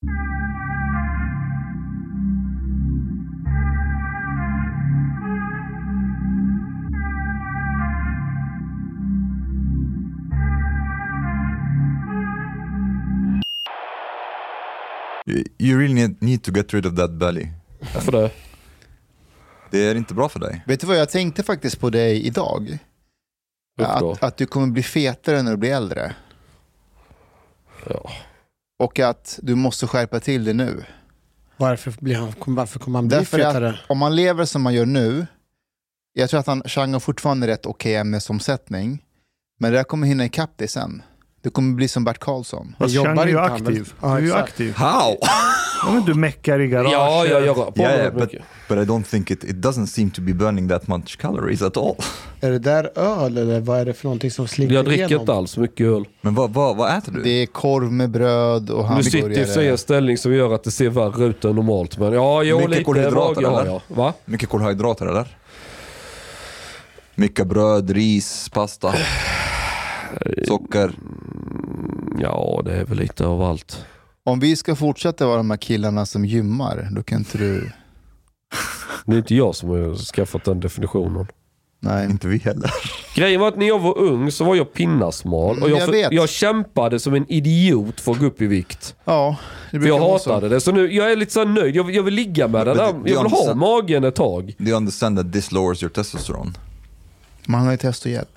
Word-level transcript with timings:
You, 0.00 0.10
really 15.78 15.94
need, 15.94 16.22
need 16.22 16.42
to 16.42 16.52
get 16.52 16.74
rid 16.74 16.86
of 16.86 16.96
that 16.96 17.10
belly. 17.10 17.48
Varför 17.94 18.12
det? 18.12 18.30
Det 19.70 19.78
är 19.78 19.94
inte 19.94 20.14
bra 20.14 20.28
för 20.28 20.40
dig. 20.40 20.64
Vet 20.66 20.80
du 20.80 20.86
vad 20.86 20.96
jag 20.96 21.10
tänkte 21.10 21.42
faktiskt 21.42 21.80
på 21.80 21.90
dig 21.90 22.26
idag? 22.26 22.78
Att, 23.80 24.22
att 24.22 24.36
du 24.36 24.46
kommer 24.46 24.66
bli 24.66 24.82
fetare 24.82 25.42
när 25.42 25.50
du 25.50 25.56
blir 25.56 25.74
äldre. 25.74 26.14
Ja. 27.86 28.10
Och 28.78 28.98
att 28.98 29.38
du 29.42 29.54
måste 29.54 29.86
skärpa 29.86 30.20
till 30.20 30.44
det 30.44 30.52
nu. 30.52 30.84
Varför, 31.56 31.94
blir 32.00 32.16
han, 32.16 32.32
varför 32.46 32.78
kommer 32.78 32.98
han 32.98 33.08
bli 33.08 33.16
Därför 33.16 33.38
fetare? 33.38 33.68
att 33.68 33.90
om 33.90 33.98
man 33.98 34.16
lever 34.16 34.44
som 34.44 34.62
man 34.62 34.74
gör 34.74 34.86
nu, 34.86 35.26
jag 36.12 36.30
tror 36.30 36.40
att 36.40 36.46
han, 36.46 36.62
Chang 36.62 36.92
har 36.92 37.00
fortfarande 37.00 37.46
rätt 37.46 37.66
okej 37.66 37.96
ämnesomsättning, 37.96 39.04
men 39.58 39.72
det 39.72 39.78
där 39.78 39.84
kommer 39.84 40.06
hinna 40.06 40.24
ikapp 40.24 40.58
dig 40.58 40.68
sen. 40.68 41.02
Du 41.42 41.50
kommer 41.50 41.74
bli 41.74 41.88
som 41.88 42.04
Bert 42.04 42.18
Karlsson. 42.18 42.74
Fast 42.78 42.94
jobbar 42.94 43.16
Chang 43.16 43.28
är 43.30 43.36
aktiv. 43.36 43.92
Ja, 44.02 44.08
du 44.08 44.14
är 44.14 44.20
ju 44.20 44.26
exakt. 44.26 44.48
aktiv. 44.48 44.74
How? 44.76 45.16
Ja, 45.86 45.92
men 45.92 46.04
du 46.04 46.14
meckar 46.14 46.60
i 46.60 46.68
garage. 46.68 46.92
Ja, 46.92 47.26
jag, 47.26 47.46
jag 47.46 47.58
rör 47.58 47.70
på 47.70 47.82
Yeah, 47.82 47.96
yeah, 47.96 48.14
but, 48.14 48.30
but 48.68 48.78
I 48.78 48.80
don't 48.90 49.02
think 49.02 49.30
it, 49.30 49.44
it 49.44 49.56
doesn't 49.56 49.86
seem 49.86 50.10
to 50.10 50.20
be 50.22 50.32
burning 50.34 50.68
that 50.68 50.88
much 50.88 51.18
calories 51.18 51.62
at 51.62 51.76
all. 51.76 51.94
Är 52.40 52.50
det 52.50 52.58
där 52.58 52.98
öl 52.98 53.38
eller 53.38 53.60
vad 53.60 53.78
är 53.80 53.84
det 53.84 53.94
för 53.94 54.04
någonting 54.04 54.30
som 54.30 54.48
slinker 54.48 54.74
Jag 54.74 54.84
dricker 54.84 55.04
igenom? 55.04 55.20
inte 55.20 55.32
alls 55.32 55.56
mycket 55.56 55.86
öl. 55.86 56.04
Men 56.20 56.34
vad, 56.34 56.50
vad, 56.52 56.76
vad 56.76 56.98
äter 56.98 57.12
du? 57.12 57.22
Det 57.22 57.30
är 57.30 57.46
korv 57.46 57.92
med 57.92 58.10
bröd 58.10 58.70
och 58.70 58.96
Du 58.96 59.02
sitter 59.02 59.20
sig 59.20 59.32
i 59.34 59.44
hamburgare. 59.44 59.70
en 59.70 59.78
ställning 59.78 60.18
som 60.18 60.34
gör 60.34 60.54
att 60.54 60.64
det 60.64 60.70
ser 60.70 60.88
värre 60.88 61.24
ut 61.24 61.44
än 61.44 61.54
normalt. 61.56 61.98
Men 61.98 62.12
ja, 62.12 62.42
jo, 62.42 62.56
Mycket 62.56 62.70
lite 62.70 62.84
kolhydrater, 62.84 63.42
har 63.42 63.60
eller? 63.60 63.70
jag. 63.88 63.96
Va? 63.96 64.14
Mycket 64.24 64.48
kolhydrater 64.48 65.06
eller? 65.06 65.36
Mycket 67.14 67.46
bröd, 67.46 67.90
ris, 67.90 68.48
pasta, 68.52 68.94
socker. 70.46 70.92
Ja, 72.18 72.62
det 72.64 72.72
är 72.76 72.84
väl 72.84 72.98
lite 72.98 73.26
av 73.26 73.42
allt. 73.42 73.84
Om 74.24 74.40
vi 74.40 74.56
ska 74.56 74.76
fortsätta 74.76 75.26
vara 75.26 75.36
de 75.36 75.50
här 75.50 75.56
killarna 75.56 76.06
som 76.06 76.24
gymmar, 76.24 76.88
då 76.92 77.02
kan 77.02 77.18
inte 77.18 77.38
du... 77.38 77.70
Det 79.06 79.12
är 79.14 79.18
inte 79.18 79.34
jag 79.34 79.54
som 79.54 79.68
har 79.68 79.94
skaffat 79.94 80.44
den 80.44 80.60
definitionen. 80.60 81.26
Nej. 81.80 82.10
Inte 82.10 82.28
vi 82.28 82.38
heller. 82.38 82.70
Grejen 83.14 83.40
var 83.40 83.48
att 83.48 83.56
när 83.56 83.66
jag 83.68 83.78
var 83.78 83.98
ung 83.98 84.30
så 84.30 84.44
var 84.44 84.54
jag 84.56 84.72
pinnasmal 84.72 85.50
och 85.62 85.68
Mm, 85.68 85.70
jag, 85.70 85.80
jag 85.80 85.92
vet. 85.92 86.12
jag 86.12 86.28
kämpade 86.28 86.98
som 87.00 87.14
en 87.14 87.32
idiot 87.32 88.00
för 88.00 88.12
att 88.12 88.18
gå 88.18 88.26
upp 88.26 88.42
i 88.42 88.46
vikt. 88.46 88.94
Ja, 89.04 89.36
det 89.70 89.80
För 89.80 89.86
jag 89.88 89.98
vara 89.98 90.18
så. 90.18 90.32
hatade 90.32 90.48
det. 90.54 90.60
Så 90.60 90.72
nu, 90.72 90.92
jag 90.94 91.12
är 91.12 91.16
lite 91.16 91.32
så 91.32 91.44
nöjd. 91.44 91.76
Jag, 91.76 91.90
jag 91.90 92.02
vill 92.02 92.14
ligga 92.14 92.48
med 92.48 92.66
den. 92.66 92.76
Där. 92.76 92.84
Jag 92.84 93.02
vill 93.02 93.16
ha 93.16 93.54
magen 93.54 94.04
ett 94.04 94.14
tag. 94.14 94.54
Do 94.58 94.64
you 94.64 94.76
understand 94.76 95.18
that 95.18 95.32
this 95.32 95.52
lowers 95.52 95.82
your 95.82 95.90
testosterone? 95.90 96.50
Man 97.46 97.64
har 97.64 97.70
ju 97.70 97.76
testohjälp. 97.78 98.28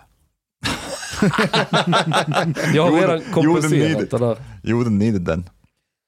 Jag 2.73 2.83
har 2.83 2.89
Jo, 2.91 2.95
redan 2.95 3.09
det- 3.09 3.25
det 3.25 3.31
kompenserat 3.33 4.09
det 4.11 4.17
där. 4.17 4.38
You 4.64 4.83
wouldn't 4.83 4.97
need 4.97 5.16
it 5.16 5.25
then. 5.25 5.50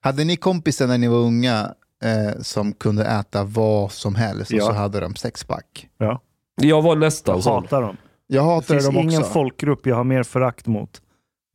Hade 0.01 0.23
ni 0.23 0.35
kompisar 0.37 0.87
när 0.87 0.97
ni 0.97 1.07
var 1.07 1.17
unga 1.17 1.73
eh, 2.03 2.41
som 2.41 2.73
kunde 2.73 3.05
äta 3.05 3.43
vad 3.43 3.91
som 3.91 4.15
helst 4.15 4.51
och 4.51 4.57
Ja. 4.57 4.65
så 4.65 4.71
hade 4.71 4.99
de 4.99 5.15
sexpack? 5.15 5.87
Ja. 5.97 6.21
Jag 6.61 6.81
var 6.81 6.95
nästan 6.95 7.35
Jag 7.35 7.43
sån. 7.43 7.63
hatar 7.63 7.81
dem. 7.81 7.97
Jag 8.27 8.43
Det 8.45 8.49
hatar 8.49 8.73
finns 8.73 8.85
dem 8.85 8.97
ingen 8.97 9.21
också. 9.21 9.31
folkgrupp 9.33 9.85
jag 9.87 9.95
har 9.95 10.03
mer 10.03 10.23
förakt 10.23 10.67
mot 10.67 11.01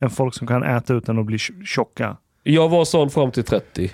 än 0.03 0.09
folk 0.09 0.33
som 0.35 0.47
kan 0.47 0.63
äta 0.63 0.93
utan 0.93 1.19
att 1.19 1.25
bli 1.25 1.37
tj- 1.37 1.65
tjocka. 1.65 2.17
Jag 2.43 2.69
var 2.69 2.85
sån 2.85 3.09
fram 3.09 3.31
till 3.31 3.43
30. 3.43 3.91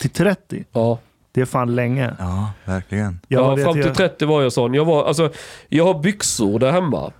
Till 0.00 0.10
30, 0.10 0.64
Ja. 0.72 0.98
det 1.32 1.40
är 1.40 1.44
fan 1.44 1.74
länge. 1.74 2.14
Ja, 2.18 2.52
verkligen. 2.64 3.20
Jag 3.28 3.44
ja, 3.52 3.56
det 3.56 3.62
fram 3.64 3.72
till 3.72 3.82
till 3.82 3.88
jag- 3.88 3.96
30 3.96 4.26
var 4.26 4.42
jag 4.42 4.52
sån. 4.52 4.74
Jag, 4.74 4.84
var, 4.84 5.04
alltså, 5.04 5.32
jag 5.68 5.84
har 5.84 6.02
byxor 6.02 6.58
där 6.58 6.72
hemma. 6.72 7.12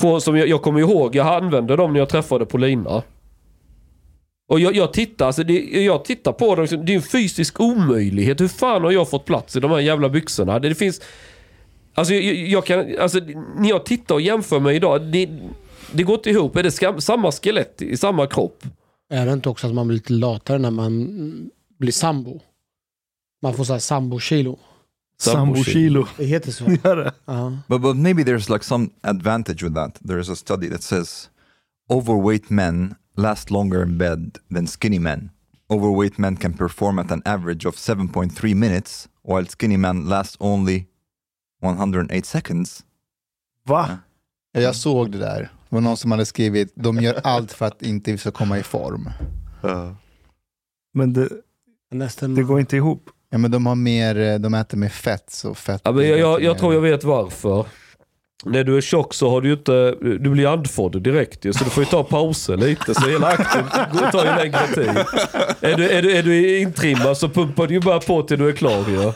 Från, 0.00 0.20
som 0.20 0.36
jag, 0.36 0.48
jag 0.48 0.62
kommer 0.62 0.80
ihåg, 0.80 1.14
jag 1.14 1.26
använde 1.26 1.76
dem 1.76 1.92
när 1.92 2.00
jag 2.00 2.08
träffade 2.08 2.46
Polina. 2.46 3.02
Och 4.48 4.60
jag, 4.60 4.76
jag 4.76 4.92
tittar 4.92 5.26
alltså, 5.26 5.44
det, 5.44 5.84
jag 5.84 6.04
tittar 6.04 6.32
på 6.32 6.54
dem, 6.54 6.62
liksom, 6.62 6.86
det 6.86 6.92
är 6.92 6.96
en 6.96 7.02
fysisk 7.02 7.60
omöjlighet. 7.60 8.40
Hur 8.40 8.48
fan 8.48 8.82
har 8.82 8.90
jag 8.90 9.10
fått 9.10 9.24
plats 9.24 9.56
i 9.56 9.60
de 9.60 9.70
här 9.70 9.78
jävla 9.78 10.08
byxorna? 10.08 10.58
Det, 10.58 10.68
det 10.68 10.74
finns... 10.74 11.00
Alltså, 11.94 12.14
jag, 12.14 12.34
jag 12.34 12.66
kan, 12.66 12.98
alltså 12.98 13.18
när 13.56 13.68
jag 13.68 13.84
tittar 13.84 14.14
och 14.14 14.20
jämför 14.20 14.60
mig 14.60 14.76
idag, 14.76 15.02
det, 15.02 15.28
det 15.92 16.02
går 16.02 16.14
inte 16.14 16.30
ihop. 16.30 16.56
Är 16.56 16.62
det 16.62 16.70
skam, 16.70 17.00
samma 17.00 17.32
skelett 17.32 17.82
i 17.82 17.96
samma 17.96 18.26
kropp? 18.26 18.64
Är 19.10 19.26
det 19.26 19.32
inte 19.32 19.48
också 19.48 19.66
att 19.66 19.74
man 19.74 19.88
blir 19.88 19.96
lite 19.96 20.12
latare 20.12 20.58
när 20.58 20.70
man 20.70 21.50
blir 21.78 21.92
sambo? 21.92 22.40
Man 23.42 23.54
får 23.54 23.64
så 23.64 23.72
här 23.72 23.80
sambo-kilo. 23.80 24.58
Sambo-kilo. 25.22 26.06
Det 26.16 26.24
heter 26.24 26.52
så. 26.52 26.64
Det? 26.82 27.12
Ja. 27.24 27.58
But, 27.68 27.82
but 27.82 27.96
maybe 27.96 28.22
there's 28.24 28.52
like 28.52 28.64
some 28.64 28.90
advantage 29.02 29.62
with 29.62 29.74
that. 29.74 29.98
There 30.08 30.20
is 30.20 30.28
a 30.28 30.36
study 30.36 30.68
that 30.68 30.82
says 30.82 31.28
overweight 31.90 32.50
men 32.50 32.94
last 33.16 33.50
longer 33.50 33.82
in 33.82 33.98
bed 33.98 34.38
than 34.54 34.66
skinny 34.66 34.98
men. 34.98 35.30
Overweight 35.70 36.18
men 36.18 36.36
can 36.36 36.52
perform 36.52 36.98
at 36.98 37.10
an 37.10 37.22
average 37.24 37.68
of 37.68 37.76
7.3 37.76 38.54
minutes, 38.54 39.08
while 39.22 39.46
skinny 39.46 39.76
men 39.76 40.08
last 40.08 40.36
only 40.40 40.86
108 41.62 42.26
seconds. 42.26 42.84
Va? 43.66 43.98
Ja, 44.52 44.60
Jag 44.60 44.76
såg 44.76 45.12
det 45.12 45.18
där. 45.18 45.40
Det 45.40 45.76
var 45.76 45.80
någon 45.80 45.96
som 45.96 46.10
hade 46.10 46.26
skrivit, 46.26 46.72
de 46.74 47.00
gör 47.00 47.20
allt 47.24 47.52
för 47.52 47.66
att 47.66 47.82
inte 47.82 48.12
vi 48.12 48.18
ska 48.18 48.30
komma 48.30 48.58
i 48.58 48.62
form. 48.62 49.10
Men 50.94 51.12
det, 51.12 51.28
Nästan, 51.90 52.34
det 52.34 52.42
går 52.42 52.60
inte 52.60 52.76
ihop. 52.76 53.10
Ja, 53.30 53.38
men 53.38 53.50
de, 53.50 53.66
har 53.66 53.74
mer, 53.74 54.18
eh, 54.20 54.34
de 54.38 54.54
äter 54.54 54.78
mer 54.78 54.88
fett, 54.88 55.24
så 55.30 55.54
fett 55.54 55.80
Ja, 55.84 55.92
men 55.92 56.08
jag, 56.08 56.18
jag, 56.18 56.42
jag 56.42 56.58
tror 56.58 56.74
jag 56.74 56.80
vet 56.80 57.04
varför. 57.04 57.66
När 58.44 58.64
du 58.64 58.76
är 58.76 58.80
tjock 58.80 59.14
så 59.14 59.30
har 59.30 59.40
du 59.40 59.48
ju 59.48 59.54
inte, 59.54 59.90
du 60.00 60.30
blir 60.30 60.52
andfådd 60.52 61.02
direkt 61.02 61.44
ju, 61.44 61.52
så 61.52 61.64
du 61.64 61.70
får 61.70 61.82
ju 61.84 61.90
ta 61.90 62.04
pauser 62.04 62.56
lite. 62.56 62.94
Så 62.94 63.08
hela 63.08 63.26
akten 63.26 63.64
går- 63.92 64.10
tar 64.10 64.24
ju 64.24 64.30
längre 64.30 64.66
tid. 64.74 65.04
Är 65.70 65.76
du, 65.76 65.88
är, 65.90 66.02
du, 66.02 66.16
är 66.16 66.22
du 66.22 66.58
intrimmad 66.60 67.16
så 67.16 67.28
pumpar 67.28 67.66
du 67.66 67.74
ju 67.74 67.80
bara 67.80 68.00
på 68.00 68.22
till 68.22 68.38
du 68.38 68.48
är 68.48 68.52
klar 68.52 68.84
ju. 68.88 69.12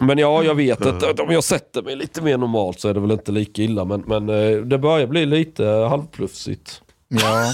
Men 0.00 0.18
ja, 0.18 0.42
jag 0.42 0.54
vet 0.54 0.86
att 0.86 1.02
att 1.02 1.20
om 1.20 1.30
jag 1.32 1.44
sätter 1.44 1.82
mig 1.82 1.96
lite 1.96 2.22
mer 2.22 2.36
normalt 2.38 2.80
så 2.80 2.88
är 2.88 2.94
det 2.94 3.00
väl 3.00 3.10
inte 3.10 3.32
lika 3.32 3.62
illa. 3.62 3.84
Men, 3.84 4.00
men 4.06 4.28
eh, 4.28 4.56
det 4.58 4.78
börjar 4.78 5.06
bli 5.06 5.26
lite 5.26 5.64
halvplufsigt. 5.64 6.82
Ja. 7.08 7.44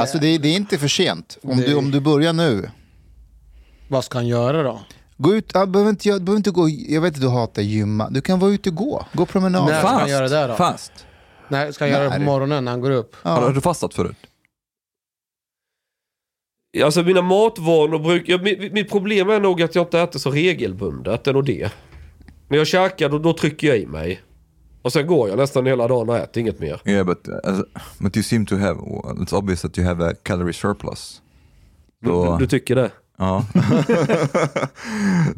Alltså 0.00 0.18
det, 0.18 0.38
det 0.38 0.48
är 0.48 0.56
inte 0.56 0.78
för 0.78 0.88
sent. 0.88 1.38
Om 1.42 1.56
du, 1.56 1.74
om 1.74 1.90
du 1.90 2.00
börjar 2.00 2.32
nu, 2.32 2.70
Vad 3.88 4.04
ska 4.04 4.18
han 4.18 4.26
göra 4.26 4.62
då? 4.62 4.80
gå 5.16 5.34
ut, 5.34 5.50
ja, 5.54 5.66
behöver 5.66 5.90
inte, 5.90 6.08
jag 6.08 6.22
behöver 6.22 6.36
inte 6.36 6.50
gå, 6.50 6.68
jag 6.68 7.00
vet 7.00 7.14
att 7.14 7.20
du 7.20 7.28
hatar 7.28 7.62
gymma, 7.62 8.10
du 8.10 8.20
kan 8.20 8.38
vara 8.38 8.50
ute 8.50 8.68
och 8.70 8.74
gå, 8.76 9.06
gå 9.12 9.26
promenad. 9.26 9.66
När 9.66 9.78
ska 9.80 9.88
han 9.88 10.08
göra 10.08 10.28
det 10.28 10.46
då? 10.46 10.54
Fast. 10.54 10.92
Nej, 11.48 11.72
ska 11.72 11.84
han 11.84 11.90
göra 11.92 12.04
det 12.04 12.10
på 12.10 12.18
När? 12.18 12.24
morgonen 12.26 12.64
när 12.64 12.72
han 12.72 12.80
går 12.80 12.90
upp? 12.90 13.14
Har, 13.22 13.32
har 13.36 13.42
Ja. 13.42 13.52
du 13.52 13.60
fastat 13.60 13.94
förut? 13.94 14.16
Alltså 16.84 17.02
mina 17.02 17.22
matvanor 17.22 17.98
brukar... 17.98 18.32
jag- 18.32 18.42
Mitt, 18.42 18.72
mitt 18.72 18.90
problem 18.90 19.30
är 19.30 19.40
nog 19.40 19.62
att 19.62 19.74
jag 19.74 19.82
inte 19.84 20.00
äter 20.00 20.18
så 20.18 20.30
regelbundet. 20.30 21.24
Det 21.24 21.30
är 21.30 21.34
nog 21.34 21.44
det. 21.44 21.72
När 22.48 22.58
jag 22.58 22.66
käkar 22.66 23.08
då, 23.08 23.18
då 23.18 23.32
trycker 23.32 23.66
jag 23.68 23.78
i 23.78 23.86
mig. 23.86 24.20
Och 24.82 24.92
sen 24.92 25.06
går 25.06 25.28
jag 25.28 25.38
nästan 25.38 25.66
hela 25.66 25.88
dagen 25.88 26.08
och 26.08 26.16
äter 26.16 26.40
inget 26.40 26.60
mer. 26.60 26.80
Yeah, 26.84 27.06
but 27.06 27.28
uh, 27.28 27.60
but 27.98 28.16
you 28.16 28.22
seem 28.24 28.46
to 28.46 28.56
have. 28.56 28.80
It's 28.80 29.34
obvious 29.34 29.62
that 29.62 29.78
you 29.78 29.86
have 29.88 30.10
a 30.10 30.14
calorie 30.22 30.52
surplus. 30.52 31.22
So, 32.04 32.36
Du 32.38 32.46
tycker 32.46 32.74
det? 32.74 32.90
Uh, 33.20 33.40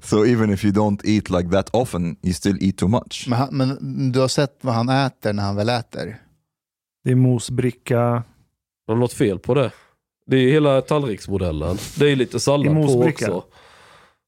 so 0.02 0.26
even 0.26 0.50
if 0.50 0.64
you 0.64 0.72
don't 0.72 1.00
eat 1.04 1.30
like 1.30 1.50
that 1.50 1.70
often, 1.72 2.16
you 2.22 2.34
still 2.34 2.56
eat 2.60 2.76
too 2.76 2.88
much. 2.88 3.26
Men, 3.28 3.38
han, 3.38 3.48
men 3.56 4.12
du 4.12 4.20
har 4.20 4.28
sett 4.28 4.58
vad 4.60 4.74
han 4.74 4.88
äter 4.88 5.32
när 5.32 5.42
han 5.42 5.56
väl 5.56 5.68
äter? 5.68 6.16
Det 7.04 7.10
är 7.10 7.14
mosbricka. 7.14 8.00
Har 8.86 8.94
du 8.94 9.00
något 9.00 9.12
fel 9.12 9.38
på 9.38 9.54
det? 9.54 9.72
Det 10.26 10.36
är 10.36 10.40
ju 10.40 10.50
hela 10.50 10.80
tallriksmodellen. 10.80 11.76
Det 11.98 12.10
är 12.10 12.16
lite 12.16 12.40
sallad 12.40 12.66
på 12.66 12.72
mosbricka? 12.74 13.32
också. 13.32 13.48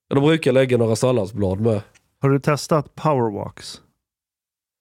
Ja, 0.08 0.14
De 0.14 0.24
brukar 0.24 0.52
lägga 0.52 0.76
några 0.76 0.96
salladsblad 0.96 1.60
med. 1.60 1.80
Har 2.20 2.30
du 2.30 2.40
testat 2.40 2.94
powerwalks? 2.94 3.80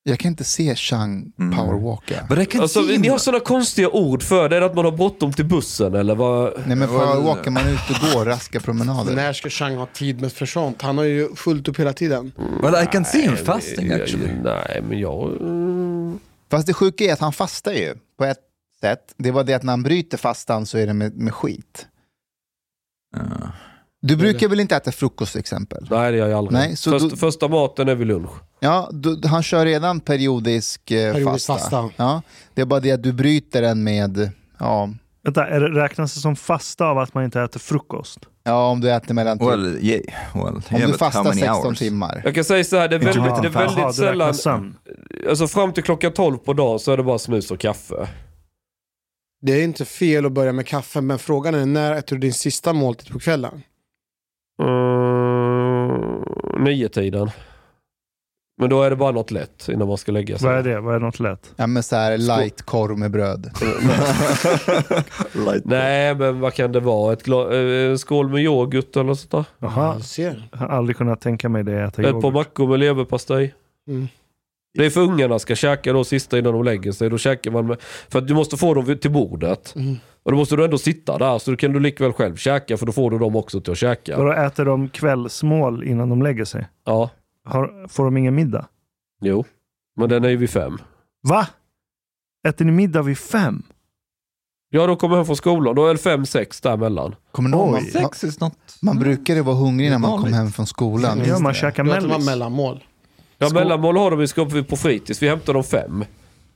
Jag 0.09 0.19
kan 0.19 0.29
inte 0.29 0.43
se 0.43 0.75
Chang 0.75 1.31
Mm. 1.39 1.57
powerwalka. 1.57 2.45
Can 2.45 2.61
Alltså, 2.61 2.81
ni 2.81 3.07
har 3.07 3.17
sådana 3.17 3.43
konstiga 3.43 3.89
ord 3.89 4.23
för 4.23 4.49
det. 4.49 4.55
Är 4.55 4.59
det 4.59 4.65
att 4.65 4.75
man 4.75 4.85
har 4.85 4.91
bråttom 4.91 5.33
till 5.33 5.45
bussen 5.45 5.93
eller 5.95 6.15
vad? 6.15 6.53
Nej 6.65 6.75
men 6.77 6.87
powerwalkar, 6.87 7.51
man 7.51 7.63
är 7.67 7.71
ute 7.73 7.83
och 8.07 8.13
går, 8.13 8.25
raska 8.25 8.59
promenader. 8.59 9.15
När 9.15 9.33
ska 9.33 9.49
Chang 9.49 9.75
ha 9.75 9.85
tid 9.85 10.21
med 10.21 10.31
för 10.33 10.45
sånt? 10.45 10.81
Han 10.81 10.97
har 10.97 11.05
ju 11.05 11.35
fullt 11.35 11.67
upp 11.67 11.79
hela 11.79 11.93
tiden. 11.93 12.31
But 12.61 12.83
I 12.83 12.85
can 12.91 13.05
see 13.05 13.21
him 13.21 13.33
Nej, 13.33 13.43
fasting 13.45 13.87
jag- 13.87 14.01
actually. 14.01 14.29
Nej, 14.43 14.81
men 14.89 14.99
jag... 14.99 15.41
mm, 15.41 16.19
Fast 16.51 16.67
det 16.67 16.73
sjuka 16.73 17.03
är 17.03 17.13
att 17.13 17.19
han 17.19 17.33
fastar 17.33 17.71
ju 17.71 17.95
på 18.17 18.25
ett 18.25 18.37
sätt. 18.81 19.13
Det 19.17 19.31
var 19.31 19.43
det 19.43 19.53
att 19.53 19.63
när 19.63 19.73
han 19.73 19.83
bryter 19.83 20.17
fastan 20.17 20.65
så 20.65 20.77
är 20.77 20.87
det 20.87 20.93
med, 20.93 21.17
med 21.17 21.33
skit. 21.33 21.87
Uh, 23.17 23.21
Du 24.01 24.15
brukar 24.15 24.47
väl 24.47 24.59
inte 24.59 24.75
äta 24.75 24.91
frukost 24.91 25.31
till 25.31 25.39
exempel? 25.39 25.87
Nej, 25.91 26.11
det 26.11 26.17
gör 26.17 26.27
jag 26.27 26.37
aldrig. 26.37 26.53
Nej, 26.53 26.75
så 26.75 26.91
Först, 26.91 27.09
då- 27.09 27.15
Första 27.15 27.47
maten 27.47 27.87
är 27.89 27.95
vid 27.95 28.07
lunch. 28.07 28.29
Ja, 28.59 28.89
du, 28.91 29.21
han 29.27 29.43
kör 29.43 29.65
redan 29.65 29.99
periodisk, 29.99 30.91
eh, 30.91 31.13
Periodisk 31.13 31.47
fasta. 31.47 31.53
fasta. 31.77 31.89
Ja, 31.97 32.21
det 32.53 32.61
är 32.61 32.65
bara 32.65 32.79
det 32.79 32.91
att 32.91 33.03
du 33.03 33.13
bryter 33.13 33.61
den 33.61 33.83
med, 33.83 34.31
ja, 34.59 34.89
Vänta, 35.23 35.47
är 35.47 35.59
det, 35.59 35.67
räknas 35.67 36.13
det 36.13 36.19
som 36.19 36.35
fasta 36.35 36.85
av 36.85 36.97
att 36.97 37.13
man 37.13 37.23
inte 37.23 37.41
äter 37.41 37.59
frukost? 37.59 38.19
Ja, 38.43 38.69
om 38.69 38.81
du 38.81 38.91
äter 38.91 39.13
mellan... 39.13 39.39
Typ, 39.39 39.47
Well, 39.47 39.77
yeah. 39.81 40.01
Well, 40.33 40.45
om 40.45 40.61
yeah, 40.71 40.91
du 40.91 40.97
fastar 40.97 41.23
many 41.23 41.39
16 41.41 41.65
hours? 41.65 41.79
timmar. 41.79 42.21
Jag 42.23 42.35
kan 42.35 42.43
säga 42.43 42.63
så 42.63 42.77
här, 42.77 42.87
det 42.87 42.95
är 42.95 42.99
väldigt, 42.99 43.41
det 43.41 43.47
är 43.47 43.49
väldigt 43.49 43.87
det 43.87 43.93
sällan... 43.93 44.75
Alltså 45.29 45.47
fram 45.47 45.73
till 45.73 45.83
klockan 45.83 46.11
12 46.11 46.37
på 46.37 46.53
dagen 46.53 46.79
så 46.79 46.91
är 46.91 46.97
det 46.97 47.03
bara 47.03 47.19
snus 47.19 47.51
och 47.51 47.59
kaffe. 47.59 48.07
Det 49.41 49.51
är 49.53 49.63
inte 49.63 49.85
fel 49.85 50.25
att 50.25 50.31
börja 50.31 50.53
med 50.53 50.67
kaffe, 50.67 51.01
men 51.01 51.19
frågan 51.19 51.55
är 51.55 51.65
när 51.65 51.93
äter 51.93 52.15
du 52.15 52.19
din 52.19 52.33
sista 52.33 52.73
måltid 52.73 53.11
på 53.11 53.19
kvällen? 53.19 53.61
Mm, 54.63 56.23
nio 56.63 56.89
tiden. 56.89 57.31
Men 58.59 58.69
då 58.69 58.83
är 58.83 58.89
det 58.89 58.95
bara 58.95 59.11
något 59.11 59.31
lätt 59.31 59.69
innan 59.69 59.87
man 59.87 59.97
ska 59.97 60.11
lägga 60.11 60.37
sig. 60.37 60.49
Vad 60.49 60.57
är 60.57 60.63
det? 60.63 60.79
Vad 60.79 60.95
är 60.95 60.99
något 60.99 61.19
lätt? 61.19 61.53
Ja, 61.55 61.67
men 61.67 61.83
så 61.83 61.95
här 61.95 62.17
light 62.17 62.61
korv 62.61 62.97
med 62.97 63.11
bröd. 63.11 63.51
Nej, 65.63 66.15
men 66.15 66.39
vad 66.39 66.53
kan 66.53 66.71
det 66.71 66.79
vara? 66.79 67.13
Ett 67.13 67.25
gla- 67.25 67.53
eh, 67.85 67.91
en 67.91 67.97
skål 67.97 68.29
med 68.29 68.41
yoghurt 68.43 68.95
eller 68.97 69.13
sånt 69.13 69.31
där? 69.31 69.45
Jaha, 69.59 69.99
ser. 69.99 70.49
jag 70.51 70.59
har 70.59 70.67
aldrig 70.67 70.97
kunnat 70.97 71.21
tänka 71.21 71.49
mig 71.49 71.63
det. 71.63 71.83
Äta 71.83 72.09
Ett 72.09 72.21
par 72.21 72.31
mackor 72.31 72.67
med 72.67 72.79
leverpastej. 72.79 73.53
Mm. 73.87 74.07
Det 74.77 74.85
är 74.85 74.89
för 74.89 75.01
ungarna 75.01 75.39
ska 75.39 75.55
käka 75.55 75.93
då 75.93 76.03
sista 76.03 76.39
innan 76.39 76.53
de 76.53 76.63
lägger 76.63 76.91
sig. 76.91 77.09
Då 77.09 77.17
käkar 77.17 77.51
man 77.51 77.67
med, 77.67 77.77
för 78.09 78.19
att 78.19 78.27
du 78.27 78.33
måste 78.33 78.57
få 78.57 78.73
dem 78.73 78.97
till 78.97 79.11
bordet. 79.11 79.73
Mm. 79.75 79.95
Och 80.23 80.31
då 80.31 80.37
måste 80.37 80.55
du 80.55 80.63
ändå 80.63 80.77
sitta 80.77 81.17
där, 81.17 81.39
så 81.39 81.51
då 81.51 81.57
kan 81.57 81.73
du 81.73 81.79
likväl 81.79 82.13
själv 82.13 82.35
käka 82.35 82.77
för 82.77 82.85
då 82.85 82.91
får 82.91 83.11
du 83.11 83.19
dem 83.19 83.35
också 83.35 83.61
till 83.61 83.71
att 83.71 83.77
käka. 83.77 84.17
Då 84.17 84.31
äter 84.31 84.65
de 84.65 84.89
kvällsmål 84.89 85.83
innan 85.83 86.09
de 86.09 86.21
lägger 86.21 86.45
sig? 86.45 86.67
Ja, 86.85 87.09
Har, 87.47 87.87
får 87.87 88.05
de 88.05 88.17
ingen 88.17 88.35
middag? 88.35 88.67
jo. 89.21 89.45
Men 89.95 90.09
den 90.09 90.23
är 90.23 90.29
ju 90.29 90.37
vid 90.37 90.49
fem. 90.49 90.77
Va? 91.27 91.47
Äter 92.47 92.65
ni 92.65 92.71
middag 92.71 93.01
vid 93.01 93.17
fem? 93.17 93.63
Ja, 94.69 94.87
då 94.87 94.95
kommer 94.95 95.15
hem 95.15 95.25
från 95.25 95.35
skolan. 95.35 95.75
Då 95.75 95.87
är 95.87 95.93
det 95.93 95.99
fem, 95.99 96.25
sex 96.25 96.61
däremellan. 96.61 97.15
Kommer 97.31 97.49
ni 97.49 97.57
ihåg, 97.57 97.71
man, 97.71 97.81
man, 97.83 97.91
Sex 97.91 98.23
is 98.23 98.39
not... 98.39 98.53
man 98.81 98.99
brukade 98.99 99.41
vara 99.41 99.55
hungrig 99.55 99.91
när 99.91 99.97
man 99.97 100.21
kom 100.21 100.33
hem 100.33 100.51
från 100.51 100.67
skolan. 100.67 101.21
Ja, 101.25 101.39
man 101.39 101.53
käkar 101.53 101.83
mellis. 101.83 102.25
mellanmål. 102.25 102.83
Ja, 103.37 103.49
Skål. 103.49 103.59
mellanmål 103.59 103.97
har 103.97 104.11
de 104.11 104.21
i 104.21 104.27
skåp 104.27 104.67
på 104.67 104.75
fritids. 104.75 105.21
Vi 105.21 105.29
hämtar 105.29 105.53
dem 105.53 105.63
fem. 105.63 106.05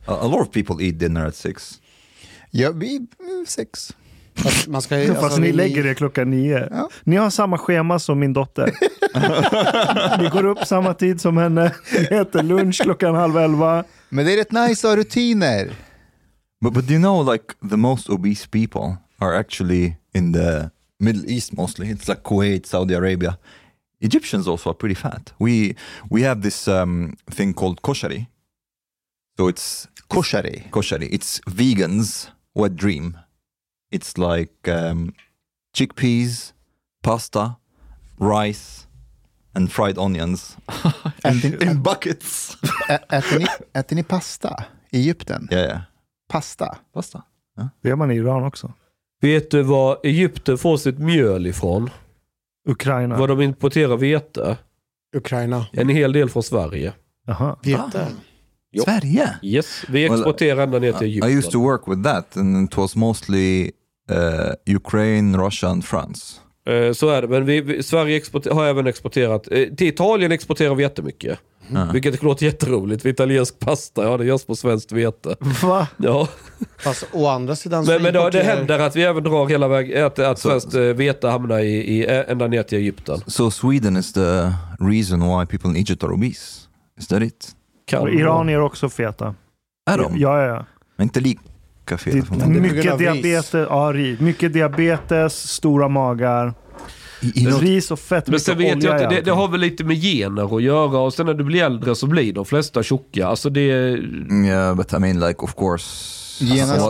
A, 0.05 0.17
a 0.21 0.27
lot 0.27 0.47
of 0.47 0.51
people 0.51 0.85
eat 0.85 0.99
dinner 0.99 1.25
at 1.25 1.35
six. 1.35 1.81
Ja, 2.51 2.71
vi, 2.71 2.95
mm, 2.97 3.45
sex. 3.47 3.95
Fast 4.35 4.67
man 4.67 4.81
ska, 4.81 5.07
Fast 5.07 5.23
alltså, 5.23 5.39
ni 5.39 5.47
vi- 5.47 5.53
lägger 5.53 5.83
det 5.83 5.95
klockan 5.95 6.29
nio. 6.29 6.67
Ja. 6.71 6.89
Ni 7.03 7.15
har 7.15 7.29
samma 7.29 7.57
schema 7.57 7.99
som 7.99 8.19
min 8.19 8.33
dotter. 8.33 8.71
ni 10.21 10.29
går 10.29 10.45
upp 10.45 10.65
samma 10.67 10.93
tid 10.93 11.21
som 11.21 11.37
henne. 11.37 11.75
Ni 11.93 12.17
äter 12.17 12.43
lunch 12.43 12.81
klockan 12.81 13.15
halv 13.15 13.37
elva. 13.37 13.83
Men 14.09 14.25
det 14.25 14.33
är 14.33 14.37
rätt 14.37 14.51
nice 14.51 14.87
att 14.87 14.91
ha 14.91 14.95
rutiner. 14.97 15.71
But 16.61 16.73
but 16.73 16.87
do 16.87 16.93
you 16.93 16.99
know 17.01 17.33
like 17.33 17.45
the 17.69 17.77
most 17.77 18.09
obese 18.09 18.47
people 18.47 18.97
are 19.19 19.37
actually 19.39 19.95
in 20.13 20.33
the 20.33 20.69
Middle 20.99 21.25
East 21.31 21.53
mostly. 21.53 21.87
It's 21.93 22.07
like 22.09 22.21
Kuwait, 22.23 22.65
Saudi 22.65 22.93
Arabia. 22.95 23.37
Egyptians 23.99 24.47
also 24.47 24.69
are 24.69 24.75
pretty 24.77 24.95
fat. 24.95 25.33
We 25.39 25.75
we 26.09 26.21
have 26.27 26.41
this 26.41 26.67
um, 26.67 27.13
thing 27.31 27.53
called 27.53 27.81
koshari. 27.81 28.27
So 29.37 29.47
it's 29.49 29.87
Koshari. 30.09 30.69
koshari. 30.71 31.07
It's 31.11 31.39
vegans 31.47 32.27
wet 32.55 32.75
dream. 32.75 33.17
It's 33.91 34.17
like 34.17 34.67
um, 34.71 35.13
chickpeas, 35.75 36.53
pasta, 37.03 37.55
rice, 38.19 38.87
and 39.53 39.71
fried 39.71 39.97
onions 39.97 40.57
in, 41.25 41.61
in 41.69 41.83
buckets. 41.83 42.57
Äter, 43.09 43.39
ni, 43.39 43.45
äter 43.73 43.95
ni 43.95 44.03
pasta 44.03 44.63
i 44.91 44.99
Egypten? 44.99 45.47
Yeah, 45.51 45.63
yeah. 45.65 45.81
Pasta? 46.29 46.77
Pasta. 46.93 47.21
Det 47.81 47.89
gör 47.89 47.95
man 47.95 48.11
i 48.11 48.15
Iran 48.15 48.43
också. 48.43 48.73
Vet 49.21 49.51
du 49.51 49.61
var 49.63 49.97
Egypten 50.03 50.57
får 50.57 50.77
sitt 50.77 50.99
mjöl 50.99 51.47
ifrån? 51.47 51.89
Ukraina. 52.69 53.17
Var 53.17 53.27
de 53.27 53.41
importerar 53.41 53.97
vete? 53.97 54.57
Ukraina. 55.15 55.65
En 55.73 55.89
hel 55.89 56.13
del 56.13 56.29
från 56.29 56.43
Sverige. 56.43 56.93
Jaha. 57.27 57.55
Vete. 57.63 58.07
Jo. 58.71 58.83
Sverige. 58.83 59.39
Yes, 59.41 59.83
vi 59.89 60.03
Well, 60.09 60.13
exporterar 60.19 60.63
ända 60.63 60.79
ner 60.79 60.93
till 60.93 61.07
I 61.07 61.09
Egypten. 61.11 61.37
used 61.37 61.51
to 61.51 61.59
work 61.63 61.87
with 61.87 62.03
that, 62.03 62.37
and 62.37 62.69
it 62.69 62.77
was 62.77 62.95
mostly 62.95 63.71
uh, 64.11 64.75
Ukraine, 64.75 65.37
Russia, 65.37 65.81
France. 65.83 66.35
Eh, 66.65 66.93
Så 66.93 67.09
är 67.09 67.21
det, 67.21 67.27
men 67.27 67.45
vi, 67.45 67.61
vi, 67.61 67.83
Sverige 67.83 68.21
har 68.51 68.65
även 68.65 68.87
exporterat, 68.87 69.47
eh, 69.51 69.67
till 69.67 69.87
Italien 69.87 70.31
exporterar 70.31 70.75
vi 70.75 70.83
jättemycket. 70.83 71.39
Ah. 71.75 71.91
Vilket 71.93 72.23
låter 72.23 72.45
jätteroligt, 72.45 73.05
italiensk 73.05 73.59
pasta, 73.59 74.03
ja 74.03 74.17
det 74.17 74.25
görs 74.25 74.45
på 74.45 74.55
svenskt 74.55 74.91
vete. 74.91 75.35
Va? 75.63 75.87
Ja, 75.97 76.27
Fast 76.83 77.07
å 77.11 77.27
andra 77.27 77.55
sidan 77.55 77.85
så 77.85 77.91
men, 77.91 78.01
men 78.03 78.13
då, 78.13 78.29
det 78.29 78.43
händer 78.43 78.79
att 78.79 78.95
vi 78.95 79.03
även 79.03 79.23
drar 79.23 79.47
hela 79.47 79.67
vägen, 79.67 80.05
att, 80.05 80.19
att 80.19 80.39
Så- 80.39 80.49
svenskt 80.49 80.73
eh, 80.73 80.81
vete 80.81 81.27
hamnar 81.27 81.59
i, 81.59 81.67
i, 81.97 82.05
eh, 82.17 82.23
ända 82.31 82.47
ner 82.47 82.63
till 82.63 82.77
Egypten. 82.77 83.19
So 83.27 83.51
Sweden 83.51 83.97
is 83.97 84.13
the 84.13 84.51
reason 84.79 85.19
why 85.39 85.45
people 85.45 85.69
in 85.69 85.75
Egypt 85.75 86.03
are 86.03 86.13
obese. 86.13 86.59
Is 86.99 87.07
that 87.07 87.21
it? 87.23 87.47
Kan 87.87 88.01
Och 88.01 88.09
iranier 88.09 88.55
är 88.57 88.61
också 88.61 88.89
feta. 88.89 89.35
Är 89.91 89.97
de? 89.97 90.17
Ja, 90.17 90.41
ja, 90.41 90.47
ja. 90.47 90.65
Men 90.97 91.03
inte 91.03 91.19
lika 91.19 91.41
På 91.97 92.35
grund 92.35 92.55
mycket 92.55 92.97
diabetes. 92.97 93.53
Ja. 93.53 93.93
Mycket 94.19 94.53
diabetes, 94.53 95.33
stora 95.33 95.87
magar. 95.87 96.53
You 97.21 97.51
know, 97.51 97.61
Ris 97.61 97.91
och 97.91 97.99
fett, 97.99 98.27
Men 98.27 98.39
sen 98.39 98.57
vet 98.57 98.83
jag 98.83 98.93
olja 98.93 99.07
att 99.07 99.13
i 99.13 99.15
det, 99.15 99.21
det 99.21 99.31
har 99.31 99.47
väl 99.47 99.59
lite 99.59 99.83
med 99.83 100.01
gener 100.01 100.57
att 100.57 100.63
göra 100.63 100.99
och 100.99 101.13
sen 101.13 101.25
när 101.25 101.33
du 101.33 101.43
blir 101.43 101.63
äldre 101.63 101.95
så 101.95 102.07
blir 102.07 102.33
de 102.33 102.45
flesta 102.45 102.83
tjocka. 102.83 103.27
Alltså 103.27 103.49
det... 103.49 103.61
yeah, 103.61 104.75
but 104.75 104.93
I 104.93 104.99
mean 104.99 105.19
like 105.19 105.39
of 105.39 105.55
course 105.55 106.21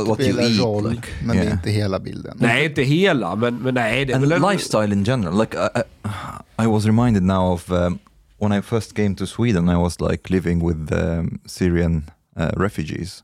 what 0.07 0.19
you 0.19 0.33
spelar 0.33 0.63
roll, 0.63 0.89
like, 0.89 1.07
men 1.23 1.35
det 1.35 1.41
är 1.41 1.45
yeah. 1.45 1.53
inte 1.53 1.69
hela 1.69 1.99
bilden. 1.99 2.37
Nej, 2.39 2.65
inte 2.65 2.81
hela, 2.81 3.35
men, 3.35 3.55
men 3.55 3.73
nej. 3.73 4.05
Det 4.05 4.13
är 4.13 4.15
and 4.15 4.25
väl 4.25 4.43
en- 4.43 4.51
lifestyle 4.51 4.93
in 4.93 5.03
general. 5.03 5.39
Like 5.39 5.57
I, 5.57 5.79
I, 5.79 6.63
I 6.63 6.67
was 6.67 6.85
reminded 6.85 7.23
now 7.23 7.53
of 7.53 7.71
um, 7.71 7.99
when 8.39 8.59
I 8.59 8.61
first 8.61 8.95
came 8.95 9.15
to 9.15 9.25
Sweden. 9.25 9.69
I 9.69 9.75
was 9.75 9.99
like 9.99 10.33
living 10.33 10.67
with 10.67 10.93
um, 10.93 11.39
Syrian 11.45 12.11
uh, 12.39 12.51
refugees. 12.57 13.23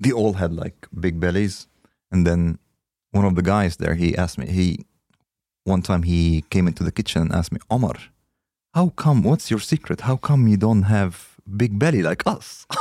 They 0.00 0.12
all 0.12 0.32
had 0.34 0.52
like 0.52 0.88
big 1.00 1.20
bellies, 1.20 1.68
and 2.12 2.26
then 2.26 2.58
one 3.12 3.24
of 3.26 3.34
the 3.34 3.42
guys 3.42 3.76
there 3.76 3.94
he 3.94 4.16
asked 4.16 4.38
me. 4.38 4.46
He 4.52 4.84
one 5.64 5.82
time 5.82 6.02
he 6.02 6.44
came 6.50 6.66
into 6.68 6.84
the 6.84 6.92
kitchen 6.92 7.22
and 7.22 7.32
asked 7.32 7.52
me, 7.52 7.58
Omar, 7.70 7.96
how 8.74 8.88
come? 8.96 9.22
What's 9.22 9.50
your 9.50 9.60
secret? 9.60 10.00
How 10.02 10.16
come 10.16 10.48
you 10.50 10.56
don't 10.56 10.82
have 10.82 11.16
big 11.56 11.78
belly 11.78 12.02
like 12.02 12.22
us? 12.26 12.66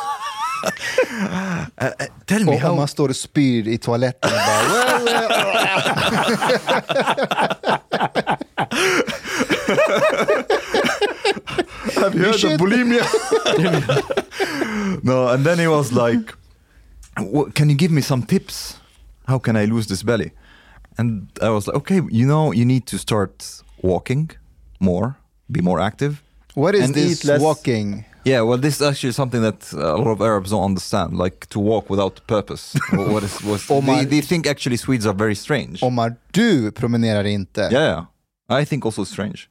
uh, 1.19 1.65
uh, 1.77 1.91
tell 2.25 2.43
me 2.43 2.53
Och 2.55 2.59
how. 2.61 2.75
man 2.75 2.87
står 2.87 3.09
och 3.09 3.15
spyr 3.15 3.67
i 3.67 3.77
toaletten 3.77 4.31
bara... 4.31 4.99
Have 11.95 12.15
you 12.15 12.23
heard 12.25 12.39
should- 12.39 12.53
of 12.53 12.59
bulimia? 12.59 13.03
no, 15.03 15.27
and 15.29 15.45
then 15.45 15.59
he 15.59 15.67
was 15.67 15.91
like, 15.91 16.25
"Wha- 16.31 16.42
"Can 17.53 17.69
you 17.69 17.75
give 17.75 17.91
me 17.93 18.01
some 18.01 18.23
tips? 18.25 18.77
How 19.27 19.39
can 19.39 19.55
I 19.55 19.65
lose 19.65 19.87
this 19.87 20.03
belly?" 20.03 20.31
And 20.97 21.27
I 21.41 21.49
was 21.49 21.67
like, 21.67 21.77
"Okay, 21.77 22.01
you 22.11 22.25
know, 22.27 22.53
you 22.53 22.65
need 22.65 22.85
to 22.85 22.97
start 22.97 23.63
walking 23.81 24.29
more, 24.79 25.15
be 25.47 25.61
more 25.61 25.79
active." 25.85 26.13
What 26.55 26.75
is 26.75 26.83
And 26.83 26.93
this 26.93 27.23
less- 27.23 27.41
walking? 27.41 28.05
Yeah, 28.25 28.41
well, 28.47 28.57
this 28.61 28.75
is 28.75 28.81
actually 28.81 29.13
something 29.13 29.41
that 29.41 29.73
a 29.73 29.97
lot 29.97 30.07
of 30.07 30.21
Arabs 30.21 30.49
don't 30.51 30.63
understand, 30.63 31.17
like 31.17 31.45
to 31.49 31.59
walk 31.59 31.89
without 31.89 32.21
purpose. 32.27 32.73
Wha- 32.93 33.11
what 33.13 33.23
is, 33.23 33.69
Oh 33.69 33.81
my- 33.81 33.95
they, 34.05 34.05
they 34.05 34.21
think 34.21 34.47
actually 34.47 34.77
Swedes 34.77 35.05
are 35.05 35.13
very 35.17 35.35
strange. 35.35 35.83
Omar, 35.83 36.15
du 36.31 36.71
promenerar 36.71 37.23
inte. 37.25 37.69
yeah, 37.71 38.05
I 38.61 38.65
think 38.65 38.85
also 38.85 39.03
strange. 39.05 39.49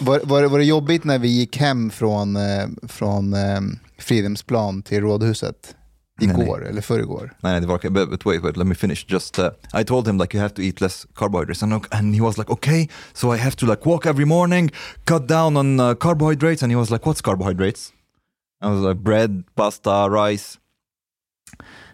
Var, 0.00 0.20
var, 0.24 0.44
var 0.48 0.58
det 0.58 0.64
jobbigt 0.64 1.04
när 1.04 1.18
vi 1.18 1.28
gick 1.28 1.56
hem 1.56 1.90
från, 1.90 2.36
eh, 2.36 2.68
från 2.88 3.34
eh, 3.34 3.60
Fridhemsplan 4.02 4.82
till 4.82 5.00
Rådhuset? 5.00 5.76
Nej, 6.20 6.42
Igår 6.42 6.68
eller 6.68 6.82
förrgår? 6.82 7.32
Nej, 7.40 7.60
det 7.60 7.66
var. 7.66 7.78
But, 7.90 8.10
but 8.10 8.26
wait, 8.26 8.42
wait, 8.42 8.56
let 8.56 8.66
me 8.66 8.74
finish. 8.74 9.04
Just, 9.08 9.38
uh, 9.38 9.50
I 9.74 9.84
told 9.84 10.08
him 10.08 10.18
like 10.18 10.36
you 10.36 10.42
have 10.42 10.54
to 10.54 10.62
eat 10.62 10.80
less 10.80 11.06
carbohydrates, 11.14 11.62
and, 11.62 11.86
and 11.90 12.14
he 12.14 12.20
was 12.20 12.38
like, 12.38 12.52
okay, 12.52 12.88
so 13.12 13.34
I 13.34 13.38
have 13.38 13.56
to 13.56 13.66
like 13.66 13.86
walk 13.86 14.06
every 14.06 14.24
morning, 14.24 14.70
cut 15.04 15.26
down 15.26 15.56
on 15.56 15.80
uh, 15.80 15.94
carbohydrates, 15.94 16.62
and 16.62 16.72
he 16.72 16.76
was 16.76 16.90
like, 16.90 17.06
what's 17.06 17.22
carbohydrates? 17.22 17.92
I 18.60 18.68
was 18.68 18.80
like, 18.80 19.02
bread, 19.02 19.44
pasta, 19.56 20.08
rice. 20.10 20.58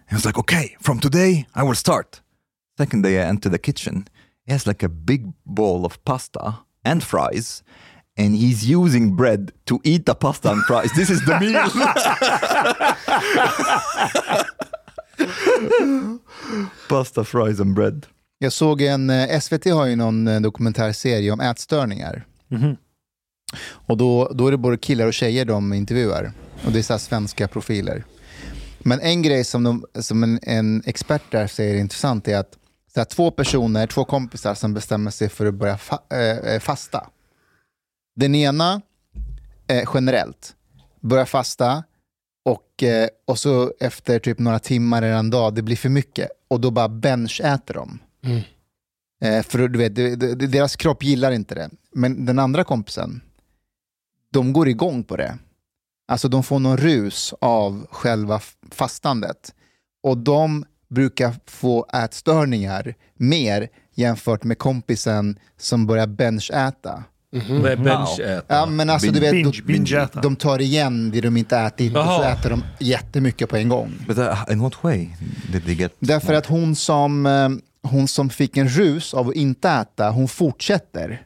He 0.09 0.15
was 0.15 0.25
like, 0.25 0.39
okay, 0.39 0.77
from 0.81 1.01
today 1.01 1.47
I 1.55 1.63
will 1.63 1.75
start. 1.75 2.21
Second 2.77 3.03
day 3.03 3.19
I 3.19 3.27
enter 3.29 3.49
the 3.49 3.59
kitchen, 3.59 4.07
he 4.47 4.53
has 4.53 4.67
like 4.67 4.83
a 4.83 4.89
big 4.89 5.33
bowl 5.47 5.85
of 5.85 6.05
pasta 6.05 6.59
and 6.85 7.03
fries. 7.03 7.63
And 8.19 8.37
he's 8.37 8.65
using 8.65 9.17
bread 9.17 9.51
to 9.65 9.81
eat 9.85 10.07
the 10.07 10.15
pasta 10.15 10.51
and 10.51 10.65
fries. 10.65 10.93
This 10.93 11.11
is 11.11 11.25
the 11.25 11.41
meal. 11.41 11.71
pasta, 16.89 17.25
fries 17.25 17.61
and 17.61 17.75
bread. 17.75 18.07
Jag 18.39 18.53
såg 18.53 18.83
en, 18.83 19.11
eh, 19.11 19.41
SVT 19.41 19.65
har 19.65 19.87
ju 19.87 19.97
någon 19.97 20.29
eh, 20.29 20.41
dokumentärserie 20.41 21.33
om 21.33 21.41
ätstörningar. 21.41 22.27
Mhm. 22.49 22.77
Och 23.71 23.97
då, 23.97 24.31
då 24.35 24.47
är 24.47 24.51
det 24.51 24.59
både 24.59 24.77
killar 24.77 25.07
och 25.07 25.15
tjejer 25.15 25.45
de 25.45 25.73
intervjuar. 25.73 26.33
Och 26.67 26.73
det 26.73 26.79
är 26.79 26.83
så 26.83 26.93
här 26.93 26.99
svenska 26.99 27.49
profiler. 27.49 28.05
Men 28.79 29.01
en 29.01 29.23
grej 29.23 29.45
som, 29.45 29.65
de, 29.65 29.85
som 29.95 30.23
en, 30.23 30.41
en 30.43 30.83
expert 30.87 31.23
där 31.31 31.47
säger 31.47 31.75
är 31.75 31.79
intressant 31.79 32.29
är 32.29 32.39
att 32.39 32.59
så 32.95 33.01
här, 33.01 33.05
två 33.05 33.31
personer, 33.31 33.87
två 33.87 34.05
kompisar 34.05 34.55
som 34.55 34.75
bestämmer 34.75 35.11
sig 35.11 35.29
för 35.29 35.47
att 35.47 35.55
börja 35.55 35.79
fa, 35.79 36.17
eh, 36.17 36.61
fasta. 36.61 37.07
Den 38.19 38.35
ena, 38.35 38.81
eh, 39.69 39.89
generellt, 39.95 40.57
börjar 41.01 41.25
fasta 41.25 41.85
och, 42.45 42.83
eh, 42.83 43.09
och 43.27 43.39
så 43.39 43.73
efter 43.81 44.19
typ 44.19 44.39
några 44.39 44.59
timmar 44.59 45.03
eller 45.03 45.17
en 45.17 45.31
dag, 45.31 45.55
det 45.55 45.63
blir 45.63 45.77
för 45.77 45.89
mycket. 45.89 46.29
Och 46.49 46.61
då 46.61 46.71
bara 46.71 46.89
benchäter 46.89 47.75
de. 47.75 47.99
Mm. 48.23 48.43
Eh, 49.23 49.43
för 49.43 49.69
du 49.69 49.79
vet, 49.79 49.95
deras 50.53 50.77
kropp 50.77 51.05
gillar 51.05 51.33
inte 51.33 51.55
det. 51.55 51.71
Men 51.93 52.27
den 52.27 52.39
andra 52.39 52.65
kompisen, 52.65 53.21
de 54.33 54.53
går 54.53 54.69
igång 54.69 55.05
på 55.05 55.17
det. 55.17 55.39
Alltså 56.09 56.29
de 56.29 56.43
får 56.43 56.59
någon 56.59 56.77
rus 56.77 57.35
av 57.41 57.87
själva 57.91 58.41
fastandet. 58.71 59.55
Och 60.03 60.19
de 60.19 60.65
brukar 60.89 61.35
få 61.47 61.87
ätstörningar 62.05 62.95
mer 63.15 63.69
jämfört 63.95 64.45
med 64.45 64.59
kompisen 64.59 65.39
som 65.57 65.87
börjar 65.87 66.07
benchäta. 66.07 67.05
Mhm. 67.33 67.57
Med 67.63 67.83
benchäta. 67.83 68.43
Ja, 68.55 68.67
men 68.67 68.91
alltså, 68.91 69.11
du 69.13 69.21
Binge- 69.21 69.21
vet, 69.21 69.33
binge- 69.35 69.53
de, 69.67 69.73
binge-äta. 69.73 70.21
de 70.21 70.37
tar 70.37 70.59
igen 70.61 71.11
det 71.11 71.21
de 71.21 71.37
inte 71.37 71.57
ätit 71.59 71.97
och 71.97 72.05
så 72.05 72.23
äter 72.23 72.51
de 72.51 72.63
jättemycket 72.79 73.49
på 73.49 73.57
en 73.57 73.69
gång. 73.69 73.93
But 74.07 74.19
uh, 74.19 74.45
in 74.51 74.61
what 74.61 74.85
way 74.85 75.09
did 75.53 75.65
they 75.65 75.75
get? 75.75 75.93
Därför 75.99 76.35
att 76.35 76.47
hon 76.47 76.77
som, 76.77 77.27
eh, 77.27 77.49
hon 77.91 78.09
som 78.09 78.31
fick 78.31 78.57
en 78.57 78.69
rus 78.69 79.15
av 79.15 79.29
att 79.29 79.35
inte 79.35 79.69
äta, 79.71 80.11
hon 80.11 80.29
fortsätter 80.29 81.23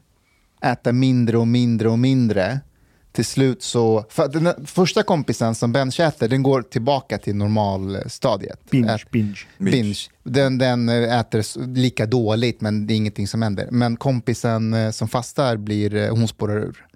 äta 0.64 0.92
mindre 0.92 1.36
och 1.38 1.48
mindre 1.48 1.88
och 1.88 1.98
mindre. 1.98 2.60
Till 3.12 3.24
slut 3.24 3.62
så, 3.62 4.04
för 4.08 4.28
den 4.28 4.66
första 4.66 5.02
kompisen 5.02 5.54
som 5.54 5.72
benchäter, 5.72 6.28
den 6.28 6.42
går 6.42 6.62
tillbaka 6.62 7.18
till 7.18 7.36
normalstadiet. 7.36 8.70
Binge, 8.70 8.88
Ät- 8.94 9.10
binge. 9.10 9.38
binge. 9.58 9.98
Den, 10.24 10.58
den 10.58 10.88
eh, 10.88 11.18
äter 11.20 11.66
lika 11.76 12.06
dåligt 12.06 12.60
men 12.60 12.86
det 12.86 12.94
är 12.94 12.96
ingenting 12.96 13.28
som 13.28 13.42
händer. 13.42 13.68
Men 13.70 13.96
kompisen 13.96 14.74
eh, 14.74 14.90
som 14.90 15.08
fastar, 15.08 15.56
blir, 15.56 15.94
eh, 15.94 16.10
hon 16.10 16.28
spårar 16.28 16.56
ur. 16.56 16.86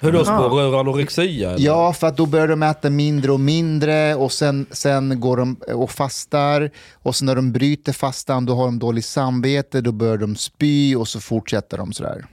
Hur 0.00 0.12
då 0.12 0.20
Ah. 0.20 0.24
spårar 0.24 0.68
ur 0.68 0.80
anorexia? 0.80 1.50
eller? 1.50 1.66
Ja, 1.66 1.92
för 1.92 2.06
att 2.06 2.16
då 2.16 2.26
börjar 2.26 2.48
de 2.48 2.62
äta 2.62 2.90
mindre 2.90 3.32
och 3.32 3.40
mindre 3.40 4.14
och 4.14 4.32
sen, 4.32 4.66
sen 4.70 5.20
går 5.20 5.36
de 5.36 5.54
och 5.54 5.90
fastar 5.90 6.70
och 6.94 7.16
sen 7.16 7.26
när 7.26 7.34
de 7.34 7.52
bryter 7.52 7.92
fastan 7.92 8.46
då 8.46 8.54
har 8.54 8.64
de 8.64 8.78
dåligt 8.78 9.04
samvete, 9.04 9.80
då 9.80 9.92
börjar 9.92 10.16
de 10.16 10.36
spy 10.36 10.96
och 10.96 11.08
så 11.08 11.20
fortsätter 11.20 11.78
de 11.78 11.92
sådär. 11.92 12.24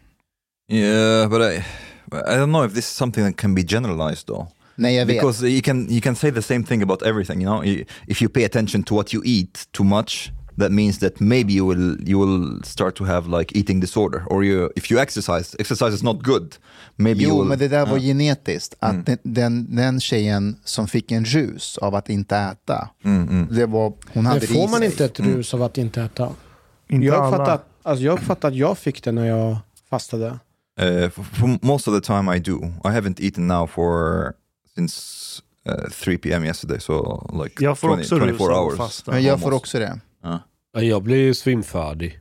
Yeah, 0.71 1.29
but 1.29 1.41
I, 1.41 1.63
I 2.12 2.36
don't 2.38 2.45
know 2.51 2.65
if 2.65 2.74
this 2.74 2.86
is 2.91 2.95
something 2.98 3.25
that 3.25 3.38
can 3.38 3.55
be 3.55 3.63
generalized 3.63 4.27
though. 4.27 4.48
Nej, 4.75 4.95
jag 4.95 5.05
vet. 5.05 5.15
Because 5.15 5.48
you 5.50 5.62
can 5.63 5.88
you 5.89 6.01
can 6.01 6.15
say 6.15 6.31
the 6.31 6.41
same 6.41 6.63
thing 6.63 6.81
about 6.83 7.01
everything. 7.01 7.41
You 7.41 7.50
know, 7.51 7.63
You- 7.65 7.86
if 8.07 8.22
you 8.22 8.29
pay 8.33 8.45
attention 8.45 8.83
to 8.83 8.95
what 8.95 9.13
you 9.13 9.22
eat 9.25 9.67
too 9.72 9.83
much, 9.86 10.31
that 10.60 10.72
means 10.72 11.00
that 11.00 11.19
maybe 11.19 11.53
you 11.53 11.67
will 11.67 12.10
you 12.10 12.19
will 12.25 12.63
start 12.63 12.95
to 12.95 13.05
have 13.05 13.39
like 13.39 13.60
eating 13.60 13.79
disorder. 13.81 14.24
Or 14.27 14.43
you 14.43 14.69
if 14.75 14.91
you 14.91 15.01
exercise, 15.01 15.55
exercise 15.60 15.95
is 15.95 16.03
not 16.03 16.24
good. 16.24 16.55
Maybe 16.95 17.24
you 17.24 17.29
Jo, 17.29 17.38
will, 17.39 17.48
men 17.50 17.60
det 17.60 17.67
där 17.67 17.86
var 17.86 17.98
Ja. 17.98 18.01
genetiskt. 18.03 18.75
Att 18.79 19.05
den, 19.05 19.17
den, 19.24 19.75
den 19.75 20.00
tjejen 20.01 20.55
som 20.63 20.88
fick 20.88 21.12
en 21.12 21.25
rus 21.25 21.77
av 21.77 21.95
att 21.95 22.10
inte 22.10 22.36
äta, 22.38 22.89
Mm, 23.03 23.27
mm. 23.29 23.48
det 23.55 23.65
var, 23.65 23.93
hon 24.13 24.25
hade 24.25 24.39
Det 24.39 24.48
får 24.48 24.67
man 24.67 24.83
inte 24.83 25.05
ett 25.05 25.19
rus 25.19 25.53
av 25.53 25.63
att 25.63 25.77
inte 25.77 26.01
äta. 26.01 26.29
Inte 26.89 27.05
Jag 27.05 27.25
uppfattar, 27.27 27.53
att, 27.53 27.67
alltså 27.83 28.03
jag 28.05 28.13
uppfattar 28.19 28.48
att 28.48 28.55
jag 28.55 28.77
fick 28.77 29.03
det 29.03 29.12
när 29.12 29.25
jag 29.25 29.57
fastade. 29.89 30.39
Uh, 30.81 31.09
for, 31.09 31.23
for 31.23 31.57
most 31.61 31.87
of 31.87 31.93
the 31.93 32.01
time 32.01 32.35
I 32.35 32.39
do. 32.39 32.59
I 32.83 32.89
haven't 32.91 33.19
eaten 33.21 33.47
now 33.47 33.67
for 33.67 34.33
since 34.75 35.41
uh, 35.69 35.89
3 35.91 36.17
p.m. 36.17 36.43
yesterday, 36.45 36.79
so 36.79 37.27
like 37.43 37.63
Jag 37.63 37.79
får 37.79 37.87
20, 37.87 38.01
också 38.01 38.19
24 38.19 38.27
rus 38.31 38.41
av 38.41 38.65
hours. 38.65 38.77
fasta. 38.77 39.11
Men 39.11 39.23
jag 39.23 39.41
får 39.41 39.51
också 39.53 39.79
det. 39.79 39.99
Ja, 40.23 40.81
Jag 40.81 41.03
blir 41.03 41.17
ju 41.17 41.33
svimfärdig. 41.33 42.19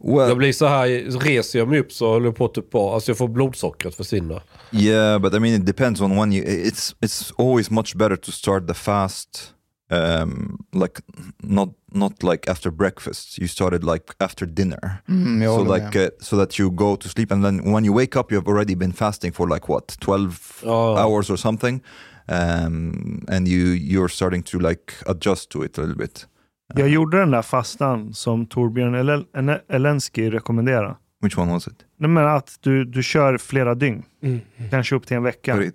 Well, 0.00 0.28
Jag 0.28 0.38
blir 0.38 0.52
så 0.52 0.66
här, 0.66 0.88
reser 1.20 1.58
jag 1.58 1.68
mig 1.68 1.80
upp 1.80 1.92
så 1.92 2.08
håller 2.08 2.26
jag 2.26 2.36
på 2.36 2.44
att 2.44 2.54
typ 2.54 2.70
bara, 2.70 2.94
alltså 2.94 3.10
jag 3.10 3.18
får 3.18 3.28
blodsockret 3.28 3.94
försvinna. 3.94 4.42
Yeah, 4.70 5.18
but 5.18 5.34
I 5.34 5.38
mean, 5.40 5.54
it 5.54 5.66
depends 5.66 6.00
on 6.00 6.16
when 6.16 6.32
you. 6.32 6.44
It's 6.44 6.94
it's 7.00 7.32
always 7.38 7.70
much 7.70 7.94
better 7.96 8.16
to 8.16 8.30
start 8.32 8.66
the 8.68 8.74
fast, 8.74 9.52
um, 9.90 10.58
like 10.72 11.00
not 11.42 11.68
not 11.94 12.22
like 12.22 12.50
after 12.50 12.70
breakfast. 12.72 13.38
You 13.38 13.46
started 13.48 13.84
like 13.84 14.04
after 14.20 14.46
dinner, 14.46 15.02
Mm, 15.08 15.44
so 15.44 15.62
like 15.74 15.96
uh, 16.06 16.10
so 16.20 16.36
that 16.36 16.58
you 16.58 16.70
go 16.70 16.96
to 16.96 17.08
sleep, 17.08 17.32
and 17.32 17.44
then 17.44 17.72
when 17.72 17.84
you 17.84 17.94
wake 17.96 18.16
up, 18.20 18.32
you 18.32 18.38
have 18.40 18.48
already 18.50 18.74
been 18.76 18.92
fasting 18.92 19.32
for 19.32 19.48
like 19.48 19.68
what 19.72 19.96
twelve 20.00 20.36
Ja. 20.64 20.96
hours 20.98 21.30
or 21.30 21.36
something, 21.36 21.82
um, 22.28 23.24
and 23.28 23.48
you 23.48 23.74
you're 23.74 24.08
starting 24.08 24.42
to 24.42 24.58
like 24.58 24.92
adjust 25.06 25.50
to 25.50 25.64
it 25.64 25.78
a 25.78 25.80
little 25.82 25.96
bit. 25.96 26.26
Jag 26.74 26.88
gjorde 26.88 27.18
den 27.20 27.30
där 27.30 27.42
fastan 27.42 28.14
som 28.14 28.46
Torbjörn 28.46 29.24
Elensky 29.68 30.30
rekommenderade. 30.30 30.96
Which 31.22 31.38
one 31.38 31.52
was 31.52 31.66
it? 31.66 31.84
Nej, 31.98 32.10
men 32.10 32.26
att 32.26 32.56
du, 32.60 32.84
du 32.84 33.02
kör 33.02 33.38
flera 33.38 33.74
dygn, 33.74 34.02
Mm. 34.22 34.40
kanske 34.70 34.94
upp 34.94 35.06
till 35.06 35.16
en 35.16 35.22
vecka. 35.22 35.54
Var 35.56 35.62
det, 35.62 35.72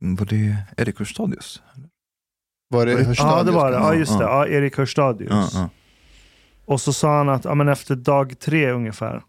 var 0.00 0.26
det 0.26 0.56
Erik 0.76 0.98
Hurstadius? 0.98 1.62
Var 2.72 2.86
det 2.86 2.92
Ja, 2.92 2.98
Ja, 2.98 3.04
Hörstadius 3.04 3.46
det 3.46 3.52
var 3.52 3.70
det. 3.70 3.76
Ja, 3.76 3.94
just 3.94 4.18
det. 4.18 4.24
Ja. 4.24 4.46
Erik 4.46 4.76
Hörstadius. 4.76 5.30
Ja, 5.30 5.48
ja. 5.54 5.68
Och 6.64 6.80
så 6.80 6.92
sa 6.92 7.16
han 7.18 7.28
att 7.28 7.44
ja, 7.44 7.54
men 7.54 7.68
efter 7.68 7.96
dag 7.96 8.38
tre 8.38 8.70
ungefär 8.70 9.22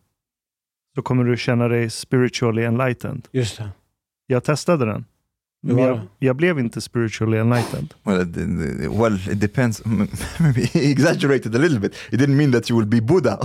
så 0.96 1.02
kommer 1.02 1.24
du 1.24 1.38
känna 1.38 1.68
dig 1.68 1.90
spiritually 1.90 2.64
enlightened. 2.64 3.28
Just 3.32 3.58
det. 3.58 3.70
Jag 4.28 4.44
testade 4.44 4.86
den. 4.86 5.06
Men 5.66 5.78
jag, 5.78 6.00
jag 6.20 6.36
blev 6.36 6.60
inte 6.60 6.82
spiritually 6.82 7.38
enlightened. 7.38 7.94
Well, 8.04 8.22
it, 8.22 8.38
well, 8.92 9.16
it 9.32 9.40
depends. 9.40 9.86
Maybe 10.40 10.62
he 10.62 10.92
exaggerated 10.92 11.56
a 11.56 11.60
little 11.60 11.80
bit. 11.80 11.94
It 12.12 12.20
didn't 12.20 12.36
mean 12.36 12.52
that 12.52 12.70
you 12.72 12.80
will 12.80 12.90
be 12.90 13.02
Buddha. 13.02 13.38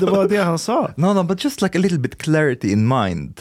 Det 0.00 0.06
var 0.10 0.28
det 0.28 0.36
han 0.44 0.58
sa. 0.58 0.90
no, 0.96 1.12
no, 1.12 1.22
but 1.22 1.44
just 1.44 1.62
like 1.62 1.78
a 1.78 1.80
little 1.80 1.98
bit 1.98 2.18
clarity 2.22 2.72
in 2.72 2.88
mind, 2.88 3.40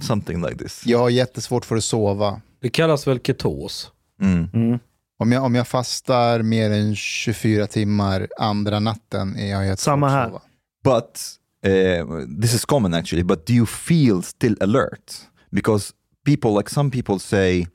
something 0.00 0.42
like 0.42 0.58
this. 0.58 0.82
Jag 0.86 0.98
har 0.98 1.10
jättesvårt 1.10 1.64
för 1.64 1.76
att 1.76 1.84
sova. 1.84 2.40
Det 2.60 2.68
kallas 2.68 3.06
väl 3.06 3.20
ketos? 3.20 3.92
Mm. 4.20 4.48
Mm. 4.54 4.78
Om 5.18 5.32
jag, 5.32 5.44
om 5.44 5.54
jag 5.54 5.68
fastar 5.68 6.42
mer 6.42 6.70
än 6.70 6.96
24 6.96 7.66
timmar 7.66 8.28
andra 8.38 8.80
natten 8.80 9.36
är 9.36 9.50
jag 9.50 9.66
jättesvårt 9.66 9.84
Samma 9.92 10.08
här. 10.08 10.26
sova. 10.26 10.40
But 10.84 11.20
uh, 11.66 12.40
this 12.42 12.54
is 12.54 12.64
common 12.64 12.94
actually. 12.94 13.24
But 13.24 13.46
do 13.46 13.52
you 13.52 13.66
feel 13.66 14.22
still 14.22 14.56
alert? 14.60 15.14
Because 15.50 15.92
people, 16.26 16.50
like 16.58 16.70
some 16.70 16.90
people, 16.90 17.18
say, 17.18 17.66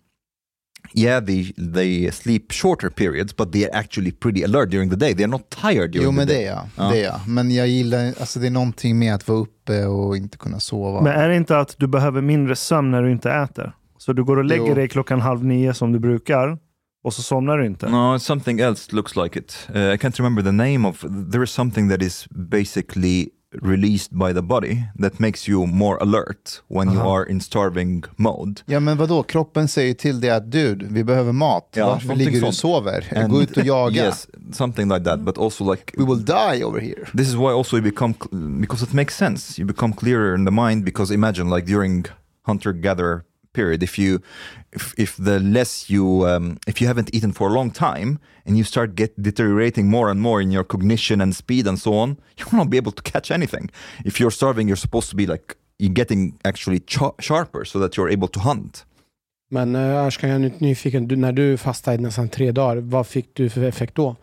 yeah, 0.93 1.25
they 1.25 1.53
they 1.75 2.11
sleep 2.11 2.51
shorter 2.51 2.89
periods, 2.89 3.35
but 3.35 3.51
they 3.51 3.65
are 3.65 3.79
actually 3.79 4.11
pretty 4.11 4.43
alert 4.43 4.69
during 4.71 4.89
the 4.89 4.95
day. 4.95 5.13
They 5.15 5.23
are 5.23 5.31
not 5.31 5.49
tired 5.49 5.91
during 5.91 6.03
Jo 6.05 6.11
the 6.11 6.15
men 6.17 6.27
day. 6.27 6.35
det 6.37 6.43
är 6.45 6.51
jag. 6.51 6.65
Ja. 6.77 6.89
Det 6.91 6.99
är 6.99 7.03
jag. 7.03 7.19
Men 7.27 7.51
jag 7.51 7.67
gillar, 7.67 8.05
alltså 8.19 8.39
det 8.39 8.47
är 8.47 8.51
någonting 8.51 8.99
med 8.99 9.15
att 9.15 9.27
vara 9.27 9.39
uppe 9.39 9.85
och 9.85 10.17
inte 10.17 10.37
kunna 10.37 10.59
sova. 10.59 11.01
Men 11.01 11.13
är 11.13 11.29
det 11.29 11.35
inte 11.35 11.57
att 11.59 11.75
du 11.77 11.87
behöver 11.87 12.21
mindre 12.21 12.55
sömn 12.55 12.91
när 12.91 13.03
du 13.03 13.11
inte 13.11 13.31
äter? 13.31 13.75
Så 14.05 14.13
du 14.13 14.23
går 14.23 14.37
och 14.37 14.45
lägger 14.45 14.67
Jo. 14.67 14.75
dig 14.75 14.87
klockan 14.87 15.21
halv 15.21 15.45
nio 15.45 15.73
som 15.73 15.91
du 15.91 15.99
brukar 15.99 16.57
och 17.03 17.13
så 17.13 17.21
somnar 17.21 17.57
du 17.57 17.65
inte. 17.65 17.89
No, 17.89 18.19
something 18.19 18.59
else 18.59 18.95
looks 18.95 19.15
like 19.15 19.39
it. 19.39 19.67
Uh, 19.75 19.81
I 19.81 19.97
can't 19.97 20.17
remember 20.17 20.43
the 20.43 20.51
name 20.51 20.87
of. 20.87 21.05
There 21.31 21.43
is 21.43 21.51
something 21.51 21.89
that 21.89 22.01
is 22.01 22.27
basically 22.31 23.29
released 23.61 24.11
by 24.11 24.33
the 24.33 24.41
body 24.41 24.83
that 25.01 25.19
makes 25.19 25.49
you 25.49 25.65
more 25.67 25.97
alert 26.01 26.61
when 26.67 26.91
you 26.93 26.99
Aha. 26.99 27.15
are 27.15 27.31
in 27.31 27.41
starving 27.41 28.03
mode. 28.15 28.61
Ja 28.65 28.79
men 28.79 28.97
vadå, 28.97 29.23
kroppen 29.23 29.67
säger 29.67 29.93
till 29.93 30.19
dig 30.21 30.29
att 30.29 30.51
dude, 30.51 30.85
vi 30.89 31.03
behöver 31.03 31.31
mat. 31.31 31.69
Ja, 31.75 31.87
Varför 31.89 32.15
ligger 32.15 32.41
du 32.41 32.47
och 32.47 32.53
sover? 32.53 33.07
And- 33.15 33.29
Gå 33.31 33.41
ut 33.41 33.57
och 33.57 33.65
jaga. 33.65 34.05
Yes, 34.05 34.27
something 34.53 34.89
like 34.89 35.05
that. 35.05 35.19
But 35.19 35.37
also 35.37 35.71
like 35.71 35.93
We 35.97 36.05
will 36.05 36.25
die 36.25 36.63
over 36.63 36.79
here. 36.79 37.05
this 37.17 37.27
is 37.27 37.35
why 37.35 37.47
also 37.51 37.77
you 37.77 37.83
become 37.83 38.13
because 38.61 38.85
it 38.85 38.93
makes 38.93 39.17
sense. 39.17 39.61
You 39.61 39.67
become 39.67 39.93
clearer 39.93 40.35
in 40.35 40.45
the 40.45 40.51
mind 40.51 40.83
because 40.85 41.13
imagine 41.13 41.55
like 41.55 41.67
during 41.73 42.05
hunter 42.45 42.71
gatherer 42.73 43.21
period, 43.55 43.83
if 43.83 43.97
you 43.99 44.19
if, 44.75 44.93
if 44.97 45.15
the 45.25 45.39
less 45.39 45.89
you 45.89 46.05
um, 46.27 46.57
if 46.67 46.81
you 46.81 46.87
haven't 46.87 47.09
eaten 47.13 47.33
for 47.33 47.47
a 47.49 47.53
long 47.53 47.71
time 47.73 48.17
and 48.45 48.55
you 48.57 48.63
start 48.63 48.95
get 48.95 49.11
deteriorating 49.21 49.89
more 49.89 50.11
and 50.11 50.19
more 50.19 50.41
in 50.43 50.51
your 50.51 50.65
cognition 50.65 51.21
and 51.21 51.35
speed 51.35 51.67
and 51.67 51.79
so 51.79 51.91
on, 51.93 52.09
you 52.37 52.45
will 52.51 52.57
not 52.59 52.69
be 52.69 52.77
able 52.77 52.91
to 52.91 53.01
catch 53.11 53.31
anything. 53.31 53.71
If 54.05 54.19
you're 54.19 54.31
starving, 54.31 54.67
you're 54.69 54.81
supposed 54.87 55.09
to 55.09 55.15
be 55.15 55.25
like 55.25 55.55
you're 55.79 55.93
getting 55.95 56.33
actually 56.43 56.81
sharper 57.19 57.65
so 57.65 57.79
that 57.79 57.95
you're 57.97 58.13
able 58.13 58.27
to 58.27 58.39
hunt. 58.39 58.85
Men 59.51 59.75
uh, 59.75 60.05
Ashkan, 60.07 60.29
jag 60.29 60.35
är 60.35 60.39
ny- 60.39 60.53
nyfiken. 60.59 61.07
Du, 61.07 61.15
när 61.15 61.31
du 61.31 61.57
fastade 61.57 61.97
i 61.97 62.01
nästan 62.01 62.29
tre 62.29 62.51
dagar, 62.51 62.77
vad 62.77 63.07
fick 63.07 63.29
du 63.33 63.49
för 63.49 63.63
effekt 63.63 63.95
då? 63.95 64.15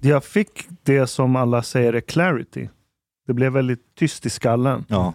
Jag 0.00 0.24
fick 0.24 0.66
det 0.82 1.06
som 1.06 1.36
alla 1.36 1.62
säger 1.62 1.92
är 1.92 2.00
clarity. 2.00 2.68
Det 3.26 3.32
blev 3.34 3.52
väldigt 3.52 3.94
tyst 3.98 4.26
i 4.26 4.30
skallen. 4.30 4.84
Ja, 4.88 5.14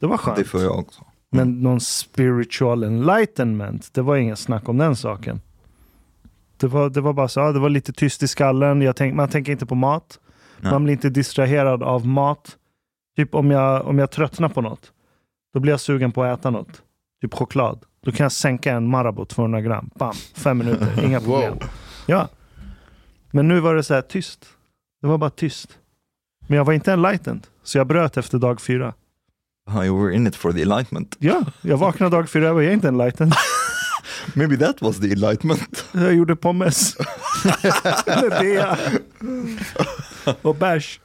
Det 0.00 0.06
var 0.06 0.16
det 0.16 0.22
skönt. 0.22 0.46
får 0.46 0.62
jag 0.62 0.78
också. 0.78 1.04
Men 1.34 1.62
någon 1.62 1.80
spiritual 1.80 2.82
enlightenment, 2.82 3.94
det 3.94 4.02
var 4.02 4.16
ingen 4.16 4.36
snack 4.36 4.68
om 4.68 4.78
den 4.78 4.96
saken. 4.96 5.40
Det 6.56 6.66
var, 6.66 6.90
det 6.90 7.00
var 7.00 7.12
bara 7.12 7.28
så, 7.28 7.40
ja, 7.40 7.52
det 7.52 7.58
var 7.58 7.68
lite 7.68 7.92
tyst 7.92 8.22
i 8.22 8.28
skallen. 8.28 8.82
Jag 8.82 8.96
tänk, 8.96 9.14
man 9.14 9.28
tänker 9.28 9.52
inte 9.52 9.66
på 9.66 9.74
mat. 9.74 10.20
Nej. 10.60 10.72
Man 10.72 10.84
blir 10.84 10.92
inte 10.92 11.10
distraherad 11.10 11.82
av 11.82 12.06
mat. 12.06 12.56
Typ 13.16 13.34
om 13.34 13.50
jag, 13.50 13.86
om 13.86 13.98
jag 13.98 14.10
tröttnar 14.10 14.48
på 14.48 14.60
något, 14.60 14.92
då 15.54 15.60
blir 15.60 15.72
jag 15.72 15.80
sugen 15.80 16.12
på 16.12 16.24
att 16.24 16.38
äta 16.38 16.50
något. 16.50 16.82
Typ 17.22 17.34
choklad. 17.34 17.84
Då 18.04 18.12
kan 18.12 18.24
jag 18.24 18.32
sänka 18.32 18.72
en 18.72 18.88
Marabou 18.88 19.24
200 19.24 19.60
gram. 19.60 19.90
Bam, 19.94 20.14
fem 20.34 20.58
minuter, 20.58 21.04
inga 21.04 21.20
problem. 21.20 21.52
Wow. 21.52 21.62
Ja. 22.06 22.28
Men 23.30 23.48
nu 23.48 23.60
var 23.60 23.74
det 23.74 23.82
så 23.82 23.94
här 23.94 24.02
tyst. 24.02 24.46
Det 25.02 25.06
var 25.06 25.18
bara 25.18 25.30
tyst. 25.30 25.78
Men 26.46 26.56
jag 26.56 26.64
var 26.64 26.72
inte 26.72 26.92
enlightened, 26.92 27.46
så 27.62 27.78
jag 27.78 27.86
bröt 27.86 28.16
efter 28.16 28.38
dag 28.38 28.60
fyra. 28.60 28.94
Uh, 29.70 29.82
you 29.84 29.94
were 30.02 30.14
in 30.14 30.26
it 30.26 30.36
for 30.36 30.52
the 30.52 30.62
enlightenment. 30.62 31.16
Ja, 31.18 31.44
jag 31.62 31.76
vaknade 31.76 32.16
dag 32.16 32.28
fyra, 32.30 32.44
jag 32.44 32.54
var 32.54 32.62
inte 32.62 32.88
enlightened. 32.88 33.34
Maybe 34.34 34.56
that 34.56 34.80
was 34.82 35.00
the 35.00 35.12
enlightenment. 35.12 35.84
Jag 35.92 36.14
gjorde 36.14 36.36
pommes. 36.36 36.96
Bea. 38.40 38.78
Och 40.42 40.56
bärs. 40.56 41.00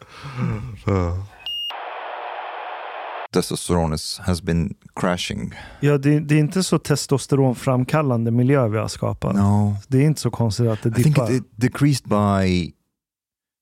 Testosterone 3.33 3.95
is, 3.95 4.19
has 4.23 4.41
been 4.41 4.73
crashing. 4.95 5.53
Ja, 5.79 5.97
det, 5.97 6.19
det 6.19 6.35
är 6.35 6.39
inte 6.39 6.63
så 6.63 6.79
testosteronframkallande 6.79 8.31
miljö 8.31 8.67
vi 8.67 8.77
har 8.77 8.87
skapat. 8.87 9.35
No, 9.35 9.75
Det 9.87 9.97
är 9.97 10.01
inte 10.01 10.21
så 10.21 10.31
konstigt 10.31 10.67
att 10.67 10.83
det 10.83 10.89
I 10.89 11.03
think 11.03 11.15
dippar. 11.15 11.31
it, 11.31 11.37
it 11.43 11.43
decreased 11.55 12.07
by. 12.09 12.73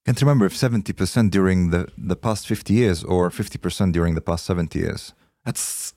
Can't 0.06 0.22
remember 0.22 0.46
if 0.46 0.54
70% 0.54 1.32
during 1.32 1.72
the, 1.72 1.86
the 2.10 2.16
past 2.16 2.48
50 2.48 2.74
years 2.74 3.04
or 3.04 3.30
50% 3.30 3.92
during 3.92 4.16
the 4.16 4.22
past 4.22 4.46
70 4.46 4.80
years. 4.80 5.14
That's 5.46 5.94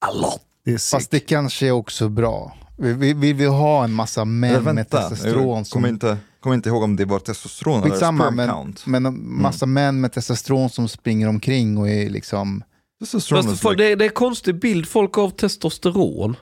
a 0.00 0.10
lot. 0.12 0.42
Det. 0.64 0.82
Fast 0.82 1.10
det 1.10 1.20
kanske 1.20 1.66
är 1.66 1.70
också 1.70 2.08
bra. 2.08 2.56
Vi, 2.76 2.92
vi, 2.92 3.12
vi 3.12 3.32
vill 3.32 3.48
ha 3.48 3.84
en 3.84 3.92
massa 3.92 4.24
män 4.24 4.50
Eller 4.50 4.60
med 4.60 4.74
vänta, 4.74 5.08
testosteron 5.08 5.48
jag 5.48 5.66
som... 5.66 5.76
kommer 5.76 5.88
inte, 5.88 6.18
kommer 6.40 6.54
inte 6.54 6.68
ihåg 6.68 6.82
om 6.82 6.96
det 6.96 7.04
var 7.04 7.18
testosteron 7.18 7.82
Skitsamma, 7.82 8.24
eller 8.24 8.30
sperm 8.30 8.36
men, 8.36 8.48
count. 8.48 8.86
men 8.86 9.06
en 9.06 9.42
massa 9.42 9.66
män 9.66 10.00
med 10.00 10.12
testosteron 10.12 10.70
som 10.70 10.88
springer 10.88 11.28
omkring 11.28 11.78
och 11.78 11.88
är 11.88 12.10
liksom... 12.10 12.64
Testosteron 13.00 13.42
Fast 13.42 13.64
like, 13.64 13.76
det, 13.76 13.92
är, 13.92 13.96
det 13.96 14.04
är 14.04 14.08
en 14.08 14.14
konstig 14.14 14.60
bild 14.60 14.88
folk 14.88 15.14
har 15.14 15.22
av 15.22 15.30
testosteron. 15.30 16.36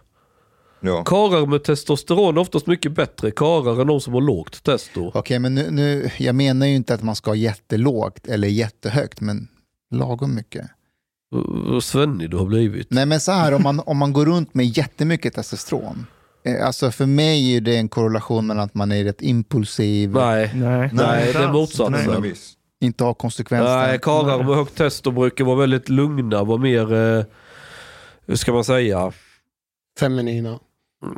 Ja. 0.81 1.05
Karar 1.05 1.47
med 1.47 1.65
testosteron 1.65 2.37
är 2.37 2.41
oftast 2.41 2.67
mycket 2.67 2.93
bättre 2.93 3.31
karar 3.31 3.81
än 3.81 3.87
de 3.87 4.01
som 4.01 4.15
har 4.15 4.21
lågt 4.21 4.63
testo. 4.65 5.11
Okej, 5.15 5.39
men 5.39 5.55
nu, 5.55 5.71
nu, 5.71 6.11
jag 6.19 6.35
menar 6.35 6.67
ju 6.67 6.75
inte 6.75 6.95
att 6.95 7.03
man 7.03 7.17
ska 7.17 7.31
ha 7.31 7.37
jättelågt 7.37 8.27
eller 8.27 8.49
jättehögt, 8.49 9.21
men 9.21 9.49
lagom 9.95 10.35
mycket. 10.35 10.71
Vad 11.71 11.85
svennig 11.85 12.31
du 12.31 12.37
har 12.37 12.47
blivit. 12.47 12.91
Nej, 12.91 13.07
men 13.07 13.21
så 13.21 13.33
här, 13.33 13.55
om 13.55 13.63
man, 13.63 13.81
om 13.81 13.97
man 13.97 14.13
går 14.13 14.27
runt 14.27 14.55
med 14.55 14.67
jättemycket 14.67 15.35
testosteron. 15.35 16.07
Eh, 16.45 16.67
alltså 16.67 16.91
för 16.91 17.07
mig 17.07 17.57
är 17.57 17.61
det 17.61 17.77
en 17.77 17.89
korrelation 17.89 18.47
mellan 18.47 18.65
att 18.65 18.75
man 18.75 18.93
är 18.93 19.05
rätt 19.05 19.23
impulsiv, 19.23 20.11
Nej. 20.11 20.51
Nej, 20.55 20.91
Nej, 20.93 21.27
inte 21.27 21.39
det 21.39 21.45
är 21.45 21.53
motsatsen. 21.53 22.21
Nej. 22.23 22.35
Inte 22.81 23.05
ha 23.05 23.15
konsekvenser. 23.15 23.77
Nej, 23.77 23.99
karar 24.03 24.39
med 24.39 24.57
högt 24.57 24.77
testo 24.77 25.11
brukar 25.11 25.45
vara 25.45 25.57
väldigt 25.57 25.89
lugna, 25.89 26.45
vara 26.45 26.59
mer, 26.59 26.93
eh, 26.93 27.25
hur 28.27 28.37
ska 28.37 28.53
man 28.53 28.65
säga? 28.65 29.13
Feminina. 29.99 30.59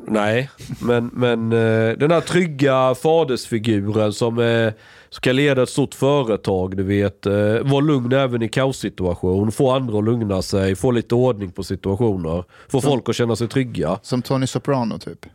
Nej, 0.07 0.51
men, 0.81 1.11
men 1.13 1.53
eh, 1.53 1.99
den 1.99 2.11
här 2.11 2.21
trygga 2.21 2.95
fadersfiguren 2.95 4.13
som 4.13 4.39
eh, 4.39 4.73
ska 5.11 5.33
leda 5.33 5.63
ett 5.63 5.69
stort 5.69 5.95
företag, 5.95 6.77
du 6.77 6.83
vet. 6.83 7.27
Eh, 7.27 7.33
vara 7.63 7.81
lugn 7.81 8.13
även 8.13 8.43
i 8.43 8.49
kaossituation, 8.49 9.53
få 9.53 9.71
andra 9.71 9.99
att 9.99 10.05
lugna 10.05 10.43
sig, 10.43 10.77
få 10.77 10.91
lite 10.91 11.15
ordning 11.15 11.51
på 11.53 11.63
situationer. 11.63 12.45
Få 12.69 12.81
Så- 12.81 12.89
folk 12.91 13.09
att 13.09 13.17
känna 13.17 13.37
sig 13.37 13.49
trygga. 13.49 13.99
Som 14.03 14.23
Tony 14.23 14.47
Soprano 14.47 14.99
typ. 14.99 15.27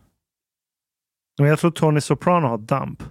Men 1.39 1.47
jag 1.49 1.59
tror 1.59 1.71
Tony 1.71 2.01
Soprano 2.01 2.47
har 2.47 2.57
damp. 2.57 3.03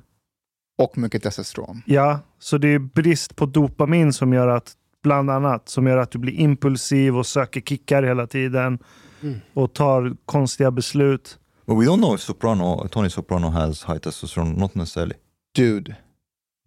Och 0.83 0.99
mycket 0.99 1.23
testosteron. 1.23 1.83
Ja, 1.87 2.21
så 2.39 2.59
det 2.59 2.69
är 2.69 2.79
brist 2.79 3.37
på 3.37 3.47
dopamin 3.47 4.13
som 4.13 4.33
gör 4.33 4.49
att, 4.49 4.73
bland 5.03 5.31
annat, 5.31 5.69
som 5.69 5.87
gör 5.87 5.97
att 5.97 6.11
du 6.11 6.19
blir 6.19 6.33
impulsiv 6.33 7.17
och 7.17 7.27
söker 7.27 7.61
kickar 7.61 8.03
hela 8.03 8.27
tiden. 8.27 8.79
Mm. 9.23 9.41
Och 9.55 9.73
tar 9.73 10.17
konstiga 10.25 10.71
beslut. 10.71 11.39
But 11.67 11.77
we 11.77 11.85
don't 11.85 11.97
know 11.97 12.15
if 12.15 12.21
Soprano, 12.21 12.89
Tony 12.89 13.11
Soprano 13.11 13.49
has 13.49 13.85
high 13.85 13.99
testosterone. 13.99 14.61
Not 14.61 14.75
necessarily. 14.75 15.15
Dude. 15.55 15.97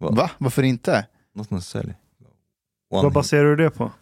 Va? 0.00 0.10
Va? 0.10 0.30
Varför 0.38 0.62
inte? 0.62 1.06
Not 1.34 1.50
necessarily. 1.50 1.92
Vad 2.90 3.04
One, 3.04 3.14
baserar 3.14 3.44
du 3.44 3.56
det 3.56 3.70
på? 3.70 3.92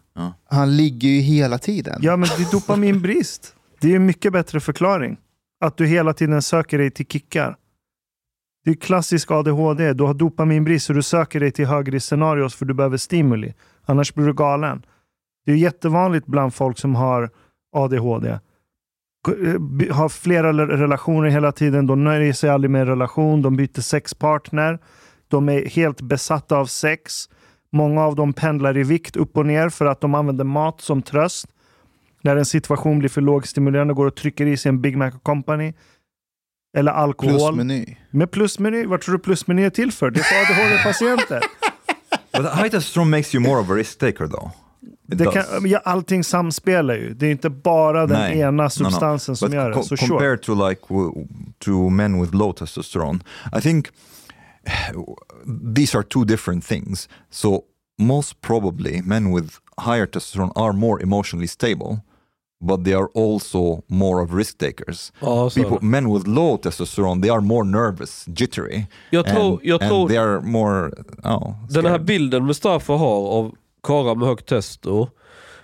Han 0.49 0.77
ligger 0.77 1.09
ju 1.09 1.19
hela 1.19 1.57
tiden. 1.57 1.99
Ja, 2.01 2.15
men 2.17 2.29
det 2.37 2.43
är 2.43 2.51
dopaminbrist. 2.59 3.55
Det 3.79 3.91
är 3.91 3.95
en 3.95 4.05
mycket 4.05 4.33
bättre 4.33 4.59
förklaring. 4.59 5.17
Att 5.61 5.77
du 5.77 5.87
hela 5.87 6.13
tiden 6.13 6.41
söker 6.41 6.77
dig 6.77 6.91
till 6.91 7.05
kickar. 7.05 7.57
Det 8.65 8.71
är 8.71 8.75
klassisk 8.75 9.31
ADHD. 9.31 9.93
Du 9.93 10.03
har 10.03 10.13
dopaminbrist 10.13 10.85
så 10.85 10.93
du 10.93 11.03
söker 11.03 11.39
dig 11.39 11.51
till 11.51 11.65
högre 11.65 11.99
scenarios 11.99 12.55
för 12.55 12.65
du 12.65 12.73
behöver 12.73 12.97
stimuli. 12.97 13.53
Annars 13.85 14.13
blir 14.13 14.25
du 14.25 14.33
galen. 14.33 14.85
Det 15.45 15.51
är 15.51 15.55
jättevanligt 15.55 16.25
bland 16.25 16.53
folk 16.53 16.79
som 16.79 16.95
har 16.95 17.29
ADHD. 17.75 18.39
K- 19.25 19.31
eh, 19.45 19.95
Har 19.95 20.09
flera 20.09 20.51
le- 20.51 20.65
relationer 20.65 21.29
hela 21.29 21.51
tiden. 21.51 21.87
De 21.87 22.03
nöjer 22.03 22.33
sig 22.33 22.49
aldrig 22.49 22.71
med 22.71 22.81
en 22.81 22.87
relation. 22.87 23.41
De 23.41 23.55
byter 23.55 23.81
sexpartner. 23.81 24.79
De 25.27 25.49
är 25.49 25.65
helt 25.65 26.01
besatta 26.01 26.57
av 26.57 26.65
sex. 26.65 27.29
Många 27.71 28.03
av 28.05 28.15
dem 28.15 28.33
pendlar 28.33 28.77
i 28.77 28.83
vikt 28.83 29.15
upp 29.15 29.37
och 29.37 29.45
ner 29.45 29.69
för 29.69 29.85
att 29.85 30.01
de 30.01 30.15
använder 30.15 30.43
mat 30.43 30.81
som 30.81 31.01
tröst. 31.01 31.47
När 32.23 32.35
en 32.35 32.45
situation 32.45 32.99
blir 32.99 33.09
för 33.09 33.21
lågstimulerande 33.21 33.93
går 33.93 34.05
och 34.07 34.15
trycker 34.15 34.45
i 34.45 34.57
sig 34.57 34.69
en 34.69 34.81
Big 34.81 34.97
Mac 34.97 35.11
Company. 35.11 35.73
Eller 36.77 36.91
alkohol. 36.91 37.37
Plusmeny. 37.39 37.97
Med 38.11 38.31
plusmeny. 38.31 38.85
Vad 38.85 39.01
tror 39.01 39.13
du 39.13 39.19
plusmeny 39.19 39.63
är 39.63 39.69
till 39.69 39.91
för? 39.91 40.11
Det 40.11 40.19
är 40.19 40.23
för 40.23 40.35
ADHD-patienter. 40.53 41.39
But 42.37 42.51
high 42.53 42.69
testosterone 42.69 43.09
makes 43.17 43.35
you 43.35 43.43
more 43.43 43.61
of 43.61 43.69
a 43.69 43.73
risk 43.73 43.97
taker 43.99 44.27
though. 44.27 44.49
Det 45.17 45.25
kan, 45.31 45.43
ja, 45.69 45.79
allting 45.85 46.23
samspelar 46.23 46.93
ju. 46.93 47.13
Det 47.13 47.27
är 47.27 47.31
inte 47.31 47.49
bara 47.49 48.07
den 48.07 48.19
Nej. 48.19 48.39
ena 48.39 48.51
No, 48.51 48.63
no. 48.63 48.69
substansen 48.69 49.35
som 49.35 49.49
But 49.49 49.55
gör 49.55 49.69
det. 49.69 49.75
co- 49.75 49.83
Så 49.83 49.97
sure. 49.97 50.07
compared 50.09 50.41
to 50.41 50.67
like 50.69 50.81
to 51.59 51.89
men 51.89 52.21
with 52.21 52.35
low 52.35 52.51
testosterone, 52.53 53.19
I 53.57 53.61
think 53.61 53.87
these 55.75 55.97
are 55.97 56.03
two 56.03 56.23
different 56.25 56.65
things. 56.65 57.09
So 57.29 57.61
most 57.99 58.41
probably 58.41 59.01
men 59.01 59.31
with 59.35 59.57
higher 59.77 60.05
testosterone 60.05 60.51
are 60.55 60.73
more 60.73 61.01
emotionally 61.03 61.47
stable, 61.47 61.99
but 62.61 62.83
they 62.85 62.93
are 62.93 63.07
also 63.15 63.81
more 63.87 64.23
of 64.23 64.33
risk 64.33 64.57
takers. 64.57 65.11
Så. 65.19 65.49
People, 65.49 65.77
men 65.81 66.13
with 66.13 66.27
low 66.27 66.57
testosterone, 66.57 67.21
they 67.21 67.29
are 67.31 67.41
more 67.41 67.63
nervous, 67.63 68.25
jittery, 68.27 68.85
Jag 69.09 69.25
tror, 69.27 69.51
and, 69.51 69.59
jag 69.63 69.81
and 69.81 69.89
tror 69.91 70.07
they 70.07 70.17
are 70.17 70.41
more. 70.41 70.91
Oh, 71.23 71.53
den 71.69 71.85
här 71.85 71.99
bilden 71.99 72.45
Mustafa 72.45 72.93
har 72.93 73.27
av 73.27 73.55
karar 73.83 74.15
med 74.15 74.27
högt 74.27 74.45
testo. 74.45 75.07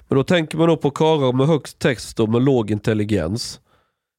Men 0.08 0.18
då 0.18 0.24
tänker 0.24 0.58
man 0.58 0.68
då 0.68 0.78
på 0.78 0.92
karar 0.92 1.34
med 1.34 1.48
högt 1.48 1.80
testo 1.80 2.28
med 2.28 2.42
låg 2.42 2.72
intelligens. 2.72 3.60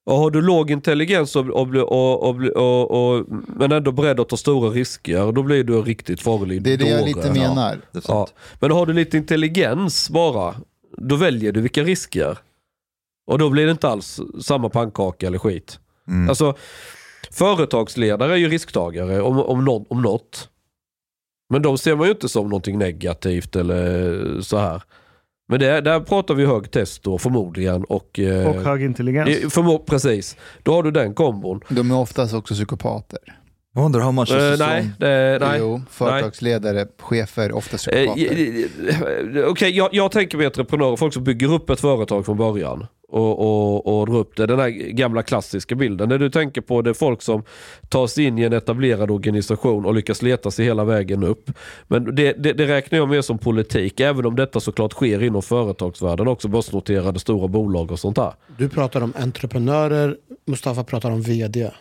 Och 0.05 0.15
har 0.17 0.31
du 0.31 0.41
låg 0.41 0.71
intelligens 0.71 1.35
och, 1.35 1.49
och, 1.49 1.75
och, 1.75 2.23
och, 2.23 2.41
och, 2.55 2.91
och, 3.17 3.25
men 3.47 3.71
ändå 3.71 3.91
beredd 3.91 4.19
att 4.19 4.29
ta 4.29 4.37
stora 4.37 4.69
risker, 4.69 5.31
då 5.31 5.43
blir 5.43 5.63
du 5.63 5.77
en 5.77 5.83
riktigt 5.85 6.21
farlig 6.21 6.61
Det 6.61 6.73
är 6.73 6.77
det 6.77 6.85
jag 6.89 6.99
dåre. 6.99 7.07
lite 7.07 7.33
menar. 7.33 7.77
Ja. 7.91 8.01
sant. 8.01 8.33
Men 8.59 8.71
har 8.71 8.85
du 8.85 8.93
lite 8.93 9.17
intelligens 9.17 10.09
bara, 10.09 10.55
då 10.97 11.15
väljer 11.15 11.51
du 11.51 11.61
vilka 11.61 11.83
risker. 11.83 12.37
Och 13.27 13.39
då 13.39 13.49
blir 13.49 13.65
det 13.65 13.71
inte 13.71 13.87
alls 13.89 14.19
samma 14.41 14.69
pannkaka 14.69 15.27
eller 15.27 15.39
skit. 15.39 15.79
Mm. 16.07 16.29
Alltså, 16.29 16.55
företagsledare 17.31 18.33
är 18.33 18.37
ju 18.37 18.49
risktagare 18.49 19.21
om, 19.21 19.39
om, 19.39 19.85
om 19.89 20.01
något. 20.01 20.49
Men 21.49 21.61
de 21.61 21.77
ser 21.77 21.95
man 21.95 22.05
ju 22.05 22.11
inte 22.11 22.29
som 22.29 22.43
någonting 22.49 22.77
negativt 22.77 23.55
eller 23.55 24.41
så 24.41 24.57
här. 24.57 24.81
Men 25.49 25.59
det, 25.59 25.81
där 25.81 25.99
pratar 25.99 26.33
vi 26.35 26.45
hög 26.45 26.71
test 26.71 27.03
då 27.03 27.17
förmodligen. 27.17 27.83
Och, 27.83 28.19
eh, 28.19 28.47
Och 28.47 28.55
hög 28.55 28.83
intelligens. 28.83 29.29
förmo- 29.29 29.85
precis, 29.85 30.37
då 30.63 30.73
har 30.73 30.83
du 30.83 30.91
den 30.91 31.13
kombon. 31.13 31.61
De 31.69 31.91
är 31.91 31.97
oftast 31.97 32.33
också 32.33 32.53
psykopater. 32.53 33.19
I 33.77 33.79
wonder 33.79 33.99
how 33.99 34.11
much 34.11 34.31
Eh, 34.31 34.37
testosterone. 34.37 34.73
nej, 34.81 34.91
det, 34.99 35.37
nej. 35.41 35.59
Jo, 35.59 35.81
företagsledare, 35.89 36.87
chefer, 36.99 37.51
ofta 37.51 37.73
Eh, 37.73 37.77
psykopater. 37.77 39.47
Okej, 39.49 39.69
jag, 39.77 39.89
jag 39.91 40.11
tänker 40.11 40.37
mig 40.37 40.45
entreprenörer, 40.47 40.95
folk 40.95 41.13
som 41.13 41.23
bygger 41.23 41.53
upp 41.53 41.69
ett 41.69 41.79
företag 41.79 42.25
från 42.25 42.37
början 42.37 42.85
och, 43.09 43.39
och, 43.39 43.99
och 43.99 44.05
drar 44.07 44.15
upp 44.15 44.35
det. 44.35 44.45
Den 44.45 44.59
här 44.59 44.69
gamla 44.69 45.23
klassiska 45.23 45.75
bilden. 45.75 46.09
När 46.09 46.17
du 46.17 46.29
tänker 46.29 46.61
på 46.61 46.81
det 46.81 46.89
är 46.89 46.93
folk 46.93 47.21
som 47.21 47.43
tar 47.89 48.07
sig 48.07 48.23
in 48.25 48.39
i 48.39 48.43
en 48.43 48.53
etablerad 48.53 49.11
organisation 49.11 49.85
och 49.85 49.93
lyckas 49.93 50.21
leta 50.21 50.51
sig 50.51 50.65
hela 50.65 50.83
vägen 50.83 51.23
upp. 51.23 51.51
Men 51.87 52.15
det, 52.15 52.33
det, 52.33 52.53
det 52.53 52.67
räknar 52.67 52.99
jag 52.99 53.09
mer 53.09 53.21
som 53.21 53.37
politik, 53.37 53.99
även 53.99 54.25
om 54.25 54.35
detta 54.35 54.59
såklart 54.59 54.93
sker 54.93 55.23
inom 55.23 55.41
företagsvärlden 55.41 56.27
också, 56.27 56.47
börsnoterade 56.47 57.19
stora 57.19 57.47
bolag 57.47 57.91
och 57.91 57.99
sånt 57.99 58.15
där. 58.15 58.33
Du 58.57 58.69
pratar 58.69 59.01
om 59.01 59.13
entreprenörer, 59.19 60.17
Mustafa 60.47 60.83
pratar 60.83 61.11
om 61.11 61.21
vd. 61.21 61.71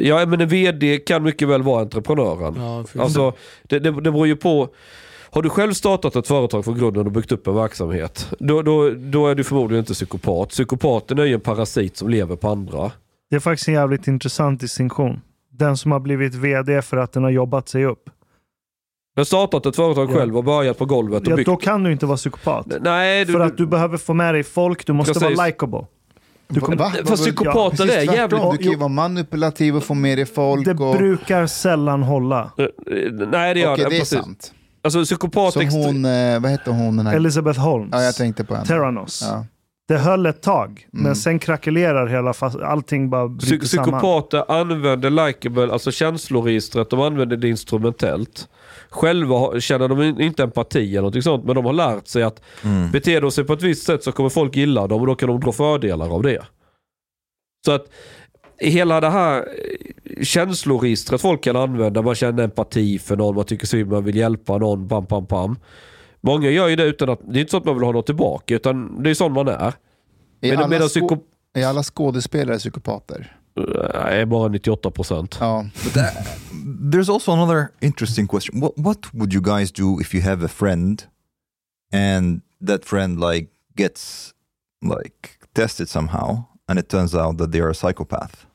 Ja, 0.00 0.26
men 0.26 0.40
en 0.40 0.48
VD 0.48 0.98
kan 0.98 1.22
mycket 1.22 1.48
väl 1.48 1.62
vara 1.62 1.80
entreprenören. 1.82 2.54
Ja, 2.56 3.02
Alltså, 3.02 3.32
det, 3.62 3.78
det, 3.78 3.90
det 3.90 4.00
beror 4.12 4.26
ju 4.26 4.36
på. 4.36 4.68
Har 5.30 5.42
du 5.42 5.48
själv 5.48 5.72
startat 5.72 6.16
ett 6.16 6.26
företag 6.26 6.64
från 6.64 6.78
grunden 6.78 7.06
och 7.06 7.12
byggt 7.12 7.32
upp 7.32 7.46
en 7.46 7.54
verksamhet, 7.54 8.32
då, 8.38 8.62
då, 8.62 8.90
då 8.90 9.28
är 9.28 9.34
du 9.34 9.44
förmodligen 9.44 9.82
inte 9.82 9.94
psykopat. 9.94 10.48
Psykopaten 10.48 11.18
är 11.18 11.24
ju 11.24 11.34
en 11.34 11.40
parasit 11.40 11.96
som 11.96 12.08
lever 12.08 12.36
på 12.36 12.48
andra. 12.48 12.90
Det 13.30 13.36
är 13.36 13.40
faktiskt 13.40 13.68
en 13.68 13.74
jävligt 13.74 14.06
intressant 14.06 14.60
distinktion. 14.60 15.20
Den 15.52 15.76
som 15.76 15.92
har 15.92 16.00
blivit 16.00 16.34
vd 16.34 16.82
för 16.82 16.96
att 16.96 17.12
den 17.12 17.22
har 17.22 17.30
jobbat 17.30 17.68
sig 17.68 17.84
upp. 17.84 18.10
Du 19.14 19.20
har 19.20 19.24
startat 19.24 19.66
ett 19.66 19.76
företag 19.76 20.10
Ja. 20.10 20.14
själv 20.14 20.36
och 20.36 20.44
börjat 20.44 20.78
på 20.78 20.84
golvet 20.84 21.22
och 21.22 21.32
Ja, 21.32 21.36
byggt... 21.36 21.46
då 21.46 21.56
kan 21.56 21.82
du 21.82 21.92
inte 21.92 22.06
vara 22.06 22.16
psykopat. 22.16 22.66
Nej, 22.80 23.24
du, 23.24 23.32
för 23.32 23.40
att 23.40 23.56
du 23.56 23.66
behöver 23.66 23.96
få 23.96 24.14
med 24.14 24.34
dig 24.34 24.42
folk, 24.42 24.86
du 24.86 24.92
måste 24.92 25.12
Precis. 25.12 25.36
vara 25.38 25.46
likable. 25.46 25.86
Du 26.48 26.60
kommer- 26.60 26.76
Va? 26.76 26.92
Fast 27.04 27.22
psykopater 27.22 27.84
är 27.98 28.02
jävligt- 28.14 28.30
Du 28.52 28.56
kan 28.58 28.70
ju 28.72 28.76
vara 28.76 28.88
manipulativ 28.88 29.76
och 29.76 29.84
få 29.84 29.94
med 29.94 30.18
dig 30.18 30.26
folk. 30.26 30.64
Det 30.64 30.70
och... 30.74 30.96
brukar 30.96 31.46
sällan 31.46 32.02
hålla. 32.02 32.50
Eh, 32.58 32.66
Nej 33.30 33.54
det 33.54 33.60
gör 33.60 33.72
Okej, 33.72 33.84
det. 33.84 33.90
det 33.90 33.96
är 33.96 34.00
precis. 34.00 34.18
sant. 34.18 34.52
Alltså 34.84 35.04
psykopat... 35.04 35.52
Som 35.52 35.68
hon, 35.68 36.04
eh, 36.04 36.40
vad 36.40 36.50
hette 36.50 36.70
hon 36.70 36.96
den 36.96 37.06
här? 37.06 37.16
Elizabeth 37.16 37.60
Holmes. 37.60 37.88
Ja, 37.92 38.02
jag 38.02 38.14
tänkte 38.14 38.44
på 38.44 38.54
henne. 38.54 38.66
Terranos. 38.66 39.22
Ja. 39.30 39.44
Det 39.88 39.98
höll 39.98 40.26
ett 40.26 40.42
tag, 40.42 40.86
Mm. 40.92 41.02
men 41.04 41.16
sen 41.16 41.38
krackelerar 41.38 42.06
hela 42.06 42.32
fast 42.32 42.56
allting 42.60 43.10
bara 43.10 43.24
Psy- 43.26 43.48
bryter 43.48 43.66
samman. 43.66 43.84
Psykopater 43.84 44.52
använder 44.60 45.10
likeable, 45.26 45.72
alltså 45.72 45.90
känsloregistret, 45.92 46.90
de 46.90 47.00
använder 47.00 47.36
det 47.36 47.48
instrumentellt. 47.48 48.48
Själva 48.96 49.60
känner 49.60 49.88
de 49.88 50.02
in- 50.02 50.20
inte 50.20 50.42
empati 50.42 50.96
eller 50.96 51.10
något 51.10 51.24
sånt, 51.24 51.44
men 51.44 51.54
de 51.54 51.64
har 51.64 51.72
lärt 51.72 52.06
sig 52.06 52.22
att 52.22 52.42
Mm. 52.64 52.90
beter 52.90 53.20
de 53.20 53.30
sig 53.30 53.44
på 53.44 53.52
ett 53.52 53.62
visst 53.62 53.86
sätt 53.86 54.02
så 54.04 54.12
kommer 54.12 54.30
folk 54.30 54.56
gilla 54.56 54.86
dem 54.86 55.00
och 55.00 55.06
då 55.06 55.14
kan 55.14 55.28
de 55.28 55.40
dra 55.40 55.52
fördelar 55.52 56.08
av 56.14 56.22
det. 56.22 56.42
Så 57.66 57.72
att 57.72 57.86
hela 58.58 59.00
det 59.00 59.10
här 59.10 59.38
eh, 59.38 60.22
känsloregistret 60.24 61.20
folk 61.20 61.42
kan 61.44 61.56
använda, 61.56 62.02
man 62.02 62.14
känner 62.14 62.42
empati 62.44 62.98
för 62.98 63.16
någon, 63.16 63.34
man 63.34 63.44
tycker 63.44 63.66
synd, 63.66 63.90
man 63.90 64.04
vill 64.04 64.16
hjälpa 64.16 64.58
någon, 64.58 64.88
pam 64.88 65.06
pam 65.06 65.26
pam. 65.26 65.56
Många 66.20 66.50
gör 66.50 66.68
ju 66.68 66.76
det 66.76 66.84
utan 66.84 67.08
att, 67.10 67.20
det 67.24 67.38
är 67.38 67.40
inte 67.40 67.50
så 67.50 67.56
att 67.56 67.64
man 67.64 67.74
vill 67.74 67.84
ha 67.84 67.92
något 67.92 68.06
tillbaka, 68.06 68.54
utan 68.54 69.02
det 69.02 69.10
är 69.10 69.14
sån 69.14 69.32
man 69.32 69.48
är. 69.48 69.54
Är, 69.54 69.72
Men 70.40 70.58
alla 70.58 70.78
skå- 70.88 71.20
är 71.54 71.66
alla 71.66 71.82
skådespelare 71.82 72.58
psykopater? 72.58 73.36
Nej, 73.94 74.26
bara 74.26 74.48
98 74.48 74.90
procent. 74.94 75.36
Ja. 75.40 75.64
There's 76.92 77.08
also 77.12 77.32
another 77.32 77.68
interesting 77.80 78.26
question. 78.28 78.60
What 78.60 78.72
what 78.76 79.14
would 79.14 79.32
you 79.34 79.40
guys 79.42 79.72
do 79.72 80.00
if 80.00 80.14
you 80.14 80.22
have 80.24 80.44
a 80.44 80.48
friend 80.48 81.02
and 81.92 82.42
that 82.66 82.84
friend 82.84 83.20
like 83.20 83.48
gets 83.76 84.34
like 84.82 85.28
tested 85.52 85.88
somehow 85.88 86.44
and 86.68 86.78
it 86.78 86.88
turns 86.88 87.14
out 87.14 87.38
that 87.38 87.52
they 87.52 87.60
are 87.60 87.70
a 87.70 87.74
psychopath? 87.74 88.46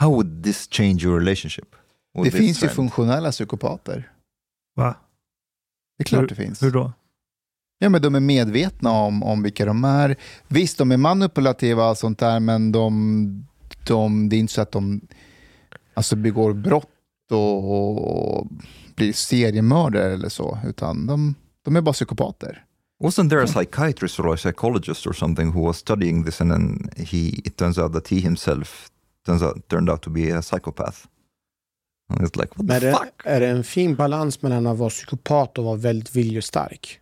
How 0.00 0.10
would 0.10 0.42
this 0.42 0.66
change 0.68 1.04
your 1.04 1.18
relationship? 1.18 1.76
with 2.14 2.24
Det 2.24 2.30
this 2.30 2.40
finns 2.40 2.56
ju 2.62 2.68
friend? 2.68 2.76
funktionella 2.76 3.30
psykopater. 3.32 4.12
Va? 4.76 4.94
Det 5.98 6.02
är 6.02 6.04
klart 6.04 6.22
Hur- 6.22 6.28
det 6.28 6.34
finns. 6.34 6.62
Hur 6.62 6.70
då? 6.70 6.92
Ja, 7.78 7.88
men 7.88 8.02
de 8.02 8.14
är 8.14 8.20
medvetna 8.20 8.90
om, 8.90 9.22
om 9.22 9.42
vilka 9.42 9.64
de 9.66 9.84
är. 9.84 10.16
Visst, 10.48 10.78
de 10.78 10.92
är 10.92 10.96
manipulativa 10.96 11.90
och 11.90 11.98
sånt 11.98 12.18
där, 12.18 12.40
men 12.40 12.72
de, 12.72 13.46
de, 13.86 14.28
det 14.28 14.36
är 14.36 14.40
inte 14.40 14.52
så 14.52 14.60
att 14.60 14.72
de 14.72 15.00
alltså, 15.94 16.16
begår 16.16 16.52
brott 16.52 16.88
och, 17.30 18.38
och 18.38 18.46
blir 18.96 19.12
seriemördare 19.12 20.12
eller 20.14 20.28
så, 20.28 20.58
utan 20.66 21.06
de, 21.06 21.34
de 21.64 21.76
är 21.76 21.80
bara 21.80 21.92
psykopater. 21.92 22.64
Wasn't 23.02 23.30
there 23.30 23.42
a 23.42 23.46
psychiatrist 23.46 24.20
or 24.20 24.34
a 24.34 24.36
psychologist 24.36 25.06
or 25.06 25.12
something 25.12 25.52
who 25.52 25.60
was 25.66 25.76
studying 25.78 26.24
this 26.24 26.40
and 26.40 26.50
then 26.52 26.90
he 26.96 27.18
it 27.44 27.56
turns 27.56 27.78
out 27.78 27.92
that 27.92 28.08
he 28.08 28.16
himself 28.20 28.88
turns 29.26 29.42
out 29.42 29.68
turned 29.68 29.90
out 29.90 30.02
to 30.02 30.10
be 30.10 30.30
a 30.38 30.42
psychopath? 30.42 30.96
And 32.08 32.20
it's 32.20 32.36
like 32.40 32.52
what 32.56 32.66
Men 32.66 32.76
är 32.76 32.80
the 32.80 32.86
det, 32.86 32.92
fuck? 32.92 33.22
är 33.24 33.40
det 33.40 33.48
en 33.48 33.64
fin 33.64 33.94
balans 33.96 34.42
mellan 34.42 34.66
att 34.66 34.78
vara 34.78 34.90
psykopat 34.90 35.58
och 35.58 35.64
vara 35.64 35.76
väldigt 35.76 36.16
viljestark? 36.16 37.00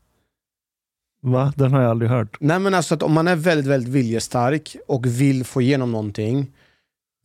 Va? 1.22 1.52
Den 1.56 1.72
har 1.72 1.82
jag 1.82 1.90
aldrig 1.90 2.10
hört. 2.10 2.36
Nej 2.40 2.58
men 2.58 2.74
alltså 2.74 2.94
att 2.94 3.02
om 3.02 3.12
man 3.12 3.28
är 3.28 3.36
väldigt, 3.36 3.66
väldigt 3.66 3.92
viljestark 3.92 4.76
och 4.86 5.06
vill 5.06 5.44
få 5.44 5.62
igenom 5.62 5.92
någonting, 5.92 6.52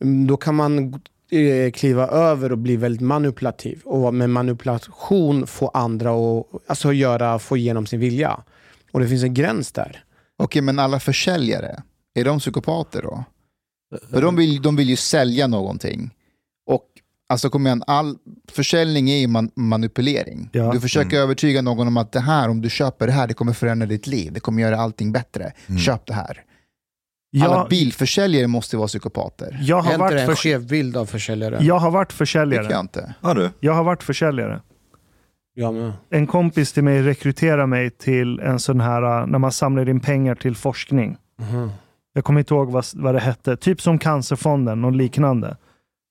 mm, 0.04 0.26
då 0.26 0.36
kan 0.36 0.54
man 0.54 1.00
eh, 1.30 1.70
kliva 1.72 2.06
över 2.06 2.52
och 2.52 2.58
bli 2.58 2.76
väldigt 2.76 3.00
manipulativ. 3.00 3.80
Och 3.84 4.14
med 4.14 4.30
manipulation 4.30 5.46
få 5.46 5.68
andra 5.68 6.10
att 6.10 6.46
alltså 6.66 6.92
göra, 6.92 7.38
få 7.38 7.56
igenom 7.56 7.86
sin 7.86 8.00
vilja. 8.00 8.40
Och 8.92 9.00
det 9.00 9.08
finns 9.08 9.22
en 9.22 9.34
gräns 9.34 9.72
där. 9.72 10.04
Okej, 10.36 10.62
men 10.62 10.78
alla 10.78 11.00
försäljare, 11.00 11.82
är 12.14 12.24
de 12.24 12.38
psykopater 12.38 13.02
då? 13.02 13.24
För 14.10 14.22
de 14.22 14.36
vill, 14.36 14.62
de 14.62 14.76
vill 14.76 14.88
ju 14.88 14.96
sälja 14.96 15.46
någonting. 15.46 16.10
Alltså 17.30 17.50
kom 17.50 17.66
igen, 17.66 17.82
all 17.86 18.16
försäljning 18.52 19.10
är 19.10 19.16
ju 19.18 19.26
man, 19.26 19.50
manipulering. 19.56 20.48
Ja. 20.52 20.72
Du 20.72 20.80
försöker 20.80 21.16
övertyga 21.18 21.62
någon 21.62 21.86
om 21.86 21.96
att 21.96 22.12
det 22.12 22.20
här, 22.20 22.48
om 22.48 22.60
du 22.60 22.70
köper 22.70 23.06
det 23.06 23.12
här, 23.12 23.26
det 23.26 23.34
kommer 23.34 23.52
förändra 23.52 23.86
ditt 23.86 24.06
liv. 24.06 24.32
Det 24.32 24.40
kommer 24.40 24.62
göra 24.62 24.76
allting 24.76 25.12
bättre. 25.12 25.52
Köp 25.84 26.06
det 26.06 26.14
här. 26.14 26.44
Alla 27.44 27.54
Jag, 27.56 27.68
bilförsäljare 27.68 28.46
måste 28.46 28.76
vara 28.76 28.88
psykopater. 28.88 29.58
jag, 29.62 29.76
har 29.76 29.92
inte 29.94 30.04
det 30.08 30.14
varit 30.14 30.28
en 30.28 30.36
skev 30.36 30.66
bild 30.66 30.96
av 30.96 31.06
försäljare? 31.06 31.58
jag 31.60 31.78
har 31.78 31.90
varit 31.90 32.08
Tycker 32.08 32.16
försäljare. 32.18 32.66
jag 32.70 32.80
inte. 32.80 33.14
Ja 33.20 33.34
du. 33.34 33.50
Jag 33.60 33.72
har 33.74 33.84
varit 33.84 34.02
försäljare. 34.02 34.60
Jag 35.54 35.74
med. 35.74 35.92
En 36.10 36.26
kompis 36.26 36.72
till 36.72 36.84
mig 36.84 37.02
rekryterade 37.02 37.66
mig 37.66 37.90
till 37.90 38.40
en 38.40 38.58
sån 38.58 38.80
här, 38.80 39.20
äh, 39.20 39.26
när 39.26 39.38
man 39.38 39.52
samlar 39.52 39.88
in 39.88 40.00
pengar 40.00 40.34
till 40.34 40.56
forskning. 40.56 41.16
Mhm. 41.38 41.70
Jag 42.12 42.24
kommer 42.24 42.40
inte 42.40 42.54
ihåg 42.54 42.70
vad, 42.70 42.84
vad 42.94 43.14
det 43.14 43.20
hette. 43.20 43.56
Typ 43.56 43.80
som 43.80 43.98
Cancerfonden 43.98 44.84
och 44.84 44.92
liknande. 44.92 45.56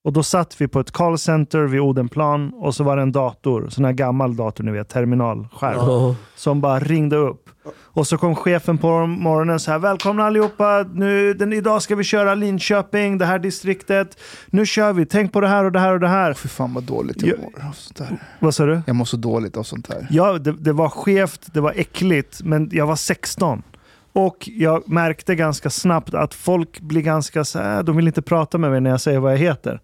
Och 0.08 0.14
då 0.14 0.24
satt 0.24 0.62
vi 0.62 0.68
på 0.68 0.80
ett 0.80 0.92
callcenter 0.92 1.60
vid 1.60 1.82
Odenplan 1.82 2.54
och 2.54 2.76
så 2.76 2.84
var 2.84 2.96
det 2.96 3.02
en 3.02 3.12
dator, 3.12 3.68
sån 3.70 3.86
här 3.86 3.92
gammal 3.92 4.36
dator 4.36 4.64
ni 4.64 4.72
vet, 4.72 4.90
terminalskärm, 4.90 6.16
som 6.36 6.62
bara 6.62 6.80
ringde 6.80 7.16
upp. 7.16 7.50
Och 7.82 8.08
så 8.08 8.18
kom 8.18 8.36
chefen 8.36 8.78
på 8.78 9.06
morgonen 9.08 9.60
så 9.60 9.72
här, 9.72 9.80
välkomna 9.80 10.24
allihopa, 10.26 10.86
nu, 10.94 11.34
den, 11.34 11.54
idag 11.54 11.82
ska 11.82 11.96
vi 11.96 12.04
köra 12.04 12.36
Linköping, 12.36 13.18
det 13.18 13.26
här 13.26 13.40
distriktet. 13.40 14.18
Nu 14.48 14.66
kör 14.66 14.94
vi, 14.94 15.06
tänk 15.06 15.34
på 15.34 15.42
det 15.42 15.48
här 15.48 15.64
och 15.66 15.72
det 15.72 15.80
här 15.80 15.94
och 15.94 16.00
det 16.00 16.08
här. 16.08 16.34
Fy 16.34 16.50
fan 16.50 16.74
vad 16.74 16.84
dåligt 16.84 17.22
jag 17.22 17.30
Jag- 17.30 17.40
mår 17.40 17.68
av 17.70 17.72
sånt 17.74 17.98
där. 17.98 18.18
Vad 18.40 18.56
sa 18.56 18.66
du? 18.66 18.82
Jag 18.88 18.96
mår 18.96 19.06
så 19.06 19.18
dåligt 19.18 19.58
av 19.58 19.64
sånt 19.64 19.88
där. 19.88 20.08
Ja, 20.10 20.34
det, 20.38 20.52
det 20.52 20.74
var 20.74 20.90
skevt, 20.90 21.54
det 21.54 21.62
var 21.62 21.74
äckligt, 21.76 22.42
men 22.44 22.70
jag 22.72 22.88
var 22.88 22.96
16. 22.96 23.64
Och 24.14 24.50
jag 24.52 24.90
märkte 24.90 25.36
ganska 25.36 25.70
snabbt 25.70 26.14
att 26.14 26.34
folk 26.34 26.80
blir 26.80 27.02
ganska 27.02 27.44
så 27.44 27.60
här, 27.60 27.84
de 27.84 27.96
vill 27.96 28.08
inte 28.08 28.22
prata 28.22 28.58
med 28.58 28.72
mig 28.72 28.82
när 28.82 28.90
jag 28.90 29.02
säger 29.02 29.20
vad 29.20 29.32
jag 29.34 29.38
heter. 29.38 29.80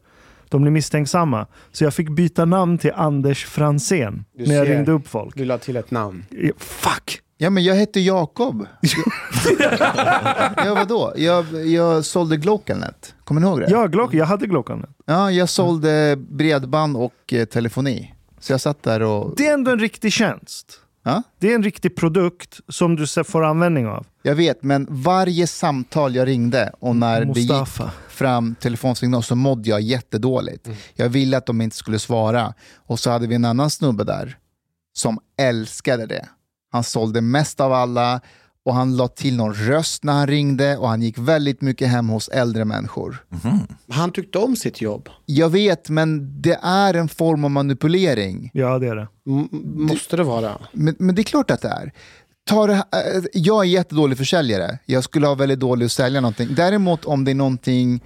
De 0.53 0.61
blir 0.61 0.71
misstänksamma. 0.71 1.47
Så 1.71 1.83
jag 1.83 1.93
fick 1.93 2.09
byta 2.09 2.45
namn 2.45 2.77
till 2.77 2.91
Anders 2.95 3.45
Fransén 3.45 4.25
Du 4.37 4.45
när 4.45 4.55
jag 4.55 4.67
ser. 4.67 4.73
ringde 4.75 4.91
upp 4.91 5.07
folk. 5.07 5.35
Du 5.35 5.45
la 5.45 5.57
till 5.57 5.75
ett 5.77 5.91
namn. 5.91 6.25
Fuck! 6.57 7.19
Ja, 7.37 7.49
men 7.49 7.63
jag 7.63 7.75
heter 7.75 7.99
Jakob. 7.99 8.67
ja, 10.57 10.73
vadå? 10.75 11.13
Jag, 11.15 11.67
jag 11.67 12.05
sålde 12.05 12.37
Glocalnet. 12.37 13.15
Kommer 13.23 13.41
ni 13.41 13.47
ihåg 13.47 13.59
det? 13.59 13.67
Ja, 13.69 13.87
Glock, 13.87 14.13
jag 14.13 14.25
hade 14.25 14.47
Glockan. 14.47 14.85
Ja, 15.05 15.31
jag 15.31 15.49
sålde 15.49 16.15
bredband 16.17 16.97
och 16.97 17.13
eh, 17.33 17.45
telefoni. 17.45 18.13
Så 18.39 18.53
jag 18.53 18.61
satt 18.61 18.83
där 18.83 19.01
och... 19.01 19.33
Det 19.37 19.47
är 19.47 19.53
ändå 19.53 19.71
en 19.71 19.79
riktig 19.79 20.13
tjänst. 20.13 20.79
Ja? 21.03 21.23
Det 21.39 21.51
är 21.51 21.55
en 21.55 21.63
riktig 21.63 21.95
produkt 21.95 22.59
som 22.67 22.95
du 22.95 23.07
får 23.23 23.43
användning 23.43 23.87
av. 23.87 24.05
Jag 24.21 24.35
vet, 24.35 24.63
men 24.63 24.87
varje 24.89 25.47
samtal 25.47 26.15
jag 26.15 26.27
ringde 26.27 26.71
och 26.79 26.95
när 26.95 27.25
det 27.25 27.39
gick 27.39 27.49
Mustafa. 27.49 27.91
fram 28.09 28.55
telefonsignal 28.55 29.23
så 29.23 29.35
mådde 29.35 29.69
jag 29.69 29.81
jättedåligt. 29.81 30.69
Jag 30.93 31.09
ville 31.09 31.37
att 31.37 31.45
de 31.45 31.61
inte 31.61 31.75
skulle 31.75 31.99
svara. 31.99 32.53
Och 32.75 32.99
så 32.99 33.11
hade 33.11 33.27
vi 33.27 33.35
en 33.35 33.45
annan 33.45 33.69
snubbe 33.69 34.03
där 34.03 34.37
som 34.93 35.19
älskade 35.37 36.05
det. 36.05 36.27
Han 36.71 36.83
sålde 36.83 37.21
mest 37.21 37.59
av 37.59 37.73
alla 37.73 38.21
och 38.65 38.73
han 38.75 38.97
la 38.97 39.07
till 39.07 39.35
någon 39.37 39.53
röst 39.53 40.03
när 40.03 40.13
han 40.13 40.27
ringde 40.27 40.77
och 40.77 40.87
han 40.89 41.01
gick 41.01 41.17
väldigt 41.17 41.61
mycket 41.61 41.87
hem 41.87 42.09
hos 42.09 42.27
äldre 42.29 42.65
människor. 42.65 43.25
Han 43.89 44.11
tyckte 44.11 44.37
om 44.37 44.55
sitt 44.55 44.81
jobb. 44.81 45.09
Jag 45.25 45.49
vet, 45.49 45.89
men 45.89 46.41
det 46.41 46.59
är 46.63 46.93
en 46.93 47.09
form 47.09 47.43
av 47.45 47.51
manipulering. 47.51 48.49
Ja, 48.53 48.79
det 48.79 48.87
är 48.87 48.95
det. 48.95 49.07
M- 49.27 49.49
måste 49.75 50.17
det 50.17 50.23
vara. 50.23 50.51
Men, 50.73 50.95
men 50.99 51.15
det 51.15 51.21
är 51.21 51.23
klart 51.23 51.51
att 51.51 51.61
det 51.61 51.67
är. 51.69 51.91
Ta 52.49 52.67
det 52.67 52.73
här, 52.73 52.83
eh, 53.17 53.23
jag 53.33 53.59
är 53.65 53.67
jättedålig 53.69 54.17
försäljare. 54.17 54.79
Jag 54.85 55.03
skulle 55.03 55.27
ha 55.27 55.35
väldigt 55.35 55.59
dåligt 55.59 55.85
att 55.85 55.91
sälja 55.91 56.21
någonting. 56.21 56.47
Däremot 56.55 57.05
om 57.05 57.25
det 57.25 57.31
är 57.31 57.35
någonting 57.35 58.01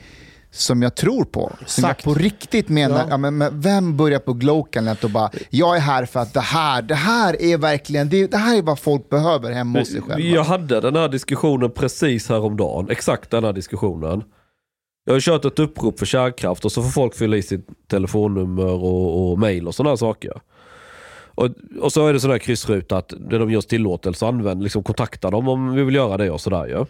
som 0.57 0.81
jag 0.81 0.95
tror 0.95 1.23
på, 1.23 1.51
som 1.65 1.83
jag 1.83 2.03
på 2.03 2.13
riktigt 2.13 2.69
menar, 2.69 2.97
Ja. 2.99 3.05
ja. 3.09 3.17
men, 3.17 3.37
men 3.37 3.61
vem 3.61 3.97
börjar 3.97 4.19
på 4.19 4.33
Glocalnet 4.33 5.03
och 5.03 5.09
bara, 5.09 5.29
jag 5.49 5.75
är 5.75 5.79
här 5.79 6.05
för 6.05 6.19
att 6.19 6.33
det 6.33 6.39
här, 6.41 6.81
det 6.81 6.95
här 6.95 7.41
är 7.41 7.57
verkligen, 7.57 8.09
det, 8.09 8.27
det 8.27 8.37
här 8.37 8.57
är 8.57 8.61
vad 8.61 8.79
folk 8.79 9.09
behöver 9.09 9.51
hemma 9.51 9.79
hos 9.79 9.91
sig 9.91 10.01
själva. 10.01 10.19
Jag 10.19 10.43
hade 10.43 10.81
den 10.81 10.95
här 10.95 11.09
diskussionen 11.09 11.71
precis 11.71 12.29
häromdagen. 12.29 12.89
Exakt 12.89 13.31
den 13.31 13.43
här 13.43 13.53
diskussionen. 13.53 14.23
Jag 15.05 15.13
har 15.13 15.19
kört 15.19 15.45
ett 15.45 15.59
upprop 15.59 15.99
för 15.99 16.05
kärnkraft 16.05 16.65
och 16.65 16.71
så 16.71 16.83
får 16.83 16.89
folk 16.89 17.15
fylla 17.15 17.37
i 17.37 17.41
sitt 17.41 17.67
telefonnummer 17.89 18.65
och, 18.83 19.31
och 19.31 19.39
mail 19.39 19.67
och 19.67 19.75
sådana 19.75 19.97
saker. 19.97 20.31
Och, 21.35 21.49
och 21.81 21.93
så 21.93 22.07
är 22.07 22.13
det 22.13 22.19
sån 22.19 22.31
här 22.31 22.37
kryssruta 22.37 22.97
att 22.97 23.13
när 23.19 23.39
de 23.39 23.49
ger 23.51 23.57
oss 23.57 23.65
tillåtelse 23.65 24.25
använd, 24.27 24.63
liksom 24.63 24.83
kontakta 24.83 25.29
dem 25.31 25.47
om 25.47 25.73
vi 25.75 25.83
vill 25.83 25.95
göra 25.95 26.17
det 26.17 26.31
och 26.31 26.41
sådär 26.41 26.65
ju. 26.65 26.85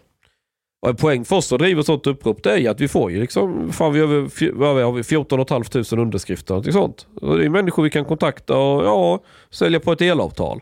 Och 0.81 0.89
en 0.89 0.95
poäng 0.95 1.25
för 1.25 1.35
oss 1.35 1.51
att 1.51 1.59
driva 1.59 1.79
ett 1.79 1.85
sånt 1.85 2.07
upprop 2.07 2.43
det 2.43 2.51
är 2.51 2.57
ju 2.57 2.67
att 2.67 2.81
vi 2.81 2.87
får 2.87 3.11
ju 3.11 3.19
liksom, 3.19 3.71
fan 3.73 3.93
vi 3.93 3.99
har 3.99 4.51
vad 4.53 4.83
har 4.83 4.91
vi, 4.91 5.03
14 5.03 5.45
500 5.45 6.01
underskrifter 6.01 6.55
och 6.55 6.65
sånt. 6.65 7.07
Och 7.21 7.37
det 7.37 7.45
är 7.45 7.49
människor 7.49 7.83
vi 7.83 7.89
kan 7.89 8.05
kontakta 8.05 8.57
och 8.57 8.85
ja, 8.85 9.23
sälja 9.49 9.79
på 9.79 9.91
ett 9.91 10.01
elavtal. 10.01 10.61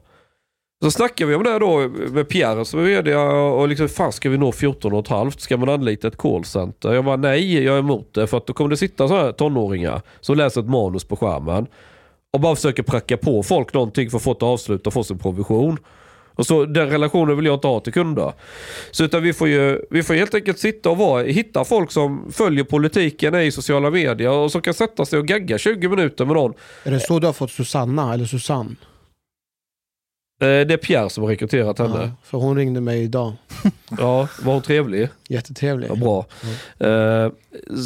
Så 0.84 0.91
snackar 0.91 1.25
vi 1.25 1.36
om 1.36 1.43
det 1.43 1.60
då 1.60 1.89
med 2.12 2.30
Pierre 2.30 2.65
som 2.65 2.80
är 2.80 2.84
vd 2.84 3.15
och 3.15 3.67
liksom, 3.67 3.89
fan 3.89 4.12
ska 4.12 4.30
vi 4.30 4.38
nå 4.38 4.51
14 4.51 4.93
och 4.93 5.10
halvt? 5.10 5.41
Ska 5.41 5.58
man 5.58 5.69
anlita 5.69 6.08
ett 6.08 6.17
callcenter? 6.17 6.93
Jag 6.93 7.06
bara 7.06 7.15
nej, 7.15 7.63
jag 7.63 7.75
är 7.75 7.80
emot 7.80 8.13
det 8.13 8.28
för 8.28 8.38
att 8.38 8.47
då 8.47 8.54
kommer 8.54 8.69
det 8.69 8.78
sitta 8.78 9.08
så 9.08 9.15
här 9.15 9.32
tonåringar 9.32 10.01
som 10.19 10.38
läser 10.38 10.62
ett 10.62 10.69
manus 10.69 11.04
på 11.04 11.15
skärmen 11.15 11.67
och 12.34 12.39
bara 12.39 12.56
försöker 12.56 12.84
pracka 12.84 13.17
på 13.17 13.43
folk 13.43 13.73
någonting 13.73 14.10
för 14.10 14.17
att 14.17 14.23
få 14.23 14.32
ett 14.32 14.43
avslut 14.43 14.88
och 14.88 14.93
få 14.93 15.04
sin 15.04 15.19
provision. 15.19 15.78
Och 16.36 16.45
så, 16.45 16.65
den 16.65 16.89
relationen 16.89 17.36
vill 17.36 17.45
jag 17.45 17.56
inte 17.56 17.67
ha 17.67 17.80
till 17.80 17.93
kunder. 17.93 18.34
Så 18.91 19.04
utan 19.04 19.24
vi 19.24 19.34
får 19.34 19.48
ju 19.48 19.82
vi 19.89 20.04
får 20.04 20.13
helt 20.13 20.34
enkelt 20.34 20.60
sitta 20.60 20.89
och 20.89 20.98
vara, 20.98 21.24
hitta 21.24 21.63
folk 21.65 21.91
som 21.91 22.32
följer 22.32 22.63
politiken, 22.63 23.36
i 23.36 23.52
sociala 23.52 23.89
medier 23.91 24.30
och 24.30 24.52
som 24.52 24.62
kan 24.62 24.74
sätta 24.74 25.06
sig 25.06 25.19
och 25.19 25.28
gagga 25.28 25.58
20 25.58 25.89
minuter 25.89 26.26
med 26.26 26.36
någon. 26.36 26.54
Är 26.84 26.91
det 26.91 27.00
så 27.00 27.19
du 27.19 27.28
har 27.28 27.34
fått 27.34 27.52
Susanna 27.52 28.13
eller 28.13 28.26
Susanne? 28.26 28.76
Eh, 30.41 30.48
Det 30.48 30.74
är 30.74 30.78
Pierre 30.78 31.10
som 31.10 31.24
har 31.24 31.30
rekryterat 31.32 31.80
henne. 31.80 32.02
Ja, 32.02 32.12
för 32.24 32.38
hon 32.38 32.56
ringde 32.58 32.82
mig 32.82 33.04
idag. 33.04 33.34
Ja, 34.00 34.28
var 34.43 34.54
hon 34.54 34.62
trevlig? 34.62 35.10
Jättetrevlig. 35.30 35.89
Ja, 35.89 35.95
bra. 35.95 36.26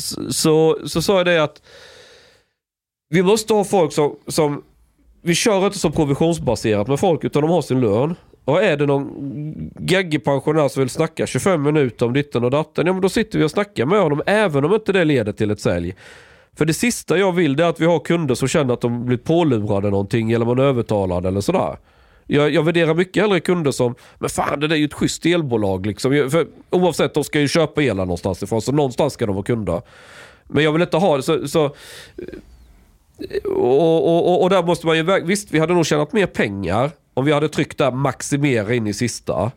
Så, 0.01 0.33
så, 0.33 0.77
så 0.87 1.01
sa 1.01 1.17
jag 1.17 1.25
det 1.25 1.43
att 1.43 1.61
vi 3.09 3.23
måste 3.23 3.53
ha 3.53 3.63
folk 3.63 3.93
som, 3.93 4.15
som 4.27 4.63
vi 5.21 5.35
kör 5.35 5.65
inte 5.65 5.79
så 5.79 5.91
provisionsbaserat 5.91 6.87
med 6.87 6.99
folk 6.99 7.23
utan 7.23 7.41
de 7.41 7.51
har 7.51 7.61
sin 7.61 7.81
lön. 7.81 8.15
Och 8.49 8.63
är 8.63 8.77
det 8.77 8.85
någon 8.85 9.11
gaggig 9.75 10.23
pensionär 10.23 10.67
som 10.67 10.79
vill 10.79 10.89
snacka 10.89 11.27
25 11.27 11.61
minuter 11.61 12.05
om 12.05 12.13
ditten 12.13 12.43
och 12.43 12.51
datten, 12.51 12.87
ja 12.87 12.93
men 12.93 13.01
då 13.01 13.09
sitter 13.09 13.39
vi 13.39 13.45
och 13.45 13.51
snackar 13.51 13.85
med 13.85 14.01
honom 14.01 14.21
även 14.25 14.65
om 14.65 14.73
inte 14.73 14.91
det 14.91 15.05
leder 15.05 15.31
till 15.31 15.51
ett 15.51 15.59
sälj. 15.59 15.95
För 16.57 16.65
det 16.65 16.73
sista 16.73 17.17
jag 17.17 17.31
vill 17.31 17.55
det 17.55 17.63
är 17.63 17.69
att 17.69 17.79
vi 17.79 17.85
har 17.85 17.99
kunder 17.99 18.35
som 18.35 18.47
känner 18.47 18.73
att 18.73 18.81
de 18.81 19.05
blivit 19.05 19.25
pålurade 19.25 19.89
någonting 19.89 20.31
eller 20.31 20.45
man 20.45 20.59
övertalad 20.59 21.25
eller 21.25 21.41
sådär. 21.41 21.77
Jag, 22.27 22.53
jag 22.53 22.63
värderar 22.63 22.93
mycket 22.93 23.23
hellre 23.23 23.39
kunder 23.39 23.71
som, 23.71 23.95
men 24.19 24.29
fan 24.29 24.59
det 24.59 24.67
där 24.67 24.75
är 24.75 24.79
ju 24.79 24.85
ett 24.85 24.93
schysst 24.93 25.25
elbolag 25.25 25.85
liksom. 25.85 26.29
För, 26.31 26.47
oavsett, 26.69 27.13
de 27.13 27.23
ska 27.23 27.39
ju 27.39 27.47
köpa 27.47 27.83
elen 27.83 27.97
någonstans 27.97 28.43
ifrån, 28.43 28.61
så 28.61 28.71
någonstans 28.71 29.13
ska 29.13 29.25
de 29.25 29.35
vara 29.35 29.45
kunder. 29.45 29.81
Men 30.47 30.63
jag 30.63 30.71
vill 30.71 30.81
inte 30.81 30.97
ha 30.97 31.17
det 31.17 31.23
så... 31.23 31.47
så 31.47 31.75
och, 33.45 34.07
och, 34.07 34.29
och, 34.29 34.43
och 34.43 34.49
där 34.49 34.63
måste 34.63 34.87
man 34.87 34.97
ju, 34.97 35.21
visst 35.23 35.51
vi 35.51 35.59
hade 35.59 35.73
nog 35.73 35.85
tjänat 35.85 36.13
mer 36.13 36.25
pengar 36.25 36.91
om 37.19 37.25
vi 37.25 37.31
hade 37.31 37.49
tryckt 37.49 37.77
där 37.77 37.91
maximera 37.91 38.73
in 38.73 38.87
i 38.87 38.93
sista. 38.93 39.51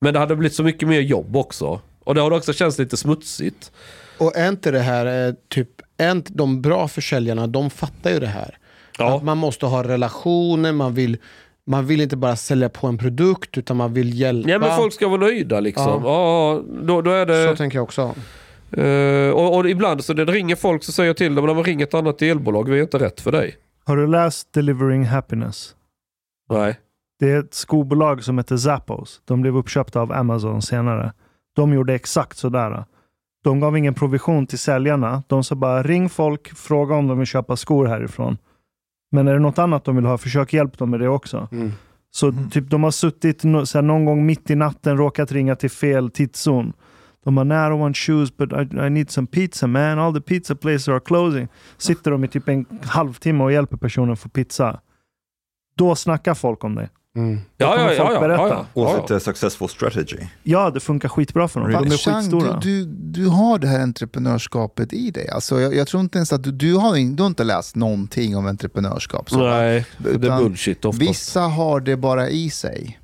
Men 0.00 0.14
det 0.14 0.20
hade 0.20 0.36
blivit 0.36 0.54
så 0.54 0.62
mycket 0.62 0.88
mer 0.88 1.00
jobb 1.00 1.36
också. 1.36 1.80
Och 2.04 2.14
det 2.14 2.20
har 2.20 2.30
också 2.30 2.52
känts 2.52 2.78
lite 2.78 2.96
smutsigt. 2.96 3.72
Och 4.18 4.36
är 4.36 4.48
inte 4.48 4.70
det 4.70 4.80
här, 4.80 5.28
eh, 5.28 5.34
typ, 5.48 5.68
är 5.96 6.10
inte 6.10 6.32
de 6.32 6.62
bra 6.62 6.88
försäljarna, 6.88 7.46
de 7.46 7.70
fattar 7.70 8.10
ju 8.10 8.20
det 8.20 8.26
här. 8.26 8.58
Ja. 8.98 9.16
Att 9.16 9.22
man 9.22 9.38
måste 9.38 9.66
ha 9.66 9.84
relationer, 9.84 10.72
man 10.72 10.94
vill, 10.94 11.16
man 11.66 11.86
vill 11.86 12.00
inte 12.00 12.16
bara 12.16 12.36
sälja 12.36 12.68
på 12.68 12.86
en 12.86 12.98
produkt 12.98 13.58
utan 13.58 13.76
man 13.76 13.94
vill 13.94 14.20
hjälpa. 14.20 14.50
Ja 14.50 14.58
men 14.58 14.76
folk 14.76 14.92
ska 14.92 15.08
vara 15.08 15.20
nöjda 15.20 15.60
liksom. 15.60 16.02
Ja. 16.04 16.62
då, 16.82 17.02
då 17.02 17.10
är 17.10 17.26
det... 17.26 17.48
Så 17.48 17.56
tänker 17.56 17.78
jag 17.78 17.84
också. 17.84 18.14
Eh, 18.72 19.30
och, 19.30 19.56
och 19.56 19.70
ibland 19.70 20.04
så 20.04 20.12
det 20.12 20.24
ringer 20.24 20.56
folk 20.56 20.84
så 20.84 20.92
säger 20.92 21.06
jag 21.06 21.16
till 21.16 21.34
dem, 21.34 21.46
när 21.46 21.54
man 21.54 21.64
ringer 21.64 21.86
ett 21.86 21.94
annat 21.94 22.22
elbolag, 22.22 22.68
vi 22.68 22.78
är 22.78 22.82
inte 22.82 22.98
rätt 22.98 23.20
för 23.20 23.32
dig. 23.32 23.56
Har 23.84 23.96
du 23.96 24.06
läst 24.06 24.52
Delivering 24.52 25.04
Happiness? 25.04 25.74
Nej. 26.48 26.78
Det 27.18 27.30
är 27.30 27.40
ett 27.40 27.54
skobolag 27.54 28.24
som 28.24 28.38
heter 28.38 28.56
Zappos. 28.56 29.22
De 29.24 29.40
blev 29.40 29.56
uppköpta 29.56 30.00
av 30.00 30.12
Amazon 30.12 30.62
senare. 30.62 31.12
De 31.56 31.72
gjorde 31.72 31.94
exakt 31.94 32.38
sådär. 32.38 32.84
De 33.44 33.60
gav 33.60 33.76
ingen 33.76 33.94
provision 33.94 34.46
till 34.46 34.58
säljarna. 34.58 35.22
De 35.26 35.44
sa 35.44 35.54
bara 35.54 35.82
ring 35.82 36.08
folk, 36.08 36.48
fråga 36.56 36.94
om 36.94 37.08
de 37.08 37.18
vill 37.18 37.26
köpa 37.26 37.56
skor 37.56 37.86
härifrån. 37.86 38.38
Men 39.10 39.28
är 39.28 39.32
det 39.32 39.38
något 39.38 39.58
annat 39.58 39.84
de 39.84 39.96
vill 39.96 40.04
ha, 40.04 40.18
försök 40.18 40.52
hjälpa 40.52 40.76
dem 40.76 40.90
med 40.90 41.00
det 41.00 41.08
också. 41.08 41.48
Mm. 41.52 41.72
Så 42.10 42.32
typ 42.50 42.70
de 42.70 42.84
har 42.84 42.90
suttit 42.90 43.44
no, 43.44 43.66
så 43.66 43.78
här, 43.78 43.82
någon 43.82 44.04
gång 44.04 44.26
mitt 44.26 44.50
i 44.50 44.54
natten, 44.54 44.96
råkat 44.96 45.32
ringa 45.32 45.56
till 45.56 45.70
fel 45.70 46.10
tidszon. 46.10 46.72
De 47.24 47.34
bara, 47.34 47.44
I 47.44 47.70
don't 47.70 47.78
want 47.78 47.96
shoes 47.96 48.36
but 48.36 48.52
I, 48.52 48.86
I 48.86 48.90
need 48.90 49.10
some 49.10 49.26
pizza 49.26 49.66
man. 49.66 49.98
All 49.98 50.14
the 50.14 50.20
pizza 50.20 50.54
places 50.54 50.88
are 50.88 51.00
closing. 51.00 51.48
Sitter 51.76 52.10
de 52.10 52.24
i 52.24 52.28
typ 52.28 52.48
en 52.48 52.66
halvtimme 52.82 53.44
och 53.44 53.52
hjälper 53.52 53.76
personen 53.76 54.16
få 54.16 54.28
pizza. 54.28 54.80
Då 55.78 55.94
snackar 55.94 56.34
folk 56.34 56.64
om 56.64 56.74
det. 56.74 56.88
Mm. 57.16 57.40
Ja, 57.56 57.76
ja, 57.78 57.92
ja, 57.92 58.12
ja, 58.12 58.20
berätta. 58.20 58.42
ja, 58.48 58.66
ja. 58.74 58.82
Was 58.82 58.92
ja, 58.96 59.04
it 59.04 59.10
a 59.10 59.20
successful 59.20 59.68
strategy? 59.68 60.26
Ja, 60.42 60.70
det 60.70 60.80
funkar 60.80 61.08
skitbra 61.08 61.48
för 61.48 61.60
dem. 61.60 61.72
De 61.72 61.86
är 61.86 61.90
skitstora. 61.90 62.60
du, 62.62 62.84
du, 62.84 63.20
du 63.22 63.28
har 63.28 63.58
det 63.58 63.66
här 63.66 63.80
entreprenörskapet 63.82 64.92
i 64.92 65.10
dig. 65.10 65.28
Alltså, 65.28 65.60
jag, 65.60 65.74
jag 65.74 65.88
tror 65.88 66.02
inte 66.02 66.18
ens 66.18 66.32
att 66.32 66.42
du, 66.42 66.52
du, 66.52 66.74
har, 66.74 66.96
in- 66.96 67.16
du 67.16 67.22
har 67.22 67.28
inte 67.28 67.44
läst 67.44 67.76
någonting 67.76 68.36
om 68.36 68.46
entreprenörskap. 68.46 69.30
Så? 69.30 69.38
Nej, 69.38 69.86
det 69.98 70.10
är 70.10 70.14
Utan 70.14 70.42
bullshit 70.42 70.84
ofta. 70.84 70.98
Vissa 71.00 71.40
har 71.40 71.80
det 71.80 71.96
bara 71.96 72.28
i 72.28 72.50
sig. 72.50 72.98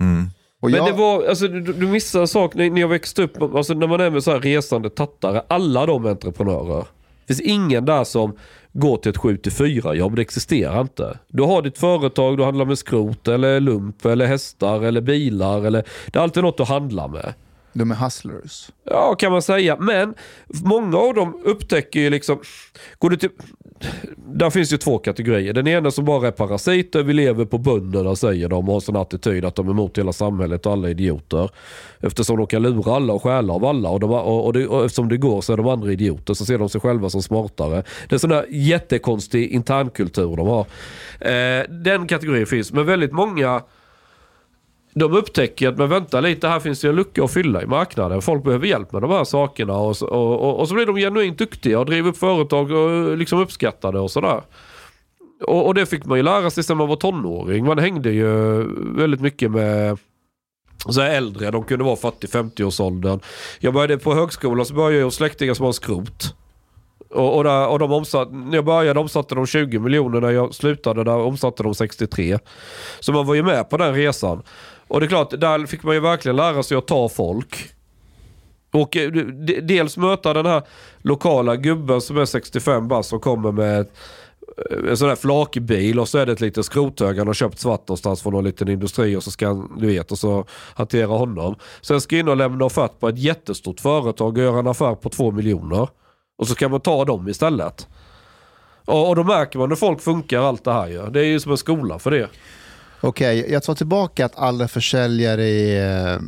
Mm. 0.00 0.30
Och 0.62 0.70
Men 0.70 0.78
jag, 0.78 0.86
det 0.88 0.92
var, 0.92 1.26
alltså, 1.28 1.48
du, 1.48 1.60
du 1.60 1.86
missar 1.86 2.20
en 2.20 2.28
sak 2.28 2.54
när, 2.54 2.70
när 2.70 2.80
jag 2.80 2.88
växte 2.88 3.22
upp, 3.22 3.42
alltså, 3.42 3.74
när 3.74 3.86
man 3.86 4.00
är 4.00 4.10
med 4.10 4.22
så 4.22 4.30
här 4.30 4.40
resande 4.40 4.90
tattare, 4.90 5.42
alla 5.48 5.86
de 5.86 6.04
är 6.06 6.10
entreprenörer. 6.10 6.84
Det 7.26 7.34
finns 7.34 7.40
ingen 7.40 7.84
där 7.84 8.04
som 8.04 8.36
går 8.72 8.96
till 8.96 9.10
ett 9.10 9.16
7-4 9.16 9.94
jobb, 9.94 10.16
det 10.16 10.22
existerar 10.22 10.80
inte. 10.80 11.18
Du 11.28 11.42
har 11.42 11.62
ditt 11.62 11.78
företag, 11.78 12.36
du 12.36 12.44
handlar 12.44 12.64
med 12.64 12.78
skrot 12.78 13.28
eller 13.28 13.60
lump 13.60 14.04
eller 14.04 14.26
hästar 14.26 14.82
eller 14.82 15.00
bilar. 15.00 15.64
Eller, 15.64 15.84
det 16.06 16.18
är 16.18 16.22
alltid 16.22 16.42
något 16.42 16.56
du 16.56 16.64
handlar 16.64 17.08
med. 17.08 17.34
de 17.72 17.90
är 17.90 17.94
hustlers. 17.94 18.70
Ja, 18.84 19.14
kan 19.14 19.32
man 19.32 19.42
säga. 19.42 19.76
Men 19.76 20.14
många 20.64 20.98
av 20.98 21.14
dem 21.14 21.42
upptäcker 21.44 22.00
ju 22.00 22.10
liksom... 22.10 22.38
Går 22.98 23.10
du 23.10 23.16
till, 23.16 23.30
där 24.16 24.50
finns 24.50 24.72
ju 24.72 24.76
två 24.76 24.98
kategorier. 24.98 25.52
Den 25.52 25.66
ena 25.66 25.90
som 25.90 26.04
bara 26.04 26.26
är 26.26 26.30
parasiter, 26.30 27.02
vi 27.02 27.12
lever 27.12 27.44
på 27.44 27.58
bönderna 27.58 28.16
säger 28.16 28.48
de 28.48 28.68
och 28.68 28.74
har 28.74 28.80
sån 28.80 28.96
attityd 28.96 29.44
att 29.44 29.54
de 29.54 29.66
är 29.66 29.70
emot 29.70 29.98
hela 29.98 30.12
samhället 30.12 30.66
och 30.66 30.72
alla 30.72 30.88
är 30.88 30.90
idioter. 30.90 31.50
Eftersom 32.00 32.36
de 32.36 32.46
kan 32.46 32.62
lura 32.62 32.94
alla 32.94 33.12
och 33.12 33.22
stjäla 33.22 33.52
av 33.52 33.64
alla 33.64 33.88
och, 33.88 34.00
de, 34.00 34.10
och, 34.10 34.46
och, 34.46 34.52
det, 34.52 34.66
och 34.66 34.84
eftersom 34.84 35.08
det 35.08 35.16
går 35.16 35.40
så 35.40 35.52
är 35.52 35.56
de 35.56 35.68
andra 35.68 35.92
idioter 35.92 36.34
så 36.34 36.44
ser 36.44 36.58
de 36.58 36.68
sig 36.68 36.80
själva 36.80 37.10
som 37.10 37.22
smartare. 37.22 37.82
Det 38.08 38.14
är 38.14 38.18
sån 38.18 38.30
där 38.30 38.46
jättekonstig 38.50 39.50
internkultur 39.50 40.36
de 40.36 40.48
har. 40.48 40.66
Eh, 41.20 41.64
den 41.68 42.06
kategorin 42.06 42.46
finns, 42.46 42.72
men 42.72 42.86
väldigt 42.86 43.12
många 43.12 43.62
de 44.98 45.12
upptäcker 45.12 45.68
att 45.68 45.78
men 45.78 45.88
vänta 45.88 46.20
lite, 46.20 46.48
här 46.48 46.60
finns 46.60 46.80
det 46.80 46.88
en 46.88 46.94
lucka 46.94 47.24
att 47.24 47.32
fylla 47.32 47.62
i 47.62 47.66
marknaden. 47.66 48.22
Folk 48.22 48.44
behöver 48.44 48.66
hjälp 48.66 48.92
med 48.92 49.02
de 49.02 49.10
här 49.10 49.24
sakerna 49.24 49.76
och 49.76 49.96
så, 49.96 50.06
och, 50.06 50.40
och, 50.40 50.60
och 50.60 50.68
så 50.68 50.74
blir 50.74 50.86
de 50.86 50.96
genuint 50.96 51.38
duktiga 51.38 51.78
och 51.78 51.86
driver 51.86 52.10
upp 52.10 52.16
företag 52.16 52.70
och 52.70 52.90
eh, 52.90 53.16
liksom 53.16 53.38
uppskattade 53.40 54.00
och 54.00 54.10
sådär. 54.10 54.42
Och, 55.46 55.66
och 55.66 55.74
det 55.74 55.86
fick 55.86 56.04
man 56.04 56.18
ju 56.18 56.22
lära 56.22 56.50
sig 56.50 56.64
sen 56.64 56.76
man 56.76 56.88
var 56.88 56.96
tonåring. 56.96 57.64
Man 57.64 57.78
hängde 57.78 58.10
ju 58.10 58.64
väldigt 58.96 59.20
mycket 59.20 59.50
med 59.50 59.98
så 60.88 61.00
här 61.00 61.10
äldre, 61.10 61.50
de 61.50 61.64
kunde 61.64 61.84
vara 61.84 61.96
40-50 61.96 62.62
års 62.62 62.80
åldern. 62.80 63.20
Jag 63.58 63.74
började 63.74 63.98
på 63.98 64.14
högskolan 64.14 64.66
så 64.66 64.74
började 64.74 64.96
jag 64.96 65.04
hos 65.04 65.14
släktingar 65.14 65.54
som 65.54 65.66
har 65.66 65.72
skrot. 65.72 66.34
Och, 67.10 67.36
och, 67.36 67.44
där, 67.44 67.68
och 67.68 67.78
de 67.78 67.92
omsatt, 67.92 68.32
när 68.32 68.54
jag 68.54 68.64
började 68.64 69.00
omsatte 69.00 69.34
de 69.34 69.46
20 69.46 69.78
miljoner, 69.78 70.20
när 70.20 70.30
jag 70.30 70.54
slutade 70.54 71.04
där 71.04 71.16
omsatte 71.16 71.62
de 71.62 71.74
63. 71.74 72.38
Så 73.00 73.12
man 73.12 73.26
var 73.26 73.34
ju 73.34 73.42
med 73.42 73.70
på 73.70 73.76
den 73.76 73.94
resan. 73.94 74.42
Och 74.88 75.00
det 75.00 75.06
är 75.06 75.08
klart, 75.08 75.40
där 75.40 75.66
fick 75.66 75.82
man 75.82 75.94
ju 75.94 76.00
verkligen 76.00 76.36
lära 76.36 76.62
sig 76.62 76.76
att 76.76 76.86
ta 76.86 77.08
folk. 77.08 77.74
Och 78.72 78.96
eh, 78.96 79.10
dels 79.62 79.96
möta 79.96 80.32
den 80.32 80.46
här 80.46 80.62
lokala 81.02 81.56
gubben 81.56 82.00
som 82.00 82.18
är 82.18 82.24
65 82.24 82.88
bast 82.88 83.12
och 83.12 83.22
kommer 83.22 83.52
med 83.52 83.78
eh, 83.78 84.90
en 84.90 84.96
sån 84.96 85.08
där 85.08 85.16
flakbil 85.16 86.00
och 86.00 86.08
så 86.08 86.18
är 86.18 86.26
det 86.26 86.32
ett 86.32 86.40
litet 86.40 86.64
skrothög 86.64 87.18
han 87.18 87.26
har 87.26 87.34
köpt 87.34 87.58
svart 87.58 87.88
någonstans 87.88 88.22
från 88.22 88.32
någon 88.32 88.44
liten 88.44 88.68
industri 88.68 89.16
och 89.16 89.22
så 89.22 89.30
ska 89.30 89.46
han, 89.46 89.78
du 89.80 89.86
vet, 89.86 90.12
och 90.12 90.18
så 90.18 90.44
hantera 90.74 91.06
honom. 91.06 91.54
Sen 91.80 92.00
ska 92.00 92.16
jag 92.16 92.20
in 92.20 92.28
och 92.28 92.36
lämna 92.36 92.64
offert 92.64 93.00
på 93.00 93.08
ett 93.08 93.18
jättestort 93.18 93.80
företag 93.80 94.38
och 94.38 94.42
göra 94.44 94.58
en 94.58 94.66
affär 94.66 94.94
på 94.94 95.08
två 95.08 95.30
miljoner. 95.30 95.88
Och 96.38 96.48
så 96.48 96.54
kan 96.54 96.70
man 96.70 96.80
ta 96.80 97.04
dem 97.04 97.28
istället. 97.28 97.86
Och, 98.84 99.08
och 99.08 99.16
då 99.16 99.24
märker 99.24 99.58
man 99.58 99.68
hur 99.68 99.76
folk 99.76 100.00
funkar 100.00 100.40
allt 100.40 100.64
det 100.64 100.72
här 100.72 100.88
ju. 100.88 101.06
Det 101.10 101.20
är 101.20 101.24
ju 101.24 101.40
som 101.40 101.52
en 101.52 101.58
skola 101.58 101.98
för 101.98 102.10
det. 102.10 102.28
Okej, 103.00 103.46
jag 103.52 103.62
tar 103.62 103.74
tillbaka 103.74 104.26
att 104.26 104.38
alla 104.38 104.68
försäljare 104.68 105.44
är 105.44 106.12
eh, 106.12 106.20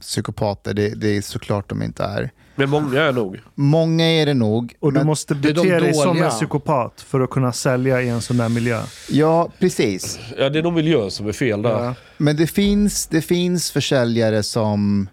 psykopater. 0.00 0.74
Det, 0.74 0.88
det 0.88 1.16
är 1.16 1.22
såklart 1.22 1.68
de 1.68 1.82
inte 1.82 2.04
är. 2.04 2.30
Men 2.54 2.70
många 2.70 3.02
är 3.02 3.12
nog. 3.12 3.40
Många 3.54 4.04
är 4.04 4.26
det 4.26 4.34
nog. 4.34 4.74
Och 4.80 4.92
du 4.92 5.04
måste 5.04 5.34
bete 5.34 5.80
dig 5.80 5.94
som 5.94 6.22
en 6.22 6.30
psykopat 6.30 7.00
för 7.00 7.20
att 7.20 7.30
kunna 7.30 7.52
sälja 7.52 8.02
i 8.02 8.08
en 8.08 8.22
sån 8.22 8.36
där 8.36 8.48
miljö. 8.48 8.82
Ja, 9.10 9.50
precis. 9.58 10.18
Ja, 10.38 10.48
det 10.50 10.58
är 10.58 10.62
nog 10.62 10.72
miljön 10.72 11.10
som 11.10 11.28
är 11.28 11.32
fel 11.32 11.62
där. 11.62 11.84
Ja. 11.84 11.94
Men 12.16 12.36
det 12.36 12.46
finns, 12.46 13.06
det 13.06 13.22
finns 13.22 13.70
försäljare 13.70 14.42
som 14.42 15.08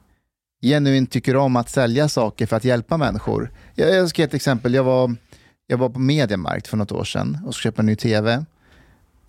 genuint 0.62 1.12
tycker 1.12 1.36
om 1.36 1.56
att 1.56 1.70
sälja 1.70 2.10
saker 2.10 2.46
för 2.46 2.56
att 2.56 2.64
hjälpa 2.64 2.98
människor. 2.98 3.52
Jag, 3.76 3.96
jag 3.96 4.10
ska 4.10 4.22
ge 4.22 4.26
ett 4.26 4.34
exempel. 4.34 4.74
Jag 4.74 4.84
var, 4.84 5.16
jag 5.68 5.78
var 5.78 5.90
på 5.90 6.00
Mediamarkt 6.00 6.68
för 6.68 6.78
något 6.78 6.92
år 6.92 7.04
sedan 7.04 7.38
och 7.46 7.56
skulle 7.56 7.72
köpa 7.72 7.82
en 7.82 7.86
ny 7.86 7.96
tv. 7.96 8.46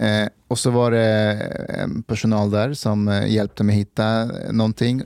Eh, 0.00 0.28
och 0.48 0.58
så 0.58 0.70
var 0.70 0.90
det 0.90 1.32
eh, 1.68 1.82
en 1.82 2.02
personal 2.02 2.50
där 2.50 2.74
som 2.74 3.08
eh, 3.08 3.26
hjälpte 3.26 3.64
mig 3.64 3.76
hitta 3.76 4.22
eh, 4.22 4.52
någonting. 4.52 5.02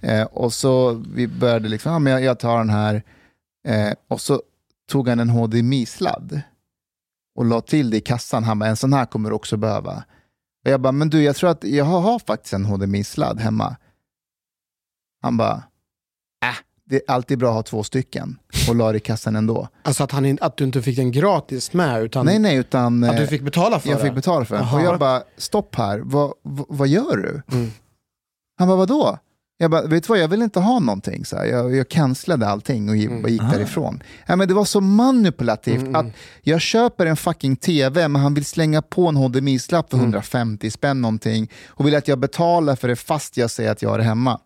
Eh, 0.00 0.22
och 0.22 0.52
så 0.52 0.92
vi 1.14 1.28
började 1.28 1.68
liksom, 1.68 1.92
ja, 1.92 1.98
men 1.98 2.12
jag, 2.12 2.22
jag 2.22 2.38
tar 2.38 2.58
den 2.58 2.70
här. 2.70 3.02
Eh, 3.68 3.92
och 4.08 4.20
så 4.20 4.42
tog 4.90 5.08
han 5.08 5.20
en 5.20 5.30
HDMI-sladd 5.30 6.40
och 7.34 7.44
la 7.44 7.60
till 7.60 7.90
det 7.90 7.96
i 7.96 8.00
kassan. 8.00 8.44
Han 8.44 8.58
bara, 8.58 8.70
en 8.70 8.76
sån 8.76 8.92
här 8.92 9.04
kommer 9.04 9.28
du 9.30 9.34
också 9.36 9.56
behöva. 9.56 10.04
Och 10.64 10.70
jag 10.70 10.80
bara, 10.80 10.92
men 10.92 11.10
du, 11.10 11.22
jag 11.22 11.36
tror 11.36 11.50
att 11.50 11.64
jag 11.64 11.84
har, 11.84 12.00
har 12.00 12.18
faktiskt 12.18 12.54
en 12.54 12.64
HDMI-sladd 12.64 13.40
hemma. 13.40 13.76
Han 15.22 15.36
bara, 15.36 15.62
äh, 16.44 16.56
det 16.92 16.96
är 17.08 17.14
alltid 17.14 17.38
bra 17.38 17.48
att 17.48 17.54
ha 17.54 17.62
två 17.62 17.82
stycken 17.82 18.38
och 18.68 18.76
la 18.76 18.92
det 18.92 18.96
i 18.98 19.00
kassan 19.00 19.36
ändå. 19.36 19.68
Alltså 19.82 20.04
att, 20.04 20.12
han, 20.12 20.24
in- 20.26 20.38
att 20.40 20.56
du 20.56 20.64
inte 20.64 20.82
fick 20.82 20.96
den 20.96 21.12
gratis 21.12 21.72
med, 21.72 22.02
utan 22.02 22.26
Nej, 22.26 22.38
nej, 22.38 22.56
utan 22.56 23.04
att 23.04 23.16
du 23.16 23.26
fick 23.26 23.42
betala 23.42 23.80
för 23.80 23.88
jag 23.88 23.98
det. 23.98 24.02
fick 24.04 24.14
betala 24.14 24.44
för 24.44 24.54
den. 24.54 24.64
Aha. 24.64 24.78
Och 24.78 24.84
jag 24.84 24.98
bara, 24.98 25.22
stopp 25.36 25.74
här, 25.74 25.98
vad, 26.04 26.32
vad, 26.42 26.66
vad 26.68 26.88
gör 26.88 27.16
du? 27.16 27.42
Mm. 27.56 27.70
Han 28.58 28.68
bara, 28.68 28.76
vadå? 28.76 29.18
Jag 29.58 29.70
bara, 29.70 29.82
vet 29.86 30.02
du 30.02 30.08
vad, 30.08 30.18
jag 30.18 30.28
vill 30.28 30.42
inte 30.42 30.60
ha 30.60 30.78
någonting. 30.78 31.24
Så 31.24 31.36
här. 31.36 31.44
Jag, 31.44 31.74
jag 31.76 31.88
cancellade 31.88 32.46
allting 32.48 32.88
och 32.88 32.96
gick, 32.96 33.10
Mm. 33.10 33.24
och 33.24 33.30
gick 33.30 33.42
därifrån. 33.52 34.02
Ja, 34.26 34.36
men 34.36 34.48
det 34.48 34.54
var 34.54 34.64
så 34.64 34.80
manipulativt 34.80 35.80
Mm, 35.82 35.94
att 35.94 36.06
jag 36.42 36.60
köper 36.60 37.06
en 37.06 37.16
fucking 37.16 37.56
tv 37.56 38.08
men 38.08 38.22
han 38.22 38.34
vill 38.34 38.44
slänga 38.44 38.82
på 38.82 39.08
en 39.08 39.16
HDMI-slapp 39.16 39.90
för 39.90 39.96
Mm. 39.96 40.04
150 40.06 40.70
spänn 40.70 41.00
någonting 41.00 41.50
och 41.68 41.86
vill 41.86 41.94
att 41.94 42.08
jag 42.08 42.18
betalar 42.18 42.76
för 42.76 42.88
det 42.88 42.96
fast 42.96 43.36
jag 43.36 43.50
säger 43.50 43.70
att 43.72 43.82
jag 43.82 43.98
det 43.98 44.02
hemma. 44.04 44.40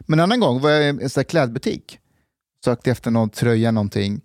Men 0.00 0.18
en 0.18 0.22
annan 0.22 0.40
gång 0.40 0.60
var 0.60 0.70
jag 0.70 0.84
i 0.84 1.08
en 1.16 1.24
klädbutik, 1.24 1.98
sökte 2.64 2.90
efter 2.90 3.10
någon 3.10 3.30
tröja 3.30 3.70
någonting 3.70 4.20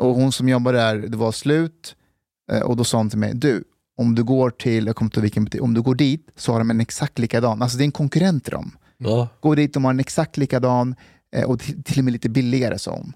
och 0.00 0.14
hon 0.14 0.32
som 0.32 0.48
jobbar 0.48 0.72
där, 0.72 0.96
det 0.96 1.16
var 1.16 1.32
slut 1.32 1.96
eh, 2.52 2.60
och 2.60 2.76
då 2.76 2.84
sa 2.84 2.98
hon 2.98 3.10
till 3.10 3.18
mig, 3.18 3.34
du, 3.34 3.64
om 3.96 4.14
du 4.14 4.24
går 4.24 4.50
till, 4.50 4.86
jag 4.86 4.96
kommer 4.96 5.06
inte 5.06 5.18
ihåg 5.18 5.22
vilken 5.22 5.44
butik, 5.44 5.62
om 5.62 5.74
du 5.74 5.82
går 5.82 5.94
dit 5.94 6.28
så 6.36 6.52
har 6.52 6.58
de 6.58 6.70
en 6.70 6.80
exakt 6.80 7.18
likadan, 7.18 7.62
alltså 7.62 7.78
det 7.78 7.82
är 7.82 7.86
en 7.86 7.92
konkurrent 7.92 8.44
till 8.44 8.52
dem. 8.52 8.76
Ja. 8.98 9.28
Gå 9.40 9.54
dit, 9.54 9.74
de 9.74 9.84
har 9.84 9.90
en 9.90 10.00
exakt 10.00 10.36
likadan 10.36 10.94
eh, 11.34 11.44
och 11.44 11.60
till, 11.60 11.82
till 11.82 11.98
och 11.98 12.04
med 12.04 12.12
lite 12.12 12.28
billigare 12.28 12.78
sa 12.78 12.92
hon. 12.92 13.12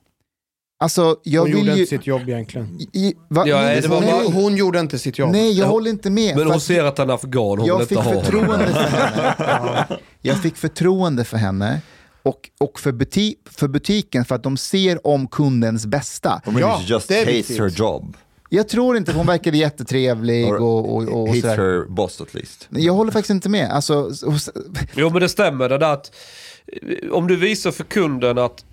Alltså, 0.79 1.17
jag 1.23 1.41
Hon 1.43 1.51
vill 1.51 1.59
gjorde 1.59 1.73
ju... 1.75 1.81
inte 1.81 1.91
sitt 1.97 2.07
jobb 2.07 2.29
egentligen. 2.29 2.81
I, 2.93 3.15
va? 3.29 3.45
Ja, 3.47 3.57
nej, 3.61 3.81
det 3.81 3.89
var 3.89 4.01
nej, 4.01 4.13
bara- 4.13 4.23
Hon, 4.25 4.33
hon 4.33 4.57
gjorde 4.57 4.81
inte 4.81 4.99
sitt 4.99 5.19
jobb. 5.19 5.31
nej, 5.33 5.53
jag 5.53 5.67
Ja. 5.67 5.71
håller 5.71 5.91
inte 5.91 6.11
med. 6.11 6.37
Men 6.37 6.47
hon 6.47 6.57
att 6.57 6.63
ser 6.63 6.85
att 6.85 6.99
han 6.99 7.11
är 7.11 7.15
afghan, 7.15 7.43
hon 7.49 7.59
vill 7.59 7.67
jag 7.69 7.77
inte 7.83 7.89
fick 7.89 7.99
ha 7.99 8.23
förtroende 8.23 8.67
för 8.67 8.81
henne. 8.83 9.87
Jag 10.23 10.43
fick 10.43 10.57
förtroende 10.57 11.25
för 11.25 11.37
henne 11.37 11.81
och, 12.23 12.51
och 12.61 12.81
för, 12.81 12.93
buti 12.93 13.35
för 13.51 13.69
butiken 13.69 14.25
för 14.25 14.35
att 14.35 14.43
de 14.43 14.57
ser 14.57 15.07
om 15.07 15.27
kundens 15.29 15.87
bästa. 15.87 16.41
Maybe 16.47 16.61
Ja, 16.61 16.81
just 16.87 17.09
det 17.09 17.19
hates 17.19 17.59
her 17.59 17.69
job. 17.77 18.17
Jag 18.51 18.69
tror 18.69 18.97
inte, 18.97 19.13
hon 19.13 19.27
verkade 19.27 19.57
jättetrevlig 19.59 20.53
och, 20.55 20.97
och, 20.97 21.09
och 21.09 21.27
hates 21.29 21.41
sådär. 21.43 21.57
her 21.57 21.89
boss 21.89 22.21
at 22.21 22.35
least. 22.35 22.69
Jag 22.71 22.93
håller 22.93 23.13
faktiskt 23.13 23.31
inte 23.31 23.49
med. 23.49 23.71
Alltså, 23.71 24.11
Jo 24.95 25.11
men 25.11 25.21
det 25.21 25.29
stämmer 25.29 25.69
det 25.69 25.79
där 25.79 25.93
att 25.93 26.13
eh, 26.67 27.11
om 27.13 27.27
du 27.29 27.37
visar 27.37 27.71
för 27.71 27.85
kunden 27.85 28.39
att 28.39 28.65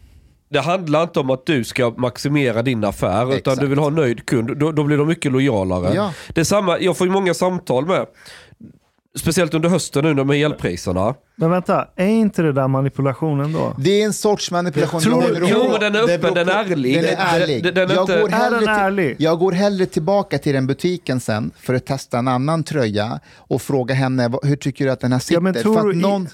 det 0.53 0.61
handlar 0.61 1.03
inte 1.03 1.19
om 1.19 1.29
att 1.29 1.45
du 1.45 1.63
ska 1.63 1.93
maximera 1.97 2.61
din 2.61 2.83
affär 2.83 3.23
utan 3.23 3.33
Exakt. 3.37 3.59
du 3.61 3.67
vill 3.67 3.79
ha 3.79 3.87
en 3.87 3.95
nöjd 3.95 4.25
kund. 4.25 4.57
Då, 4.57 4.71
då 4.71 4.83
blir 4.83 4.97
de 4.97 5.07
mycket 5.07 5.31
lojalare. 5.31 5.91
Ja. 5.95 6.13
Det 6.33 6.41
är 6.41 6.45
samma, 6.45 6.79
jag 6.79 6.97
får 6.97 7.07
ju 7.07 7.13
många 7.13 7.33
samtal 7.33 7.85
med, 7.85 8.05
speciellt 9.17 9.53
under 9.53 9.69
hösten 9.69 10.15
nu 10.15 10.23
med 10.23 10.37
elpriserna. 10.45 11.15
Men 11.35 11.49
vänta, 11.49 11.87
är 11.95 12.05
inte 12.07 12.41
det 12.41 12.51
där 12.53 12.67
manipulationen 12.67 13.53
då? 13.53 13.75
det 13.77 14.01
är 14.01 14.05
en 14.05 14.13
sorts 14.13 14.51
manipulation. 14.51 15.01
Jag 15.03 15.23
tror- 15.35 15.47
Jo 15.51 15.67
men 15.71 15.79
den 15.79 15.95
är 15.95 16.15
öppen, 16.15 16.33
den 16.33 16.49
är 16.49 16.53
ärlig. 16.53 16.95
Den 16.95 17.05
är 17.05 17.17
ärlig. 17.41 17.63
Den, 17.63 17.73
den 17.73 17.89
är 17.91 17.95
jag, 17.95 18.03
inte, 18.03 18.21
går 18.21 18.29
hellre 18.29 18.59
den 18.59 18.69
ärlig? 18.69 19.17
till, 19.17 19.25
jag 19.25 19.39
går 19.39 19.51
hellre 19.51 19.85
tillbaka 19.85 20.37
till 20.37 20.53
den 20.53 20.67
butiken 20.67 21.19
sen 21.19 21.51
för 21.59 21.73
att 21.73 21.85
testa 21.85 22.17
en 22.17 22.27
annan 22.27 22.63
tröja 22.63 23.19
och 23.37 23.61
fråga 23.61 23.95
henne 23.95 24.31
hur 24.43 24.55
tycker 24.55 24.85
du 24.85 24.91
att 24.91 24.99
den 24.99 25.11
här 25.11 25.19
sitter. 25.19 25.33
Ja, 25.33 25.39
men 25.39 25.53
tror 25.53 25.73
för 25.75 25.83
du 25.83 25.89
att 25.89 25.95
i- 25.95 25.99
någon, 25.99 26.27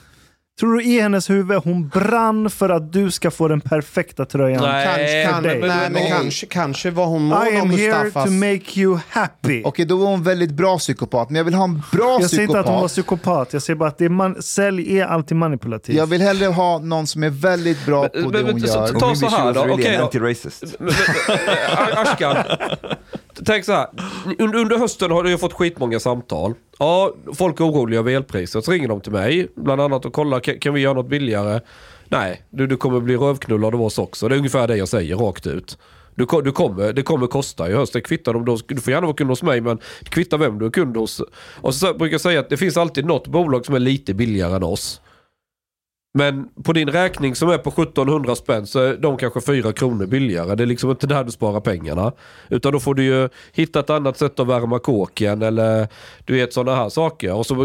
Tror 0.60 0.74
du 0.74 0.84
i 0.84 1.02
hennes 1.02 1.30
huvud 1.30 1.58
hon 1.64 1.88
brann 1.88 2.50
för 2.50 2.70
att 2.70 2.94
du 2.94 3.12
ska 3.12 3.32
få 3.32 3.48
den 3.48 3.62
perfekta 3.62 4.26
tröjan? 4.26 4.64
Nej, 4.64 4.86
Kanske, 4.86 5.24
kan, 5.34 5.44
dig. 5.44 5.60
nej, 5.60 5.70
men 5.84 5.94
Nej. 5.94 6.10
kanske, 6.18 6.46
kanske 6.46 6.90
var 6.92 7.06
hon 7.06 7.24
mån 7.24 7.48
I 7.48 7.58
am 7.58 7.70
here 7.70 8.12
to 8.12 8.30
make 8.32 8.80
you 8.80 9.00
happy. 9.10 9.62
Okej, 9.66 9.86
då 9.86 9.98
var 9.98 10.06
hon 10.06 10.24
väldigt 10.24 10.52
bra 10.52 10.78
psykopat, 10.78 11.30
men 11.30 11.36
jag 11.36 11.44
vill 11.44 11.54
ha 11.54 11.64
en 11.64 11.82
bra 11.92 12.18
jag 12.22 12.30
säger 12.30 12.44
inte 12.44 12.60
att 12.60 12.66
hon 12.68 12.82
var 12.82 12.88
psykopat. 12.88 13.20
psykopat, 13.22 13.54
jag 13.54 13.62
säger 13.62 13.78
bara 13.78 13.90
att 13.90 13.98
det 13.98 14.06
är 14.06 14.10
man, 14.10 14.42
sälj 14.42 15.00
är 15.00 15.06
alltid 15.06 15.38
manipulativt. 15.38 15.96
Jag 15.98 16.08
vill 16.08 16.22
hellre 16.22 16.46
ha 16.46 16.80
någon 16.80 17.08
som 17.08 17.24
är 17.24 17.30
väldigt 17.30 17.86
bra 17.86 18.08
på 18.08 18.20
Men- 18.20 18.32
det 18.32 18.44
men- 18.44 18.52
hon 18.52 18.62
så- 18.62 18.68
gör. 18.68 18.88
ta 19.00 19.16
så 19.16 19.30
här 19.30 19.54
då, 19.54 19.62
okej 19.74 19.96
an 19.96 20.10
då. 20.14 20.22
Men- 20.22 20.36
men- 20.80 20.90
Ashkan, 21.98 22.36
tänk 23.46 23.66
så 23.66 23.72
här. 23.72 23.88
Under, 24.40 24.60
under 24.60 24.78
hösten 24.78 25.12
har 25.12 25.26
jag 25.26 25.40
fått 25.40 25.54
skitmånga 25.54 26.00
samtal. 26.00 26.54
Ja, 26.80 27.14
folk 27.34 27.60
är 27.60 27.64
oroliga 27.64 28.00
över 28.00 28.12
elpriset. 28.12 28.66
Så 28.66 28.72
ringer 28.72 28.88
de 28.88 29.02
till 29.02 29.12
mig, 29.12 29.48
bland 29.56 29.82
annat 29.82 30.06
och 30.06 30.14
kollar, 30.14 30.40
kan, 30.40 30.60
kan 30.60 30.74
vi 30.74 30.82
göra 30.82 30.94
något 30.94 31.10
billigare? 31.10 31.60
Nej, 32.08 32.44
du, 32.50 32.68
du 32.68 32.78
kommer 32.78 33.00
bli 33.00 33.18
rövknullad 33.18 33.76
av 33.76 33.82
oss 33.82 33.98
också. 33.98 34.28
Det 34.28 34.36
är 34.36 34.38
ungefär 34.38 34.68
det 34.68 34.78
jag 34.78 34.88
säger 34.88 35.16
rakt 35.16 35.48
ut. 35.48 35.78
Du, 36.16 36.26
du 36.44 36.52
kommer, 36.52 36.94
det 36.94 37.04
kommer 37.04 37.28
kosta 37.28 37.70
i 37.70 37.74
höst. 37.74 37.94
Det 37.94 38.02
kvittar 38.02 38.36
om 38.36 38.46
du, 38.46 38.58
du 38.68 38.82
får 38.82 38.94
gärna 38.94 39.08
vara 39.08 39.16
kund 39.16 39.30
hos 39.30 39.44
mig 39.44 39.62
men 39.62 39.80
det 40.00 40.10
kvittar 40.10 40.38
vem 40.38 40.60
du 40.60 40.66
är 40.66 40.70
kund 40.70 40.98
hos. 40.98 41.22
Och 41.56 41.76
så 41.76 41.94
brukar 41.94 42.14
jag 42.14 42.22
säga 42.22 42.40
att 42.40 42.50
det 42.50 42.58
finns 42.58 42.78
alltid 42.78 43.06
något 43.06 43.28
bolag 43.28 43.66
som 43.66 43.76
är 43.76 43.80
lite 43.80 44.14
billigare 44.14 44.56
än 44.56 44.64
oss. 44.64 45.02
Men 46.14 46.50
på 46.64 46.74
din 46.74 46.90
räkning 46.90 47.36
som 47.36 47.50
är 47.50 47.58
på 47.58 47.70
1700 47.70 48.36
spänn 48.36 48.68
så 48.68 48.80
är 48.80 48.98
de 48.98 49.18
kanske 49.18 49.42
4 49.42 49.74
kronor 49.74 50.06
billigare. 50.06 50.56
Det 50.56 50.64
är 50.64 50.68
liksom 50.68 50.90
inte 50.90 51.08
där 51.08 51.24
du 51.24 51.32
sparar 51.32 51.60
pengarna. 51.60 52.12
Utan 52.50 52.72
då 52.72 52.80
får 52.80 52.96
du 52.96 53.04
ju 53.04 53.30
hitta 53.54 53.80
ett 53.80 53.90
annat 53.90 54.18
sätt 54.18 54.40
att 54.40 54.48
värma 54.48 54.80
kåken 54.80 55.42
eller 55.42 55.88
du 56.26 56.34
vet 56.34 56.54
sådana 56.54 56.78
här 56.78 56.90
saker. 56.90 57.34
Och 57.34 57.46
så 57.46 57.56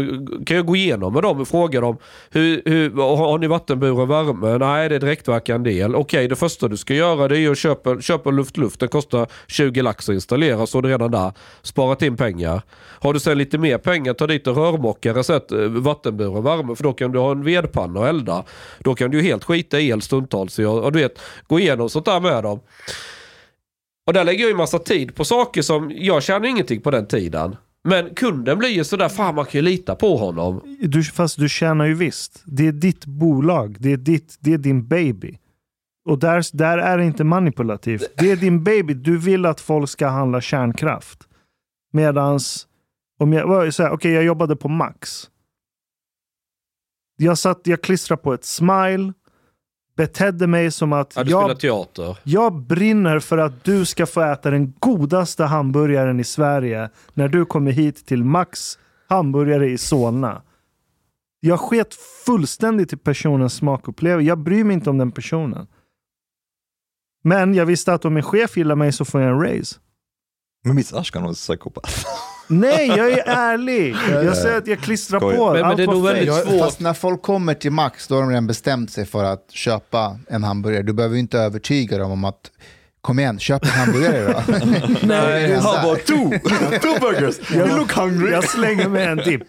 kan 0.45 0.57
jag 0.57 0.65
gå 0.65 0.75
igenom 0.75 1.13
med 1.13 1.23
dem 1.23 1.41
och 1.41 1.47
fråga 1.47 1.81
dem. 1.81 1.97
Hur, 2.31 2.61
hur, 2.65 2.91
har 3.17 3.37
ni 3.37 3.47
vattenburen 3.47 4.07
värme? 4.07 4.57
Nej, 4.57 4.89
det 4.89 4.95
är 4.95 4.99
direktverkande 4.99 5.73
el. 5.73 5.95
Okej, 5.95 6.27
det 6.27 6.35
första 6.35 6.67
du 6.67 6.77
ska 6.77 6.93
göra 6.93 7.27
det 7.27 7.39
är 7.39 7.51
att 7.51 7.57
köpa, 7.57 8.01
köpa 8.01 8.31
luft-luft. 8.31 8.79
Den 8.79 8.89
kostar 8.89 9.27
20 9.47 9.81
lax 9.81 10.09
att 10.09 10.13
installera 10.13 10.65
så 10.65 10.77
är 10.77 10.81
det 10.81 10.89
redan 10.89 11.11
där. 11.11 11.31
Sparat 11.61 12.01
in 12.01 12.17
pengar. 12.17 12.61
Har 12.99 13.13
du 13.13 13.19
sen 13.19 13.37
lite 13.37 13.57
mer 13.57 13.77
pengar, 13.77 14.13
ta 14.13 14.27
dit 14.27 14.47
en 14.47 14.55
rörmokare, 14.55 15.19
och 15.19 15.25
sätt 15.25 15.51
eh, 15.51 15.59
vattenburen 15.59 16.43
värme 16.43 16.75
för 16.75 16.83
då 16.83 16.93
kan 16.93 17.11
du 17.11 17.19
ha 17.19 17.31
en 17.31 17.43
vedpanna 17.43 17.99
och 17.99 18.07
elda. 18.07 18.34
Då 18.79 18.95
kan 18.95 19.11
du 19.11 19.17
ju 19.17 19.23
helt 19.23 19.43
skita 19.43 19.79
i 19.79 19.89
el 19.89 20.01
stundtals. 20.01 20.59
Och, 20.59 20.83
och 20.83 20.91
du 20.91 20.99
vet, 20.99 21.19
gå 21.47 21.59
igenom 21.59 21.89
sånt 21.89 22.05
där 22.05 22.19
med 22.19 22.43
dem. 22.43 22.59
Och 24.07 24.13
där 24.13 24.23
lägger 24.23 24.41
jag 24.41 24.49
ju 24.49 24.55
massa 24.55 24.79
tid 24.79 25.15
på 25.15 25.25
saker 25.25 25.61
som 25.61 25.91
jag 25.95 26.23
tjänar 26.23 26.47
ingenting 26.47 26.81
på 26.81 26.91
den 26.91 27.07
tiden. 27.07 27.55
Men 27.83 28.15
kunden 28.15 28.59
blir 28.59 28.69
ju 28.69 28.83
sådär, 28.83 29.09
fan 29.09 29.35
man 29.35 29.45
kan 29.45 29.59
ju 29.59 29.61
lita 29.61 29.95
på 29.95 30.17
honom. 30.17 30.77
Du, 30.81 31.03
fast 31.03 31.39
du 31.39 31.49
tjänar 31.49 31.85
ju 31.85 31.93
visst. 31.93 32.43
Det 32.45 32.67
är 32.67 32.71
ditt 32.71 33.05
bolag. 33.05 33.77
Det 33.79 33.91
är, 33.91 33.97
ditt, 33.97 34.37
det 34.39 34.53
är 34.53 34.57
din 34.57 34.87
baby. 34.87 35.37
Och 36.05 36.19
där, 36.19 36.57
där 36.57 36.77
är 36.77 36.97
det 36.97 37.05
inte 37.05 37.23
manipulativt. 37.23 38.13
Det 38.17 38.31
är 38.31 38.35
din 38.35 38.63
baby. 38.63 38.93
Du 38.93 39.17
vill 39.17 39.45
att 39.45 39.61
folk 39.61 39.89
ska 39.89 40.07
handla 40.07 40.41
kärnkraft. 40.41 41.19
Medans, 41.93 42.67
om 43.19 43.33
jag, 43.33 43.73
så 43.73 43.83
här, 43.83 43.91
okej 43.91 44.11
jag 44.11 44.23
jobbade 44.23 44.55
på 44.55 44.69
Max. 44.69 45.29
Jag, 47.17 47.37
satt, 47.37 47.61
jag 47.63 47.81
klistrade 47.81 48.21
på 48.21 48.33
ett 48.33 48.45
smile. 48.45 49.13
Betedde 49.97 50.47
mig 50.47 50.71
som 50.71 50.93
att 50.93 51.13
Ja, 51.15 51.23
jag, 51.27 51.59
teater. 51.59 52.17
jag 52.23 52.53
brinner 52.61 53.19
för 53.19 53.37
att 53.37 53.63
du 53.63 53.85
ska 53.85 54.05
få 54.05 54.21
äta 54.21 54.49
den 54.51 54.73
godaste 54.79 55.43
hamburgaren 55.43 56.19
i 56.19 56.23
Sverige 56.23 56.89
när 57.13 57.27
du 57.27 57.45
kommer 57.45 57.71
hit 57.71 58.05
till 58.05 58.23
Max 58.23 58.79
hamburgare 59.07 59.69
i 59.69 59.77
Solna. 59.77 60.41
Jag 61.39 61.59
sket 61.59 61.93
fullständigt 62.25 62.93
i 62.93 62.97
personens 62.97 63.53
smakupplevelse. 63.53 64.27
Jag 64.27 64.37
bryr 64.37 64.63
mig 64.63 64.73
inte 64.73 64.89
om 64.89 64.97
den 64.97 65.11
personen. 65.11 65.67
Men 67.23 67.53
jag 67.53 67.65
visste 67.65 67.93
att 67.93 68.05
om 68.05 68.13
min 68.13 68.23
chef 68.23 68.57
gillar 68.57 68.75
mig 68.75 68.91
så 68.91 69.05
får 69.05 69.21
jag 69.21 69.29
en 69.31 69.39
raise. 69.41 69.75
Men 70.63 70.75
Miss 70.75 70.93
Ashkan 70.93 71.21
var 71.21 71.29
en 71.29 71.35
psykopat. 71.35 71.89
Nej, 72.47 72.87
jag 72.87 73.11
är 73.11 73.23
ärlig. 73.27 73.95
Jag 74.11 74.37
säger 74.37 74.57
att 74.57 74.67
jag 74.67 74.79
klistrar 74.79 75.19
Skojar. 75.19 75.37
på. 75.37 75.45
Men- 75.45 75.53
men 75.61 75.65
Allt 75.65 75.77
det 75.77 75.83
är 75.83 75.87
nog 75.87 76.03
väldigt 76.03 76.25
Jag, 76.27 76.43
svårt. 76.47 76.59
fast 76.59 76.79
när 76.79 76.93
folk 76.93 77.21
kommer 77.21 77.53
till 77.53 77.71
Max, 77.71 78.07
då 78.07 78.15
har 78.15 78.21
de 78.21 78.29
redan 78.29 78.47
bestämt 78.47 78.91
sig 78.91 79.05
för 79.05 79.23
att 79.23 79.45
köpa 79.51 80.19
en 80.29 80.43
hamburgare. 80.43 80.83
Du 80.83 80.93
behöver 80.93 81.17
inte 81.17 81.37
övertyga 81.39 81.97
dem 81.97 82.11
om 82.11 82.23
att 82.25 82.51
Kom 83.01 83.19
igen, 83.19 83.39
köp 83.39 83.63
en 83.63 83.69
hamburgare 83.69 84.33
då. 84.33 84.41
Nej, 85.07 85.47
här. 85.55 85.79
about 85.79 86.05
two? 86.05 86.39
two 86.81 86.99
burgers? 87.01 87.51
You 87.53 87.77
look 87.77 87.91
hungry? 87.91 88.31
jag 88.31 88.49
slänger 88.49 88.89
med 88.89 89.11
en 89.11 89.17
dipp. 89.17 89.43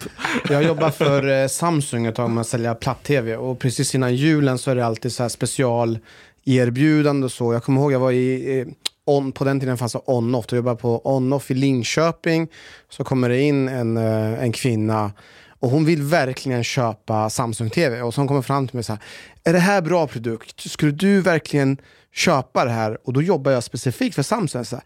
Jag 0.48 0.62
jobbar 0.62 0.90
för 0.90 1.42
eh, 1.42 1.48
Samsung 1.48 2.06
ett 2.06 2.14
tag 2.14 2.30
med 2.30 2.40
att 2.40 2.46
sälja 2.46 2.74
platt-tv 2.74 3.36
och 3.36 3.58
precis 3.58 3.94
innan 3.94 4.14
julen 4.14 4.58
så 4.58 4.70
är 4.70 4.74
det 4.74 4.86
alltid 4.86 5.12
så 5.12 5.22
här 5.22 5.28
special 5.30 5.98
erbjudande 6.44 7.24
och 7.24 7.32
så. 7.32 7.52
Jag 7.52 7.62
kommer 7.64 7.80
ihåg 7.80 7.92
jag 7.92 7.98
var 8.00 8.12
i 8.12 8.58
eh, 8.60 8.66
on, 9.06 9.32
på 9.32 9.44
den 9.44 9.60
tiden 9.60 9.78
fanns 9.78 9.92
det 9.92 10.00
on-off. 10.04 10.44
Jag 10.48 10.56
jobbade 10.56 10.76
på 10.76 11.00
on-off 11.04 11.50
i 11.50 11.54
Linköping. 11.54 12.48
Så 12.88 13.04
kommer 13.04 13.28
det 13.28 13.40
in 13.40 13.68
en, 13.68 13.96
eh, 13.96 14.42
en 14.42 14.52
kvinna 14.52 15.12
och 15.60 15.70
hon 15.70 15.84
vill 15.84 16.02
verkligen 16.02 16.64
köpa 16.64 17.30
Samsung-tv. 17.30 18.02
Och 18.02 18.14
så 18.14 18.20
hon 18.20 18.28
kommer 18.28 18.42
fram 18.42 18.68
till 18.68 18.76
mig 18.76 18.84
så 18.84 18.92
här. 18.92 19.02
Är 19.44 19.52
det 19.52 19.58
här 19.58 19.82
bra 19.82 20.06
produkt? 20.06 20.70
Skulle 20.70 20.92
du 20.92 21.20
verkligen 21.20 21.78
köpa 22.16 22.64
det 22.64 22.70
här? 22.70 22.98
Och 23.04 23.12
då 23.12 23.22
jobbar 23.22 23.52
jag 23.52 23.64
specifikt 23.64 24.14
för 24.14 24.22
Samsung. 24.22 24.64
Så 24.64 24.76
här, 24.76 24.84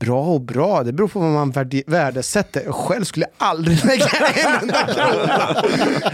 bra 0.00 0.22
och 0.24 0.40
bra, 0.40 0.82
det 0.82 0.92
beror 0.92 1.08
på 1.08 1.20
vad 1.20 1.30
man 1.30 1.50
värde- 1.52 1.82
värdesätter. 1.86 2.72
Själv 2.72 3.04
skulle 3.04 3.26
jag 3.38 3.48
aldrig 3.48 3.84
lägga 3.84 4.06
en 4.06 4.60
enda 4.60 4.82
krona. 4.86 5.62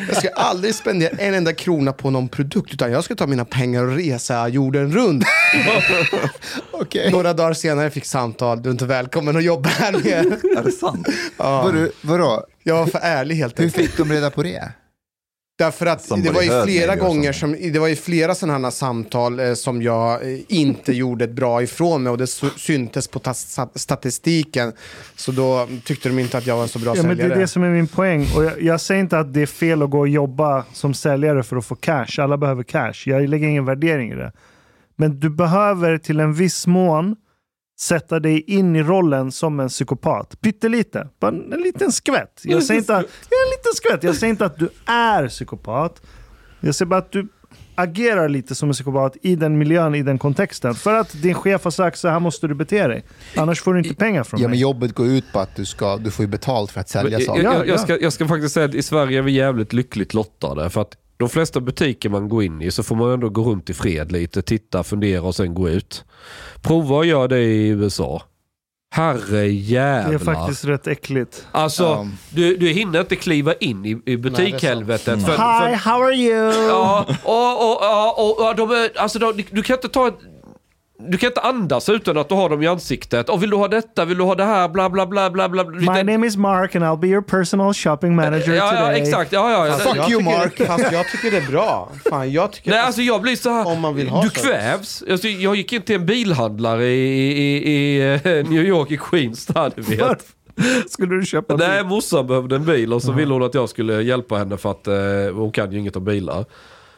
Jag 0.08 0.16
ska 0.16 0.28
aldrig 0.28 0.74
spendera 0.74 1.10
en 1.18 1.34
enda 1.34 1.52
krona 1.52 1.92
på 1.92 2.10
någon 2.10 2.28
produkt. 2.28 2.72
Utan 2.74 2.92
jag 2.92 3.04
ska 3.04 3.14
ta 3.14 3.26
mina 3.26 3.44
pengar 3.44 3.82
och 3.84 3.96
resa 3.96 4.48
jorden 4.48 4.92
runt. 4.92 5.24
Okej. 6.70 7.10
Några 7.12 7.32
dagar 7.32 7.52
senare 7.52 7.90
fick 7.90 8.04
samtal, 8.04 8.62
du 8.62 8.68
är 8.68 8.72
inte 8.72 8.86
välkommen 8.86 9.36
att 9.36 9.44
jobba 9.44 9.68
här 9.68 9.92
mer. 9.92 10.56
Är 10.58 10.62
det 10.64 10.72
sant? 10.72 11.08
Vadå, 11.36 11.88
vadå? 12.02 12.44
Jag 12.62 12.74
var 12.76 12.86
för 12.86 12.98
ärlig 13.02 13.34
helt 13.36 13.58
Hur 13.58 13.64
enkelt. 13.64 13.86
fick 13.86 13.96
de 13.96 14.12
reda 14.12 14.30
på 14.30 14.42
det? 14.42 14.72
Därför 15.58 15.86
att 15.86 16.08
det 16.22 16.30
var 16.30 16.42
ju 16.42 16.62
flera 16.64 16.96
gånger 16.96 17.32
som, 17.32 17.52
det 17.72 17.78
var 17.78 17.88
ju 17.88 17.96
flera 17.96 18.34
sådana 18.34 18.66
här 18.66 18.70
samtal 18.70 19.40
eh, 19.40 19.54
som 19.54 19.82
jag 19.82 20.32
eh, 20.32 20.38
inte 20.48 20.92
gjorde 20.92 21.24
ett 21.24 21.30
bra 21.32 21.62
ifrån 21.62 22.02
mig 22.02 22.10
och 22.10 22.18
det 22.18 22.26
sy- 22.26 22.46
syntes 22.56 23.08
på 23.08 23.18
ta- 23.18 23.34
statistiken. 23.74 24.72
Så 25.16 25.32
då 25.32 25.68
tyckte 25.84 26.08
de 26.08 26.18
inte 26.18 26.38
att 26.38 26.46
jag 26.46 26.56
var 26.56 26.62
en 26.62 26.68
så 26.68 26.78
bra 26.78 26.96
Ja, 26.96 27.02
men 27.02 27.10
det 27.10 27.16
säljare. 27.22 27.34
är 27.38 27.40
det 27.40 27.46
som 27.48 27.62
är 27.62 27.70
min 27.70 27.86
poäng. 27.88 28.26
Och 28.36 28.44
jag, 28.44 28.62
jag 28.62 28.80
säger 28.80 29.00
inte 29.00 29.18
att 29.18 29.34
det 29.34 29.42
är 29.42 29.46
fel 29.46 29.82
att 29.82 29.90
gå 29.90 29.98
och 29.98 30.08
jobba 30.08 30.64
som 30.72 30.94
säljare 30.94 31.42
för 31.42 31.56
att 31.56 31.66
få 31.66 31.74
cash. 31.74 32.06
Alla 32.18 32.36
behöver 32.36 32.62
cash. 32.62 32.92
Jag 33.06 33.28
lägger 33.28 33.48
ingen 33.48 33.64
värdering 33.64 34.12
i 34.12 34.14
det. 34.14 34.32
Men 34.96 35.20
du 35.20 35.30
behöver 35.30 35.98
till 35.98 36.20
en 36.20 36.34
viss 36.34 36.66
mån 36.66 37.16
sätta 37.80 38.20
dig 38.20 38.40
in 38.46 38.76
i 38.76 38.82
rollen 38.82 39.32
som 39.32 39.60
en 39.60 39.68
psykopat. 39.68 40.40
Pyttelite. 40.40 41.08
Bara 41.20 41.28
en, 41.30 41.52
en 41.52 41.60
liten 41.60 41.92
skvätt. 41.92 42.40
Jag 42.44 42.62
säger 42.62 42.80
inte 42.80 42.96
att, 42.96 43.06
ja, 43.30 43.36
en 43.46 43.50
liten 43.58 43.72
skvätt. 43.74 44.02
Jag 44.02 44.14
säger 44.16 44.30
inte 44.30 44.44
att 44.46 44.58
du 44.58 44.68
är 44.86 45.28
psykopat. 45.28 46.02
Jag 46.60 46.74
säger 46.74 46.86
bara 46.88 46.98
att 46.98 47.12
du 47.12 47.28
agerar 47.74 48.28
lite 48.28 48.54
som 48.54 48.68
en 48.68 48.72
psykopat 48.72 49.16
i 49.22 49.36
den 49.36 49.58
miljön, 49.58 49.94
i 49.94 50.02
den 50.02 50.18
kontexten. 50.18 50.74
För 50.74 50.94
att 50.94 51.22
din 51.22 51.34
chef 51.34 51.64
har 51.64 51.70
sagt 51.70 51.98
så 51.98 52.08
här 52.08 52.20
måste 52.20 52.46
du 52.46 52.54
bete 52.54 52.86
dig. 52.88 53.04
Annars 53.36 53.60
får 53.62 53.74
du 53.74 53.80
inte 53.80 53.94
pengar 53.94 54.24
från 54.24 54.40
Ja, 54.40 54.44
men 54.44 54.50
mig. 54.50 54.60
jobbet 54.60 54.94
går 54.94 55.06
ut 55.06 55.32
på 55.32 55.38
att 55.40 55.56
du, 55.56 55.64
ska, 55.64 55.96
du 55.96 56.10
får 56.10 56.22
ju 56.24 56.26
betalt 56.30 56.70
för 56.70 56.80
att 56.80 56.94
Men 56.94 57.02
sälja 57.02 57.18
jag, 57.18 57.26
saker. 57.26 57.42
jag, 57.42 57.54
Ja, 57.54 57.58
jag, 57.58 57.68
ja. 57.68 57.78
ska, 57.78 57.98
jag 58.00 58.12
ska 58.12 58.28
faktiskt 58.28 58.54
säga 58.54 58.66
att 58.66 58.74
i 58.74 58.82
Sverige 58.82 59.18
är 59.18 59.22
vi 59.22 59.32
jävligt 59.32 59.72
lyckligt 59.72 60.14
lottade. 60.14 60.70
För 60.70 60.80
att 60.80 60.96
de 61.18 61.28
flesta 61.28 61.60
butiker 61.60 62.08
man 62.08 62.28
går 62.28 62.42
in 62.42 62.62
i 62.62 62.70
så 62.70 62.82
får 62.82 62.96
man 62.96 63.10
ändå 63.12 63.28
gå 63.28 63.42
runt 63.42 63.70
i 63.70 63.74
fred 63.74 64.12
lite, 64.12 64.42
titta, 64.42 64.84
fundera 64.84 65.22
och 65.22 65.34
sen 65.34 65.54
gå 65.54 65.68
ut. 65.68 66.04
Prova 66.62 67.00
att 67.00 67.06
göra 67.06 67.28
det 67.28 67.40
i 67.40 67.68
USA. 67.68 68.22
Herre 68.90 69.36
Det 69.40 69.46
jävlar. 69.46 70.14
är 70.14 70.18
faktiskt 70.18 70.64
rätt 70.64 70.86
äckligt. 70.86 71.46
Alltså, 71.52 71.82
Ja. 71.82 72.06
du, 72.30 72.56
du 72.56 72.68
hinner 72.68 73.00
inte 73.00 73.16
kliva 73.16 73.54
in 73.54 73.86
i, 73.86 74.12
i 74.12 74.16
butikhelvetet. 74.16 75.04
för, 75.26 75.32
Hi, 75.32 75.36
för, 75.36 75.90
how 75.90 76.02
are 76.04 76.14
you? 76.14 76.66
Ja, 76.68 77.06
och, 77.24 77.62
och, 77.70 77.82
och, 78.18 78.40
och, 78.40 78.48
och 78.48 78.56
de 78.56 78.88
alltså 78.96 79.18
de, 79.18 79.44
du 79.50 79.62
kan 79.62 79.76
inte 79.76 79.88
ta 79.88 80.08
ett, 80.08 80.18
du 81.00 81.18
kan 81.18 81.26
inte 81.26 81.40
andas 81.40 81.88
utan 81.88 82.16
att 82.16 82.28
du 82.28 82.34
har 82.34 82.48
dem 82.48 82.62
i 82.62 82.66
ansiktet. 82.66 83.28
Och 83.28 83.42
vill 83.42 83.50
du 83.50 83.56
ha 83.56 83.68
detta, 83.68 84.04
vill 84.04 84.18
du 84.18 84.24
ha 84.24 84.34
det 84.34 84.44
här, 84.44 84.68
bla 84.68 84.90
bla 84.90 85.06
bla 85.06 85.30
bla 85.30 85.48
bla. 85.48 85.64
My 85.64 86.12
name 86.12 86.26
is 86.26 86.36
Mark 86.36 86.74
and 86.74 86.84
I'll 86.84 86.98
be 86.98 87.06
your 87.06 87.22
personal 87.22 87.74
shopping 87.74 88.16
manager 88.16 88.54
ja, 88.54 88.74
ja, 88.74 88.86
today. 88.86 89.02
exakt. 89.02 89.32
Ja, 89.32 89.50
ja, 89.50 89.66
ja. 89.66 89.72
Fast 89.72 89.96
Fuck 89.96 90.10
you, 90.10 90.22
Mark. 90.22 90.66
Fast 90.66 90.92
jag 90.92 91.08
tycker 91.08 91.30
det 91.30 91.36
är 91.36 91.50
bra. 91.50 91.92
Fan, 92.10 92.32
jag 92.32 92.52
tycker 92.52 92.70
Nej, 92.70 92.80
alltså 92.80 93.02
jag 93.02 93.22
blir 93.22 93.36
så 93.36 93.50
här. 93.50 93.66
Om 93.66 93.80
man 93.80 93.94
vill 93.94 94.08
ha 94.08 94.22
du 94.22 94.30
kvävs. 94.30 95.04
Alltså, 95.10 95.28
jag 95.28 95.56
gick 95.56 95.72
in 95.72 95.82
till 95.82 95.94
en 95.94 96.06
bilhandlare 96.06 96.86
i, 96.86 97.32
i, 97.32 97.72
i 97.72 98.12
eh, 98.12 98.20
New 98.24 98.64
York, 98.64 98.90
i 98.90 98.96
Queens 98.96 99.46
där 99.46 99.72
du 99.76 99.82
vet. 99.82 100.26
Skulle 100.90 101.14
du 101.16 101.26
köpa 101.26 101.56
Nej, 101.56 101.82
bil? 101.82 101.88
morsan 101.88 102.26
behövde 102.26 102.56
en 102.56 102.64
bil 102.64 102.92
och 102.92 103.02
så 103.02 103.12
ville 103.12 103.32
hon 103.32 103.42
att 103.42 103.54
jag 103.54 103.68
skulle 103.68 104.02
hjälpa 104.02 104.36
henne 104.36 104.56
för 104.56 104.70
att 104.70 104.86
eh, 104.86 104.94
hon 105.34 105.52
kan 105.52 105.72
ju 105.72 105.78
inget 105.78 105.96
om 105.96 106.04
bilar. 106.04 106.44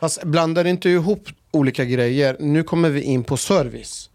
Fast 0.01 0.25
blandar 0.25 0.67
inte 0.67 0.91
ihop 0.91 1.23
olika 1.53 1.85
grejer. 1.85 2.37
Nu 2.41 2.63
kommer 2.63 2.91
vi 2.91 3.03
in 3.03 3.25
på 3.25 3.37
service. 3.37 4.07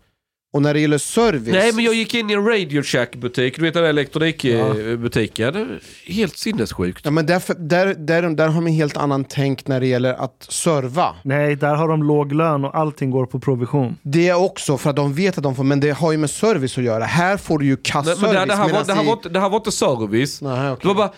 Och 0.53 0.61
när 0.61 0.73
det 0.73 0.79
gäller 0.79 0.97
service. 0.97 1.53
Nej, 1.53 1.71
men 1.73 1.83
jag 1.85 1.93
gick 1.93 2.13
in 2.13 2.29
i 2.29 2.33
en 2.33 2.45
Radio 2.47 2.83
Shack-butik, 2.83 3.55
du 3.55 3.61
vet 3.61 3.73
den 3.73 3.83
där 3.83 3.89
elektronikbutiken. 3.89 5.79
Helt 6.07 6.37
sinnessjukt. 6.37 7.01
Ja, 7.05 7.11
men 7.11 7.25
därför, 7.25 7.53
där, 7.53 7.93
där, 7.93 8.21
där 8.29 8.47
har 8.47 8.53
man 8.61 8.67
en 8.67 8.73
helt 8.73 8.97
annan 8.97 9.23
tänk 9.23 9.67
när 9.67 9.79
det 9.79 9.87
gäller 9.87 10.13
att 10.13 10.45
serva. 10.49 11.15
Nej, 11.23 11.55
där 11.55 11.75
har 11.75 11.87
de 11.87 12.03
låg 12.03 12.31
lön 12.31 12.65
och 12.65 12.75
allting 12.77 13.11
går 13.11 13.25
på 13.25 13.39
provision. 13.39 13.97
Det 14.01 14.27
är 14.29 14.35
också 14.43 14.77
för 14.77 14.89
att 14.89 14.95
de 14.95 15.13
vet 15.13 15.37
att 15.37 15.43
de 15.43 15.55
får, 15.55 15.63
men 15.63 15.79
det 15.79 15.89
har 15.91 16.11
ju 16.11 16.17
med 16.17 16.29
service 16.29 16.77
att 16.77 16.83
göra. 16.83 17.03
Här 17.03 17.37
får 17.37 17.59
du 17.59 17.65
ju 17.65 17.71
Nej, 17.71 17.79
kasservice. 17.83 18.21
men 18.21 18.33
det, 18.33 18.39
här- 18.39 18.45
det, 18.45 18.55
här 18.55 18.69
var, 18.69 18.83
det, 18.85 18.93
här 18.93 19.03
i- 19.03 19.05
var 19.05 19.13
inte, 19.13 19.29
det 19.29 19.39
här 19.39 19.49
var 19.49 19.57
inte 19.57 19.71
service. 19.71 20.41
Nej, 20.41 20.71
okej. 20.71 20.77
Det 20.81 20.87
var 20.87 20.95
bara, 20.95 21.13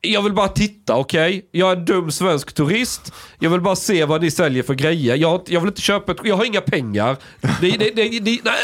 jag 0.00 0.22
vill 0.22 0.32
bara 0.32 0.48
titta, 0.48 0.96
okej? 0.96 1.48
Jag 1.52 1.72
är 1.72 1.76
en 1.76 1.84
dum 1.84 2.10
svensk 2.10 2.52
turist. 2.52 3.12
Jag 3.38 3.50
vill 3.50 3.60
bara 3.60 3.76
se 3.76 4.04
vad 4.04 4.22
ni 4.22 4.30
säljer 4.30 4.62
för 4.62 4.74
grejer. 4.74 5.16
Jag, 5.16 5.42
jag 5.46 5.60
vill 5.60 5.68
inte 5.68 5.80
köpa 5.80 6.12
ett, 6.12 6.18
jag 6.24 6.36
har 6.36 6.44
inga 6.44 6.60
pengar. 6.60 7.16
Det, 7.60 7.70
det, 7.70 7.90
det, 7.90 8.40
nej, 8.44 8.54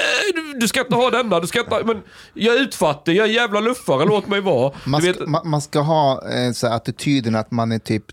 du, 0.60 0.68
ska 0.68 0.80
inte 0.80 0.94
ha 0.94 1.10
denna. 1.10 1.40
Du 1.40 1.46
ska 1.46 1.60
inte, 1.60 1.82
men 1.84 2.02
jag 2.34 2.56
är 2.56 2.60
utfattig, 2.60 3.16
jag 3.16 3.28
är 3.28 3.32
jävla 3.32 3.60
luffare, 3.60 4.04
låt 4.04 4.26
mig 4.26 4.40
vara. 4.40 4.72
Man 4.84 5.02
ska, 5.02 5.26
man, 5.26 5.48
man 5.48 5.60
ska 5.60 5.80
ha 5.80 6.30
eh, 6.32 6.52
så 6.52 6.66
attityden 6.66 7.34
att 7.34 7.50
man 7.50 7.72
är 7.72 7.78
typ 7.78 8.04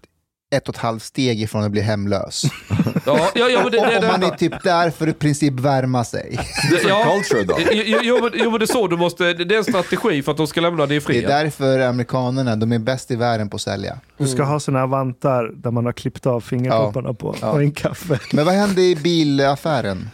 ett 0.56 0.70
och 0.70 0.76
ett 0.76 0.82
halvt 0.82 1.04
steg 1.04 1.42
ifrån 1.42 1.64
att 1.64 1.72
bli 1.72 1.82
hemlös. 1.82 2.44
ja, 3.06 3.30
ja, 3.36 3.50
ja, 3.50 3.62
men 3.64 3.72
det, 3.72 3.78
det, 3.78 3.98
och 3.98 4.04
man 4.04 4.24
är 4.24 4.36
typ 4.36 4.64
där 4.64 4.90
för 4.90 5.08
att 5.08 5.16
i 5.16 5.20
princip 5.20 5.54
värma 5.54 6.04
sig. 6.04 6.40
det, 6.72 6.88
ja, 6.90 7.04
culture 7.04 7.44
då. 7.44 7.58
Jo, 7.72 7.84
jo, 7.86 8.00
jo, 8.04 8.20
men, 8.22 8.32
jo 8.34 8.52
men 8.52 8.60
det 8.60 8.64
är 8.66 8.74
så 8.74 8.88
du 8.88 8.98
måste, 8.98 9.34
det 9.34 9.56
är 9.56 9.58
en 9.58 9.64
strategi 9.64 10.24
för 10.24 10.32
att 10.32 10.38
de 10.38 10.48
ska 10.48 10.62
lämna 10.62 10.86
dig 10.86 10.98
i 10.98 11.00
Det 11.00 11.24
är 11.24 11.28
därför 11.44 11.80
amerikanerna, 11.80 12.56
de 12.56 12.72
är 12.72 12.80
bäst 12.80 13.12
i 13.12 13.16
världen 13.16 13.50
på 13.50 13.56
att 13.56 13.62
sälja. 13.62 13.98
Du 14.18 14.28
ska 14.28 14.44
ha 14.44 14.60
såna 14.60 14.80
här 14.80 14.88
vantar 14.88 15.52
där 15.56 15.72
man 15.72 15.86
har 15.86 15.94
klippt 15.94 16.26
av 16.26 16.42
fingertopparna 16.42 17.14
på 17.14 17.36
Ja. 17.42 17.52
och 17.52 17.62
en 17.62 17.72
kaffe. 17.72 18.20
Men 18.34 18.46
vad 18.46 18.54
hände 18.54 18.82
i 18.82 18.96
bilaffären? 18.96 20.10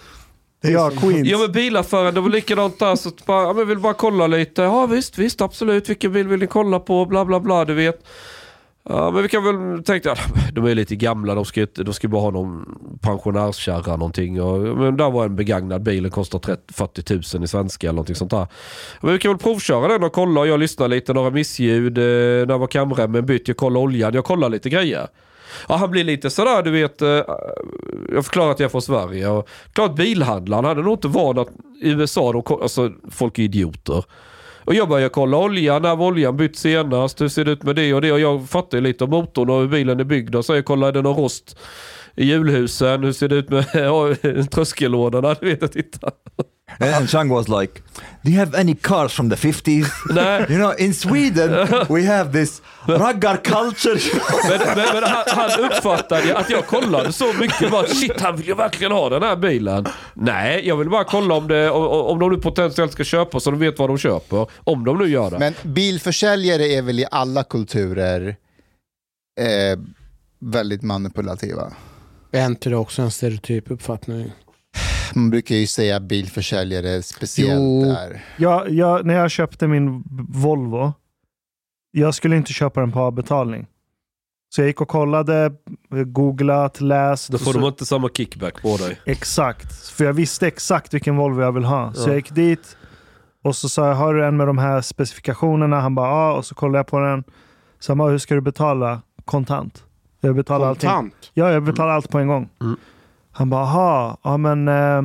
Ja, 0.62 0.90
Queens. 0.90 1.28
Ja 1.28 1.38
men 1.38 1.52
bilaffären, 1.52 2.14
det 2.14 2.22
var 2.22 2.30
likadant 2.30 2.80
där. 2.80 2.96
Så 2.96 3.10
att 3.10 3.26
bara, 3.26 3.42
ja, 3.44 3.48
men 3.48 3.58
jag 3.60 3.66
vill 3.66 3.80
bara 3.80 3.94
kolla 3.94 4.28
lite. 4.28 4.62
Ja 4.62 4.86
visst, 4.86 5.18
visst 5.18 5.42
absolut. 5.42 5.90
Vilken 5.90 6.14
bil 6.14 6.28
vill 6.28 6.40
ni 6.40 6.48
kolla 6.48 6.80
på? 6.80 7.06
Bla 7.06 7.26
bla 7.26 7.40
bla, 7.40 7.66
du 7.66 7.74
vet. 7.74 8.04
Ja 8.90 9.12
men 9.12 9.24
vi 9.24 9.30
kan 9.30 9.44
väl, 9.44 9.84
tänka 9.84 10.16
de 10.54 10.66
är 10.66 10.76
lite 10.76 10.96
gamla, 10.96 11.36
de 11.36 11.46
ska, 11.46 11.68
de 11.76 11.94
ska 11.94 12.08
bara 12.08 12.22
ha 12.22 12.32
någon 12.32 12.66
pensionärskärra 13.02 13.96
någonting. 13.96 14.42
Och, 14.42 14.60
men 14.78 14.98
där 14.98 15.12
var 15.12 15.26
en 15.26 15.36
begagnad 15.36 15.84
bil, 15.84 16.04
den 16.04 16.12
kostar 16.12 16.40
30, 16.40 16.74
40 16.74 17.14
000 17.38 17.44
i 17.44 17.48
svenska 17.48 17.88
eller 17.88 17.94
någonting 17.96 18.16
sånt 18.16 18.32
där. 18.32 18.48
Men 19.02 19.14
vi 19.14 19.20
kan 19.20 19.32
väl 19.32 19.38
provköra 19.40 19.88
den 19.88 20.04
och 20.04 20.14
kolla. 20.14 20.46
Jag 20.46 20.60
lyssnar 20.60 20.88
lite, 20.88 21.14
några 21.14 21.30
missljud. 21.30 21.98
Eh, 21.98 22.04
när 22.48 22.58
var 22.58 22.68
kamremmen 22.68 23.26
bytt? 23.26 23.48
Jag 23.48 23.58
kollar 23.58 23.80
oljan, 23.80 24.14
jag 24.14 24.26
kollar 24.26 24.50
lite 24.50 24.70
grejer. 24.70 25.08
Ja, 25.70 25.76
han 25.76 25.92
blir 25.92 26.04
lite 26.04 26.30
sådär, 26.30 26.64
du 26.64 26.72
vet. 26.72 27.02
eh, 27.02 27.08
Jag 28.14 28.26
förklarar 28.26 28.52
att 28.52 28.60
jag 28.60 28.66
är 28.68 28.72
från 28.72 28.82
Sverige. 28.82 29.28
Och 29.30 29.50
klart 29.74 29.96
bilhandlaren 29.96 30.66
hade 30.66 30.82
nog 30.82 30.94
inte 30.94 31.08
van 31.08 31.38
att 31.40 31.48
i 31.82 31.90
USA, 31.90 32.32
de, 32.32 32.44
alltså 32.62 32.92
folk 33.12 33.40
är 33.40 33.44
idioter. 33.44 34.04
Och 34.68 34.76
jag 34.76 34.90
börjar 34.90 35.10
kolla 35.10 35.38
oljan, 35.38 35.82
när 35.82 35.96
var 35.96 36.06
oljan 36.06 36.38
bytt 36.38 36.58
senast? 36.58 37.22
Hur 37.22 37.28
ser 37.28 37.46
det 37.46 37.52
ut 37.52 37.64
med 37.64 37.76
det 37.76 37.94
och 37.94 38.02
det? 38.02 38.12
Och 38.12 38.20
jag 38.20 38.50
fattar 38.50 38.78
ju 38.78 38.82
lite 38.82 39.04
om 39.04 39.10
motorn 39.10 39.50
och 39.50 39.60
hur 39.60 39.68
bilen 39.68 40.00
är 40.00 40.04
byggd. 40.04 40.36
Och 40.36 40.46
så 40.46 40.56
jag 40.56 40.66
kollar, 40.66 40.88
är 40.88 40.92
det 40.92 41.02
någon 41.02 41.18
rost 41.18 41.60
i 42.16 42.26
hjulhusen? 42.26 43.04
Hur 43.04 43.12
ser 43.12 43.28
det 43.28 43.36
ut 43.36 43.50
med 43.50 44.52
tröskellådorna? 44.52 45.36
Du 45.42 45.50
vet, 45.50 45.62
jag 45.62 45.72
tittar. 45.72 46.12
And 46.80 47.10
Chang 47.10 47.30
was 47.30 47.48
like, 47.48 47.82
do 48.24 48.32
you 48.32 48.40
have 48.40 48.60
any 48.60 48.76
cars 48.76 49.14
from 49.14 49.30
the 49.30 49.36
50s? 49.36 49.88
Nej. 50.10 50.46
You 50.50 50.58
know, 50.58 50.74
in 50.80 50.94
Sweden 50.94 51.68
we 51.90 52.06
have 52.06 52.32
this 52.32 52.62
raggar 52.86 53.38
culture. 53.38 54.00
Men, 54.50 54.60
men, 54.78 54.88
men 54.94 55.04
han, 55.04 55.24
han 55.28 55.66
uppfattade 55.66 56.38
att 56.38 56.50
jag 56.50 56.68
kollade 56.68 57.14
så 57.14 57.34
mycket. 57.34 57.72
Bara, 57.72 57.88
Shit, 57.88 58.22
han 58.22 58.36
vill 58.38 58.48
ju 58.48 58.56
verkligen 58.56 58.92
ha 58.92 59.10
den 59.10 59.24
här 59.24 59.36
bilen. 59.36 59.86
Nej, 60.14 60.68
jag 60.68 60.78
vill 60.78 60.90
bara 60.90 61.04
kolla 61.04 61.36
om, 61.36 61.48
det, 61.48 61.70
om, 61.70 61.88
om 61.88 62.20
de 62.20 62.30
nu 62.32 62.38
potentiellt 62.38 62.92
ska 62.92 63.04
köpa 63.04 63.40
så 63.40 63.52
de 63.52 63.60
vet 63.60 63.80
vad 63.80 63.90
de 63.90 63.98
köper. 63.98 64.48
Om 64.64 64.86
de 64.86 64.98
nu 64.98 65.08
gör 65.08 65.30
det. 65.32 65.40
Men 65.40 65.54
bilförsäljare 65.64 66.64
är 66.64 66.82
väl 66.82 67.00
i 67.00 67.06
alla 67.12 67.44
kulturer 67.44 68.36
eh, 69.40 69.80
väldigt 70.40 70.82
manipulativa. 70.82 71.74
Är 72.32 72.46
inte 72.46 72.70
det 72.70 72.76
också 72.76 73.02
en 73.02 73.12
stereotyp 73.12 73.72
uppfattning? 73.72 74.32
Man 75.16 75.30
brukar 75.30 75.56
ju 75.56 75.68
säga 75.68 76.00
bilförsäljare 76.00 77.04
speciellt 77.04 77.62
Jo. 77.62 77.84
där. 77.86 78.24
Jag, 78.38 78.70
jag, 78.70 79.06
när 79.06 79.14
jag 79.14 79.32
köpte 79.32 79.68
min 79.68 80.04
Volvo, 80.30 80.94
jag 81.92 82.16
skulle 82.16 82.36
inte 82.38 82.54
köpa 82.54 82.80
den 82.80 82.92
på 82.92 83.00
avbetalning. 83.00 83.68
Så 84.56 84.62
jag 84.62 84.68
gick 84.68 84.82
och 84.82 84.88
kollade, 84.88 85.52
googlat, 86.06 86.82
läst. 86.82 87.30
Då 87.30 87.38
får 87.38 87.54
så, 87.54 87.60
de 87.60 87.68
inte 87.68 87.86
samma 87.86 88.10
kickback 88.10 88.62
på 88.62 88.78
dig. 88.78 89.00
Exakt, 89.06 89.90
för 89.90 90.06
jag 90.06 90.14
visste 90.14 90.48
exakt 90.48 90.94
vilken 90.94 91.16
Volvo 91.16 91.42
jag 91.42 91.52
vill 91.52 91.64
ha. 91.66 91.94
Så 91.94 92.02
Ja. 92.02 92.08
jag 92.08 92.16
gick 92.16 92.32
dit 92.32 92.78
och 93.44 93.56
så 93.56 93.70
sa 93.70 93.88
jag, 93.88 93.96
har 93.96 94.14
du 94.14 94.26
en 94.26 94.38
med 94.38 94.48
de 94.48 94.58
här 94.58 94.82
specifikationerna? 94.82 95.80
Han 95.82 95.96
bara, 95.96 96.08
ja. 96.10 96.34
Och 96.34 96.46
så 96.46 96.56
kollade 96.56 96.78
jag 96.80 96.88
på 96.88 97.00
den. 97.00 97.24
Så 97.80 97.92
han 97.92 97.98
bara, 97.98 98.12
hur 98.12 98.18
ska 98.18 98.36
du 98.36 98.42
betala? 98.42 99.02
Kontant. 99.26 99.84
Jag 100.22 100.36
betalar 100.36 100.68
allting. 100.68 100.90
Kontant? 100.90 101.32
Ja, 101.34 101.52
jag 101.52 101.64
betalar 101.64 101.90
allt 101.94 102.10
på 102.10 102.20
en 102.20 102.28
gång. 102.28 102.50
Mm. 102.62 102.78
Han 103.38 103.50
bara, 103.50 103.62
aha, 103.62 104.18
ja 104.24 104.38
men, 104.38 104.68
eh, 104.68 105.04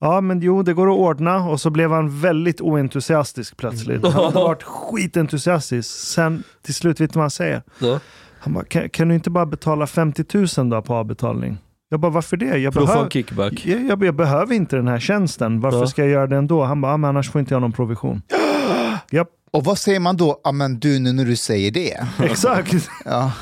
ja 0.00 0.20
men 0.20 0.40
jo 0.40 0.62
det 0.62 0.74
går 0.74 0.90
att 0.92 0.98
ordna. 0.98 1.36
Och 1.48 1.60
så 1.60 1.70
blev 1.70 1.92
han 1.92 2.20
väldigt 2.20 2.60
oentusiastisk 2.60 3.56
plötsligt. 3.56 4.02
Han 4.02 4.12
hade 4.24 4.34
varit 4.38 4.62
skitentusiastisk. 4.62 5.90
Sen 5.90 6.42
till 6.62 6.74
slut, 6.74 7.00
vet 7.00 7.12
du 7.12 7.16
vad 7.16 7.22
han 7.22 7.30
säger? 7.30 7.62
Ja. 7.78 8.00
Han 8.40 8.52
bara, 8.54 8.64
kan, 8.64 8.88
kan 8.90 9.08
du 9.08 9.14
inte 9.14 9.30
bara 9.30 9.46
betala 9.46 9.86
50 9.86 10.24
000 10.58 10.70
då 10.70 10.82
på 10.82 10.94
avbetalning? 10.94 11.58
Jag 11.88 12.00
bara, 12.00 12.10
varför 12.12 12.36
det? 12.36 12.56
Jag, 12.58 12.72
behöv, 12.74 13.08
kickback. 13.08 13.66
jag, 13.66 13.80
jag, 13.84 14.04
jag 14.04 14.14
behöver 14.14 14.54
inte 14.54 14.76
den 14.76 14.88
här 14.88 14.98
tjänsten. 14.98 15.60
Varför 15.60 15.78
Ja. 15.78 15.86
ska 15.86 16.02
jag 16.02 16.10
göra 16.10 16.26
det 16.26 16.36
ändå? 16.36 16.64
Han 16.64 16.80
bara, 16.80 16.92
ja, 16.92 16.96
men 16.96 17.08
annars 17.10 17.30
får 17.30 17.38
inte 17.40 17.54
jag 17.54 17.60
någon 17.60 17.72
provision. 17.72 18.22
Japp, 19.10 19.28
Och 19.50 19.64
vad 19.64 19.78
säger 19.78 20.00
man 20.00 20.16
då? 20.16 20.40
Ja 20.44 20.52
men 20.52 20.78
du, 20.80 20.98
nu 20.98 21.12
när 21.12 21.24
du 21.24 21.36
säger 21.36 21.70
det. 21.70 22.06
exakt. 22.30 22.88
Ja. 23.04 23.32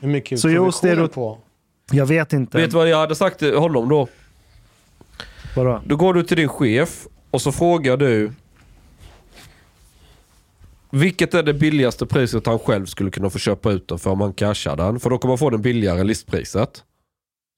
Hur 0.00 0.08
mycket 0.08 0.40
Så 0.40 0.48
stereo- 0.48 1.08
på? 1.08 1.38
Jag 1.92 2.06
vet 2.06 2.32
inte. 2.32 2.58
Vet 2.58 2.70
du 2.70 2.76
vad 2.76 2.88
jag 2.88 2.98
hade 2.98 3.14
sagt 3.14 3.38
till 3.38 3.56
honom 3.56 3.88
då? 3.88 4.08
Vadå? 5.56 5.82
Då 5.86 5.96
går 5.96 6.14
du 6.14 6.22
till 6.22 6.36
din 6.36 6.48
chef 6.48 7.06
och 7.30 7.42
så 7.42 7.52
frågar 7.52 7.96
du 7.96 8.32
Vilket 10.90 11.34
är 11.34 11.42
det 11.42 11.54
billigaste 11.54 12.06
priset 12.06 12.46
han 12.46 12.58
själv 12.58 12.86
skulle 12.86 13.10
kunna 13.10 13.30
få 13.30 13.38
köpa 13.38 13.72
ut 13.72 13.88
den 13.88 13.98
för 13.98 14.10
om 14.10 14.20
han 14.20 14.32
cashar 14.32 14.76
den? 14.76 15.00
För 15.00 15.10
då 15.10 15.18
kommer 15.18 15.32
han 15.32 15.38
få 15.38 15.50
den 15.50 15.62
billigare 15.62 16.04
listpriset. 16.04 16.84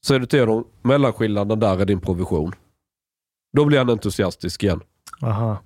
Säger 0.07 0.21
du 0.21 0.27
till 0.27 0.41
honom, 0.41 0.65
mellanskillnaden 0.83 1.61
där 1.61 1.81
är 1.81 1.85
din 1.85 2.01
provision. 2.01 2.53
Då 3.57 3.65
blir 3.65 3.79
han 3.79 3.91
entusiastisk 3.91 4.63
igen. 4.63 4.81
Aha. 5.23 5.63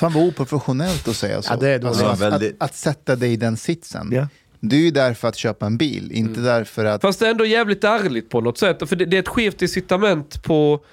Fan 0.00 0.12
vad 0.12 0.28
oprofessionellt 0.28 1.08
att 1.08 1.16
säga 1.16 1.42
så. 1.42 1.52
Ja, 1.52 1.56
det 1.56 1.68
är 1.68 1.86
alltså, 1.86 2.04
att, 2.04 2.22
att, 2.22 2.42
att 2.58 2.74
sätta 2.74 3.16
dig 3.16 3.32
i 3.32 3.36
den 3.36 3.56
sitsen. 3.56 4.08
Ja. 4.12 4.28
Du 4.60 4.76
är 4.76 4.80
ju 4.80 4.90
där 4.90 5.14
för 5.14 5.28
att 5.28 5.36
köpa 5.36 5.66
en 5.66 5.76
bil, 5.76 6.12
inte 6.12 6.40
Mm. 6.40 6.44
därför 6.44 6.84
att... 6.84 7.00
Fast 7.02 7.20
det 7.20 7.26
är 7.26 7.30
ändå 7.30 7.44
jävligt 7.46 7.84
ärligt 7.84 8.28
på 8.28 8.40
något 8.40 8.58
sätt. 8.58 8.88
För 8.88 8.96
det, 8.96 9.04
det 9.04 9.16
är 9.16 9.20
ett 9.20 9.28
skevt 9.28 9.62
incitament 9.62 10.42
på... 10.42 10.84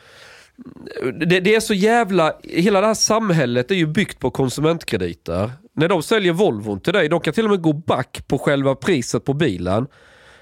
Det, 1.19 1.39
det 1.39 1.55
är 1.55 1.59
så 1.59 1.73
jävla... 1.73 2.33
Hela 2.43 2.81
det 2.81 2.87
här 2.87 2.93
samhället 2.93 3.71
är 3.71 3.75
ju 3.75 3.87
byggt 3.87 4.19
på 4.19 4.31
konsumentkrediter. 4.31 5.51
När 5.73 5.87
de 5.87 6.03
säljer 6.03 6.33
Volvon 6.33 6.79
till 6.79 6.93
dig, 6.93 7.09
de 7.09 7.19
kan 7.19 7.33
till 7.33 7.43
och 7.45 7.51
med 7.51 7.61
gå 7.61 7.73
back 7.73 8.23
på 8.27 8.37
själva 8.39 8.75
priset 8.75 9.25
på 9.25 9.33
bilen. 9.33 9.87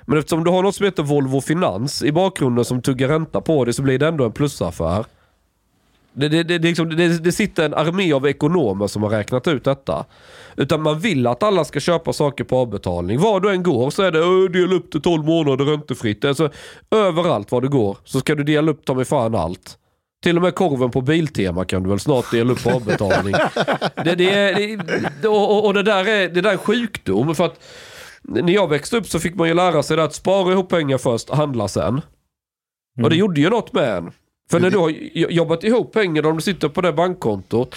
Men 0.02 0.18
eftersom 0.20 0.44
du 0.44 0.52
har 0.52 0.64
något 0.64 0.76
som 0.76 0.86
heter 0.86 1.04
Volvo 1.04 1.42
Finans 1.42 2.04
i 2.04 2.12
bakgrunden 2.12 2.66
som 2.66 2.82
tuggar 2.82 3.08
ränta 3.08 3.42
på 3.42 3.66
det 3.66 3.74
så 3.74 3.82
blir 3.82 4.00
det 4.00 4.08
ändå 4.08 4.26
en 4.26 4.32
plusaffär. 4.32 5.06
Det, 6.16 6.30
det, 6.30 6.44
det, 6.44 6.60
liksom, 6.60 6.90
det, 6.90 7.24
det 7.24 7.32
sitter 7.32 7.66
en 7.66 7.74
armé 7.74 8.14
av 8.14 8.28
ekonomer 8.28 8.88
som 8.88 9.04
har 9.04 9.10
räknat 9.10 9.48
ut 9.48 9.64
detta. 9.64 10.06
Utan 10.58 10.82
man 10.82 11.00
vill 11.00 11.28
att 11.28 11.44
alla 11.44 11.66
ska 11.66 11.80
köpa 11.80 12.14
saker 12.14 12.44
på 12.44 12.58
avbetalning. 12.58 13.20
Var 13.20 13.40
du 13.40 13.52
än 13.52 13.64
går 13.64 13.90
så 13.90 14.04
är 14.04 14.12
det 14.12 14.20
"Ö, 14.20 14.48
dela 14.48 14.76
upp 14.76 14.92
till 14.92 15.02
12 15.02 15.26
månader 15.26 15.66
räntefritt. 15.66 16.26
Alltså, 16.26 16.50
överallt 16.92 17.52
var 17.52 17.62
du 17.62 17.70
går 17.70 17.98
så 18.04 18.20
ska 18.20 18.36
du 18.36 18.44
dela 18.44 18.72
upp 18.72 18.86
ta 18.86 18.94
mig 18.94 19.06
fan 19.06 19.36
allt. 19.36 19.78
Till 20.24 20.36
och 20.38 20.42
med 20.44 20.56
korven 20.56 20.92
på 20.92 21.02
Biltema 21.02 21.66
kan 21.66 21.84
du 21.84 21.90
väl 21.90 22.00
snart 22.00 22.32
dela 22.32 22.54
upp 22.54 22.64
på 22.64 22.70
avbetalning. 22.70 23.34
det, 24.04 24.16
det, 24.16 24.30
är- 24.34 25.12
det, 25.22 25.28
och, 25.28 25.66
och- 25.66 25.74
det 25.74 25.84
där 25.84 26.08
är, 26.08 26.30
det 26.30 26.42
där 26.42 26.54
är 26.54 26.58
sjukdom. 26.58 27.36
För 27.36 27.46
att 27.46 27.60
när 28.24 28.54
jag 28.54 28.70
växte 28.70 28.98
upp 28.98 29.08
så 29.08 29.20
fick 29.20 29.36
man 29.36 29.48
ju 29.48 29.54
lära 29.54 29.84
sig 29.84 30.00
att 30.02 30.14
spara 30.14 30.52
ihop 30.52 30.70
pengar 30.70 30.98
först, 30.98 31.30
handla 31.30 31.68
sen. 31.68 32.02
Och 33.04 33.10
det 33.10 33.16
gjorde 33.16 33.42
ju 33.42 33.50
något 33.50 33.74
med 33.74 33.98
en. 33.98 34.12
För 34.52 34.60
när 34.60 34.70
du 34.70 34.78
har 34.78 34.90
jobbat 35.32 35.64
ihop 35.64 35.94
pengar, 35.94 36.26
om 36.26 36.36
du 36.36 36.42
sitter 36.42 36.70
på 36.70 36.82
det 36.82 36.94
bankkontot. 36.94 37.76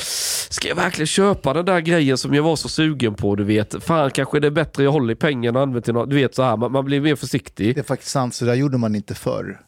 Ska 0.51 0.69
jag 0.69 0.77
verkligen 0.77 1.07
köpa 1.07 1.53
den 1.53 1.65
där 1.65 1.81
grejen 1.81 2.19
som 2.19 2.35
jag 2.35 2.43
var 2.43 2.57
så 2.57 2.69
sugen 2.69 3.15
på? 3.15 3.35
Du 3.37 3.45
vet, 3.45 3.85
fan 3.85 4.11
kanske 4.11 4.41
det 4.41 4.47
är 4.47 4.51
bättre 4.51 4.85
jag 4.85 4.93
håller 4.93 5.13
i 5.13 5.17
pengarna 5.17 5.59
och 5.59 5.63
använder 5.63 5.81
till 5.81 5.95
något. 5.95 6.11
Du 6.11 6.17
vet 6.17 6.35
så 6.35 6.43
här, 6.43 6.57
man, 6.57 6.73
man 6.73 6.85
blir 6.85 7.01
mer 7.01 7.17
försiktig. 7.17 7.75
Det 7.75 7.81
är 7.81 7.85
faktiskt 7.85 8.11
sant, 8.13 8.35
så 8.35 8.45
där 8.45 8.55
gjorde 8.55 8.79
man 8.79 8.95
inte 8.95 9.15
förr. 9.15 9.61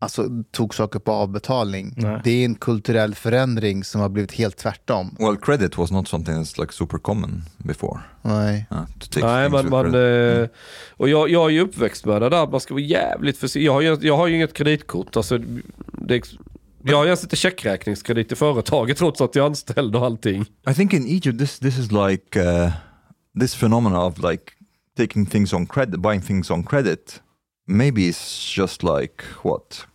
Alltså 0.00 0.28
tog 0.50 0.74
saker 0.74 0.98
på 0.98 1.12
avbetalning. 1.12 1.94
Nej. 1.96 2.20
Det 2.24 2.30
är 2.30 2.44
en 2.44 2.54
kulturell 2.54 3.14
förändring 3.14 3.84
som 3.84 4.00
har 4.00 4.08
blivit 4.08 4.32
helt 4.32 4.56
tvärtom. 4.56 5.16
Well, 5.18 5.36
credit 5.36 5.78
was 5.78 5.90
not 5.90 6.08
something 6.08 6.34
that's 6.34 6.60
like 6.60 6.72
super 6.72 6.98
common 6.98 7.42
before. 7.58 8.00
Nej. 8.22 8.66
Uh, 8.72 8.78
Nej, 9.22 9.48
man, 9.50 9.68
man, 9.70 9.92
credit. 9.92 10.50
eh, 10.50 10.56
och 10.96 11.08
jag, 11.08 11.30
jag 11.30 11.46
är 11.46 11.50
ju 11.50 11.60
uppväxt 11.60 12.06
med 12.06 12.22
det 12.22 12.28
där 12.28 12.46
man 12.46 12.60
ska 12.60 12.74
vara 12.74 12.84
jävligt 12.84 13.38
försiktig. 13.38 13.66
Jag 13.66 13.72
har 13.72 13.80
ju, 13.80 13.98
jag 14.00 14.16
har 14.16 14.26
ju 14.26 14.34
inget 14.34 14.54
kreditkort. 14.54 15.16
Alltså, 15.16 15.38
det, 15.92 16.22
jag 16.82 16.96
har 16.96 17.04
ju 17.04 17.08
ens 17.08 17.22
inte 17.22 17.36
checkräkningskredit 17.36 18.32
i 18.32 18.36
företaget 18.36 18.98
trots 18.98 19.20
att 19.20 19.34
jag 19.34 19.42
är 19.42 19.46
anställd 19.46 19.96
och 19.96 20.04
allting. 20.04 20.46
I 20.70 20.74
think 20.74 20.92
in 20.92 21.04
Egypt 21.06 21.38
this 21.38 21.58
this 21.58 21.78
is 21.78 21.92
like 21.92 22.40
uh, 22.40 22.72
this 23.40 23.54
phenomena 23.54 24.04
of 24.04 24.18
like 24.18 24.52
taking 24.98 25.26
things 25.26 25.52
on 25.52 25.66
credit, 25.66 26.00
buying 26.00 26.22
things 26.22 26.50
on 26.50 26.64
credit. 26.64 27.20
Maybe 27.66 28.00
it's 28.00 28.58
just 28.60 28.82
like 28.82 29.24
what, 29.42 29.86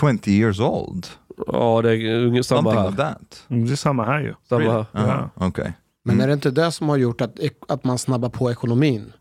20 0.00 0.30
years 0.30 0.60
old, 0.60 1.06
Ja, 1.46 1.82
det 1.82 1.90
är 1.96 2.14
ungefär 2.14 2.42
samma 2.42 2.62
something 2.62 2.82
här. 2.82 2.90
like 2.90 3.02
that. 3.02 3.44
Mm, 3.50 3.66
Det 3.66 3.72
är 3.72 3.76
samma 3.76 4.04
här 4.04 4.20
ju. 4.20 4.34
Samma 4.48 4.60
Really? 4.60 4.84
här. 4.92 5.28
Uh-huh. 5.34 5.48
Okay. 5.48 5.72
Men 6.04 6.20
är 6.20 6.26
det 6.26 6.32
inte 6.32 6.50
det 6.50 6.72
som 6.72 6.88
har 6.88 6.96
gjort 6.96 7.20
att, 7.20 7.38
att 7.68 7.84
man 7.84 7.98
snabbar 7.98 8.28
på 8.28 8.50
ekonomin? 8.50 9.12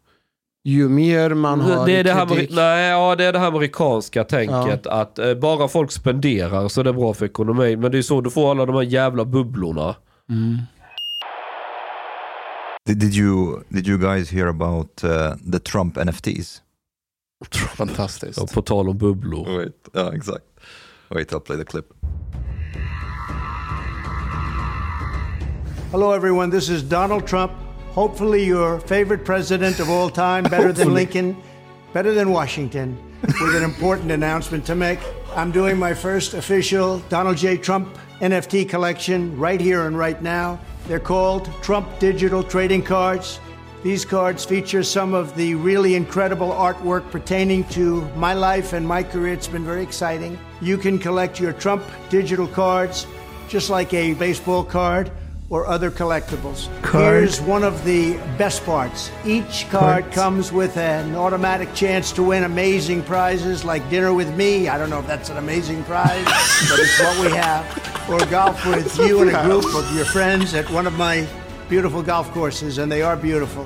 Ju 0.64 0.90
mer 0.90 1.34
man 1.34 1.62
har 1.62 1.86
Det 1.86 1.92
är 1.92 2.04
det, 2.04 2.14
här, 2.14 2.48
nej, 2.56 2.90
ja, 2.90 3.16
det 3.16 3.26
är 3.26 3.34
det 3.34 3.40
här 3.40 3.48
amerikanska 3.48 4.24
tänket 4.24 4.88
att 4.88 5.20
eh, 5.20 5.34
bara 5.34 5.68
folk 5.68 5.92
spenderar 5.92 6.68
så 6.68 6.80
är 6.80 6.84
det 6.84 6.94
bra 6.94 7.14
för 7.14 7.26
ekonomin. 7.26 7.80
Men 7.80 7.92
det 7.92 7.98
är 7.98 8.02
så 8.02 8.22
du 8.22 8.30
får 8.30 8.52
alla 8.52 8.66
de 8.66 8.76
här 8.76 8.82
jävla 8.84 9.26
bubblorna. 9.26 9.96
Mm. 10.30 10.58
Did, 12.86 13.00
did 13.00 13.14
you 13.16 13.60
did 13.70 13.88
you 13.88 13.98
guys 13.98 14.32
hear 14.32 14.48
about 14.48 15.04
uh, 15.04 15.36
the 15.52 15.60
Trump 15.60 15.98
NFTs? 15.98 16.62
Fantastiskt. 17.78 18.38
Ja, 18.38 18.46
på 18.54 18.62
tal 18.62 18.90
om 18.90 18.98
bubblor. 18.98 19.58
Wait, 19.58 19.88
yeah, 19.96 20.14
exact. 20.16 20.46
Wait, 21.10 21.34
I'll 21.34 21.40
play 21.40 21.58
the 21.58 21.66
clip. 21.66 21.94
Hello, 25.92 26.12
everyone. 26.12 26.50
This 26.50 26.70
is 26.70 26.84
Donald 26.84 27.28
Trump. 27.28 27.52
Hopefully, 27.94 28.44
your 28.44 28.80
favorite 28.80 29.24
president 29.26 29.80
of 29.80 29.90
all 29.90 30.10
time, 30.10 30.44
better 30.44 30.74
than 30.74 30.94
Lincoln, 30.94 31.36
better 31.94 32.14
than 32.14 32.32
Washington, 32.32 32.98
with 33.22 33.56
an 33.56 33.64
important 33.64 34.12
announcement 34.12 34.66
to 34.66 34.76
make. 34.76 35.00
I'm 35.36 35.52
doing 35.52 35.78
my 35.80 35.94
first 35.94 36.34
official 36.34 37.00
Donald 37.10 37.38
J. 37.38 37.58
Trump 37.58 37.98
NFT 38.20 38.68
collection 38.68 39.38
right 39.40 39.62
here 39.62 39.88
and 39.88 39.98
right 39.98 40.22
now. 40.22 40.60
They're 40.88 41.00
called 41.00 41.50
Trump 41.62 41.88
Digital 42.00 42.44
Trading 42.44 42.84
Cards. 42.84 43.40
These 43.88 44.04
cards 44.04 44.44
feature 44.44 44.84
some 44.84 45.14
of 45.14 45.34
the 45.38 45.56
really 45.56 45.96
incredible 45.96 46.50
artwork 46.50 47.10
pertaining 47.10 47.64
to 47.70 48.02
my 48.18 48.34
life 48.34 48.74
and 48.74 48.86
my 48.86 49.02
career. 49.02 49.32
It's 49.32 49.48
been 49.48 49.64
very 49.64 49.82
exciting. 49.82 50.38
You 50.60 50.78
can 50.78 51.00
collect 51.00 51.40
your 51.40 51.54
Trump 51.54 51.86
digital 52.10 52.50
cards 52.50 53.08
just 53.48 53.70
like 53.70 53.94
a 53.94 54.14
baseball 54.16 54.66
card 54.66 55.10
or 55.50 55.68
other 55.68 55.90
collectibles. 55.90 56.68
Card. 56.82 57.14
Here's 57.14 57.40
one 57.40 57.64
of 57.64 57.86
the 57.86 58.18
best 58.38 58.66
parts. 58.66 59.10
Each 59.26 59.66
card 59.70 60.04
Cards. 60.04 60.16
comes 60.16 60.52
with 60.52 60.76
an 60.76 61.16
automatic 61.16 61.74
chance 61.74 62.12
to 62.12 62.24
win 62.24 62.44
amazing 62.44 63.04
prizes 63.04 63.64
like 63.64 63.90
dinner 63.90 64.14
with 64.14 64.36
me. 64.36 64.68
I 64.68 64.78
don't 64.78 64.90
know 64.90 65.00
if 65.00 65.08
that's 65.08 65.30
an 65.30 65.38
amazing 65.38 65.86
prize, 65.86 66.26
but 66.70 66.78
it's 66.78 67.00
what 67.00 67.18
we 67.22 67.32
have. 67.38 67.64
Or 68.10 68.20
golf 68.26 68.66
with 68.66 68.98
you 68.98 69.22
and 69.22 69.34
a 69.34 69.44
group 69.46 69.74
of 69.74 69.96
your 69.96 70.04
friends 70.04 70.54
at 70.56 70.70
one 70.72 70.88
of 70.88 70.94
my 70.98 71.26
beautiful 71.70 72.04
golf 72.04 72.30
courses, 72.32 72.80
and 72.80 72.92
they 72.92 73.02
are 73.02 73.16
beautiful. 73.16 73.66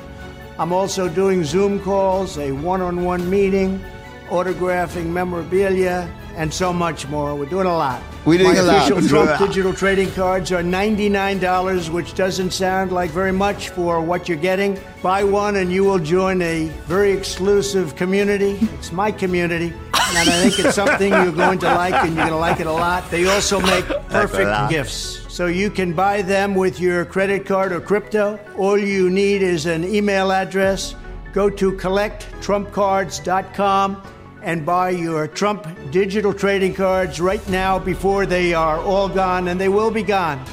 I'm 0.62 0.72
also 0.74 1.10
doing 1.10 1.44
Zoom 1.44 1.80
calls, 1.80 2.38
a 2.38 2.52
one 2.52 2.82
on 2.82 3.04
one 3.04 3.28
meeting, 3.28 3.84
autographing 4.30 5.08
memorabilia, 5.08 6.08
and 6.36 6.54
so 6.54 6.72
much 6.72 7.08
more. 7.08 7.34
We're 7.34 7.48
doing 7.48 7.66
a 7.66 7.76
lot. 7.76 8.00
We're 8.26 8.38
doing 8.38 8.54
My 8.54 8.60
a 8.60 8.64
lot. 8.64 8.92
official 8.92 9.10
Trump 9.10 9.40
digital 9.40 9.74
trading 9.74 10.12
cards 10.12 10.52
are 10.52 10.62
$99, 10.62 11.90
which 11.90 12.14
doesn't 12.14 12.52
sound 12.52 12.92
like 12.92 13.10
very 13.10 13.32
much 13.32 13.70
for 13.70 14.02
what 14.02 14.30
you're 14.30 14.38
getting. 14.38 14.80
Buy 15.02 15.24
one 15.24 15.56
and 15.56 15.72
you 15.74 15.84
will 15.84 15.98
join 15.98 16.44
a 16.44 16.68
very 16.86 17.12
exclusive 17.12 17.96
community. 17.96 18.60
It's 18.78 18.92
my 18.92 19.12
community. 19.12 19.74
And 20.14 20.30
I 20.30 20.44
think 20.44 20.60
it's 20.60 20.76
something 20.76 21.12
you're 21.12 21.32
going 21.32 21.58
to 21.60 21.74
like 21.74 21.94
and 21.94 22.16
you're 22.16 22.26
going 22.26 22.30
to 22.30 22.38
like 22.38 22.60
it 22.60 22.68
a 22.68 22.72
lot. 22.72 23.10
They 23.10 23.28
also 23.28 23.60
make 23.60 23.86
perfect 24.10 24.70
gifts. 24.70 25.26
So 25.30 25.48
you 25.48 25.72
can 25.72 25.94
buy 25.94 26.22
them 26.22 26.56
with 26.56 26.80
your 26.80 27.06
credit 27.06 27.46
card 27.46 27.72
or 27.72 27.80
crypto. 27.80 28.38
All 28.58 28.78
you 28.78 29.10
need 29.10 29.42
is 29.42 29.66
an 29.66 29.86
email 29.86 30.32
address. 30.32 30.96
Go 31.34 31.50
to 31.50 31.72
collecttrumpcards.com 31.72 34.04
and 34.44 34.66
buy 34.66 34.90
your 34.90 35.28
Trump 35.28 35.68
digital 35.92 36.34
trading 36.34 36.74
cards 36.74 37.22
right 37.22 37.48
now 37.48 37.80
before 37.80 38.26
they 38.26 38.54
are 38.54 38.80
all 38.80 39.08
gone, 39.08 39.48
and 39.48 39.62
they 39.62 39.70
will 39.70 39.92
be 39.92 40.04
gone. 40.04 40.44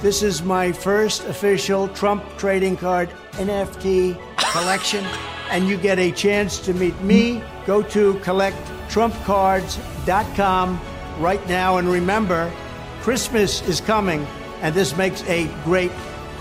This 0.00 0.22
is 0.22 0.42
my 0.42 0.72
first 0.72 1.26
official 1.26 1.88
Trump 1.88 2.24
trading 2.38 2.76
card 2.76 3.10
NFT 3.32 4.16
collection, 4.52 5.04
and 5.50 5.68
you 5.68 5.76
get 5.76 5.98
a 5.98 6.10
chance 6.10 6.58
to 6.60 6.72
meet 6.72 6.98
me. 7.02 7.42
Go 7.66 7.82
to 7.82 8.18
collecttrumpcards.com 8.92 10.78
right 11.20 11.48
now, 11.48 11.78
and 11.78 11.92
remember, 11.92 12.50
Christmas 13.04 13.68
is 13.68 13.80
coming, 13.80 14.26
and 14.62 14.74
this 14.74 14.96
makes 14.96 15.22
a 15.28 15.48
great 15.66 15.92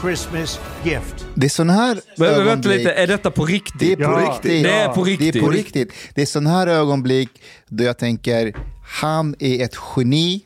Christmas 0.01 0.59
gift. 0.83 1.25
Det 1.35 1.45
är 1.45 1.49
sådana 1.49 1.73
här 1.73 1.99
Men 2.17 2.27
vänta 2.27 2.41
ögonblick. 2.41 2.77
lite, 2.77 2.93
är 2.93 3.07
detta 3.07 3.31
på 3.31 3.45
riktigt? 3.45 3.79
Det 3.79 3.91
är 3.91 3.95
på 3.95 4.01
Ja, 4.03 4.29
riktigt. 4.33 4.63
det 4.63 4.71
är 4.71 4.87
på 4.87 5.03
Det 5.03 5.11
är 5.11 5.17
riktigt. 5.17 5.41
på 5.43 5.49
riktigt. 5.49 5.93
Det 6.15 6.21
är 6.21 6.25
sådana 6.25 6.49
här 6.49 6.67
ögonblick 6.67 7.29
då 7.67 7.83
jag 7.83 7.97
tänker, 7.97 8.53
han 9.01 9.35
är 9.39 9.63
ett 9.65 9.75
geni 9.95 10.41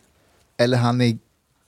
eller 0.58 0.78
han 0.78 1.02
är 1.02 1.18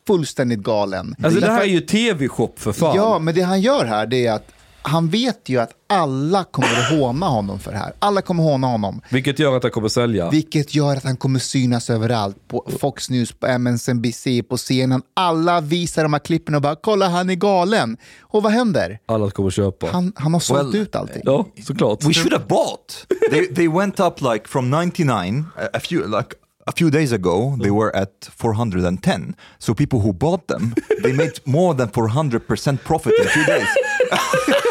fullständigt 0.08 0.60
galen. 0.60 1.16
Alltså 1.24 1.40
det 1.40 1.52
här 1.52 1.62
är 1.62 1.66
ju 1.66 1.82
tv-shop 1.82 2.54
för 2.56 2.74
fan. 2.74 2.96
Ja, 2.96 3.20
men 3.20 3.36
det 3.36 3.42
han 3.42 3.62
gör 3.62 3.86
här 3.86 4.06
det 4.06 4.26
är 4.28 4.32
att 4.34 4.52
han 4.88 5.10
vet 5.10 5.50
ju 5.50 5.60
att 5.60 5.70
alla 5.90 6.44
kommer 6.44 6.68
att 6.80 6.90
håna 7.00 7.26
honom 7.26 7.60
för 7.60 7.72
det 7.72 7.78
här. 7.78 7.94
Alla 8.00 8.22
kommer 8.22 8.44
att 8.44 8.50
håna 8.50 8.68
honom. 8.68 9.02
Vilket 9.10 9.40
gör 9.40 9.58
att 9.58 9.64
jag 9.64 9.74
kommer 9.74 9.88
sälja. 9.88 10.30
Vilket 10.30 10.76
gör 10.76 10.96
att 10.96 11.04
han 11.04 11.18
kommer 11.18 11.40
synas 11.40 11.90
överallt. 11.90 12.48
På 12.48 12.66
Fox 12.80 13.10
News, 13.10 13.32
på 13.32 13.48
MSNBC, 13.48 14.28
på 14.50 14.58
scenen. 14.58 15.02
Alla 15.14 15.62
visar 15.62 16.04
de 16.04 16.14
här 16.14 16.20
klippen 16.20 16.56
och 16.56 16.62
bara 16.62 16.76
“kolla 16.76 17.10
han 17.10 17.30
är 17.30 17.36
galen”. 17.36 17.98
Och 18.22 18.44
vad 18.44 18.52
händer? 18.52 19.00
Alla 19.06 19.32
kommer 19.32 19.50
köpa. 19.50 19.88
Han, 19.92 20.14
han 20.16 20.34
har 20.34 20.40
sålt 20.40 20.74
Well, 20.74 20.76
ut 20.82 20.96
allting. 20.96 21.22
Ja, 21.26 21.46
såklart. 21.68 22.04
We 22.04 22.14
should 22.14 22.34
have 22.34 22.46
bought. 22.46 23.06
they 23.32 23.48
they 23.56 23.68
went 23.68 24.00
up 24.00 24.22
like 24.22 24.48
from 24.48 24.70
99 24.70 25.46
a, 25.56 25.68
a 25.74 25.80
few 25.80 26.08
like 26.18 26.30
a 26.66 26.72
few 26.78 26.92
days 26.92 27.12
ago 27.14 27.58
they 27.62 27.72
were 27.72 27.96
at 27.96 28.30
410. 28.38 29.36
So 29.60 29.74
people 29.74 30.00
who 30.00 30.14
bought 30.14 30.48
them, 30.48 30.74
they 31.04 31.14
made 31.14 31.32
more 31.46 31.74
than 31.78 31.88
400% 31.90 32.78
profit 32.84 33.14
in 33.20 33.26
two 33.34 33.46
days. 33.52 33.68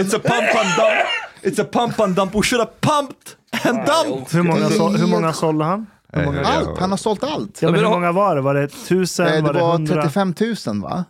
it's 0.00 0.14
a 0.14 0.18
pump 0.18 0.54
and 0.54 0.76
dump. 0.76 1.06
It's 1.42 1.58
a 1.60 1.64
pump 1.64 2.00
and 2.00 2.16
dump. 2.16 2.34
We 2.34 2.42
should 2.42 2.60
have 2.60 2.80
pumped 2.80 3.36
and 3.66 3.78
dumped. 3.86 4.32
Hur 4.32 4.42
många, 4.42 4.68
Det 4.68 4.74
så, 4.74 4.88
hur 4.88 5.06
många 5.06 5.32
sålde 5.32 5.64
han? 5.64 5.86
Hur 6.12 6.24
många, 6.24 6.44
Allt, 6.44 6.78
han 6.78 6.90
har 6.90 6.96
sålt 6.98 7.24
allt. 7.24 7.62
ja, 7.62 7.70
men 7.70 7.80
hur 7.80 7.88
många 7.88 8.12
var 8.12 8.34
det? 8.36 8.40
Var 8.42 8.54
det 8.54 8.68
tusen? 8.68 9.24
Var 9.26 9.32
Det 9.32 9.52
det 9.52 9.60
var 9.60 9.72
hundra? 9.72 10.02
35 10.02 10.34
000 10.66 10.80
va? 10.82 11.04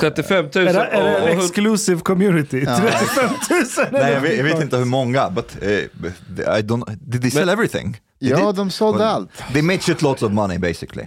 35 0.00 0.44
000 0.54 0.66
Är 0.68 0.72
det, 0.72 0.80
är 0.80 1.02
det 1.04 1.32
en 1.32 1.38
exclusive 1.38 2.00
community? 2.00 2.66
35 2.66 3.30
000? 3.50 3.86
Nej, 3.92 4.12
jag 4.12 4.20
vet, 4.20 4.36
jag 4.36 4.44
vet 4.44 4.60
inte 4.60 4.76
hur 4.76 4.84
många, 4.84 5.30
but 5.30 5.56
uh, 5.62 5.68
I 5.68 6.62
don't. 6.62 6.96
Did 7.00 7.22
they 7.22 7.30
sell 7.30 7.48
everything? 7.48 7.92
They 8.20 8.30
Ja, 8.30 8.46
did. 8.46 8.54
de 8.54 8.70
sålde 8.70 8.98
Well, 8.98 9.08
allt. 9.08 9.30
They 9.52 9.62
made 9.62 9.78
shitloads 9.80 10.22
of 10.22 10.32
money 10.32 10.58
basically. 10.58 11.06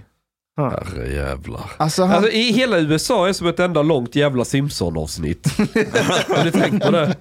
Herrejävlar. 0.58 1.72
Alltså, 1.78 2.04
han, 2.04 2.16
Alltså, 2.16 2.32
i 2.32 2.52
hela 2.52 2.80
USA 2.80 3.28
är 3.30 3.34
som 3.34 3.47
ett 3.47 3.60
enda 3.60 3.82
långt 3.82 4.16
jävla 4.16 4.45
Simpson-avsnitt. 4.45 5.47
Har 5.58 6.45
ni 6.45 6.52
tänkt 6.52 6.86
på 6.86 6.91
det? 6.91 7.16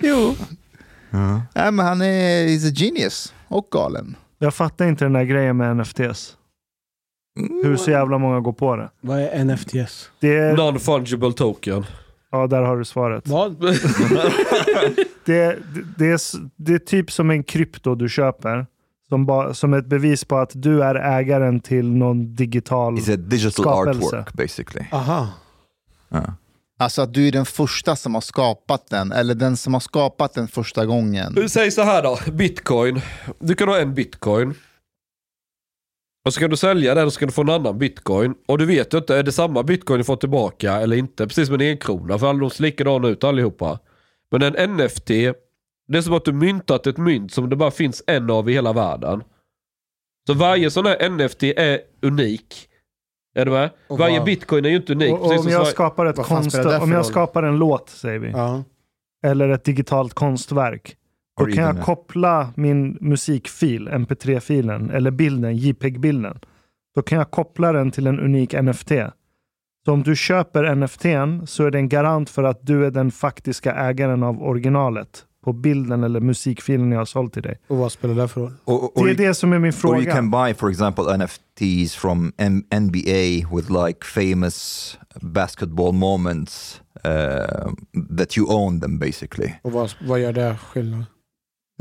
jo. 0.00 0.34
Nej, 1.54 1.72
men 1.72 1.78
han 1.86 2.02
är 2.02 2.46
he's 2.48 2.68
a 2.68 2.72
genius 2.76 3.34
och 3.48 3.68
galen. 3.70 4.16
Jag 4.38 4.54
fattar 4.54 4.86
inte 4.88 5.04
den 5.04 5.12
där 5.12 5.24
grejen 5.24 5.56
med 5.56 5.76
NFTs. 5.76 6.34
Hur 7.64 7.76
så 7.76 7.90
jävla 7.90 8.18
många 8.18 8.40
går 8.40 8.52
på 8.52 8.76
det. 8.76 8.90
Vad 9.00 9.18
är 9.20 9.44
NFTs? 9.44 10.10
Det 10.20 10.36
är, 10.38 10.56
Non-fungible 10.56 11.32
token. 11.32 11.86
ja, 12.30 12.46
där 12.46 12.62
har 12.62 12.76
du 12.76 12.84
svaret. 12.84 13.28
Vad? 13.28 13.56
Det, 15.24 15.34
det, 15.34 15.56
det, 15.98 16.06
är, 16.10 16.20
det 16.56 16.74
är 16.74 16.78
typ 16.78 17.10
som 17.12 17.30
en 17.30 17.42
krypto 17.42 17.94
du 17.94 18.08
köper. 18.08 18.66
Som, 19.08 19.26
ba, 19.26 19.54
som 19.54 19.74
ett 19.74 19.86
bevis 19.86 20.24
på 20.24 20.36
att 20.36 20.50
du 20.54 20.82
är 20.82 20.94
ägaren 20.94 21.60
till 21.60 21.92
någon 21.92 22.34
digital... 22.34 22.96
It's 22.96 23.14
a 23.14 23.16
digital 23.16 23.52
Skapelse. 23.64 24.06
artwork 24.06 24.32
basically. 24.32 24.86
Aha. 24.92 25.28
Uh. 26.14 26.30
Alltså 26.80 27.02
att 27.02 27.14
du 27.14 27.28
är 27.28 27.32
den 27.32 27.46
första 27.46 27.96
som 27.96 28.14
har 28.14 28.20
skapat 28.20 28.90
den, 28.90 29.12
eller 29.12 29.34
den 29.34 29.56
som 29.56 29.74
har 29.74 29.80
skapat 29.80 30.34
den 30.34 30.48
första 30.48 30.86
gången. 30.86 31.48
Säg 31.48 31.70
så 31.70 31.82
här 31.82 32.02
då, 32.02 32.18
bitcoin. 32.32 33.00
Du 33.38 33.54
kan 33.54 33.68
ha 33.68 33.78
en 33.78 33.94
bitcoin. 33.94 34.54
Och 36.26 36.34
så 36.34 36.40
kan 36.40 36.50
du 36.50 36.56
sälja 36.56 36.94
den 36.94 37.06
och 37.06 37.12
så 37.12 37.18
kan 37.18 37.28
du 37.28 37.32
få 37.32 37.42
en 37.42 37.50
annan 37.50 37.78
bitcoin. 37.78 38.34
Och 38.46 38.58
du 38.58 38.66
vet 38.66 38.94
ju 38.94 38.98
inte, 38.98 39.16
är 39.16 39.22
det 39.22 39.32
samma 39.32 39.62
bitcoin 39.62 39.98
du 39.98 40.04
får 40.04 40.16
tillbaka 40.16 40.72
eller 40.72 40.96
inte? 40.96 41.26
Precis 41.26 41.46
som 41.46 41.54
en 41.54 41.60
enkrona, 41.60 42.18
för 42.18 42.26
alla 42.26 42.38
de 42.38 42.50
ser 42.50 42.62
likadana 42.62 43.08
ut 43.08 43.24
allihopa. 43.24 43.78
Men 44.30 44.42
en 44.42 44.76
NFT, 44.76 45.10
det 45.88 45.98
är 45.98 46.02
som 46.02 46.14
att 46.14 46.24
du 46.24 46.32
myntat 46.32 46.86
ett 46.86 46.98
mynt 46.98 47.32
som 47.32 47.48
det 47.50 47.56
bara 47.56 47.70
finns 47.70 48.02
en 48.06 48.30
av 48.30 48.50
i 48.50 48.52
hela 48.52 48.72
världen. 48.72 49.22
Så 50.26 50.34
varje 50.34 50.70
sån 50.70 50.86
här 50.86 51.08
NFT 51.10 51.42
är 51.42 51.80
unik. 52.02 52.68
Är 53.34 53.44
du 53.44 53.50
med? 53.50 53.70
Och 53.88 53.98
varje 53.98 54.18
vad- 54.18 54.26
bitcoin 54.26 54.64
är 54.64 54.68
ju 54.68 54.76
inte 54.76 54.92
unik. 54.92 55.12
och, 55.12 55.18
och 55.20 55.22
precis 55.22 55.38
om 55.38 55.42
som 55.44 55.52
jag 55.52 55.66
så- 55.66 55.72
skapar 55.72 56.06
ett 56.06 56.16
Vad 56.16 56.26
fan 56.26 56.36
konst, 56.36 56.50
spelar 56.56 56.70
det 56.72 56.76
för 56.78 56.84
om 56.84 56.90
jag 56.90 56.98
roll? 56.98 57.04
skapar 57.04 57.42
en 57.42 57.58
låt, 57.58 57.88
säger 57.90 58.18
vi, 58.18 58.30
Ja. 58.30 58.64
eller 59.26 59.48
ett 59.48 59.64
digitalt 59.64 60.14
konstverk, 60.14 60.96
då 61.40 61.46
kan 61.46 61.64
jag 61.64 61.82
koppla 61.82 62.52
min 62.56 62.98
musikfil, 63.00 63.88
mp3-filen, 63.88 64.90
eller 64.90 65.10
bilden, 65.10 65.56
JPEG-bilden. 65.56 66.38
Då 66.94 67.02
kan 67.02 67.18
jag 67.18 67.30
koppla 67.30 67.72
den 67.72 67.90
till 67.90 68.06
en 68.06 68.20
unik 68.20 68.52
NFT. 68.62 68.92
Så 69.84 69.92
om 69.92 70.02
du 70.02 70.16
köper 70.16 70.74
NFTn 70.74 71.46
så 71.46 71.64
är 71.64 71.70
det 71.70 71.78
en 71.78 71.88
garant 71.88 72.30
för 72.30 72.42
att 72.44 72.66
du 72.66 72.86
är 72.86 72.90
den 72.90 73.10
faktiska 73.10 73.74
ägaren 73.74 74.22
av 74.22 74.42
originalet 74.42 75.24
på 75.44 75.52
bilden 75.52 76.04
eller 76.04 76.20
musikfilen 76.20 76.92
jag 76.92 76.98
har 76.98 77.04
sålt 77.04 77.32
till 77.32 77.42
dig. 77.42 77.58
Och 77.68 77.76
vad 77.76 77.92
spelar 77.92 78.14
det 78.14 78.28
för 78.28 78.40
roll? 78.40 78.52
Det 78.94 79.10
är 79.10 79.14
det 79.28 79.34
som 79.34 79.52
är 79.52 79.58
min 79.58 79.70
or 79.70 79.72
you 79.74 79.80
fråga. 79.80 80.12
can 80.12 80.30
buy, 80.30 80.54
for 80.54 80.70
example, 80.70 81.16
NFTs 81.16 81.94
from 81.94 82.32
M- 82.36 82.64
NBA 82.74 83.56
with 83.56 83.70
like 83.86 83.98
famous 84.04 84.98
basketball 85.22 85.92
moments 85.92 86.80
uh, 87.06 87.70
that 88.18 88.38
you 88.38 88.46
own 88.54 88.80
them 88.80 88.98
basically. 88.98 89.52
Och 89.62 89.72
vad, 89.72 89.90
vad 90.06 90.20
gör 90.20 90.32
det 90.32 90.56
skillnad? 90.72 91.04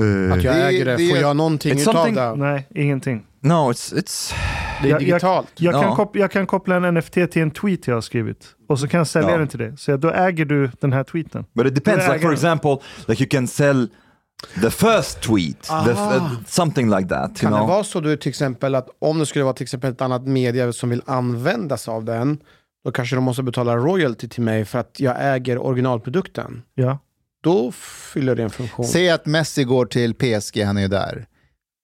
Uh, 0.02 0.34
Att 0.34 0.44
jag 0.44 0.56
Det- 0.56 0.62
äger 0.64 0.86
det, 0.86 0.96
det- 0.98 1.10
får 1.10 1.18
jag 1.18 1.36
någonting 1.38 1.80
utav 1.80 2.14
det? 2.14 2.36
Nej, 2.36 2.68
ingenting. 2.76 3.26
no, 3.42 3.54
it's 3.72 3.94
it's 3.96 4.34
Det 4.82 4.88
är 4.88 4.92
Jag- 4.92 5.00
digitalt. 5.00 5.48
Jag 5.56 5.74
kan, 5.74 5.82
Ja. 5.84 5.96
kop- 5.96 6.16
jag 6.16 6.32
kan 6.32 6.48
koppla 6.48 6.76
en 6.76 6.84
NFT 6.94 7.14
till 7.28 7.42
en 7.42 7.52
tweet 7.52 7.88
jag 7.88 7.94
har 7.96 8.02
skrivit. 8.02 8.46
Och 8.70 8.80
så 8.80 8.88
kan 8.88 8.98
jag 8.98 9.08
sälja 9.08 9.32
Ja. 9.32 9.38
den 9.38 9.48
till 9.48 9.60
dig. 9.60 9.74
Så 9.78 9.98
då 9.98 10.12
äger 10.12 10.46
du 10.46 10.72
den 10.82 10.94
här 10.94 11.04
tweeten. 11.04 11.46
But 11.54 11.66
it 11.68 11.76
depends. 11.76 12.08
Like 12.08 12.20
for 12.20 12.34
example, 12.34 12.78
like 13.08 13.24
you 13.24 13.30
can 13.30 13.48
sell 13.48 13.90
the 14.62 14.70
first 14.70 15.22
tweet, 15.22 15.62
the 15.64 15.92
f- 15.92 15.98
Ah. 15.98 16.16
uh, 16.16 16.32
something 16.48 16.90
like 16.90 17.10
that. 17.10 17.30
You 17.30 17.36
Kan 17.40 17.52
det 17.52 17.58
know. 17.58 17.68
vara 17.70 17.84
så 17.84 18.00
du 18.00 18.18
till 18.18 18.30
exempel 18.30 18.76
att 18.76 18.88
om 19.00 19.20
det 19.20 19.26
skulle 19.26 19.44
vara 19.44 19.54
till 19.54 19.64
exempel 19.64 19.92
ett 19.92 20.02
annat 20.02 20.28
media 20.28 20.74
som 20.74 20.90
vill 20.90 21.02
använda 21.06 21.78
sig 21.78 21.92
av 21.92 22.06
den, 22.06 22.38
då 22.86 22.92
kanske 22.92 23.16
de 23.16 23.24
måste 23.24 23.44
betala 23.44 23.76
royalty 23.78 24.28
till 24.28 24.44
mig 24.44 24.66
för 24.66 24.80
att 24.80 25.00
jag 25.00 25.16
äger 25.20 25.58
originalprodukten. 25.66 26.62
Ja. 26.76 27.00
Då 27.44 27.72
fyller 28.14 28.36
det 28.36 28.44
en 28.44 28.50
funktion. 28.50 28.86
Säg 28.86 29.10
att 29.10 29.26
Messi 29.26 29.64
går 29.64 29.86
till 29.86 30.14
PSG, 30.14 30.62
han 30.64 30.78
är 30.78 30.82
ju 30.82 30.88
där. 30.88 31.26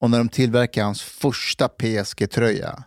Och 0.04 0.10
när 0.10 0.18
de 0.18 0.28
tillverkar 0.28 0.84
hans 0.84 1.02
första 1.02 1.68
PSG-tröja, 1.68 2.84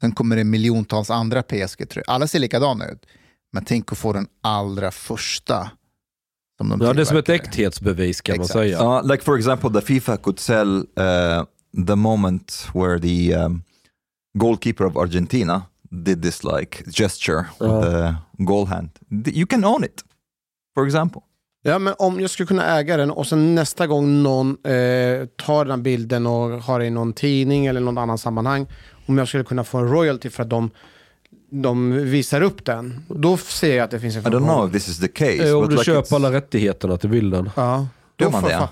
sen 0.00 0.12
kommer 0.12 0.36
det 0.36 0.44
miljontals 0.44 1.10
andra 1.10 1.42
PSG-tröjor. 1.42 2.04
Alla 2.06 2.26
ser 2.26 2.38
likadana 2.38 2.86
ut. 2.86 3.06
Men 3.52 3.64
tänk 3.64 3.92
att 3.92 3.98
få 3.98 4.12
den 4.12 4.26
allra 4.40 4.90
första 4.90 5.70
som 6.56 6.68
de 6.68 6.80
Ja, 6.80 6.92
det 6.92 7.00
är 7.00 7.04
som 7.04 7.16
ett 7.16 7.28
äkthetsbevis 7.28 8.20
kan 8.20 8.34
Exakt. 8.34 8.54
man 8.54 8.62
säga. 8.64 8.82
Uh, 8.82 9.06
like 9.06 9.24
for 9.24 9.36
example, 9.38 9.70
the 9.80 9.80
FIFA 9.86 10.16
could 10.16 10.38
sell 10.38 10.76
uh, 10.78 11.44
the 11.86 11.96
moment 11.96 12.66
where 12.74 13.00
the 13.00 13.34
um, 13.36 13.62
goalkeeper 14.38 14.84
of 14.86 14.96
Argentina 14.96 15.62
did 15.90 16.22
this 16.22 16.44
like 16.44 16.84
gesture 16.90 17.46
with 17.60 17.70
Ja. 17.72 17.82
the 17.82 18.14
goal 18.44 18.66
hand. 18.66 18.90
You 19.26 19.46
can 19.46 19.64
own 19.64 19.84
it, 19.84 20.02
for 20.74 20.86
example. 20.86 21.22
Ja, 21.66 21.78
men 21.78 21.94
om 21.98 22.20
jag 22.20 22.30
skulle 22.30 22.46
kunna 22.46 22.78
äga 22.78 22.96
den 22.96 23.10
och 23.10 23.26
sen 23.26 23.54
nästa 23.54 23.86
gång 23.86 24.22
någon 24.22 24.48
eh, 24.50 25.26
tar 25.36 25.64
den 25.64 25.70
här 25.70 25.76
bilden 25.82 26.26
och 26.26 26.50
har 26.62 26.78
det 26.78 26.86
i 26.86 26.90
någon 26.90 27.12
tidning 27.12 27.66
eller 27.66 27.80
något 27.80 27.98
annat 27.98 28.20
sammanhang, 28.20 28.66
om 29.06 29.18
jag 29.18 29.28
skulle 29.28 29.44
kunna 29.44 29.64
få 29.64 29.78
en 29.78 29.88
royalty 29.88 30.30
för 30.30 30.42
att 30.42 30.50
de, 30.50 30.70
de 31.50 31.92
visar 31.92 32.40
upp 32.40 32.64
den, 32.64 33.04
då 33.08 33.36
ser 33.36 33.76
jag 33.76 33.84
att 33.84 33.90
det 33.90 34.00
finns 34.00 34.16
en 34.16 34.22
I 34.22 34.24
don't 34.24 34.38
know 34.54 34.66
if 34.66 34.72
this 34.72 34.88
is 34.88 35.00
the 35.00 35.08
case. 35.08 35.48
Eh, 35.48 35.56
Om 35.58 35.64
du 35.68 35.70
like 35.70 35.84
köper 35.84 36.00
it's- 36.00 36.14
alla 36.14 36.32
rättigheterna 36.32 36.96
till 36.96 37.10
bilden. 37.10 37.50
Ja, 37.56 37.86
Gör 38.18 38.26
då, 38.26 38.30
man 38.30 38.42
får, 38.42 38.48
det? 38.48 38.54
fa- 38.54 38.68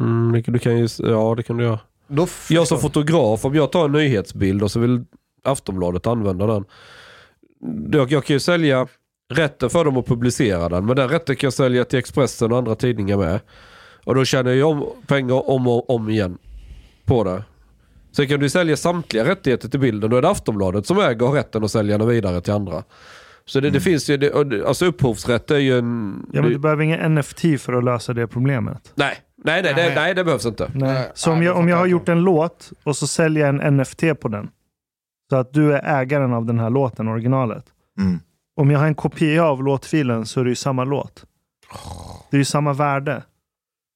Mm, 0.00 0.32
det 0.32 0.42
kan- 0.42 0.52
du 0.52 0.58
kan 0.58 0.78
ju, 0.78 0.88
ja, 0.98 1.34
det 1.36 1.42
kan 1.42 1.56
du 1.56 1.64
göra. 1.64 1.78
då 2.08 2.26
Jag 2.48 2.68
som 2.68 2.78
fotograf, 2.78 3.44
om 3.44 3.54
jag 3.54 3.72
tar 3.72 3.84
en 3.84 3.92
nyhetsbild 3.92 4.62
och 4.62 4.70
så 4.70 4.80
vill 4.80 5.04
Aftonbladet 5.44 6.06
använda 6.06 6.46
den. 6.46 6.64
Jag, 7.92 8.12
jag 8.12 8.24
kan 8.24 8.34
ju 8.34 8.40
sälja 8.40 8.86
rätten 9.34 9.70
för 9.70 9.84
dem 9.84 9.96
att 9.96 10.06
publicera 10.06 10.68
den, 10.68 10.86
men 10.86 10.96
den 10.96 11.08
rätten 11.08 11.36
kan 11.36 11.46
jag 11.46 11.52
sälja 11.54 11.84
till 11.84 11.98
Expressen 11.98 12.52
och 12.52 12.58
andra 12.58 12.74
tidningar 12.74 13.16
med. 13.16 13.40
Och 14.04 14.14
då 14.14 14.24
tjänar 14.24 14.50
jag 14.52 14.70
om 14.70 14.84
pengar 15.06 15.50
om 15.50 15.66
och 15.66 15.90
om 15.90 16.08
igen 16.10 16.38
på 17.04 17.24
det. 17.24 17.44
Sen 18.12 18.26
kan 18.28 18.40
du 18.40 18.48
sälja 18.50 18.76
samtliga 18.76 19.24
rättigheter 19.24 19.68
till 19.68 19.80
bilden, 19.80 20.10
då 20.10 20.16
är 20.16 20.22
det 20.22 20.28
Aftonbladet 20.28 20.86
som 20.86 20.98
äger 20.98 21.26
rätten 21.26 21.64
att 21.64 21.70
sälja 21.70 21.98
den 21.98 22.08
vidare 22.08 22.40
till 22.40 22.52
andra. 22.52 22.82
Så 23.44 23.60
det, 23.60 23.70
det 23.70 23.80
finns 23.80 24.10
ju, 24.10 24.16
det, 24.16 24.44
det- 24.44 24.66
alltså 24.68 24.86
upphovsrätt 24.86 25.50
är 25.50 25.58
ju 25.58 25.78
en... 25.78 26.22
Ja, 26.32 26.40
men 26.40 26.50
det- 26.50 26.56
du 26.56 26.58
behöver 26.58 26.82
ingen 26.84 27.14
NFT 27.14 27.40
för 27.60 27.72
att 27.72 27.84
lösa 27.84 28.12
det 28.12 28.26
problemet. 28.26 28.92
nej, 28.94 29.16
nej, 29.44 29.62
nej, 29.62 29.72
nej, 29.76 29.92
nej, 29.94 30.14
det 30.14 30.24
behövs 30.24 30.46
inte. 30.46 30.70
Nej. 30.74 31.10
Så 31.14 31.32
om 31.32 31.42
jag, 31.42 31.56
det 31.56 31.58
om 31.60 31.68
jag 31.68 31.76
har 31.76 31.86
gjort 31.86 32.08
en 32.08 32.20
låt 32.20 32.70
och 32.84 32.96
så 32.96 33.06
säljer 33.06 33.46
jag 33.46 33.64
en 33.64 33.76
NFT 33.76 34.02
på 34.20 34.28
den. 34.28 34.48
Så 35.30 35.36
att 35.36 35.52
du 35.52 35.72
är 35.74 36.00
ägaren 36.00 36.32
av 36.32 36.46
den 36.46 36.58
här 36.58 36.70
låten, 36.70 37.08
originalet. 37.08 37.64
Mm. 38.00 38.20
Om 38.56 38.70
jag 38.70 38.78
har 38.78 38.86
en 38.86 38.94
kopia 38.94 39.44
av 39.44 39.64
låtfilen 39.64 40.26
så 40.26 40.40
är 40.40 40.44
det 40.44 40.50
ju 40.50 40.56
samma 40.56 40.84
låt. 40.84 41.24
Det 42.30 42.36
är 42.36 42.38
ju 42.38 42.44
samma 42.44 42.72
värde. 42.72 43.22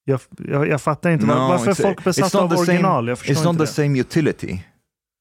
Jag, 0.05 0.21
jag, 0.39 0.69
jag 0.69 0.81
fattar 0.83 1.11
inte 1.11 1.27
No, 1.27 1.33
varför 1.33 1.71
är 1.71 1.75
folk 1.75 2.05
besatta 2.05 2.39
av 2.41 2.49
the 2.49 2.55
same- 2.57 2.61
original. 2.61 3.09
Jag 3.09 3.19
förstår 3.19 3.35
It's 3.35 3.45
not 3.45 3.53
inte 3.55 3.67
the 3.67 3.83
det. 3.83 3.87
same 3.87 4.01
utility. 4.01 4.59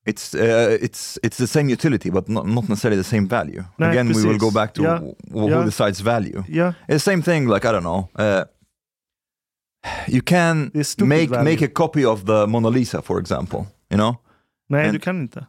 It's 0.08 0.36
uh, 0.36 0.74
it's 0.86 1.20
it's 1.24 1.38
the 1.38 1.48
same 1.48 1.74
utility, 1.74 2.12
but 2.12 2.28
not, 2.28 2.48
not 2.48 2.68
necessarily 2.70 3.04
the 3.04 3.10
same 3.10 3.28
value. 3.28 3.64
Nej, 3.78 3.90
Again, 3.90 4.08
we 4.08 4.14
will 4.14 4.24
precis. 4.24 4.42
go 4.42 4.52
back 4.52 4.74
to 4.74 4.82
wh- 4.84 5.14
who 5.32 5.50
ja. 5.50 5.62
decides 5.64 6.02
value. 6.02 6.44
Ja, 6.48 6.68
It's 6.68 6.74
the 6.88 7.00
same 7.00 7.22
thing. 7.24 7.54
Like 7.54 7.68
I 7.68 7.72
don't 7.72 7.80
know. 7.82 8.08
Uh, 8.20 8.44
you 10.08 10.22
can 10.26 10.72
make 10.98 11.28
value. 11.30 11.44
make 11.52 11.66
a 11.66 11.70
copy 11.74 12.06
of 12.06 12.26
the 12.26 12.46
Mona 12.48 12.70
Lisa, 12.70 13.02
for 13.02 13.20
example. 13.22 13.60
You 13.92 13.98
know. 13.98 14.16
nej, 14.70 14.84
Men- 14.86 14.94
du 14.94 15.00
kan 15.00 15.22
inte. 15.22 15.46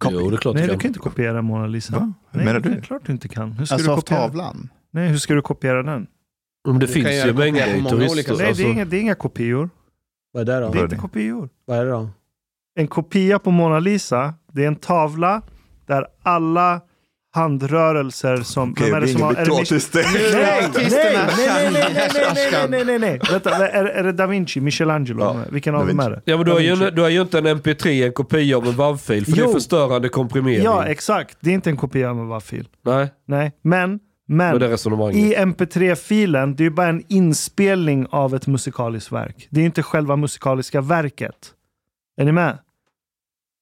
Copy. 0.00 0.16
Jo, 0.20 0.30
det 0.30 0.36
är 0.36 0.38
klart 0.38 0.54
Nej, 0.54 0.62
du 0.62 0.66
du 0.66 0.72
kan. 0.72 0.80
kan 0.80 0.88
inte 0.88 0.98
kopiera 0.98 1.42
Mona 1.42 1.66
Lisa. 1.66 1.98
Va? 1.98 2.12
Nej, 2.30 2.44
Menar 2.44 2.60
det 2.60 2.68
du? 2.68 2.76
är 2.76 2.80
klart 2.80 3.02
du 3.06 3.12
inte 3.12 3.28
kan. 3.28 3.52
Hur 3.52 3.64
ska 3.64 3.74
Alltså 3.74 3.88
du 3.88 3.92
av 3.92 3.96
kopiera? 4.00 4.20
tavlan. 4.20 4.68
Nej, 4.90 5.08
hur 5.08 5.16
ska 5.18 5.34
du 5.34 5.42
kopiera 5.42 5.82
den? 5.82 6.06
Men 6.66 6.78
det 6.78 6.86
Du 6.86 6.92
finns 6.92 7.06
kan 7.06 7.14
ju 7.14 7.32
mängder 7.34 7.90
turister. 7.90 8.12
olika 8.12 8.32
Nej, 8.34 8.46
alltså. 8.48 8.62
det, 8.62 8.68
är 8.68 8.72
inga, 8.72 8.84
det 8.84 8.96
är 8.96 9.00
inga 9.00 9.14
kopior. 9.14 9.70
Vad 10.32 10.48
är 10.48 10.60
det 10.60 10.66
då? 10.66 10.72
Det 10.72 10.78
är 10.78 10.82
inte 10.82 10.94
det? 10.94 11.00
kopior. 11.00 11.48
Vad 11.64 11.78
är 11.78 11.84
det 11.84 11.90
då? 11.90 12.08
En 12.74 12.86
kopia 12.88 13.38
på 13.38 13.50
Mona 13.50 13.78
Lisa, 13.78 14.34
det 14.52 14.62
är 14.64 14.68
en 14.68 14.76
tavla 14.76 15.42
där 15.86 16.06
alla 16.22 16.80
handrörelser 17.32 18.36
som... 18.36 18.72
Okej, 18.72 18.86
det 18.86 18.92
har, 18.94 19.00
ringer 19.00 19.30
är 19.30 19.44
det. 19.44 20.02
Nej, 20.38 20.68
nej, 20.74 20.88
nej, 20.90 21.70
nej, 21.72 21.72
nej, 21.72 22.10
nej, 22.14 22.50
nej, 22.52 22.68
nej, 22.68 22.84
nej, 22.84 22.98
nej. 22.98 23.20
Vänta, 23.30 23.68
är, 23.68 23.84
är 23.84 24.02
det 24.02 24.12
Da 24.12 24.26
Vinci, 24.26 24.60
Michelangelo? 24.60 25.22
Ja, 25.24 25.36
Vilken 25.50 25.74
av 25.74 25.86
dem 25.86 26.00
är 26.00 26.10
det? 26.10 26.22
Ja 26.24 26.36
men 26.36 26.46
du 26.46 26.52
har, 26.52 26.60
ju, 26.60 26.90
du 26.90 27.02
har 27.02 27.08
ju 27.08 27.20
inte 27.20 27.38
en 27.38 27.46
MP3, 27.46 28.06
en 28.06 28.12
kopia 28.12 28.56
av 28.56 28.66
en 28.66 28.76
WAV-fil. 28.76 29.24
För 29.24 29.32
det 29.32 29.38
Jo. 29.40 29.48
är 29.48 29.52
förstörande 29.52 30.08
komprimering. 30.08 30.64
Ja, 30.64 30.86
exakt. 30.86 31.36
Det 31.40 31.50
är 31.50 31.54
inte 31.54 31.70
en 31.70 31.76
kopia 31.76 32.10
av 32.10 32.18
en 32.18 32.28
WAV-fil. 32.28 32.68
Nej, 32.84 33.08
Nej, 33.26 33.52
men, 33.62 34.00
men 34.28 34.58
det 34.58 34.66
i 34.66 35.34
mp3-filen, 35.36 36.56
det 36.56 36.62
är 36.62 36.64
ju 36.64 36.70
bara 36.70 36.88
en 36.88 37.02
inspelning 37.08 38.06
av 38.10 38.34
ett 38.34 38.46
musikaliskt 38.46 39.12
verk. 39.12 39.48
Det 39.50 39.60
är 39.60 39.64
inte 39.64 39.82
själva 39.82 40.16
musikaliska 40.16 40.80
verket. 40.80 41.54
Är 42.20 42.24
ni 42.24 42.32
med? 42.32 42.58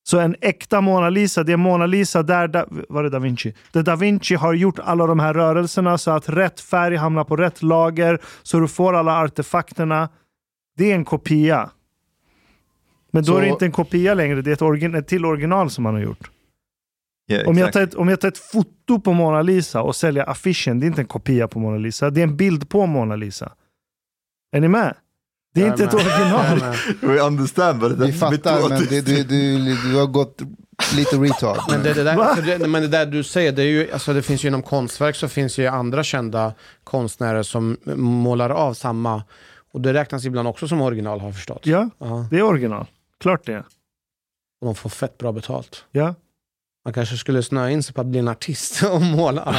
Så 0.08 0.18
en 0.20 0.36
äkta 0.40 0.80
Mona 0.80 1.10
Lisa, 1.10 1.42
det 1.44 1.52
är 1.52 1.56
Mona 1.56 1.86
Lisa 1.86 2.22
där, 2.22 2.48
da, 2.48 2.66
var 2.88 3.02
det 3.02 3.10
Da 3.10 3.18
Vinci? 3.18 3.54
Där 3.72 3.82
Da 3.82 3.96
Vinci 3.96 4.34
har 4.34 4.52
gjort 4.54 4.78
alla 4.78 5.06
de 5.06 5.20
här 5.20 5.34
rörelserna 5.34 5.98
så 5.98 6.10
att 6.10 6.28
rätt 6.28 6.60
färg 6.60 6.96
hamnar 6.96 7.24
på 7.24 7.36
rätt 7.36 7.62
lager, 7.62 8.18
så 8.42 8.60
du 8.60 8.68
får 8.68 8.94
alla 8.94 9.22
artefakterna. 9.22 10.08
Det 10.76 10.90
är 10.90 10.94
en 10.94 11.04
kopia. 11.04 11.70
Men 13.10 13.22
då 13.24 13.32
Så- 13.32 13.38
är 13.38 13.42
det 13.42 13.48
inte 13.48 13.64
en 13.64 13.72
kopia 13.72 14.14
längre, 14.14 14.42
det 14.42 14.50
är 14.50 14.52
ett, 14.52 14.62
origin, 14.62 14.94
ett 14.94 15.08
till 15.08 15.24
original 15.24 15.70
som 15.70 15.84
man 15.84 15.94
har 15.94 16.00
gjort. 16.00 16.30
Ja, 17.26 17.46
Om 17.46 17.58
jag, 17.58 17.72
tar 17.72 17.80
ett, 17.82 17.94
om 17.94 18.08
jag 18.08 18.20
tar 18.20 18.28
ett 18.28 18.38
foto 18.38 19.00
på 19.00 19.12
Mona 19.12 19.42
Lisa 19.42 19.82
och 19.82 19.96
säljer 19.96 20.30
affischen, 20.30 20.80
det 20.80 20.86
är 20.86 20.88
inte 20.88 21.00
en 21.00 21.06
kopia 21.06 21.48
på 21.48 21.58
Mona 21.58 21.76
Lisa, 21.78 22.10
det 22.10 22.20
är 22.20 22.24
en 22.24 22.36
bild 22.36 22.68
på 22.68 22.86
Mona 22.86 23.16
Lisa. 23.16 23.52
Är 24.56 24.60
ni 24.60 24.68
med? 24.68 24.94
Det 25.54 25.62
är 25.62 25.66
inte 25.66 25.84
ett 25.84 25.94
original. 25.94 26.60
We 27.00 27.20
understand 27.20 27.80
but 27.80 27.92
Vi 27.92 28.12
fattar, 28.12 28.68
men 28.68 28.78
du, 28.78 29.00
du, 29.00 29.24
du, 29.24 29.76
du 29.90 29.96
har 29.96 30.06
gått 30.06 30.42
lite 30.96 31.16
retard. 31.16 31.58
Men 31.70 31.82
det, 31.82 31.94
det 31.94 32.02
där, 32.04 32.58
det, 32.58 32.68
men 32.68 32.82
det 32.82 32.88
där 32.88 33.06
du 33.06 33.24
säger, 33.24 33.52
det, 33.52 33.62
är 33.62 33.66
ju, 33.66 33.92
alltså 33.92 34.12
det 34.12 34.22
finns 34.22 34.44
ju 34.44 34.48
inom 34.48 34.62
konstverk 34.62 35.16
så 35.16 35.28
finns 35.28 35.58
ju 35.58 35.66
andra 35.66 36.04
kända 36.04 36.54
konstnärer 36.84 37.42
som 37.42 37.76
målar 37.96 38.50
av 38.50 38.74
samma. 38.74 39.22
Och 39.72 39.80
det 39.80 39.94
räknas 39.94 40.24
ibland 40.24 40.48
också 40.48 40.68
som 40.68 40.80
original 40.80 41.20
har 41.20 41.28
jag 41.28 41.34
förstått. 41.34 41.60
Ja, 41.66 41.90
Ja, 41.98 42.26
det 42.30 42.36
är 42.38 42.42
original. 42.42 42.86
Klart 43.20 43.46
det. 43.46 43.58
och 44.60 44.66
de 44.66 44.74
får 44.74 44.90
fett 44.90 45.18
bra 45.18 45.32
betalt. 45.32 45.84
Ja. 45.90 46.14
Man 46.84 46.94
kanske 46.94 47.16
skulle 47.16 47.42
snöa 47.42 47.70
in 47.70 47.82
sig 47.82 47.94
på 47.94 48.00
att 48.00 48.06
bli 48.06 48.18
en 48.18 48.28
artist 48.28 48.82
och 48.92 49.02
måla. 49.02 49.54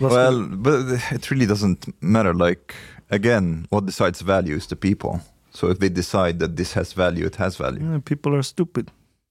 Well, 0.00 0.42
but 0.56 1.00
it 1.12 1.30
really 1.32 1.46
doesn't 1.46 1.92
matter. 2.00 2.48
Like 2.48 2.74
again, 3.10 3.66
what 3.70 3.86
decides 3.86 4.22
value 4.22 4.56
is 4.56 4.66
the 4.66 4.76
people. 4.76 5.20
So 5.50 5.70
if 5.72 5.78
they 5.78 5.88
decide 5.88 6.38
that 6.40 6.56
this 6.56 6.74
has 6.74 6.92
value, 6.96 7.26
it 7.26 7.36
has 7.36 7.60
value. 7.60 7.80
Mm, 7.82 8.04
People 8.04 8.34
are 8.34 8.42
stupid. 8.42 8.90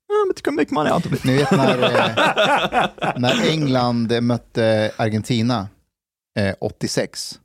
Yeah, 0.10 0.24
but 0.28 0.38
you 0.40 0.44
can 0.44 0.56
make 0.56 0.72
money 0.74 0.90
out 0.92 1.06
of 1.06 1.14
it. 1.14 1.24
Ni 1.24 1.38
vet 1.38 1.52
när, 1.52 1.84
eh, 1.84 3.12
när 3.18 3.50
England 3.52 4.12
eh, 4.12 4.22
mötte 4.22 4.92
Argentina 4.98 5.68
eh, 6.40 6.56
86 6.62 7.40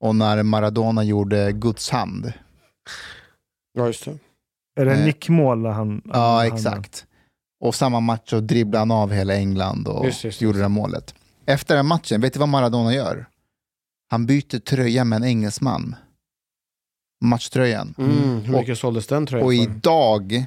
och 0.00 0.14
när 0.16 0.42
Maradona 0.42 1.04
gjorde 1.04 1.52
Guds 1.52 1.90
hand. 1.90 2.32
ja, 3.74 3.86
just 3.86 4.04
det. 4.04 4.18
Är 4.80 4.84
det 4.84 4.92
Eh, 4.92 5.04
nickmål? 5.04 5.66
Han, 5.66 6.02
Ja, 6.12 6.36
han, 6.36 6.46
exakt. 6.46 7.06
Och 7.60 7.74
samma 7.74 8.00
match 8.00 8.30
så 8.30 8.40
dribblade 8.40 8.78
han 8.80 8.90
av 8.90 9.12
hela 9.12 9.34
England 9.34 9.88
och 9.88 10.04
Just, 10.06 10.24
just, 10.24 10.40
gjorde 10.40 10.58
det 10.58 10.68
målet. 10.68 11.14
Efter 11.46 11.76
den 11.76 11.86
matchen, 11.86 12.20
vet 12.20 12.32
du 12.32 12.38
vad 12.38 12.48
Maradona 12.48 12.94
gör? 12.94 13.26
Han 14.14 14.26
byter 14.26 14.58
tröja 14.58 15.04
med 15.04 15.16
en 15.16 15.24
engelsman. 15.24 15.96
Matchtröjan. 17.24 17.94
Mm, 17.98 18.40
hur 18.40 18.54
Och- 18.54 18.60
mycket 18.60 18.78
såldes 18.78 19.06
den 19.06 19.26
tror 19.26 19.40
jag 19.40 19.46
Och 19.46 19.52
för? 19.54 19.62
idag, 19.76 20.46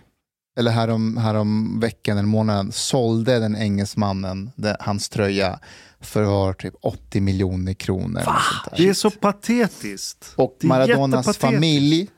eller 0.59 0.71
härom, 0.71 1.17
härom 1.17 1.79
veckan 1.79 2.17
eller 2.17 2.27
månaden, 2.27 2.71
sålde 2.71 3.39
den 3.39 3.55
engelsmannen 3.55 4.51
det, 4.55 4.77
hans 4.79 5.09
tröja 5.09 5.59
för 5.99 6.53
typ 6.53 6.73
80 6.81 7.21
miljoner 7.21 7.73
kronor. 7.73 8.21
Det 8.77 8.89
är 8.89 8.93
så 8.93 9.11
patetiskt. 9.11 10.33
Och 10.35 10.57
Maradonas 10.63 11.37
familj 11.37 12.09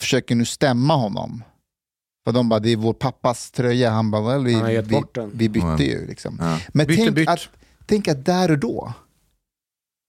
försöker 0.00 0.34
nu 0.34 0.44
stämma 0.44 0.96
honom. 0.96 1.42
För 2.24 2.32
de 2.32 2.48
bara, 2.48 2.60
det 2.60 2.70
är 2.72 2.76
vår 2.76 2.92
pappas 2.92 3.50
tröja. 3.50 3.90
Han 3.90 4.10
bara, 4.10 4.22
well, 4.22 4.44
vi, 4.44 4.54
vi, 4.62 5.28
vi 5.32 5.48
bytte 5.48 5.84
ju. 5.84 6.06
Liksom. 6.06 6.36
Ja. 6.40 6.58
Men 6.74 6.86
Bytte 6.86 7.02
tänk, 7.02 7.14
bytt. 7.14 7.28
Att, 7.28 7.48
tänk 7.86 8.08
att 8.08 8.24
där 8.24 8.50
och 8.50 8.58
då, 8.58 8.92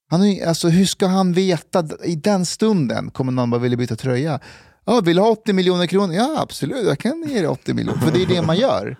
han 0.08 0.22
är, 0.24 0.46
alltså, 0.46 0.68
hur 0.68 0.84
ska 0.84 1.06
han 1.06 1.32
veta 1.32 1.84
i 2.04 2.14
den 2.16 2.46
stunden 2.46 3.10
kommer 3.10 3.32
någon 3.32 3.50
bara 3.50 3.60
vilja 3.60 3.76
byta 3.78 3.96
tröja? 3.96 4.40
Ja, 4.84 5.00
vill 5.00 5.16
du 5.16 5.22
ha 5.22 5.30
80 5.30 5.52
miljoner 5.52 5.86
kronor? 5.86 6.14
Ja, 6.14 6.36
absolut, 6.40 6.86
jag 6.86 6.98
kan 6.98 7.24
ge 7.28 7.34
dig 7.34 7.46
80 7.48 7.74
miljoner. 7.74 8.00
För 8.00 8.12
det 8.12 8.22
är 8.22 8.26
det 8.26 8.42
man 8.42 8.56
gör. 8.56 8.96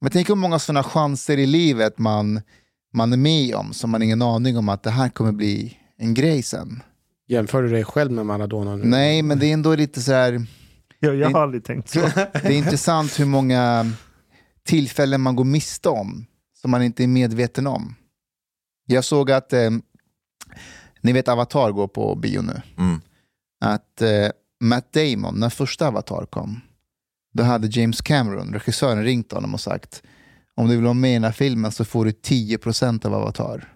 Men 0.00 0.10
tänk 0.10 0.28
hur 0.28 0.34
många 0.34 0.58
sådana 0.58 0.82
chanser 0.82 1.38
i 1.38 1.46
livet 1.46 1.98
man, 1.98 2.40
man 2.94 3.12
är 3.12 3.16
med 3.16 3.54
om 3.54 3.72
som 3.72 3.90
man 3.90 4.00
har 4.00 4.04
ingen 4.04 4.22
aning 4.22 4.58
om 4.58 4.68
att 4.68 4.82
det 4.82 4.90
här 4.90 5.08
kommer 5.08 5.32
bli 5.32 5.76
en 5.98 6.14
grej 6.14 6.42
sen. 6.42 6.82
Jämför 7.28 7.62
du 7.62 7.68
dig 7.68 7.84
själv 7.84 8.12
med 8.12 8.26
Maradona 8.26 8.76
nu? 8.76 8.84
Nej, 8.84 9.22
men 9.22 9.38
det 9.38 9.46
är 9.46 9.52
ändå 9.52 9.74
lite 9.74 10.00
så 10.02 10.12
här, 10.12 10.46
Jag, 11.00 11.16
jag 11.16 11.30
Det- 11.30 11.34
har 11.34 11.42
aldrig 11.42 11.64
tänkt 11.64 11.88
så. 11.90 12.00
det 12.16 12.44
är 12.44 12.50
intressant 12.50 13.20
hur 13.20 13.24
många 13.26 13.92
tillfällen 14.66 15.20
man 15.20 15.36
går 15.36 15.44
miste 15.44 15.88
om 15.88 16.26
som 16.60 16.70
man 16.70 16.82
inte 16.82 17.02
är 17.02 17.06
medveten 17.06 17.66
om. 17.66 17.94
Jag 18.86 19.04
såg 19.04 19.30
att, 19.30 19.52
eh, 19.52 19.70
ni 21.00 21.12
vet 21.12 21.28
Avatar 21.28 21.70
går 21.72 21.88
på 21.88 22.14
bio 22.14 22.42
nu, 22.42 22.62
Mm. 22.78 23.00
att 23.64 24.02
eh, 24.02 24.28
Matt 24.60 24.92
Damon, 24.92 25.40
när 25.40 25.48
första 25.50 25.88
Avatar 25.88 26.26
kom, 26.26 26.60
då 27.32 27.42
hade 27.42 27.68
James 27.80 28.00
Cameron, 28.00 28.52
regissören, 28.52 29.04
ringt 29.04 29.32
honom 29.32 29.54
och 29.54 29.60
sagt 29.60 30.02
om 30.54 30.68
du 30.68 30.74
vill 30.76 30.84
vara 30.84 30.94
med 30.94 31.10
i 31.10 31.14
den 31.14 31.24
här 31.24 31.32
filmen 31.32 31.72
så 31.72 31.84
får 31.84 32.04
du 32.04 32.10
10% 32.10 33.06
av 33.06 33.14
Avatar. 33.14 33.72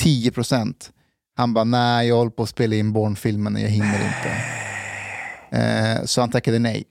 10%. 0.00 0.90
Han 1.36 1.54
bara, 1.54 1.64
nej 1.64 2.08
jag 2.08 2.16
håller 2.16 2.30
på 2.30 2.42
att 2.42 2.48
spela 2.48 2.74
in 2.76 2.92
Bourne-filmen 2.92 3.54
och 3.54 3.60
jag 3.60 3.68
hinner 3.68 3.94
inte. 4.06 4.36
Eh, 5.62 6.04
så 6.04 6.20
han 6.20 6.30
tackade 6.30 6.58
nej. 6.58 6.84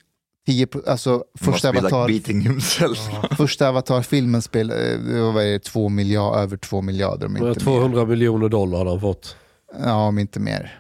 10, 0.54 0.68
pro- 0.68 0.82
alltså, 0.88 1.24
första, 1.40 1.72
like 1.72 1.86
avatar, 1.86 2.08
himself. 2.44 2.98
första 3.38 3.70
Avatar-filmen 3.70 4.42
spel, 4.42 4.70
eh, 4.72 4.76
det 5.00 5.22
var 5.22 5.32
vad 5.32 5.44
är 5.44 5.52
det, 5.52 5.60
två 5.60 5.90
miljard, 5.90 6.36
över 6.40 6.58
2 6.58 6.82
miljarder 6.82 7.26
om 7.26 7.34
Men 7.34 7.48
inte 7.48 7.60
200 7.60 8.06
miljoner 8.06 8.50
dollar 8.50 8.78
hade 8.78 8.90
han 8.90 9.02
fått. 9.02 9.36
mer. 9.74 9.88
Ja, 9.88 10.08
om 10.08 10.20
inte 10.20 10.40
mer. 10.40 10.80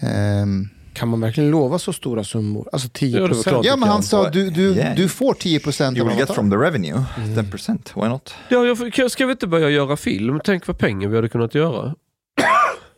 Ehm, 0.00 0.68
Kan 0.94 1.08
man 1.08 1.20
verkligen 1.20 1.50
lova 1.50 1.78
så 1.78 1.92
stora 1.92 2.24
summor? 2.24 2.68
Alltså 2.72 2.88
10 2.92 3.10
Ja, 3.10 3.16
det 3.16 3.22
var 3.22 3.28
klart. 3.28 3.44
procent? 3.44 3.66
ja, 3.66 3.76
men 3.76 3.88
han 3.88 4.02
sa 4.02 4.30
du, 4.30 4.50
du, 4.50 4.74
Yeah. 4.74 4.96
du 4.96 5.08
får 5.08 5.34
10% 5.34 5.96
You 5.96 6.02
av 6.04 6.08
will 6.10 6.18
get 6.18 6.30
from 6.34 6.50
the 6.50 6.56
revenue, 6.56 7.04
10%, 7.36 7.92
why 8.02 8.08
not? 8.08 8.34
Ja, 8.48 8.64
jag, 8.96 9.10
ska 9.10 9.26
vi 9.26 9.32
inte 9.32 9.46
börja 9.46 9.70
göra 9.70 9.96
film? 9.96 10.40
Tänk 10.44 10.66
vad 10.66 10.78
pengar 10.78 11.08
vi 11.08 11.16
hade 11.16 11.28
kunnat 11.28 11.54
göra. 11.54 11.94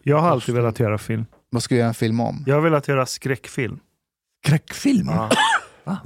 Jag 0.02 0.18
har 0.18 0.28
alltid 0.28 0.54
velat 0.54 0.80
göra 0.80 0.98
film. 0.98 1.26
Vad 1.50 1.62
ska 1.62 1.74
jag 1.74 1.78
göra 1.78 1.88
en 1.88 1.94
film 1.94 2.20
om? 2.20 2.44
Jag 2.46 2.54
har 2.54 2.62
velat 2.62 2.88
göra 2.88 3.06
skräckfilm. 3.06 3.78
Skräckfilm? 4.46 5.06
Ja. 5.08 5.30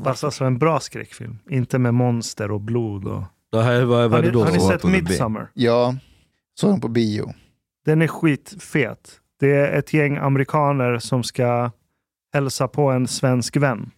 Fast 0.04 0.24
alltså 0.24 0.44
en 0.44 0.58
bra 0.58 0.80
skräckfilm. 0.80 1.38
Inte 1.50 1.78
med 1.78 1.94
monster 1.94 2.50
och 2.50 2.60
blod. 2.60 3.04
Och... 3.04 3.22
Nej, 3.52 3.84
vad, 3.84 4.10
vad 4.10 4.10
Har 4.10 4.18
är 4.18 4.22
det 4.22 4.28
ni, 4.28 4.32
då? 4.32 4.44
har 4.44 4.52
ni 4.52 4.60
sett 4.60 4.84
Midsommar? 4.84 5.50
Ja, 5.54 5.94
såg 6.60 6.70
den 6.70 6.80
på 6.80 6.88
bio. 6.88 7.32
Den 7.84 8.02
är 8.02 8.06
skitfet. 8.06 9.20
Det 9.40 9.54
är 9.54 9.78
ett 9.78 9.92
gäng 9.92 10.16
amerikaner 10.16 10.98
som 10.98 11.22
ska 11.22 11.70
hälsa 12.34 12.68
på 12.68 12.90
en 12.90 13.06
svensk 13.06 13.56
vän 13.56 13.90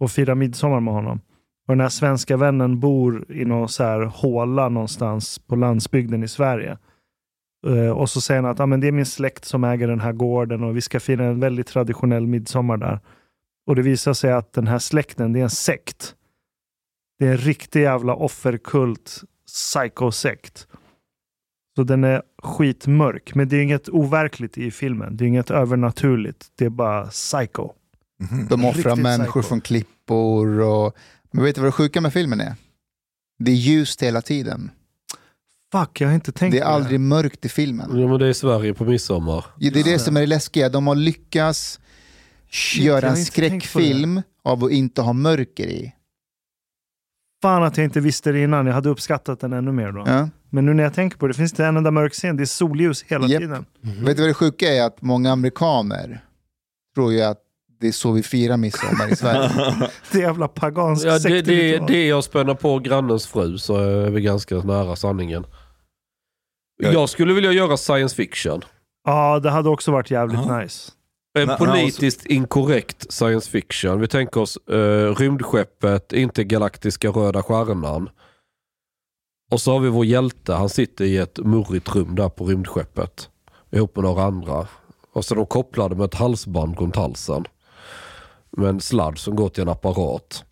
och 0.00 0.10
fira 0.10 0.34
midsommar 0.34 0.80
med 0.80 0.94
honom. 0.94 1.20
Och 1.66 1.72
den 1.74 1.80
här 1.80 1.88
svenska 1.88 2.36
vännen 2.36 2.80
bor 2.80 3.32
i 3.32 3.44
någon 3.44 3.68
så 3.68 3.84
här 3.84 4.00
håla 4.00 4.68
någonstans 4.68 5.38
på 5.38 5.56
landsbygden 5.56 6.22
i 6.24 6.28
Sverige. 6.28 6.78
Eh, 7.66 7.90
och 7.90 8.10
så 8.10 8.20
säger 8.20 8.42
han 8.42 8.50
att 8.50 8.60
ah, 8.60 8.66
men 8.66 8.80
det 8.80 8.88
är 8.88 8.92
min 8.92 9.06
släkt 9.06 9.44
som 9.44 9.64
äger 9.64 9.88
den 9.88 10.00
här 10.00 10.12
gården 10.12 10.64
och 10.64 10.76
vi 10.76 10.80
ska 10.80 11.00
fira 11.00 11.24
en 11.24 11.40
väldigt 11.40 11.66
traditionell 11.66 12.26
midsommar 12.26 12.76
där. 12.76 13.00
Och 13.66 13.76
det 13.76 13.82
visar 13.82 14.14
sig 14.14 14.32
att 14.32 14.52
den 14.52 14.66
här 14.66 14.78
släkten, 14.78 15.32
det 15.32 15.38
är 15.40 15.44
en 15.44 15.50
sekt. 15.50 16.14
Det 17.18 17.26
är 17.26 17.30
en 17.30 17.38
riktig 17.38 17.82
jävla 17.82 18.14
offerkult 18.14 19.22
psycho-sekt. 19.46 20.66
Så 21.76 21.84
den 21.84 22.04
är 22.04 22.22
skitmörk, 22.42 23.34
men 23.34 23.48
det 23.48 23.56
är 23.56 23.60
inget 23.62 23.88
overkligt 23.88 24.58
i 24.58 24.70
filmen. 24.70 25.16
Det 25.16 25.24
är 25.24 25.26
inget 25.28 25.50
övernaturligt. 25.50 26.46
Det 26.56 26.64
är 26.64 26.70
bara 26.70 27.06
psycho. 27.06 27.70
Mhm. 28.20 28.46
De 28.50 28.64
offrar 28.64 28.74
Riktigt 28.90 29.02
människor 29.02 29.40
psycho. 29.42 29.48
från 29.48 29.60
klippor 29.60 30.60
och... 30.60 30.96
Men 31.30 31.44
vet 31.44 31.54
du 31.54 31.60
vad 31.60 31.68
det 31.68 31.72
sjuka 31.72 32.00
med 32.00 32.12
filmen 32.12 32.40
är? 32.40 32.54
Det 33.38 33.50
är 33.50 33.54
ljust 33.56 34.02
hela 34.02 34.22
tiden. 34.22 34.70
Fuck, 35.72 36.00
jag 36.00 36.08
har 36.08 36.14
inte 36.14 36.32
tänkt 36.32 36.52
Det 36.52 36.58
är 36.60 36.64
aldrig 36.64 37.00
mörkt 37.00 37.44
i 37.44 37.48
filmen. 37.48 38.00
Ja, 38.00 38.08
men 38.08 38.18
det 38.18 38.26
är 38.26 38.32
Sverige 38.32 38.74
på 38.74 38.84
midsommar. 38.84 39.44
Ja, 39.58 39.70
Det 39.74 39.80
är 39.80 39.84
det 39.84 39.98
som 39.98 40.16
är 40.16 40.20
det 40.20 40.26
läskiga. 40.26 40.68
De 40.68 40.86
har 40.86 40.94
lyckats 40.94 41.80
Shit, 42.50 42.82
göra 42.84 43.06
en 43.08 43.14
det. 43.14 43.20
skräckfilm 43.20 44.22
av 44.44 44.64
att 44.64 44.70
inte 44.70 45.02
ha 45.02 45.12
mörker 45.12 45.66
i. 45.66 45.94
Fan 47.42 47.62
att 47.62 47.76
jag 47.76 47.84
inte 47.84 48.00
visste 48.00 48.32
det 48.32 48.42
innan. 48.42 48.66
Jag 48.66 48.74
hade 48.74 48.88
uppskattat 48.88 49.40
den 49.40 49.52
ännu 49.52 49.72
mer 49.72 49.92
då. 49.92 50.04
Ja. 50.06 50.28
Men 50.50 50.66
nu 50.66 50.74
när 50.74 50.82
jag 50.82 50.94
tänker 50.94 51.18
på 51.18 51.26
det, 51.26 51.32
det 51.32 51.36
finns 51.36 51.52
inte 51.52 51.64
en 51.66 51.76
enda 51.76 51.90
mörk 51.90 52.12
scen. 52.12 52.36
Det 52.36 52.42
är 52.42 52.46
solljus 52.46 53.02
hela 53.02 53.26
Japp. 53.26 53.40
tiden. 53.42 53.64
Vet 53.80 54.16
du 54.16 54.22
vad 54.22 54.30
det 54.30 54.34
sjuka 54.34 54.68
är? 54.74 54.82
Att 54.86 55.02
många 55.02 55.32
amerikaner 55.32 56.24
tror 56.94 57.12
ju 57.12 57.22
att 57.22 57.38
det 57.80 57.88
är 57.88 57.92
så 57.92 58.12
vi 58.12 58.22
firar 58.22 58.56
midsommar 58.56 59.12
i 59.12 59.16
Sverige. 59.16 59.50
Det 60.12 60.18
jävla 60.18 60.48
pagansk 60.48 61.06
Ja, 61.06 61.18
det, 61.18 61.42
det, 61.42 61.78
det 61.86 61.96
är 61.96 62.08
jag 62.08 62.24
spänna 62.24 62.54
på 62.54 62.78
grannens 62.78 63.26
fru 63.26 63.58
så 63.58 63.76
är 63.76 64.10
vi 64.10 64.20
ganska 64.20 64.54
nära 64.56 64.96
sanningen. 64.96 65.44
Ja. 66.82 66.92
Jag 66.92 67.08
skulle 67.08 67.34
vilja 67.34 67.52
göra 67.52 67.76
science 67.76 68.16
fiction. 68.16 68.62
Ja, 69.04 69.40
det 69.40 69.50
hade 69.50 69.68
också 69.68 69.92
varit 69.92 70.10
jävligt 70.10 70.40
Ja. 70.48 70.58
nice. 70.60 70.92
En 71.38 71.56
politiskt 71.58 72.26
inkorrekt 72.26 73.12
science 73.12 73.50
fiction. 73.50 74.00
Vi 74.00 74.08
tänker 74.08 74.40
oss 74.40 74.58
uh, 74.70 75.14
rymdskeppet, 75.14 76.12
intergalaktiska 76.12 77.08
röda 77.08 77.42
stjärnan. 77.42 78.10
Och 79.50 79.60
så 79.60 79.72
har 79.72 79.80
vi 79.80 79.88
vår 79.88 80.04
hjälte, 80.04 80.52
han 80.52 80.68
sitter 80.68 81.04
i 81.04 81.16
ett 81.16 81.38
murrigt 81.38 81.94
rum 81.94 82.14
där 82.14 82.28
på 82.28 82.46
rymdskeppet. 82.46 83.28
Ihop 83.70 83.96
med 83.96 84.04
några 84.04 84.22
andra. 84.22 84.68
Och 85.12 85.24
så 85.24 85.34
är 85.34 85.36
de 85.36 85.46
kopplade 85.46 85.94
med 85.94 86.04
ett 86.04 86.14
halsband 86.14 86.78
runt 86.78 86.96
halsen. 86.96 87.44
Med 88.50 88.68
en 88.68 88.80
sladd 88.80 89.18
som 89.18 89.36
går 89.36 89.48
till 89.48 89.62
en 89.62 89.68
apparat. 89.68 90.44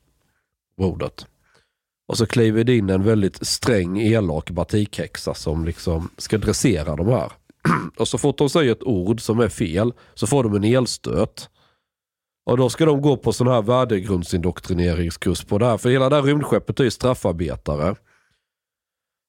Bordet. 0.76 1.26
Och 2.09 2.18
så 2.18 2.26
kliver 2.26 2.64
det 2.64 2.76
in 2.76 2.91
en 2.91 3.03
väldigt 3.03 3.47
sträng 3.47 4.01
elak 4.01 4.51
batikhäxa 4.51 5.35
som 5.35 5.64
liksom 5.64 6.11
ska 6.18 6.39
dressera 6.39 6.97
de 6.97 7.09
här. 7.09 7.33
Och 7.98 8.08
så 8.08 8.18
fort 8.18 8.38
de 8.38 8.48
säger 8.48 8.72
ett 8.72 8.82
ord 8.82 9.20
som 9.20 9.40
är 9.40 9.48
fel 9.48 9.92
så 10.14 10.26
får 10.26 10.44
de 10.44 10.54
en 10.54 10.64
elstöt. 10.64 11.48
Och 12.46 12.56
då 12.56 12.68
ska 12.70 12.84
de 12.84 13.02
gå 13.02 13.16
på 13.16 13.32
sån 13.32 13.48
här 13.48 13.62
värdegrundsindoktrineringskurs 13.62 15.44
på 15.44 15.58
det 15.58 15.66
här. 15.66 15.76
För 15.76 15.90
hela 15.90 16.08
det 16.08 16.16
här 16.16 16.22
rymdskeppet 16.22 16.80
är 16.80 16.84
ju 16.84 16.90
straffarbetare. 16.90 17.94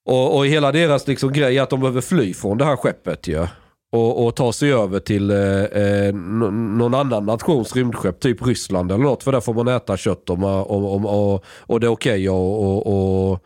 Och, 0.06 0.36
och 0.36 0.46
hela 0.46 0.72
deras 0.72 1.06
liksom 1.06 1.32
grej 1.32 1.58
är 1.58 1.62
att 1.62 1.70
de 1.70 1.80
behöver 1.80 2.00
fly 2.00 2.34
från 2.34 2.58
det 2.58 2.64
här 2.64 2.76
skeppet 2.76 3.28
ju. 3.28 3.46
Och, 3.92 4.26
och 4.26 4.36
ta 4.36 4.52
sig 4.52 4.72
över 4.72 5.00
till 5.00 5.30
eh, 5.30 5.64
eh, 5.64 6.14
någon 6.14 6.94
annan 6.94 7.26
nations 7.26 7.76
rymdskepp, 7.76 8.20
typ 8.20 8.46
Ryssland 8.46 8.92
eller 8.92 9.04
något. 9.04 9.22
För 9.22 9.32
där 9.32 9.40
får 9.40 9.54
man 9.54 9.68
äta 9.68 9.96
kött 9.96 10.30
om, 10.30 10.44
om, 10.44 10.84
om, 10.84 11.06
och, 11.06 11.44
och 11.46 11.80
det 11.80 11.86
är 11.86 11.90
okej 11.90 12.12
okay 12.12 12.28
och, 12.28 12.62
och, 12.64 13.30
och, 13.32 13.44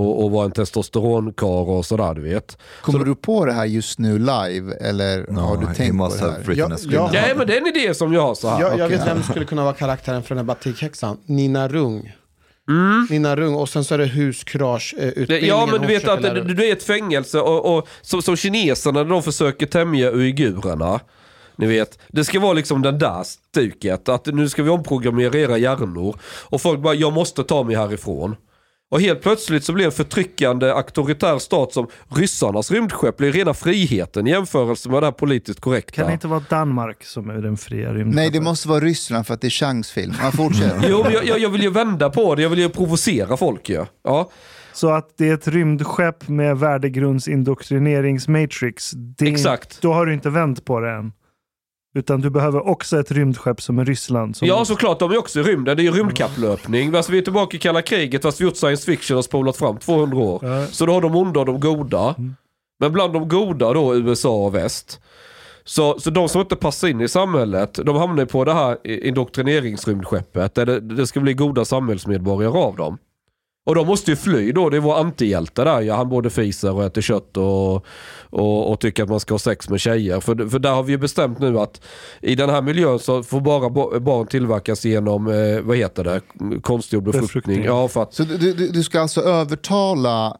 och 0.00 0.30
vara 0.30 0.44
en 0.44 0.50
testosteronkar 0.50 1.68
och 1.70 1.86
sådär 1.86 2.14
du 2.14 2.22
vet. 2.22 2.58
Kommer 2.82 3.04
du 3.04 3.14
på 3.14 3.44
det 3.44 3.52
här 3.52 3.64
just 3.64 3.98
nu 3.98 4.18
live 4.18 4.74
eller 4.80 5.32
har 5.32 5.56
du 5.56 5.74
tänkt 5.74 5.98
på 5.98 6.08
det 6.08 6.20
här? 6.20 6.38
written 6.38 6.56
Ja, 6.70 6.74
a 6.74 6.78
script. 6.78 6.94
ja. 6.94 7.10
Nej 7.12 7.34
men 7.36 7.46
det 7.46 7.56
är 7.56 7.60
en 7.60 7.66
idé 7.66 7.94
som 7.94 8.12
jag 8.12 8.22
har 8.22 8.34
så 8.34 8.48
här. 8.48 8.60
Jag, 8.60 8.78
jag 8.78 8.86
okej. 8.86 8.98
vet 8.98 9.06
vem 9.06 9.22
som 9.22 9.30
skulle 9.30 9.44
kunna 9.46 9.64
vara 9.64 9.74
karaktären 9.74 10.22
för 10.22 10.28
den 10.28 10.38
här 10.38 10.44
batikhäxan. 10.44 11.16
Nina 11.26 11.68
Rung. 11.68 12.12
Mm. 12.68 13.06
Nina 13.10 13.36
Rung 13.36 13.54
och 13.54 13.68
sen 13.68 13.84
så 13.84 13.94
är 13.94 13.98
det 13.98 14.04
huskurage 14.04 14.94
eh, 14.98 15.34
ja 15.48 15.68
men 15.72 15.80
du 15.80 15.86
vet 15.86 16.08
att 16.08 16.22
det, 16.22 16.54
det 16.54 16.68
är 16.68 16.72
ett 16.72 16.82
fängelse 16.82 17.40
och, 17.40 17.76
och 17.76 17.88
som, 18.02 18.22
som 18.22 18.36
kineserna 18.36 19.02
när 19.02 19.10
de 19.10 19.22
försöker 19.22 19.66
tämja 19.66 20.10
uigurerna. 20.10 21.00
Ni 21.56 21.66
vet, 21.66 21.98
det 22.08 22.24
ska 22.24 22.40
vara 22.40 22.52
liksom 22.52 22.82
den 22.82 22.98
där 22.98 23.22
stuket. 23.24 24.08
Att 24.08 24.26
nu 24.26 24.48
ska 24.48 24.62
vi 24.62 24.70
omprogrammera 24.70 25.38
era 25.38 25.58
hjärnor. 25.58 26.16
Och 26.24 26.60
folk 26.60 26.80
bara, 26.80 26.94
jag 26.94 27.12
måste 27.12 27.44
ta 27.44 27.62
mig 27.62 27.76
härifrån. 27.76 28.36
Och 28.94 29.00
helt 29.00 29.22
plötsligt 29.22 29.64
så 29.64 29.72
blir 29.72 29.84
en 29.84 29.92
förtryckande 29.92 30.72
auktoritär 30.72 31.38
stat 31.38 31.72
som 31.72 31.86
ryssarnas 32.08 32.70
rymdskepp 32.70 33.16
blir 33.16 33.32
rena 33.32 33.54
friheten 33.54 34.26
i 34.26 34.30
jämförelse 34.30 34.90
med 34.90 35.02
det 35.02 35.06
här 35.06 35.12
politiskt 35.12 35.60
korrekta. 35.60 35.92
Kan 35.92 36.06
det 36.06 36.12
inte 36.12 36.28
vara 36.28 36.44
Danmark 36.50 37.04
som 37.04 37.30
är 37.30 37.34
den 37.34 37.56
fria 37.56 37.94
rymden? 37.94 38.16
Nej, 38.16 38.30
det 38.30 38.40
måste 38.40 38.68
vara 38.68 38.80
Ryssland 38.80 39.26
för 39.26 39.34
att 39.34 39.40
det 39.40 39.46
är 39.46 39.50
Changs 39.50 39.90
film. 39.90 40.14
Ja, 40.22 40.30
fortsätt. 40.30 40.74
Jo, 40.88 41.02
men 41.02 41.12
jag, 41.12 41.26
jag, 41.26 41.38
jag 41.38 41.50
vill 41.50 41.62
ju 41.62 41.70
vända 41.70 42.10
på 42.10 42.34
det. 42.34 42.42
Jag 42.42 42.50
vill 42.50 42.58
ju 42.58 42.68
provocera 42.68 43.36
folk 43.36 43.68
ju. 43.68 43.84
Ja. 44.04 44.30
Så 44.72 44.90
att 44.90 45.18
det 45.18 45.28
är 45.28 45.34
ett 45.34 45.48
rymdskepp 45.48 46.28
med 46.28 46.58
värdegrundsindoktrineringsmatrix. 46.58 48.90
Exakt. 49.20 49.80
Då 49.80 49.92
har 49.92 50.06
du 50.06 50.14
inte 50.14 50.30
vänt 50.30 50.64
på 50.64 50.80
det 50.80 50.90
än. 50.90 51.12
Utan 51.94 52.20
du 52.20 52.30
behöver 52.30 52.68
också 52.68 53.00
ett 53.00 53.10
rymdskepp 53.10 53.62
som 53.62 53.78
är 53.78 53.84
Ryssland. 53.84 54.36
Som 54.36 54.48
Ja, 54.48 54.64
såklart. 54.64 54.98
De 54.98 55.12
är 55.12 55.18
också 55.18 55.40
i 55.40 55.42
rymden. 55.42 55.76
Det 55.76 55.82
är 55.82 55.84
ju 55.84 55.90
rymdkapplöpning. 55.90 56.94
Alltså, 56.94 57.12
vi 57.12 57.18
är 57.18 57.22
tillbaka 57.22 57.56
i 57.56 57.60
kalla 57.60 57.82
kriget 57.82 58.22
fast 58.22 58.40
vi 58.40 58.44
gjort 58.44 58.56
science 58.56 58.84
fiction 58.84 59.16
och 59.16 59.24
spolat 59.24 59.56
fram 59.56 59.78
200 59.78 60.18
år. 60.18 60.40
Ja. 60.42 60.66
Så 60.66 60.86
då 60.86 60.92
har 60.92 61.00
de 61.00 61.14
onda 61.16 61.40
och 61.40 61.46
de 61.46 61.60
goda. 61.60 62.14
Men 62.80 62.92
bland 62.92 63.12
de 63.12 63.28
goda 63.28 63.72
då, 63.72 63.96
USA 63.96 64.44
och 64.46 64.54
väst. 64.54 65.00
Så, 65.64 66.00
så 66.00 66.10
de 66.10 66.28
som 66.28 66.40
inte 66.40 66.56
passar 66.56 66.88
in 66.88 67.00
i 67.00 67.08
samhället, 67.08 67.78
de 67.84 67.96
hamnar 67.96 68.24
på 68.24 68.44
det 68.44 68.54
här 68.54 68.86
indoktrineringsrymdskeppet. 68.86 70.54
Där 70.54 70.66
det, 70.66 70.80
det 70.80 71.06
ska 71.06 71.20
bli 71.20 71.34
goda 71.34 71.64
samhällsmedborgare 71.64 72.58
av 72.58 72.76
dem. 72.76 72.98
Och 73.66 73.74
de 73.74 73.86
måste 73.86 74.10
ju 74.10 74.16
fly 74.16 74.52
då. 74.52 74.70
Det 74.70 74.76
är 74.76 74.80
vår 74.80 74.98
antihjälte 74.98 75.64
där. 75.64 75.80
Ja, 75.80 75.96
han 75.96 76.08
både 76.08 76.30
fiser 76.30 76.72
och 76.72 76.84
äter 76.84 77.02
kött 77.02 77.36
och, 77.36 77.86
och, 78.30 78.70
och 78.70 78.80
tycker 78.80 79.02
att 79.02 79.08
man 79.08 79.20
ska 79.20 79.34
ha 79.34 79.38
sex 79.38 79.68
med 79.68 79.80
tjejer. 79.80 80.20
För, 80.20 80.48
för 80.48 80.58
där 80.58 80.72
har 80.72 80.82
vi 80.82 80.92
ju 80.92 80.98
bestämt 80.98 81.38
nu 81.38 81.58
att 81.58 81.80
i 82.20 82.34
den 82.34 82.50
här 82.50 82.62
miljön 82.62 82.98
så 82.98 83.22
får 83.22 83.40
bara 83.40 83.70
ba- 83.70 84.00
barn 84.00 84.26
tillverkas 84.26 84.84
genom, 84.84 85.26
eh, 85.28 85.60
vad 85.60 85.76
heter 85.76 86.04
det, 86.04 86.20
konstgjord 86.62 87.04
befruktning. 87.04 87.26
Befruktning. 87.26 87.64
Ja, 87.64 87.88
för 87.88 88.02
att, 88.02 88.14
Så 88.14 88.22
du, 88.24 88.36
du, 88.52 88.68
du 88.68 88.82
ska 88.82 89.00
alltså 89.00 89.20
övertala 89.20 90.36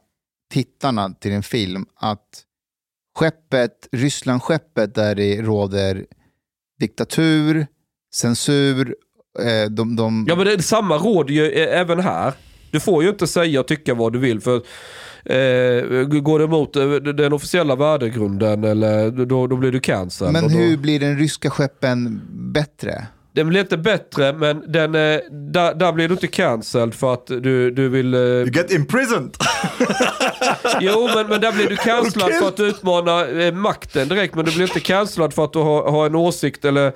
tittarna 0.53 1.11
till 1.11 1.33
en 1.33 1.43
film 1.43 1.87
att 1.97 2.43
skeppet, 3.18 3.89
Ryssland-skeppet 3.93 4.95
där 4.95 5.14
det 5.14 5.43
råder 5.43 6.07
diktatur, 6.81 7.66
censur, 8.14 8.95
eh, 9.39 9.70
de, 9.70 9.97
de, 9.97 10.27
ja 10.29 10.37
men 10.37 10.47
det 10.47 10.53
är 10.53 10.59
samma 10.59 10.97
råd 10.97 11.31
ju 11.31 11.51
eh, 11.51 11.81
även 11.81 12.01
här. 12.01 12.33
Du 12.75 12.81
får 12.81 13.03
ju 13.03 13.09
inte 13.09 13.27
säga 13.27 13.61
och 13.61 13.66
tycka 13.66 13.95
vad 13.95 14.12
du 14.12 14.18
vill 14.18 14.41
för 14.41 14.55
eh, 15.25 16.05
går 16.05 16.39
det 16.39 16.45
emot 16.45 16.77
eh, 16.77 16.91
den 16.91 17.33
officiella 17.33 17.77
värdegrunden 17.77 18.64
eller 18.64 19.11
då, 19.11 19.47
då 19.47 19.57
blir 19.57 19.72
du 19.72 19.81
cancelled. 19.81 20.33
Men 20.33 20.43
då, 20.43 20.49
hur 20.49 20.77
blir 20.77 21.01
den 21.01 21.18
ryska 21.18 21.51
skeppen 21.51 22.20
bättre? 22.53 23.07
Den 23.33 23.49
blir 23.49 23.61
inte 23.61 23.77
bättre 23.77 24.33
men 24.33 24.72
den, 24.72 24.95
eh, 24.95 25.20
där, 25.31 25.75
där 25.75 25.93
blir 25.93 26.09
du 26.09 26.14
inte 26.14 26.27
cancelled 26.27 26.95
för 26.95 27.14
att 27.14 27.27
du, 27.27 27.70
du 27.70 27.89
vill... 27.89 28.14
Eh, 28.14 28.20
You 28.20 28.51
get 28.51 28.72
imprisoned! 28.72 29.37
Jo, 30.81 31.11
men, 31.14 31.27
men 31.27 31.41
där 31.41 31.53
blir 31.53 31.68
du 31.68 31.77
cancellad 31.77 32.33
för 32.33 32.49
att 32.49 32.61
utmana 32.61 33.27
eh, 33.27 33.55
makten 33.55 34.09
direkt. 34.09 34.35
Men 34.35 34.45
du 34.45 34.53
blir 34.53 34.66
inte 34.66 34.81
cancellad 34.81 35.35
för 35.35 35.45
att 35.45 35.53
du 35.53 35.59
har, 35.59 35.91
har 35.91 36.07
en 36.07 36.14
åsikt 36.14 36.64
eller... 36.64 36.93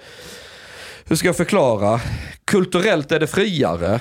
Hur 1.04 1.16
ska 1.16 1.28
jag 1.28 1.36
förklara? 1.36 2.00
Kulturellt 2.44 3.12
är 3.12 3.20
det 3.20 3.26
friare. 3.26 4.00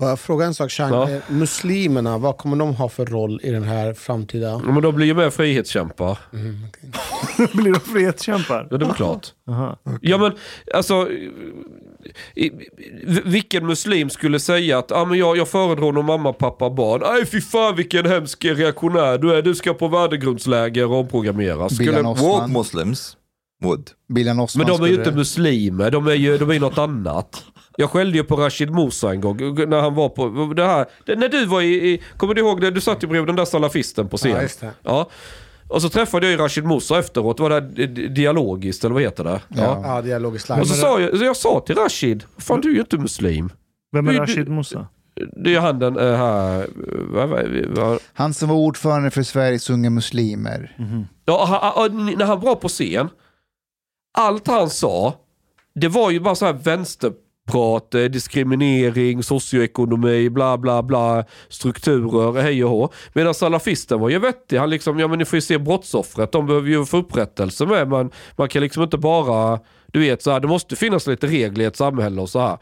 Får 0.00 0.08
jag 0.08 0.20
fråga 0.20 0.46
en 0.46 0.54
sak 0.54 0.70
Chang? 0.70 0.92
Ja. 0.92 1.10
Eh, 1.10 1.20
Muslimerna, 1.28 2.18
vad 2.18 2.36
kommer 2.36 2.56
de 2.56 2.74
ha 2.74 2.88
för 2.88 3.06
roll 3.06 3.40
i 3.42 3.50
den 3.50 3.62
här 3.62 3.94
framtida... 3.94 4.58
Men 4.58 4.82
de 4.82 4.94
blir 4.94 5.06
ju 5.06 5.14
mer 5.14 5.30
frihetskämpar. 5.30 6.18
blir 7.52 7.72
de 7.72 7.80
frihetskämpar. 7.80 8.68
Ja, 8.70 8.76
det 8.76 8.86
är 8.86 8.94
klart. 8.94 9.26
Aha. 9.48 9.78
Ja 10.00 10.18
men 10.18 10.32
alltså, 10.74 11.08
i, 12.34 12.50
vilken 13.24 13.66
muslim 13.66 14.10
skulle 14.10 14.40
säga 14.40 14.78
att 14.78 14.92
ah, 14.92 15.04
men 15.04 15.18
jag, 15.18 15.36
jag 15.36 15.48
föredrar 15.48 15.92
nog 15.92 16.04
mamma, 16.04 16.32
pappa, 16.32 16.70
barn. 16.70 17.00
Nej 17.04 17.26
fy 17.26 17.40
fan 17.40 17.76
vilken 17.76 18.06
hemsk 18.06 18.44
reaktionär 18.44 19.18
du 19.18 19.34
är. 19.34 19.42
Du 19.42 19.54
ska 19.54 19.74
på 19.74 19.88
värdegrundsläger 19.88 20.90
och 20.90 20.98
omprogrammeras. 20.98 21.74
Skulle, 21.74 22.00
Osman. 22.00 22.16
Woke 22.16 22.46
Muslims 22.46 23.16
would. 23.62 23.90
Men 24.08 24.26
de 24.26 24.32
är 24.36 24.66
ju 24.66 24.76
skulle- 24.76 24.92
inte 24.92 25.12
muslimer, 25.12 25.90
de 25.90 26.06
är 26.06 26.14
ju 26.14 26.38
de 26.38 26.50
är 26.50 26.60
något 26.60 26.78
annat. 26.78 27.44
Jag 27.80 27.90
skällde 27.90 28.16
ju 28.18 28.24
på 28.24 28.36
Rashid 28.36 28.70
Musa 28.70 29.10
en 29.10 29.20
gång 29.20 29.36
när 29.68 29.80
han 29.80 29.94
var 29.94 30.08
på 30.08 30.52
det 30.56 30.66
här. 30.66 30.86
När 31.16 31.28
du 31.28 31.46
var 31.46 31.60
i, 31.62 31.74
i, 31.92 32.02
kommer 32.16 32.34
du 32.34 32.40
ihåg 32.40 32.60
det? 32.60 32.70
Du 32.70 32.80
satt 32.80 33.02
ju 33.02 33.06
bredvid 33.06 33.28
den 33.28 33.36
där 33.36 33.44
salafisten 33.44 34.08
på 34.08 34.16
scen. 34.16 34.30
Ja, 34.30 34.42
just 34.42 34.60
det. 34.60 34.70
Ja. 34.82 35.08
Och 35.68 35.82
så 35.82 35.88
träffade 35.88 36.26
jag 36.26 36.30
ju 36.32 36.38
Rashid 36.38 36.64
Musa 36.64 36.98
efteråt. 36.98 37.36
Det 37.36 37.42
var 37.42 37.50
det 37.60 37.86
dialogiskt 38.08 38.84
eller 38.84 38.94
vad 38.94 39.02
heter 39.02 39.24
det? 39.24 39.40
Ja. 39.48 39.80
Ja, 39.84 40.02
dialogiskt 40.02 40.50
Och 40.50 40.66
så 40.66 40.74
sa 40.74 41.00
jag, 41.00 41.18
så 41.18 41.24
jag 41.24 41.36
sa 41.36 41.60
till 41.66 41.74
Rashid, 41.76 42.24
fan 42.38 42.60
du 42.60 42.70
är 42.70 42.74
ju 42.74 42.80
inte 42.80 42.98
muslim. 42.98 43.52
Vem 43.92 44.08
är 44.08 44.12
Du- 44.12 44.18
Rashid 44.18 44.48
Musa? 44.48 44.86
Det 45.44 45.54
är 45.54 45.60
han 45.60 45.78
den 45.78 45.96
äh, 45.98 46.16
här, 46.16 46.66
Han 48.12 48.34
som 48.34 48.48
var 48.48 48.56
ordförande 48.56 49.10
för 49.10 49.22
Sveriges 49.22 49.70
unga 49.70 49.90
muslimer. 49.90 50.76
ja, 51.24 51.44
han, 51.44 51.72
han- 52.06 52.14
när 52.18 52.24
han 52.26 52.40
var 52.40 52.54
på 52.54 52.68
scen, 52.68 53.08
allt 54.18 54.46
han 54.46 54.70
sa, 54.70 55.14
det 55.74 55.88
var 55.88 56.10
ju 56.10 56.20
bara 56.20 56.34
så 56.34 56.46
här 56.46 56.52
vänsterprat, 56.52 57.22
Prat, 57.48 57.94
eh, 57.94 58.04
diskriminering, 58.04 59.22
socioekonomi, 59.22 60.30
bla 60.30 60.58
bla 60.58 60.82
bla, 60.82 61.24
strukturer, 61.48 62.42
hej 62.42 62.64
och 62.64 62.70
hå. 62.70 62.92
Medan 63.12 63.34
salafisten 63.34 64.00
var 64.00 64.08
ju 64.08 64.18
vettig, 64.18 64.56
han 64.56 64.70
liksom, 64.70 64.98
ja 64.98 65.08
men 65.08 65.18
ni 65.18 65.24
får 65.24 65.36
ju 65.36 65.40
se 65.40 65.58
brottsoffret, 65.58 66.32
de 66.32 66.46
behöver 66.46 66.68
ju 66.68 66.84
få 66.84 66.96
upprättelse 66.96 67.66
med, 67.66 67.88
Man, 67.88 68.10
man 68.36 68.48
kan 68.48 68.62
liksom 68.62 68.82
inte 68.82 68.98
bara, 68.98 69.60
du 69.86 70.00
vet 70.00 70.22
så 70.22 70.30
här, 70.30 70.40
det 70.40 70.48
måste 70.48 70.76
finnas 70.76 71.06
lite 71.06 71.26
regler 71.26 71.64
i 71.64 71.66
ett 71.66 71.76
samhälle 71.76 72.20
och 72.20 72.28
så 72.28 72.40
här. 72.40 72.58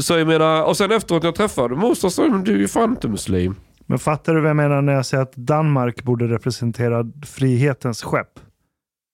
Så 0.00 0.18
jag 0.18 0.26
menar, 0.26 0.64
och 0.64 0.76
sen 0.76 0.92
efteråt 0.92 1.22
när 1.22 1.28
jag 1.28 1.34
träffade 1.34 1.76
Musa 1.76 2.10
sa 2.10 2.28
du 2.28 2.52
är 2.52 2.58
ju 2.58 2.68
fan 2.68 2.90
inte 2.90 3.08
muslim. 3.08 3.54
Men 3.86 3.98
fattar 3.98 4.34
du 4.34 4.40
vad 4.40 4.50
jag 4.50 4.56
menar 4.56 4.82
när 4.82 4.92
jag 4.92 5.06
säger 5.06 5.22
att 5.22 5.36
Danmark 5.36 6.02
borde 6.02 6.28
representera 6.28 7.04
frihetens 7.26 8.02
skepp? 8.02 8.40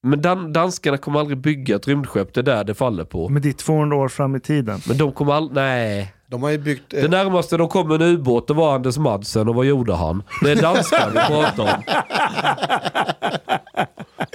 Men 0.03 0.23
dan 0.23 0.53
danskarna 0.53 0.97
kommer 0.99 1.21
aldrig 1.21 1.39
bygga 1.39 1.77
ett 1.77 1.89
rymdskepp, 1.89 2.35
det 2.35 2.41
är 2.41 2.45
där 2.45 2.65
det 2.65 2.75
faller 2.75 3.05
på. 3.05 3.29
Men 3.29 3.43
det 3.43 3.49
är 3.49 3.53
200 3.53 3.97
år 3.97 4.09
fram 4.09 4.37
i 4.37 4.41
tiden. 4.41 4.81
Men 4.89 4.99
de 4.99 5.13
kommer 5.13 5.33
aldrig, 5.33 5.55
nej. 5.55 6.13
De 6.27 6.43
har 6.43 6.51
ju 6.51 6.59
byggt... 6.59 6.95
eh, 6.95 7.03
Det 7.03 7.09
närmaste 7.09 7.57
de 7.57 7.69
kom 7.69 7.91
en 7.91 8.03
ubåt 8.03 8.49
det 8.49 8.55
var 8.55 8.75
Anders 8.75 8.97
Madsen 8.99 9.49
och 9.49 9.55
vad 9.55 9.67
gjorde 9.67 9.95
han? 9.95 10.23
Det 10.43 10.51
är 10.51 10.57
danskar 10.57 11.11
vi 11.11 11.19
pratar 11.19 11.63
om. 11.63 11.83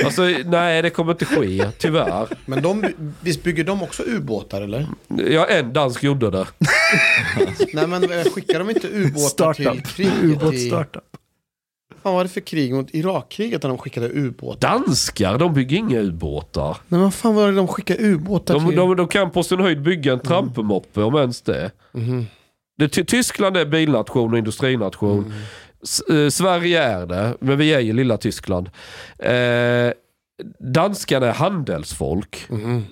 Alltså, 0.05 0.22
nej, 0.45 0.82
det 0.82 0.89
kommer 0.89 1.11
inte 1.11 1.26
ske, 1.26 1.72
tyvärr. 1.78 2.28
Men 2.45 2.61
de, 2.63 2.86
visst 3.22 3.43
bygger 3.43 3.63
de 3.63 3.84
också 3.84 4.03
ubåtar 4.03 4.61
eller? 4.61 4.88
Ja, 5.30 5.45
en 5.45 5.74
dansk 5.74 6.03
gjorde 6.03 6.30
det. 6.32 6.45
Nej 7.74 7.88
men 7.88 8.03
eh, 8.03 8.24
skickar 8.36 8.59
de 8.59 8.70
inte 8.70 8.88
ubåtar 8.88 9.53
till 9.53 9.66
Startup. 9.66 9.99
i... 9.99 10.09
Ubåtsstartup. 10.24 11.03
Vad 12.06 12.14
var 12.14 12.24
det 12.24 12.30
för 12.30 12.41
krig 12.41 12.74
mot 12.74 12.93
Irakkriget 12.95 13.64
när 13.64 13.70
de 13.70 13.78
skickade 13.78 14.10
ubåtar? 14.10 14.70
Danskar, 14.70 15.38
de 15.38 15.53
bygger 15.53 15.78
inga 15.78 15.99
ubåtar. 15.99 16.78
Nej 16.88 17.01
vad 17.01 17.14
fan 17.14 17.36
var 17.36 17.47
det 17.47 17.56
de 17.56 17.68
skickade 17.68 17.99
ubåtar 18.03 18.53
De, 18.53 18.68
till? 18.68 18.76
de, 18.76 18.95
de 18.95 19.08
kan 19.08 19.32
på 19.32 19.43
sin 19.43 19.60
höjd 19.60 19.82
bygga 19.82 20.14
en 20.14 20.20
trampemoppe, 20.20 21.01
om 21.03 21.16
ens 21.16 21.41
det. 21.41 21.72
Mhm. 21.91 22.26
det 22.78 22.88
Ty- 22.89 23.03
Tyskland 23.06 23.58
är 23.58 23.66
bilnation 23.66 24.32
och 24.32 24.38
industrination. 24.38 25.34
S- 25.84 26.01
eh, 26.01 26.30
Sverige 26.30 26.84
är 26.84 27.06
det, 27.06 27.34
men 27.39 27.58
vi 27.58 27.74
är 27.74 27.80
ju 27.80 27.93
lilla 27.93 28.18
Tyskland. 28.18 28.70
Eh, 29.20 29.91
danskarna 30.74 31.28
är 31.28 31.34
handelsfolk. 31.34 32.45
Mhm. 32.49 32.84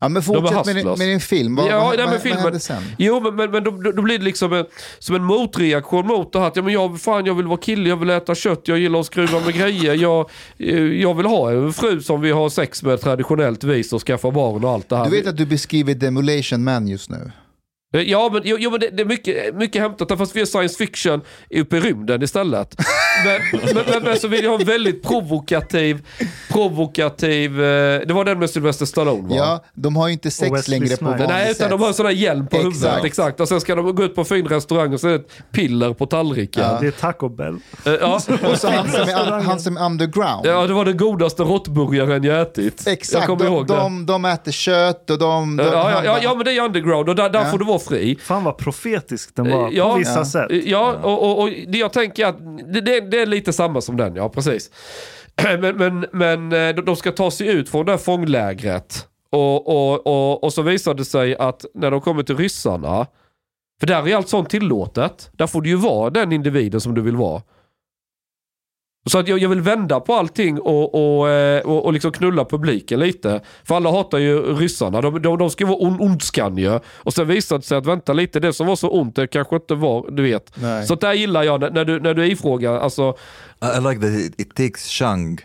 Ja, 0.00 0.08
men 0.08 0.22
fortsätt 0.22 0.66
med 0.66 0.76
din, 0.76 0.86
med 0.86 0.98
din 1.08 1.20
film. 1.20 1.56
Vad, 1.56 1.68
Ja, 1.70 1.80
vad, 1.80 1.88
nej, 1.88 2.04
men 2.04 2.10
vad, 2.10 2.22
filmen- 2.22 2.36
vad 2.36 2.44
hände 2.44 2.60
sen? 2.60 2.82
Jo, 2.98 3.20
men, 3.20 3.36
men, 3.36 3.50
men 3.50 3.64
då, 3.64 3.70
då 3.92 4.02
blir 4.02 4.18
det 4.18 4.24
liksom 4.24 4.52
en, 4.52 4.64
som 4.98 5.14
en 5.16 5.24
motreaktion 5.24 6.06
mot 6.06 6.32
det 6.32 6.38
här. 6.40 6.46
Att, 6.46 6.56
ja, 6.56 6.62
men 6.62 6.72
jag, 6.74 7.00
fan, 7.00 7.26
jag 7.26 7.34
vill 7.34 7.46
vara 7.46 7.60
kille, 7.60 7.88
jag 7.88 7.96
vill 7.96 8.10
äta 8.10 8.34
kött, 8.34 8.60
jag 8.64 8.78
gillar 8.78 9.00
att 9.00 9.06
skruva 9.06 9.40
med 9.40 9.54
grejer. 9.54 9.94
Jag, 9.94 10.30
eh, 10.58 10.78
jag 10.78 11.14
vill 11.14 11.26
ha 11.26 11.50
en 11.50 11.72
fru 11.72 12.00
som 12.00 12.20
vi 12.20 12.30
har 12.30 12.48
sex 12.48 12.82
med 12.82 13.00
traditionellt 13.00 13.64
vis 13.64 13.92
och 13.92 14.02
skaffa 14.06 14.30
barn 14.30 14.64
och 14.64 14.70
allt 14.70 14.88
det 14.88 14.96
här. 14.96 15.04
Du 15.04 15.10
vet 15.10 15.26
att 15.26 15.36
du 15.36 15.46
beskriver 15.46 15.94
Demolition 15.94 16.64
Man 16.64 16.88
just 16.88 17.10
nu? 17.10 17.32
Eh, 17.94 18.00
Ja, 18.02 18.30
men, 18.32 18.42
jo, 18.44 18.56
jo, 18.60 18.70
men 18.70 18.80
det, 18.80 18.90
det 18.90 19.02
är 19.02 19.06
mycket, 19.06 19.54
mycket 19.54 19.82
hämtat 19.82 20.08
där, 20.08 20.16
fast 20.16 20.36
vi 20.36 20.40
är 20.40 20.44
science 20.44 20.76
fiction 20.78 21.20
uppe 21.50 21.76
i 21.76 21.80
rymden 21.80 22.22
istället. 22.22 22.76
Men, 23.24 23.60
men, 23.74 23.84
men, 23.92 24.02
men 24.02 24.18
så 24.18 24.28
vill 24.28 24.44
jag 24.44 24.50
ha 24.50 24.58
en 24.60 24.66
väldigt 24.66 25.02
provokativ, 25.02 26.02
provokativ, 26.52 27.60
eh, 27.64 28.00
det 28.06 28.12
var 28.14 28.24
den 28.24 28.38
med 28.38 28.50
Sylvester 28.50 28.86
Stallone 28.86 29.28
va? 29.28 29.34
Ja, 29.36 29.64
de 29.74 29.96
har 29.96 30.06
ju 30.08 30.12
inte 30.12 30.30
sex 30.30 30.68
längre 30.68 30.96
på 30.96 31.04
vanligt 31.04 31.28
Nej, 31.28 31.50
utan 31.50 31.70
de 31.70 31.80
har 31.80 31.88
en 31.88 31.94
sån 31.94 32.06
här 32.06 32.12
hjälm 32.12 32.46
på 32.46 32.56
Exakt. 32.56 32.74
huvudet. 32.74 33.04
Exakt. 33.04 33.40
Och 33.40 33.48
sen 33.48 33.60
ska 33.60 33.74
de 33.74 33.94
gå 33.94 34.04
ut 34.04 34.14
på 34.14 34.20
en 34.20 34.24
fin 34.24 34.46
restaurang 34.48 34.92
och 34.92 35.00
så 35.00 35.08
är 35.08 35.12
det 35.12 35.16
ett 35.18 35.28
piller 35.52 35.92
på 35.92 36.06
tallriken. 36.06 36.62
Ja. 36.62 36.78
Det 36.80 36.86
är 36.86 36.90
Taco 36.90 37.28
Bell. 37.28 37.54
Eh, 37.86 37.92
Ja. 38.00 38.14
Och 38.52 38.58
så 38.58 38.68
han 38.70 38.88
som 38.90 39.00
är, 39.00 39.40
han 39.42 39.60
som 39.60 39.76
är 39.76 39.86
underground. 39.86 40.46
ja, 40.46 40.66
det 40.66 40.72
var 40.72 40.84
den 40.84 40.96
godaste 40.96 41.42
råttburgaren 41.42 42.24
jag 42.24 42.40
ätit. 42.40 42.82
jag 42.84 42.92
Exakt, 42.92 43.26
kommer 43.26 43.44
de, 43.44 43.50
ihåg 43.52 43.66
det. 43.66 43.74
de, 43.74 44.06
de 44.06 44.24
äter 44.24 44.52
kött 44.52 45.10
och 45.10 45.18
de... 45.18 45.56
de 45.56 45.64
Ja, 45.66 45.90
ja, 45.90 46.04
ja, 46.04 46.18
ja, 46.22 46.34
men 46.34 46.44
det 46.44 46.52
är 46.52 46.62
underground 46.64 47.08
och 47.08 47.14
där, 47.16 47.30
där 47.30 47.40
Ja. 47.44 47.50
får 47.50 47.58
du 47.58 47.64
vara 47.64 47.78
fri. 47.88 48.16
Fan 48.20 48.44
vad 48.44 48.58
profetisk 48.58 49.36
den 49.36 49.50
var 49.50 49.70
Ja. 49.72 49.92
på 49.92 49.98
vissa 49.98 50.18
Ja. 50.18 50.24
sätt. 50.24 50.50
Ja, 50.64 50.94
och, 51.02 51.22
och, 51.22 51.42
och 51.42 51.48
det 51.68 51.78
jag 51.78 51.92
tänker 51.92 52.26
att 52.26 52.38
det, 52.72 52.80
det, 53.10 53.20
är 53.20 53.26
lite 53.26 53.52
samma 53.52 53.80
som 53.80 53.96
den, 53.96 54.14
ja 54.16 54.28
precis. 54.28 54.70
Men, 55.60 55.76
men, 55.76 56.06
men 56.12 56.52
eh, 56.52 56.74
de- 56.84 56.96
ska 56.96 57.12
ta 57.12 57.30
sig 57.30 57.46
ut 57.48 57.68
från 57.68 57.86
det 57.86 57.92
här 57.92 57.98
fånglägret. 57.98 59.08
Och, 59.30 59.68
och, 59.68 60.06
och, 60.06 60.44
och 60.44 60.52
så 60.52 60.62
visar 60.62 60.94
det 60.94 61.04
sig 61.04 61.36
att 61.36 61.64
när 61.74 61.90
de 61.90 62.00
kommer 62.00 62.22
till 62.22 62.36
ryssarna, 62.36 63.06
för 63.80 63.86
där 63.86 64.08
är 64.08 64.16
allt 64.16 64.28
sånt 64.28 64.50
tillåtet. 64.50 65.30
Där 65.32 65.46
får 65.46 65.62
du 65.62 65.68
ju 65.68 65.76
vara 65.76 66.10
den 66.10 66.32
individen 66.32 66.80
som 66.80 66.94
du 66.94 67.00
vill 67.02 67.16
vara. 67.16 67.42
Så 69.10 69.18
att 69.18 69.28
jag, 69.28 69.38
jag 69.38 69.48
vill 69.48 69.60
vända 69.60 70.00
på 70.00 70.14
allting 70.14 70.60
och, 70.60 71.18
och, 71.20 71.28
eh, 71.30 71.60
och, 71.60 71.84
och 71.84 71.92
liksom 71.92 72.12
knulla 72.12 72.44
publiken 72.44 73.00
lite. 73.00 73.40
För 73.64 73.74
alla 73.76 73.90
hatar 73.90 74.18
ju 74.18 74.42
ryssarna. 74.54 75.00
De, 75.00 75.22
de, 75.22 75.38
de 75.38 75.50
ska 75.50 75.66
vara 75.66 75.82
on, 75.82 76.00
ondskan 76.00 76.56
ju. 76.58 76.80
Och 76.86 77.14
sen 77.14 77.26
visade 77.26 77.58
det 77.58 77.66
sig 77.66 77.78
att 77.78 77.86
vänta 77.86 78.12
lite, 78.12 78.40
det 78.40 78.52
som 78.52 78.66
var 78.66 78.76
så 78.76 78.88
ont 78.88 79.16
det 79.16 79.26
kanske 79.26 79.56
inte 79.56 79.74
var, 79.74 80.10
du 80.10 80.22
vet. 80.22 80.52
Nej. 80.56 80.86
Så 80.86 80.94
där 80.94 81.12
gillar 81.12 81.42
jag 81.42 81.60
när, 81.60 81.70
när, 81.70 81.84
du, 81.84 82.00
när 82.00 82.14
du 82.14 82.26
ifrågar, 82.26 82.74
alltså, 82.78 83.14
I, 83.62 83.78
I 83.78 83.80
like 83.80 84.00
that 84.00 84.20
it, 84.20 84.40
it 84.40 84.54
takes 84.54 84.88
Shang 84.88 85.38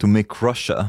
to 0.00 0.06
make 0.06 0.28
Russia 0.40 0.88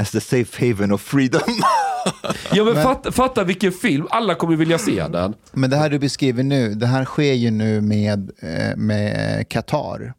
as 0.00 0.10
the 0.10 0.20
safe 0.20 0.68
haven 0.68 0.92
of 0.92 1.00
freedom. 1.02 1.40
ja 2.52 2.64
men, 2.64 2.74
Men- 2.74 2.82
fatta, 2.82 3.12
fatta 3.12 3.44
vilken 3.44 3.72
film, 3.72 4.06
alla 4.10 4.34
kommer 4.34 4.56
vilja 4.56 4.78
se 4.78 5.08
den. 5.08 5.34
Men 5.52 5.70
det 5.70 5.76
här 5.76 5.90
du 5.90 5.98
beskriver 5.98 6.42
nu, 6.42 6.74
det 6.74 6.86
här 6.86 7.04
sker 7.04 7.32
ju 7.32 7.50
nu 7.50 7.80
med, 7.80 8.30
eh, 8.42 8.76
med 8.76 9.48
Qatar, 9.48 10.14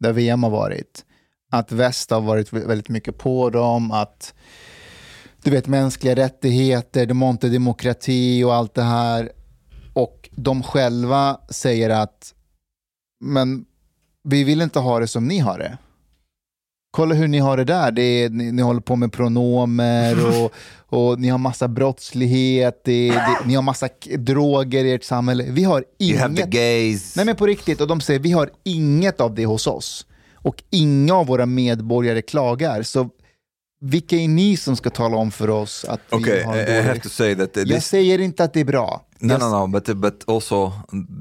där 0.00 0.12
VM 0.12 0.42
har 0.42 0.50
varit. 0.50 1.04
Att 1.52 1.72
väst 1.72 2.10
har 2.10 2.20
varit 2.20 2.50
vä- 2.50 2.66
väldigt 2.66 2.88
mycket 2.88 3.18
på 3.18 3.50
dem, 3.50 3.90
att 3.90 4.34
du 5.42 5.50
vet 5.50 5.66
mänskliga 5.66 6.14
rättigheter, 6.16 7.06
de 7.06 7.22
har 7.22 7.30
inte 7.30 7.48
demokrati 7.48 8.44
och 8.44 8.54
allt 8.54 8.74
det 8.74 8.82
här. 8.82 9.32
Och 9.92 10.28
de 10.32 10.62
själva 10.62 11.40
säger 11.50 11.90
att 11.90 12.34
men 13.24 13.64
vi 14.28 14.44
vill 14.44 14.60
inte 14.60 14.78
ha 14.78 15.00
det 15.00 15.06
som 15.06 15.28
ni 15.28 15.38
har 15.38 15.58
det. 15.58 15.78
Kolla 16.90 17.14
hur 17.14 17.28
ni 17.28 17.38
har 17.38 17.56
det 17.56 17.64
där. 17.64 17.92
Det 17.92 18.02
är, 18.02 18.30
ni, 18.30 18.52
ni 18.52 18.62
håller 18.62 18.80
på 18.80 18.96
med 18.96 19.12
pronomer 19.12 20.26
och, 20.44 20.52
och 20.96 21.20
ni 21.20 21.28
har 21.28 21.38
massa 21.38 21.68
brottslighet, 21.68 22.80
det, 22.84 23.08
det, 23.10 23.38
ni 23.46 23.54
har 23.54 23.62
massa 23.62 23.88
droger 24.18 24.84
i 24.84 24.92
ert 24.92 25.04
samhälle. 25.04 25.44
Vi 25.50 25.64
har 25.64 25.84
you 25.98 26.18
have 26.18 26.34
the 26.36 26.40
inget. 26.42 26.50
gays. 26.54 27.16
Nej 27.16 27.24
men 27.26 27.36
på 27.36 27.46
riktigt, 27.46 27.80
och 27.80 27.86
de 27.88 28.00
säger 28.00 28.20
vi 28.20 28.32
har 28.32 28.50
inget 28.64 29.20
av 29.20 29.34
det 29.34 29.46
hos 29.46 29.66
oss. 29.66 30.06
Och 30.34 30.62
inga 30.70 31.14
av 31.14 31.26
våra 31.26 31.46
medborgare 31.46 32.22
klagar. 32.22 32.82
Så 32.82 33.08
vilka 33.80 34.16
är 34.16 34.28
ni 34.28 34.56
som 34.56 34.76
ska 34.76 34.90
tala 34.90 35.16
om 35.16 35.30
för 35.30 35.50
oss 35.50 35.84
att 35.88 36.00
vi 36.10 36.16
Okay, 36.16 36.42
har 36.42 36.56
en 36.56 36.86
dålig... 36.86 37.02
to 37.02 37.08
say 37.08 37.34
that 37.36 37.56
uh, 37.56 37.62
Jag 37.62 37.68
this 37.76 37.86
säger 37.86 38.18
inte 38.20 38.44
att 38.44 38.52
det 38.52 38.60
är 38.60 38.64
bra. 38.64 39.02
No, 39.18 39.32
Jag- 39.32 39.40
no, 39.40 39.60
no, 39.60 39.66
but 39.66 39.96
but 39.96 40.24
also 40.28 40.72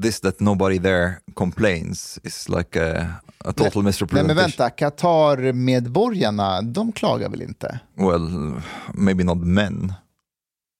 this 0.01 0.19
that 0.19 0.39
nobody 0.39 0.79
there 0.79 1.13
complains 1.33 2.19
is 2.23 2.49
like 2.49 2.79
a, 2.91 3.07
a 3.45 3.51
total 3.53 3.71
Nej 3.75 3.83
misrepresentation. 3.83 4.27
men 4.27 4.35
vänta, 4.35 4.69
Qatar-medborgarna, 4.69 6.61
de 6.61 6.91
klagar 6.91 7.29
väl 7.29 7.41
inte? 7.41 7.79
Well, 7.95 8.53
maybe 8.93 9.23
not 9.23 9.37
men, 9.37 9.93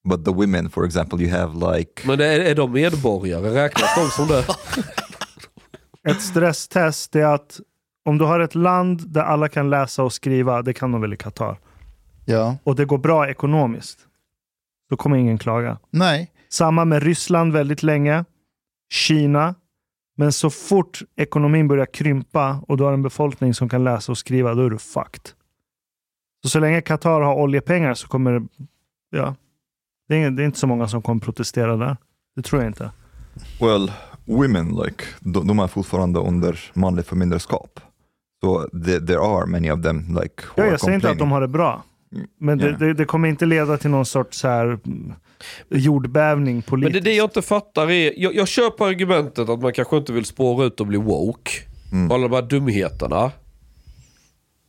but 0.09 0.26
the 0.26 0.32
women, 0.32 0.70
for 0.70 0.86
example, 0.86 1.20
you 1.24 1.38
have 1.38 1.78
like 1.78 2.07
Men 2.07 2.20
är, 2.22 2.39
är 2.39 2.55
de 2.55 2.72
medborgare? 2.72 3.49
Räknas 3.63 3.89
de 3.95 4.09
som 4.09 4.28
det? 4.28 4.45
Ett 6.11 6.22
stresstest 6.22 7.16
är 7.16 7.26
att 7.26 7.59
om 8.05 8.18
du 8.18 8.26
har 8.26 8.39
ett 8.39 8.55
land 8.55 9.09
där 9.09 9.22
alla 9.22 9.49
kan 9.49 9.70
läsa 9.70 10.03
och 10.03 10.13
skriva, 10.13 10.61
det 10.61 10.74
kan 10.74 10.91
de 10.91 11.01
väl 11.01 11.13
i 11.13 11.18
Qatar, 11.18 11.59
Ja. 12.26 12.57
och 12.63 12.76
det 12.76 12.86
går 12.86 12.97
bra 12.97 13.30
ekonomiskt, 13.30 13.99
då 14.89 14.97
kommer 14.97 15.18
ingen 15.18 15.38
klaga. 15.38 15.78
Nej. 15.89 16.32
Samma 16.49 16.86
med 16.86 17.03
Ryssland 17.03 17.53
väldigt 17.53 17.84
länge, 17.84 18.26
Kina, 18.93 19.55
men 20.18 20.32
så 20.32 20.49
fort 20.49 21.01
ekonomin 21.16 21.68
börjar 21.68 21.86
krympa 21.86 22.59
och 22.68 22.78
du 22.78 22.84
har 22.84 22.93
en 22.93 23.03
befolkning 23.03 23.53
som 23.53 23.70
kan 23.70 23.84
läsa 23.84 24.11
och 24.11 24.18
skriva, 24.18 24.53
då 24.53 24.66
är 24.66 24.70
du 24.70 24.78
fucked. 24.78 25.30
Så, 26.43 26.49
så 26.49 26.59
länge 26.59 26.82
Qatar 26.82 27.22
har 27.22 27.36
oljepengar 27.36 27.93
så 27.93 28.07
kommer 28.07 28.32
det, 28.32 28.47
ja, 29.09 29.36
det 30.09 30.24
är, 30.24 30.32
det 30.32 30.43
är 30.43 30.45
inte 30.45 30.59
så 30.59 30.68
många 30.68 30.88
som 30.88 31.01
kommer 31.01 31.22
protestera 31.22 31.78
där. 31.78 31.97
Det 32.36 32.41
tror 32.41 32.61
jag 32.61 32.70
inte. 32.70 32.91
well, 33.61 33.91
women 34.26 34.70
like 34.76 35.03
de, 35.20 35.47
de 35.47 35.59
är 35.59 35.68
fortfarande 35.68 36.20
under 36.20 36.59
manligt 36.74 37.07
förmyndarskap. 37.07 37.80
So 38.43 38.70
the, 38.86 38.99
there 38.99 39.20
are 39.20 39.45
many 39.45 39.72
of 39.72 39.82
them 39.84 40.18
like 40.22 40.43
who 40.55 40.63
Ja, 40.63 40.66
jag 40.66 40.80
säger 40.80 40.95
inte 40.95 41.09
att 41.09 41.20
de 41.20 41.32
har 41.32 41.41
det 41.41 41.47
bra. 41.47 41.84
Men 42.39 42.57
det, 42.57 42.70
Ja. 42.70 42.78
det, 42.78 42.93
det 42.93 43.05
kommer 43.05 43.28
inte 43.30 43.45
leda 43.45 43.78
till 43.78 43.89
någon 43.89 44.05
sorts 44.05 44.39
så 44.39 44.47
här, 44.47 44.80
jordbävning 45.69 46.55
Men 46.55 46.61
politiskt. 46.63 46.93
det, 46.93 47.09
det 47.09 47.15
jag 47.15 47.25
inte 47.25 47.41
fattar 47.41 47.91
är, 47.91 48.13
jag, 48.17 48.35
jag 48.35 48.47
köper 48.47 48.85
argumentet 48.85 49.49
att 49.49 49.61
man 49.61 49.73
kanske 49.73 49.97
inte 49.97 50.13
vill 50.13 50.25
spåra 50.25 50.65
ut 50.65 50.79
och 50.79 50.87
bli 50.87 50.97
woke. 50.97 51.51
Mm. 51.91 52.11
Alla 52.11 52.27
de 52.27 52.35
här 52.35 52.41
dumheterna. 52.41 53.31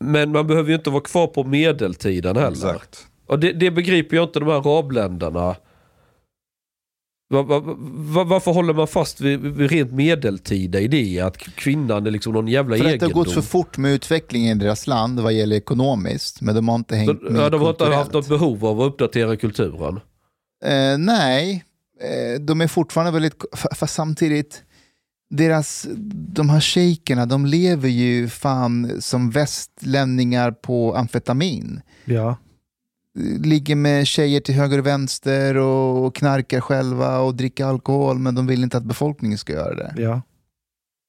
Men 0.00 0.32
man 0.32 0.46
behöver 0.46 0.68
ju 0.68 0.74
inte 0.76 0.90
vara 0.90 1.02
kvar 1.02 1.26
på 1.26 1.44
medeltiden 1.44 2.36
heller. 2.36 2.50
Exakt. 2.74 3.06
Och 3.26 3.38
det, 3.38 3.52
det 3.52 3.70
begriper 3.70 4.16
jag 4.16 4.24
inte 4.24 4.40
de 4.40 4.48
här 4.48 4.76
arabländerna. 4.76 5.56
Va, 7.28 7.42
va, 7.42 7.60
va, 7.60 8.24
varför 8.24 8.52
håller 8.52 8.74
man 8.74 8.86
fast 8.86 9.20
vid, 9.20 9.40
vid 9.40 9.70
rent 9.70 9.92
medeltida 9.92 10.80
idéer? 10.80 11.24
Att 11.24 11.38
kvinnan 11.38 12.06
är 12.06 12.10
liksom 12.10 12.32
någon 12.32 12.48
jävla 12.48 12.76
För 12.76 12.84
att 12.84 12.84
det 12.84 12.88
har 12.88 12.94
egendom. 12.94 13.24
gått 13.24 13.32
för 13.32 13.40
fort 13.40 13.76
med 13.78 13.92
utvecklingen 13.92 14.56
i 14.60 14.64
deras 14.64 14.86
land 14.86 15.20
vad 15.20 15.32
gäller 15.32 15.56
ekonomiskt, 15.56 16.40
men 16.40 16.54
de 16.54 16.68
har 16.68 16.74
inte 16.74 16.94
Så, 16.94 16.98
hängt 16.98 17.22
med 17.22 17.42
ja, 17.42 17.50
de 17.50 17.60
har 17.60 17.70
inte 17.70 17.84
haft 17.86 18.12
något 18.12 18.28
behov 18.28 18.66
av 18.66 18.80
att 18.80 18.86
uppdatera 18.86 19.36
kulturen. 19.36 20.00
Eh, 20.66 20.98
nej, 20.98 21.64
eh, 22.00 22.40
de 22.40 22.60
är 22.60 22.66
fortfarande 22.66 23.12
väldigt... 23.12 23.34
fa- 23.34 23.74
Fast 23.74 23.94
samtidigt, 23.94 24.62
deras, 25.30 25.86
de 26.34 26.50
här 26.50 26.60
shejkerna, 26.60 27.26
de 27.26 27.46
lever 27.46 27.88
ju 27.88 28.28
fan 28.28 29.02
som 29.02 29.30
västlänningar 29.30 30.50
på 30.50 30.94
amfetamin. 30.96 31.80
Ja. 32.04 32.36
Ligger 33.44 33.74
med 33.76 34.06
tjejer 34.06 34.40
till 34.40 34.54
höger 34.54 34.78
och 34.78 34.86
vänster 34.86 35.56
och 35.56 36.14
knarkar 36.14 36.60
själva 36.60 37.18
och 37.18 37.34
dricker 37.34 37.64
alkohol, 37.64 38.18
men 38.18 38.34
de 38.34 38.46
vill 38.46 38.62
inte 38.62 38.76
att 38.76 38.84
befolkningen 38.84 39.38
ska 39.38 39.52
göra 39.52 39.74
det. 39.74 39.94
ja. 39.96 40.22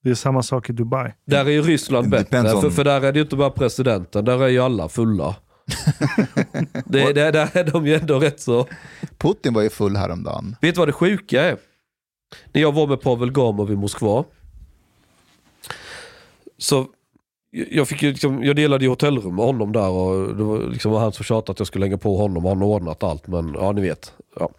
Det 0.03 0.09
är 0.11 0.15
samma 0.15 0.43
sak 0.43 0.69
i 0.69 0.73
Dubai. 0.73 1.11
Där 1.25 1.45
är 1.45 1.49
ju 1.49 1.61
Ryssland 1.61 2.09
bättre, 2.09 2.43
för, 2.61 2.69
för 2.69 2.83
där 2.83 3.01
är 3.01 3.11
det 3.13 3.19
ju 3.19 3.23
inte 3.23 3.35
bara 3.35 3.49
presidenten, 3.49 4.25
där 4.25 4.43
är 4.43 4.47
ju 4.47 4.59
alla 4.59 4.89
fulla. 4.89 5.35
det, 6.85 7.13
det, 7.13 7.31
där 7.31 7.57
är 7.57 7.63
de 7.63 7.87
ju 7.87 7.95
ändå 7.95 8.19
rätt 8.19 8.39
så... 8.39 8.67
Putin 9.17 9.53
var 9.53 9.61
ju 9.61 9.69
full 9.69 9.95
häromdagen. 9.95 10.55
Vet 10.61 10.75
du 10.75 10.79
vad 10.79 10.87
det 10.87 10.93
sjuka 10.93 11.43
är? 11.43 11.57
När 12.51 12.61
jag 12.61 12.71
var 12.71 12.87
med 12.87 13.01
Pavel 13.01 13.31
Gamov 13.31 13.71
i 13.71 13.75
Moskva. 13.75 14.23
Så 16.57 16.87
jag, 17.51 17.87
fick 17.87 18.01
liksom, 18.01 18.43
jag 18.43 18.55
delade 18.55 18.85
ju 18.85 18.89
hotellrum 18.89 19.35
med 19.35 19.45
honom 19.45 19.71
där 19.71 19.89
och 19.89 20.35
det 20.35 20.43
var 20.43 20.59
liksom 20.59 20.91
han 20.91 21.11
som 21.11 21.23
tjatade 21.23 21.51
att 21.51 21.59
jag 21.59 21.67
skulle 21.67 21.85
lägga 21.85 21.97
på 21.97 22.17
honom 22.17 22.45
och 22.45 22.51
han 22.51 22.61
har 22.61 22.67
ordnat 22.67 23.03
allt. 23.03 23.27
Men 23.27 23.53
ja, 23.53 23.71
ni 23.71 23.81
vet. 23.81 24.13
Ja. 24.39 24.49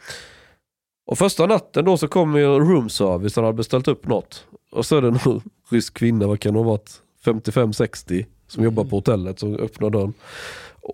Och 1.07 1.19
första 1.19 1.47
natten 1.47 1.85
då 1.85 1.97
så 1.97 2.09
kom 2.09 2.37
ju 2.37 2.45
room 2.45 2.89
service, 2.89 3.37
han 3.37 3.45
hade 3.45 3.57
beställt 3.57 3.89
upp 3.89 4.07
något. 4.07 4.45
Och 4.71 4.87
så 4.87 4.97
är 4.97 5.03
det 5.03 5.09
en 5.09 5.41
rysk 5.71 5.95
kvinna, 5.95 6.27
vad 6.27 6.41
kan 6.41 6.55
hon 6.55 6.65
ha 6.65 6.73
varit, 6.73 6.91
55-60, 7.25 8.27
som 8.49 8.65
jobbar 8.65 8.85
på 8.85 8.97
hotellet 8.97 9.39
som 9.39 9.55
öppnar 9.55 9.91
dörren. 9.91 10.15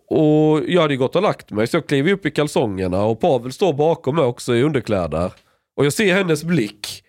Och 0.08 0.60
jag 0.68 0.82
hade 0.82 0.94
ju 0.94 0.98
gått 0.98 1.16
och 1.16 1.22
lagt 1.22 1.50
mig 1.50 1.66
så 1.66 1.76
jag 1.76 1.86
kliver 1.86 2.12
upp 2.12 2.26
i 2.26 2.30
kalsongerna 2.30 3.04
och 3.04 3.20
Pavel 3.20 3.52
står 3.52 3.72
bakom 3.72 4.16
mig 4.16 4.24
också 4.24 4.54
i 4.54 4.62
underkläder. 4.62 5.32
Och 5.76 5.84
jag 5.84 5.92
ser 5.92 6.14
hennes 6.14 6.44
blick. 6.44 7.04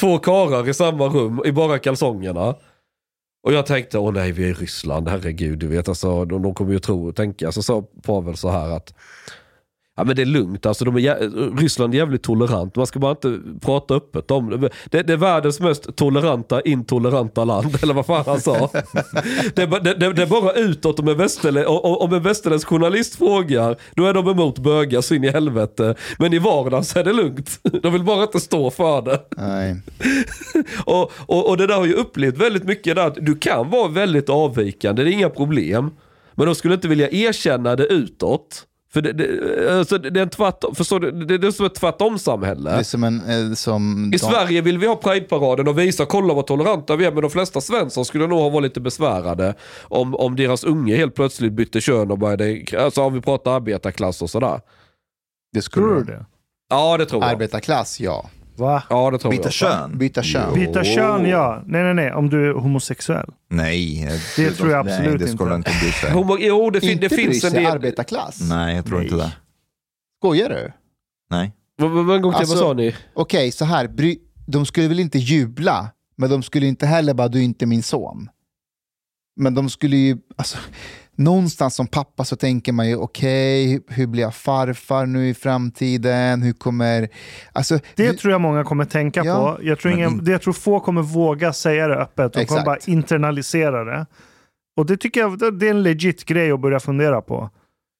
Två 0.00 0.18
karar 0.18 0.68
i 0.68 0.74
samma 0.74 1.06
rum 1.06 1.42
i 1.44 1.52
bara 1.52 1.78
kalsongerna. 1.78 2.54
Och 3.46 3.52
jag 3.52 3.66
tänkte, 3.66 3.98
åh 3.98 4.12
nej 4.12 4.32
vi 4.32 4.44
är 4.44 4.48
i 4.48 4.52
Ryssland, 4.52 5.08
herregud, 5.08 5.58
du 5.58 5.66
vet, 5.66 5.88
alltså, 5.88 6.24
de, 6.24 6.42
de 6.42 6.54
kommer 6.54 6.72
ju 6.72 6.78
tro 6.78 7.08
och 7.08 7.16
tänka. 7.16 7.52
Så 7.52 7.62
sa 7.62 7.82
Pavel 8.02 8.36
så 8.36 8.48
här 8.48 8.70
att 8.70 8.94
Ja 9.96 10.04
men 10.04 10.16
det 10.16 10.22
är 10.22 10.26
lugnt, 10.26 10.66
alltså 10.66 10.84
de 10.84 10.96
är 10.96 11.00
jä- 11.00 11.58
Ryssland 11.60 11.94
är 11.94 11.98
jävligt 11.98 12.22
tolerant. 12.22 12.76
Man 12.76 12.86
ska 12.86 12.98
bara 12.98 13.10
inte 13.10 13.38
prata 13.60 13.94
öppet 13.94 14.30
om 14.30 14.50
det. 14.50 14.58
Det, 14.90 15.02
det 15.02 15.12
är 15.12 15.16
världens 15.16 15.60
mest 15.60 15.96
toleranta, 15.96 16.60
intoleranta 16.60 17.44
land, 17.44 17.78
eller 17.82 17.94
vad 17.94 18.06
fan 18.06 18.24
han 18.26 18.40
sa. 18.40 18.70
det, 19.54 19.66
det, 19.66 19.94
det, 20.12 20.22
är 20.22 20.26
bara 20.26 20.52
utåt 20.52 21.00
om 21.00 21.08
en, 21.08 21.16
västerlä- 21.16 21.64
om 21.80 22.12
en 22.12 22.22
västerländsk 22.22 22.68
journalist 22.68 23.14
frågar, 23.16 23.76
då 23.94 24.04
är 24.06 24.14
de 24.14 24.28
emot 24.28 24.58
bögar 24.58 25.00
så 25.00 25.14
in 25.14 25.24
i 25.24 25.30
helvete. 25.30 25.94
Men 26.18 26.32
i 26.32 26.38
vardagen 26.38 26.84
så 26.84 26.98
är 26.98 27.04
det 27.04 27.12
lugnt. 27.12 27.60
De 27.82 27.92
vill 27.92 28.04
bara 28.04 28.22
inte 28.22 28.40
stå 28.40 28.70
för 28.70 29.02
det. 29.02 29.20
Nej. 29.36 29.76
Och, 30.84 31.12
och, 31.26 31.48
och 31.48 31.56
det 31.56 31.66
där 31.66 31.74
har 31.76 31.86
ju 31.86 31.94
upplevt 31.94 32.36
väldigt 32.38 32.64
mycket 32.64 32.96
där 32.96 33.06
att 33.06 33.18
du 33.20 33.34
kan 33.36 33.70
vara 33.70 33.88
väldigt 33.88 34.28
avvikande, 34.28 35.04
det 35.04 35.10
är 35.10 35.12
inga 35.12 35.30
problem. 35.30 35.90
Men 36.34 36.46
de 36.46 36.54
skulle 36.54 36.74
inte 36.74 36.88
vilja 36.88 37.10
erkänna 37.10 37.76
det 37.76 37.86
utåt. 37.86 38.62
För 38.94 39.00
det, 39.02 39.12
det, 39.12 39.78
alltså 39.78 39.98
det 39.98 40.20
är 40.20 40.22
en 40.22 40.28
tvärtom, 40.30 40.74
förstår 40.74 41.00
du? 41.00 41.10
Det, 41.10 41.38
det 41.38 41.46
är 41.46 41.50
som 41.50 41.66
ett 41.66 41.74
tvärtom-samhälle. 41.74 42.70
Det 42.70 42.76
är 42.76 42.82
som 42.82 43.04
en... 43.04 43.20
eh, 43.50 43.54
Som 43.54 44.04
I 44.14 44.16
de- 44.16 44.18
Sverige 44.18 44.60
vill 44.60 44.78
vi 44.78 44.86
ha 44.86 44.96
Pride-paraden 44.96 45.68
och 45.68 45.78
visa, 45.78 46.06
kolla 46.06 46.34
vad 46.34 46.46
toleranta 46.46 46.96
vi 46.96 47.04
är. 47.04 47.12
Men 47.12 47.20
de 47.22 47.30
flesta 47.30 47.60
Svensson 47.60 48.04
skulle 48.04 48.26
nog 48.26 48.38
ha 48.38 48.48
varit 48.48 48.62
lite 48.64 48.80
besvärade 48.80 49.54
om, 49.82 50.14
om 50.14 50.36
deras 50.36 50.64
unge 50.64 50.96
helt 50.96 51.14
plötsligt 51.14 51.52
bytte 51.52 51.80
kön 51.80 52.10
och 52.10 52.18
började, 52.18 52.64
alltså 52.78 53.02
om 53.02 53.14
vi 53.14 53.20
pratar 53.20 53.50
arbetarklass 53.56 54.22
och 54.22 54.30
sådär. 54.30 54.60
Det 55.52 55.62
skulle 55.62 55.86
Tror 55.86 55.94
du 55.94 56.04
de. 56.04 56.12
det? 56.12 56.24
Ja, 56.70 56.96
det 56.96 57.06
tror 57.06 57.22
jag. 57.22 57.30
Arbetarklass, 57.30 58.00
ja. 58.00 58.30
Va? 58.56 58.82
Ja, 58.90 59.10
det 59.10 59.18
tror 59.18 59.30
Byta 59.30 59.42
jag. 59.44 59.52
kön? 59.52 59.98
Byta 59.98 60.22
kön. 60.22 60.54
Byta 60.54 60.84
kön, 60.84 61.26
ja. 61.26 61.62
Nej, 61.66 61.82
nej, 61.82 61.94
nej. 61.94 62.12
Om 62.12 62.30
du 62.30 62.48
är 62.50 62.52
homosexuell. 62.52 63.30
Nej. 63.50 64.08
Det 64.36 64.50
tror 64.50 64.70
jag 64.70 64.80
absolut 64.80 65.10
Nej, 65.10 65.18
det 65.18 65.28
skulle 65.28 65.54
inte. 65.54 65.70
inte 65.70 65.84
bry 65.84 65.92
sig. 65.92 66.10
Homo, 66.10 66.36
jo, 66.40 66.70
det, 66.70 66.80
fin, 66.80 66.90
Inte 66.90 67.08
det 67.08 67.16
finns 67.16 67.44
en 67.44 67.52
del... 67.52 67.66
arbetarklass? 67.66 68.40
Nej, 68.48 68.76
jag 68.76 68.86
tror 68.86 69.02
inte 69.02 69.16
det. 69.16 69.32
Skojar 70.22 70.48
du? 70.48 70.72
Nej. 71.30 71.52
Men, 71.78 71.94
men, 71.94 72.06
men, 72.06 72.22
gång 72.22 72.32
till, 72.32 72.38
Alltså- 72.38 72.54
vad 72.54 72.62
sa 72.64 72.72
ni? 72.72 72.94
Okej, 73.14 73.52
så 73.52 73.64
här. 73.64 73.88
Bry... 73.88 74.18
De 74.46 74.66
skulle 74.66 74.88
väl 74.88 75.00
inte 75.00 75.18
jubla, 75.18 75.88
men 76.16 76.30
de 76.30 76.42
skulle 76.42 76.66
inte 76.66 76.86
heller 76.86 77.14
bara, 77.14 77.28
du 77.28 77.38
är 77.38 77.42
inte 77.42 77.66
min 77.66 77.82
son. 77.82 78.28
Men 79.36 79.54
de 79.54 79.70
skulle 79.70 79.96
ju, 79.96 80.16
alltså, 80.36 80.58
någonstans 81.16 81.74
som 81.74 81.86
pappa 81.86 82.24
så 82.24 82.36
tänker 82.36 82.72
man 82.72 82.88
ju, 82.88 82.96
okej, 82.96 83.80
hur 83.88 84.06
blir 84.06 84.22
jag 84.22 84.34
farfar 84.34 85.06
nu 85.06 85.28
i 85.28 85.34
framtiden? 85.34 86.42
Hur 86.42 86.52
kommer... 86.52 87.08
Alltså, 87.52 87.78
Det 87.94 88.10
vi- 88.10 88.16
tror 88.16 88.32
jag 88.32 88.40
många 88.40 88.64
kommer 88.64 88.84
tänka 88.84 89.24
Ja, 89.24 89.56
på. 89.56 89.64
Jag 89.64 89.78
tror, 89.78 89.92
ingen, 89.94 90.10
in- 90.10 90.24
det 90.24 90.30
jag 90.32 90.42
tror 90.42 90.52
få 90.54 90.80
kommer 90.80 91.02
våga 91.02 91.52
säga 91.52 91.88
det 91.88 91.96
öppet. 91.96 92.32
De 92.32 92.46
kommer 92.46 92.64
bara 92.64 92.78
internalisera 92.86 93.84
det. 93.84 94.06
Och 94.76 94.86
det 94.86 94.96
tycker 94.96 95.20
jag 95.20 95.58
det 95.58 95.66
är 95.66 95.70
en 95.70 95.82
legit 95.82 96.24
grej 96.24 96.50
att 96.52 96.60
börja 96.60 96.80
fundera 96.80 97.20
på. 97.22 97.50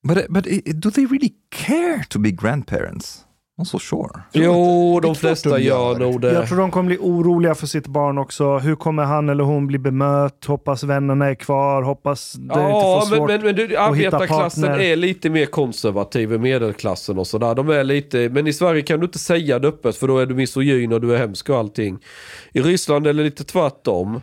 But, 0.07 0.27
but 0.29 0.43
do 0.75 0.91
they 0.91 1.05
really 1.05 1.33
care 1.55 2.03
to 2.09 2.19
be 2.19 2.31
grandparents? 2.31 3.24
I'm 3.61 3.65
so 3.65 3.79
sure. 3.79 4.09
Jo, 4.33 4.99
de 4.99 5.15
flesta 5.15 5.49
de 5.49 5.61
gör 5.63 5.99
nog 5.99 6.21
det. 6.21 6.33
Jag 6.33 6.47
tror 6.47 6.57
de 6.57 6.71
kommer 6.71 6.87
bli 6.87 6.97
oroliga 7.01 7.55
för 7.55 7.67
sitt 7.67 7.87
barn 7.87 8.17
också. 8.17 8.57
Hur 8.57 8.75
kommer 8.75 9.03
han 9.03 9.29
eller 9.29 9.43
hon 9.43 9.67
bli 9.67 9.77
bemött? 9.77 10.45
Hoppas 10.45 10.83
vännerna 10.83 11.25
är 11.29 11.35
kvar. 11.35 11.81
Hoppas 11.81 12.33
det 12.33 12.53
Ja, 12.53 12.69
inte 12.69 12.81
får 12.81 13.09
men, 13.09 13.17
svårt. 13.19 13.29
men, 13.29 13.41
men 13.41 13.55
du, 13.55 13.67
hitta 13.67 13.79
arbetarklassen 13.81 14.63
är 14.63 14.95
lite 14.95 15.29
mer 15.29 15.45
konservativ 15.45 16.33
än 16.33 16.41
medelklassen 16.41 17.17
och 17.19 17.27
sådär. 17.27 17.55
De 17.55 17.69
är 17.69 17.83
lite, 17.83 18.29
men 18.29 18.47
i 18.47 18.53
Sverige 18.53 18.81
kan 18.81 18.99
du 18.99 19.05
inte 19.05 19.19
säga 19.19 19.59
det 19.59 19.67
öppet 19.67 19.95
för 19.95 20.07
då 20.07 20.17
är 20.17 20.25
du 20.25 20.35
misogyn 20.35 20.93
och 20.93 21.01
du 21.01 21.13
är 21.13 21.17
hemsk 21.17 21.49
och 21.49 21.57
allting. 21.57 21.99
I 22.53 22.61
Ryssland 22.61 23.07
är 23.07 23.13
det 23.13 23.23
lite 23.23 23.43
tvärtom, 23.43 24.21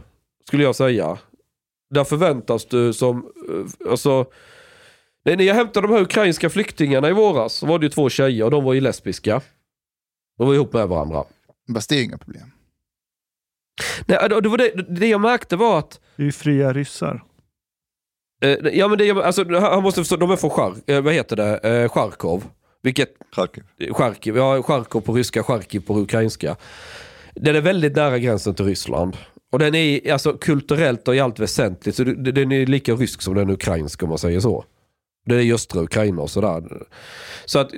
skulle 0.48 0.62
jag 0.62 0.76
säga. 0.76 1.18
Där 1.94 2.04
förväntas 2.04 2.66
du 2.66 2.92
som, 2.92 3.26
alltså, 3.90 4.24
när 5.24 5.44
jag 5.44 5.54
hämtade 5.54 5.86
de 5.86 5.92
här 5.94 6.02
ukrainska 6.02 6.50
flyktingarna 6.50 7.08
i 7.08 7.12
våras 7.12 7.52
så 7.54 7.66
var 7.66 7.78
det 7.78 7.86
ju 7.86 7.90
två 7.90 8.08
tjejer 8.08 8.44
och 8.44 8.50
de 8.50 8.64
var 8.64 8.72
ju 8.72 8.80
lesbiska. 8.80 9.40
De 10.38 10.46
var 10.46 10.54
ihop 10.54 10.72
med 10.72 10.88
varandra. 10.88 11.24
Fast 11.74 11.88
det 11.88 11.94
är 11.94 11.98
ju 11.98 12.04
inga 12.04 12.18
problem. 12.18 12.50
Nej, 14.06 14.28
det, 14.28 14.48
var 14.48 14.58
det, 14.58 14.70
det 14.88 15.06
jag 15.08 15.20
märkte 15.20 15.56
var 15.56 15.78
att 15.78 16.00
Det 16.16 16.22
är 16.22 16.26
ju 16.26 16.32
fria 16.32 16.72
ryssar. 16.72 17.22
Eh, 18.42 18.50
ja 18.50 18.88
men 18.88 18.98
det, 18.98 19.10
alltså, 19.10 19.58
han 19.60 19.82
måste 19.82 20.00
förstå, 20.00 20.16
de 20.16 20.30
är 20.30 20.36
från 20.36 20.50
Char, 20.50 20.74
eh, 20.86 21.00
vad 21.00 21.14
heter 21.14 21.36
det, 21.36 21.58
eh, 21.82 21.88
Charkov. 21.88 22.44
Vilket, 22.82 23.08
Charkiv. 23.36 23.62
Charkiv, 23.92 24.36
ja 24.36 24.62
Charkov 24.62 25.00
på 25.00 25.12
ryska, 25.14 25.42
Charkiv 25.42 25.80
på 25.80 25.98
ukrainska. 25.98 26.56
Den 27.34 27.56
är 27.56 27.60
väldigt 27.60 27.96
nära 27.96 28.18
gränsen 28.18 28.54
till 28.54 28.64
Ryssland. 28.64 29.16
Och 29.52 29.58
den 29.58 29.74
är 29.74 30.12
alltså 30.12 30.32
kulturellt 30.32 31.08
och 31.08 31.16
i 31.16 31.20
allt 31.20 31.38
väsentligt, 31.38 31.96
så 31.96 32.04
det- 32.04 32.32
den 32.32 32.52
är 32.52 32.66
lika 32.66 32.92
rysk 32.94 33.22
som 33.22 33.34
den 33.34 33.48
är 33.48 33.52
ukrainsk 33.52 34.02
om 34.02 34.08
man 34.08 34.18
säger 34.18 34.40
så. 34.40 34.64
Det 35.24 35.34
är 35.34 35.40
i 35.40 35.52
östra 35.52 35.82
Ukraina 35.82 36.22
och 36.22 36.30
sådär. 36.30 36.82
Så 37.44 37.58
att 37.58 37.70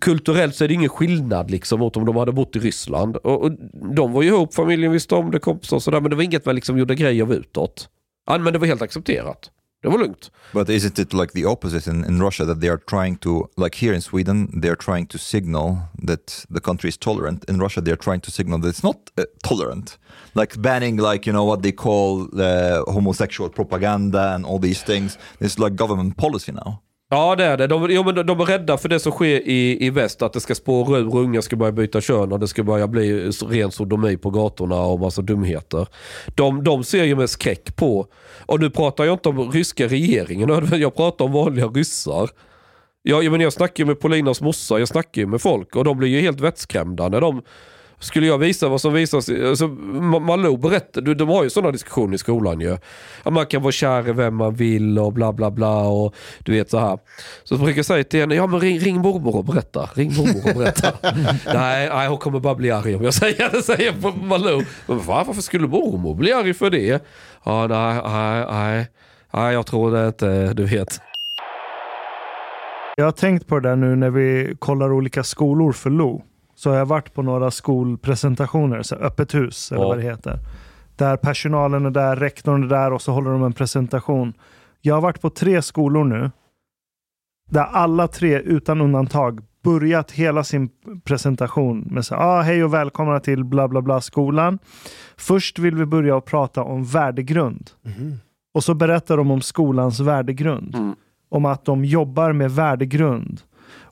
kulturellt 0.00 0.54
så 0.54 0.64
är 0.64 0.68
det 0.68 0.74
ingen 0.74 0.88
skillnad 0.88 1.50
liksom 1.50 1.80
mot 1.80 1.96
om 1.96 2.06
de 2.06 2.16
hade 2.16 2.32
bott 2.32 2.56
i 2.56 2.58
Ryssland. 2.58 3.16
Och, 3.16 3.42
och 3.42 3.52
de 3.94 4.12
var 4.12 4.22
ju 4.22 4.28
ihop, 4.28 4.54
familjen 4.54 4.92
visste 4.92 5.14
om 5.14 5.30
det, 5.30 5.38
kompisar 5.38 5.76
och 5.76 5.82
sådär. 5.82 6.00
Men 6.00 6.10
det 6.10 6.16
var 6.16 6.22
inget 6.22 6.46
man 6.46 6.54
liksom 6.54 6.78
gjorde 6.78 6.94
grejer 6.94 7.22
av 7.22 7.32
utåt. 7.32 7.88
Ja, 8.26 8.38
men 8.38 8.52
det 8.52 8.58
var 8.58 8.66
helt 8.66 8.82
accepterat. 8.82 9.50
Det 9.82 9.88
var 9.88 9.98
lugnt. 9.98 10.30
But 10.52 10.68
isn't 10.68 10.98
it 10.98 11.12
like 11.12 11.32
the 11.32 11.44
opposite 11.44 11.86
in, 11.90 12.04
in 12.04 12.20
Russia 12.20 12.44
that 12.44 12.60
they 12.60 12.68
are 12.68 12.78
trying 12.78 13.16
to, 13.18 13.48
like 13.56 13.76
here 13.76 13.94
in 13.94 14.00
Sweden, 14.00 14.60
they 14.60 14.68
are 14.68 14.76
trying 14.76 15.06
to 15.06 15.18
signal 15.18 15.78
that 16.06 16.44
the 16.50 16.60
country 16.60 16.88
is 16.88 16.96
tolerant. 16.96 17.44
In 17.48 17.60
Russia, 17.60 17.80
they 17.80 17.92
are 17.92 17.96
trying 17.96 18.20
to 18.22 18.30
signal 18.30 18.58
that 18.60 18.68
it's 18.68 18.82
not 18.82 18.96
uh, 19.16 19.24
tolerant. 19.44 19.98
Like 20.34 20.60
banning, 20.60 20.96
like, 20.96 21.26
you 21.26 21.32
know, 21.32 21.44
what 21.44 21.62
they 21.62 21.72
call 21.72 22.28
uh, 22.40 22.82
homosexual 22.90 23.50
propaganda 23.50 24.34
and 24.34 24.44
all 24.44 24.58
these 24.58 24.82
things. 24.82 25.16
It's 25.40 25.58
like 25.58 25.76
government 25.76 26.16
policy 26.16 26.52
now. 26.52 26.82
Ja 27.10 27.36
det 27.36 27.44
är 27.44 27.56
det. 27.56 27.66
De, 27.66 27.86
jo, 27.90 28.04
men 28.04 28.14
de, 28.14 28.22
de 28.22 28.40
är 28.40 28.44
rädda 28.44 28.78
för 28.78 28.88
det 28.88 29.00
som 29.00 29.12
sker 29.12 29.48
i, 29.48 29.86
i 29.86 29.90
väst. 29.90 30.22
Att 30.22 30.32
det 30.32 30.40
ska 30.40 30.54
spåra 30.54 30.98
ur, 30.98 31.16
unga 31.16 31.42
ska 31.42 31.56
börja 31.56 31.72
byta 31.72 32.00
kön 32.00 32.32
och 32.32 32.40
det 32.40 32.48
ska 32.48 32.62
börja 32.62 32.88
bli 32.88 33.30
ren 33.30 33.70
sodomi 33.70 34.16
på 34.16 34.30
gatorna 34.30 34.80
och 34.80 35.00
massa 35.00 35.22
dumheter. 35.22 35.86
De, 36.34 36.64
de 36.64 36.84
ser 36.84 37.04
ju 37.04 37.16
med 37.16 37.30
skräck 37.30 37.76
på, 37.76 38.06
och 38.46 38.60
nu 38.60 38.70
pratar 38.70 39.04
jag 39.04 39.14
inte 39.14 39.28
om 39.28 39.52
ryska 39.52 39.86
regeringen, 39.86 40.68
jag 40.72 40.96
pratar 40.96 41.24
om 41.24 41.32
vanliga 41.32 41.66
ryssar. 41.66 42.30
Jag, 43.02 43.24
jag, 43.24 43.30
menar, 43.30 43.44
jag 43.44 43.52
snackar 43.52 43.84
ju 43.84 43.86
med 43.86 44.00
Polinas 44.00 44.40
morsa, 44.40 44.78
jag 44.78 44.88
snackar 44.88 45.22
ju 45.22 45.26
med 45.26 45.40
folk 45.40 45.76
och 45.76 45.84
de 45.84 45.98
blir 45.98 46.08
ju 46.08 46.20
helt 46.20 46.40
vettskrämda 46.40 47.08
när 47.08 47.20
de 47.20 47.42
skulle 48.00 48.26
jag 48.26 48.38
visa 48.38 48.68
vad 48.68 48.80
som 48.80 48.92
visas, 48.92 49.28
alltså, 49.28 49.66
Ma- 49.66 50.20
Malou 50.20 50.56
berättar, 50.56 51.00
du, 51.00 51.14
de 51.14 51.28
har 51.28 51.44
ju 51.44 51.50
sådana 51.50 51.72
diskussioner 51.72 52.14
i 52.14 52.18
skolan 52.18 52.60
ju. 52.60 52.76
Ja, 53.24 53.30
man 53.30 53.46
kan 53.46 53.62
vara 53.62 53.72
kär 53.72 54.08
i 54.08 54.12
vem 54.12 54.34
man 54.34 54.54
vill 54.54 54.98
och 54.98 55.12
bla 55.12 55.32
bla 55.32 55.50
bla 55.50 55.80
och 55.88 56.14
du 56.38 56.52
vet 56.52 56.70
så 56.70 56.78
här. 56.78 56.98
Så 57.44 57.56
brukar 57.58 57.78
jag 57.78 57.86
säga 57.86 58.04
till 58.04 58.20
henne, 58.20 58.34
ja 58.34 58.46
men 58.46 58.60
ring, 58.60 58.78
ring 58.78 58.96
mormor 59.00 59.36
och 59.36 59.44
berätta. 59.44 59.90
Ring 59.94 60.14
mormor 60.16 60.50
och 60.50 60.56
berätta. 60.58 60.92
nej, 61.54 61.88
nej, 61.88 62.08
hon 62.08 62.18
kommer 62.18 62.40
bara 62.40 62.54
bli 62.54 62.70
arg 62.70 62.94
om 62.96 63.04
jag 63.04 63.14
säger 63.14 63.50
det, 63.52 63.62
säger 63.62 63.92
på 63.92 64.10
Malou. 64.10 64.62
Men 64.86 64.98
va, 64.98 65.24
varför 65.26 65.42
skulle 65.42 65.66
mormor 65.68 66.14
bli 66.14 66.32
arg 66.32 66.54
för 66.54 66.70
det? 66.70 67.04
Ja, 67.44 67.66
nej, 67.66 68.00
nej, 68.04 68.46
nej. 68.50 68.86
Nej, 69.32 69.54
jag 69.54 69.66
tror 69.66 69.90
det 69.90 70.06
inte, 70.06 70.52
du 70.54 70.64
vet. 70.64 71.00
Jag 72.96 73.04
har 73.04 73.12
tänkt 73.12 73.46
på 73.46 73.60
det 73.60 73.68
där 73.68 73.76
nu 73.76 73.96
när 73.96 74.10
vi 74.10 74.56
kollar 74.58 74.92
olika 74.92 75.22
skolor 75.24 75.72
för 75.72 75.90
Lo. 75.90 76.22
Så 76.58 76.70
har 76.70 76.76
jag 76.76 76.86
varit 76.86 77.14
på 77.14 77.22
några 77.22 77.50
skolpresentationer, 77.50 78.82
så 78.82 78.94
öppet 78.94 79.34
hus 79.34 79.72
eller 79.72 79.82
Ja. 79.82 79.88
vad 79.88 79.98
det 79.98 80.02
heter. 80.02 80.38
Där 80.96 81.16
personalen 81.16 81.86
är 81.86 81.90
där, 81.90 82.16
rektorn 82.16 82.64
är 82.64 82.68
där 82.68 82.92
och 82.92 83.02
så 83.02 83.12
håller 83.12 83.30
de 83.30 83.42
en 83.42 83.52
presentation. 83.52 84.32
Jag 84.80 84.94
har 84.94 85.00
varit 85.00 85.20
på 85.20 85.30
tre 85.30 85.62
skolor 85.62 86.04
nu. 86.04 86.30
Där 87.50 87.64
alla 87.64 88.08
tre 88.08 88.40
utan 88.40 88.80
undantag 88.80 89.40
börjat 89.64 90.10
hela 90.10 90.44
sin 90.44 90.68
presentation 91.04 91.80
med 91.90 92.04
så 92.06 92.14
här, 92.14 92.22
ah, 92.22 92.42
hej 92.42 92.64
och 92.64 92.74
välkomna 92.74 93.20
till 93.20 93.44
bla 93.44 93.68
bla 93.68 93.82
bla 93.82 94.00
skolan. 94.00 94.58
Först 95.16 95.58
vill 95.58 95.74
vi 95.74 95.86
börja 95.86 96.16
att 96.18 96.24
prata 96.24 96.62
om 96.62 96.84
värdegrund. 96.84 97.70
Och 98.54 98.64
så 98.64 98.74
berättar 98.74 99.16
de 99.16 99.30
om 99.30 99.40
skolans 99.40 100.00
värdegrund. 100.00 100.74
Mm. 100.74 100.94
Om 101.30 101.44
att 101.44 101.64
de 101.64 101.84
jobbar 101.84 102.32
med 102.32 102.50
värdegrund. 102.50 103.40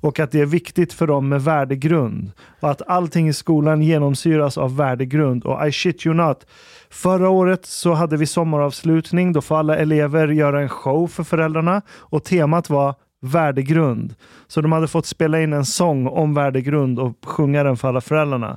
Och 0.07 0.20
att 0.20 0.31
det 0.31 0.41
är 0.41 0.47
viktigt 0.47 0.93
för 0.93 1.07
dem 1.07 1.28
med 1.28 1.43
värdegrund. 1.43 2.33
Och 2.61 2.70
att 2.70 2.83
allting 2.87 3.28
i 3.28 3.33
skolan 3.33 3.83
genomsyras 3.83 4.59
av 4.59 4.77
värdegrund. 4.77 5.45
Och 5.45 5.69
I 5.69 5.73
shit 5.73 6.07
you 6.07 6.15
not. 6.15 6.47
Förra 6.91 7.28
året 7.28 7.66
så 7.66 7.93
hade 7.93 8.16
vi 8.16 8.27
sommaravslutning. 8.27 9.33
Då 9.33 9.41
får 9.41 9.59
alla 9.59 9.77
elever 9.77 10.28
göra 10.28 10.62
en 10.62 10.69
show 10.69 11.09
för 11.09 11.24
föräldrarna. 11.24 11.83
Och 11.91 12.24
temat 12.24 12.70
var 12.70 12.95
värdegrund. 13.20 14.15
Så 14.47 14.61
de 14.61 14.73
hade 14.73 14.89
fått 14.89 15.07
spela 15.07 15.41
in 15.41 15.53
en 15.53 15.65
sång 15.65 16.07
om 16.07 16.35
värdegrund 16.35 16.99
och 16.99 17.16
sjunga 17.24 17.65
den 17.65 17.77
för 17.77 17.89
alla 17.89 18.01
föräldrarna. 18.01 18.57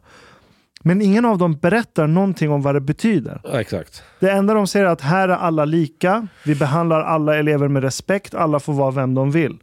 Men 0.84 1.02
ingen 1.02 1.26
av 1.26 1.38
dem 1.38 1.54
berättar 1.54 2.08
någonting 2.08 2.52
om 2.52 2.62
vad 2.62 2.76
det 2.76 2.82
betyder. 2.82 3.42
Ja, 3.44 3.62
exakt. 3.62 4.04
Det 4.20 4.32
enda 4.32 4.54
de 4.54 4.68
säger 4.68 4.86
är 4.86 4.90
att 4.90 5.02
här 5.02 5.30
är 5.30 5.34
alla 5.34 5.66
lika. 5.66 6.28
Vi 6.46 6.56
behandlar 6.56 7.02
alla 7.02 7.36
elever 7.36 7.68
med 7.68 7.84
respekt. 7.84 8.36
Alla 8.36 8.60
får 8.60 8.74
vara 8.74 8.92
vem 8.92 9.16
de 9.16 9.32
vill. 9.32 9.58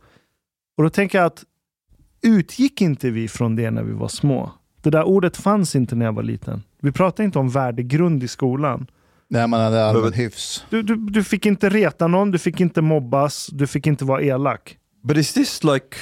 Och 0.77 0.83
då 0.83 0.91
tänker 0.91 1.19
jag 1.19 1.27
att 1.27 1.45
utgick 2.27 2.81
inte 2.81 3.11
vi 3.11 3.29
från 3.29 3.57
det 3.57 3.71
när 3.71 3.83
vi 3.83 3.93
var 3.93 4.09
små? 4.09 4.53
Det 4.83 4.91
där 4.91 5.05
ordet 5.05 5.37
fanns 5.37 5.77
inte 5.77 5.95
när 5.95 6.05
jag 6.05 6.13
var 6.13 6.23
liten. 6.23 6.63
Vi 6.83 6.93
pratade 6.93 7.25
inte 7.25 7.39
om 7.39 7.49
värdegrund 7.49 8.23
i 8.23 8.29
skolan. 8.29 8.87
När 9.29 9.47
man 9.47 9.61
hade 9.61 9.85
allmän 9.85 10.13
hyfs. 10.13 10.65
Du, 10.71 10.83
du, 10.83 10.97
du 10.97 11.25
fick 11.25 11.47
inte 11.47 11.69
reta 11.69 12.07
någon, 12.07 12.31
du 12.31 12.39
fick 12.39 12.61
inte 12.61 12.83
mobbas, 12.83 13.47
du 13.53 13.67
fick 13.67 13.87
inte 13.87 14.05
vara 14.05 14.23
elak. 14.23 14.79
But 15.03 15.17
is 15.17 15.33
this 15.33 15.65
like 15.65 15.97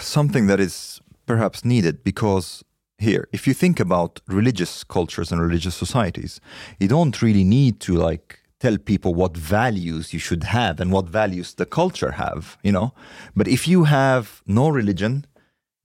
something 0.00 0.48
that 0.48 0.60
is 0.60 1.02
perhaps 1.26 1.64
needed? 1.64 1.96
Because 2.04 2.64
here, 2.98 3.26
if 3.32 3.48
you 3.48 3.54
think 3.54 3.80
about 3.80 4.20
religious 4.26 4.84
cultures 4.84 5.32
and 5.32 5.40
religious 5.40 5.74
societies, 5.74 6.40
you 6.78 6.88
don't 6.88 7.22
really 7.22 7.44
need 7.44 7.80
to 7.80 8.08
like 8.08 8.36
tell 8.60 8.78
people 8.78 9.14
what 9.14 9.36
values 9.36 10.12
you 10.12 10.20
should 10.20 10.44
have 10.44 10.80
and 10.80 10.92
what 10.92 11.08
values 11.08 11.54
the 11.54 11.64
culture 11.64 12.12
have, 12.12 12.58
you 12.62 12.72
know? 12.72 12.92
But 13.34 13.48
if 13.48 13.66
you 13.66 13.84
have 13.84 14.42
no 14.46 14.68
religion, 14.68 15.24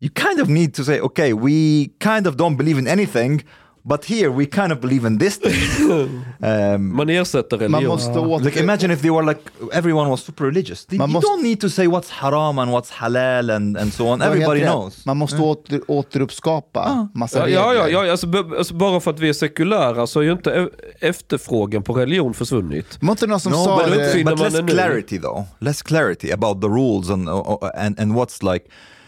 you 0.02 0.10
kind 0.16 0.42
of 0.42 0.50
need 0.50 0.74
to 0.74 0.84
say, 0.84 1.00
okay, 1.00 1.34
we 1.34 1.90
kind 2.00 2.28
of 2.28 2.36
don't 2.36 2.58
believe 2.58 2.80
in 2.80 2.88
anything, 2.88 3.42
but 3.88 4.06
here 4.06 4.30
we 4.30 4.46
kind 4.46 4.72
of 4.72 4.80
believe 4.82 5.08
in 5.08 5.18
this 5.20 5.38
thing. 5.38 5.54
um, 6.44 6.96
Man 6.96 7.10
ersätter 7.10 7.58
religion. 7.58 7.72
Man 7.72 7.86
måste 7.86 8.20
åter... 8.20 8.46
like 8.46 8.60
imagine 8.60 8.92
if 8.94 9.02
they 9.02 9.10
were 9.12 9.26
like 9.26 9.40
everyone 9.74 10.10
was 10.10 10.24
super 10.24 10.46
religious. 10.46 10.86
They- 10.86 10.98
Man 10.98 11.10
you 11.10 11.14
måste- 11.14 11.28
don't 11.28 11.44
need 11.44 11.62
to 11.62 11.70
say 11.70 11.88
what's 11.88 12.10
haram 12.10 12.60
and 12.60 12.72
what's 12.72 12.90
halal 12.92 13.50
and, 13.56 13.78
and 13.78 13.94
so 13.94 14.08
on. 14.08 14.22
Everybody 14.22 14.62
knows. 14.62 15.06
Man 15.06 15.18
måste 15.18 15.38
åter, 15.38 15.82
återuppskapa 15.88 17.08
massa 17.14 17.40
Ja, 17.40 17.48
ja, 17.50 17.74
ja, 17.74 17.86
regler. 17.86 18.04
ja 18.06 18.12
alltså, 18.12 18.28
alltså, 18.58 18.74
bara 18.74 19.00
för 19.00 19.12
att 19.12 19.20
vi 19.20 19.30
är 19.30 19.34
sekulära 19.34 20.08
så 20.08 20.20
har 20.20 20.24
ju 20.24 20.32
inte 20.32 20.52
e- 20.52 20.70
efterfrågan 21.00 21.84
på 21.84 21.94
religion 21.94 22.34
försvunnit. 22.34 22.98
Var 23.02 23.12
inte 23.12 23.28
någon 23.28 23.40
som 23.40 23.52
No, 23.52 23.64
sa 23.64 23.78
but, 23.78 23.90
men 23.90 23.98
det. 24.00 24.14
but 24.14 24.26
man 24.26 24.38
less 24.38 24.54
det 24.54 24.62
nu? 24.62 24.68
clarity 24.74 25.20
though. 25.20 25.44
Less 25.60 25.82
clarity 25.82 26.32
about 26.32 26.62
the 26.62 26.68
rules 26.68 27.10
and 27.10 27.30
uh, 27.30 27.58
and, 27.78 28.00
and 28.00 28.12
what's 28.14 28.54
like. 28.54 28.66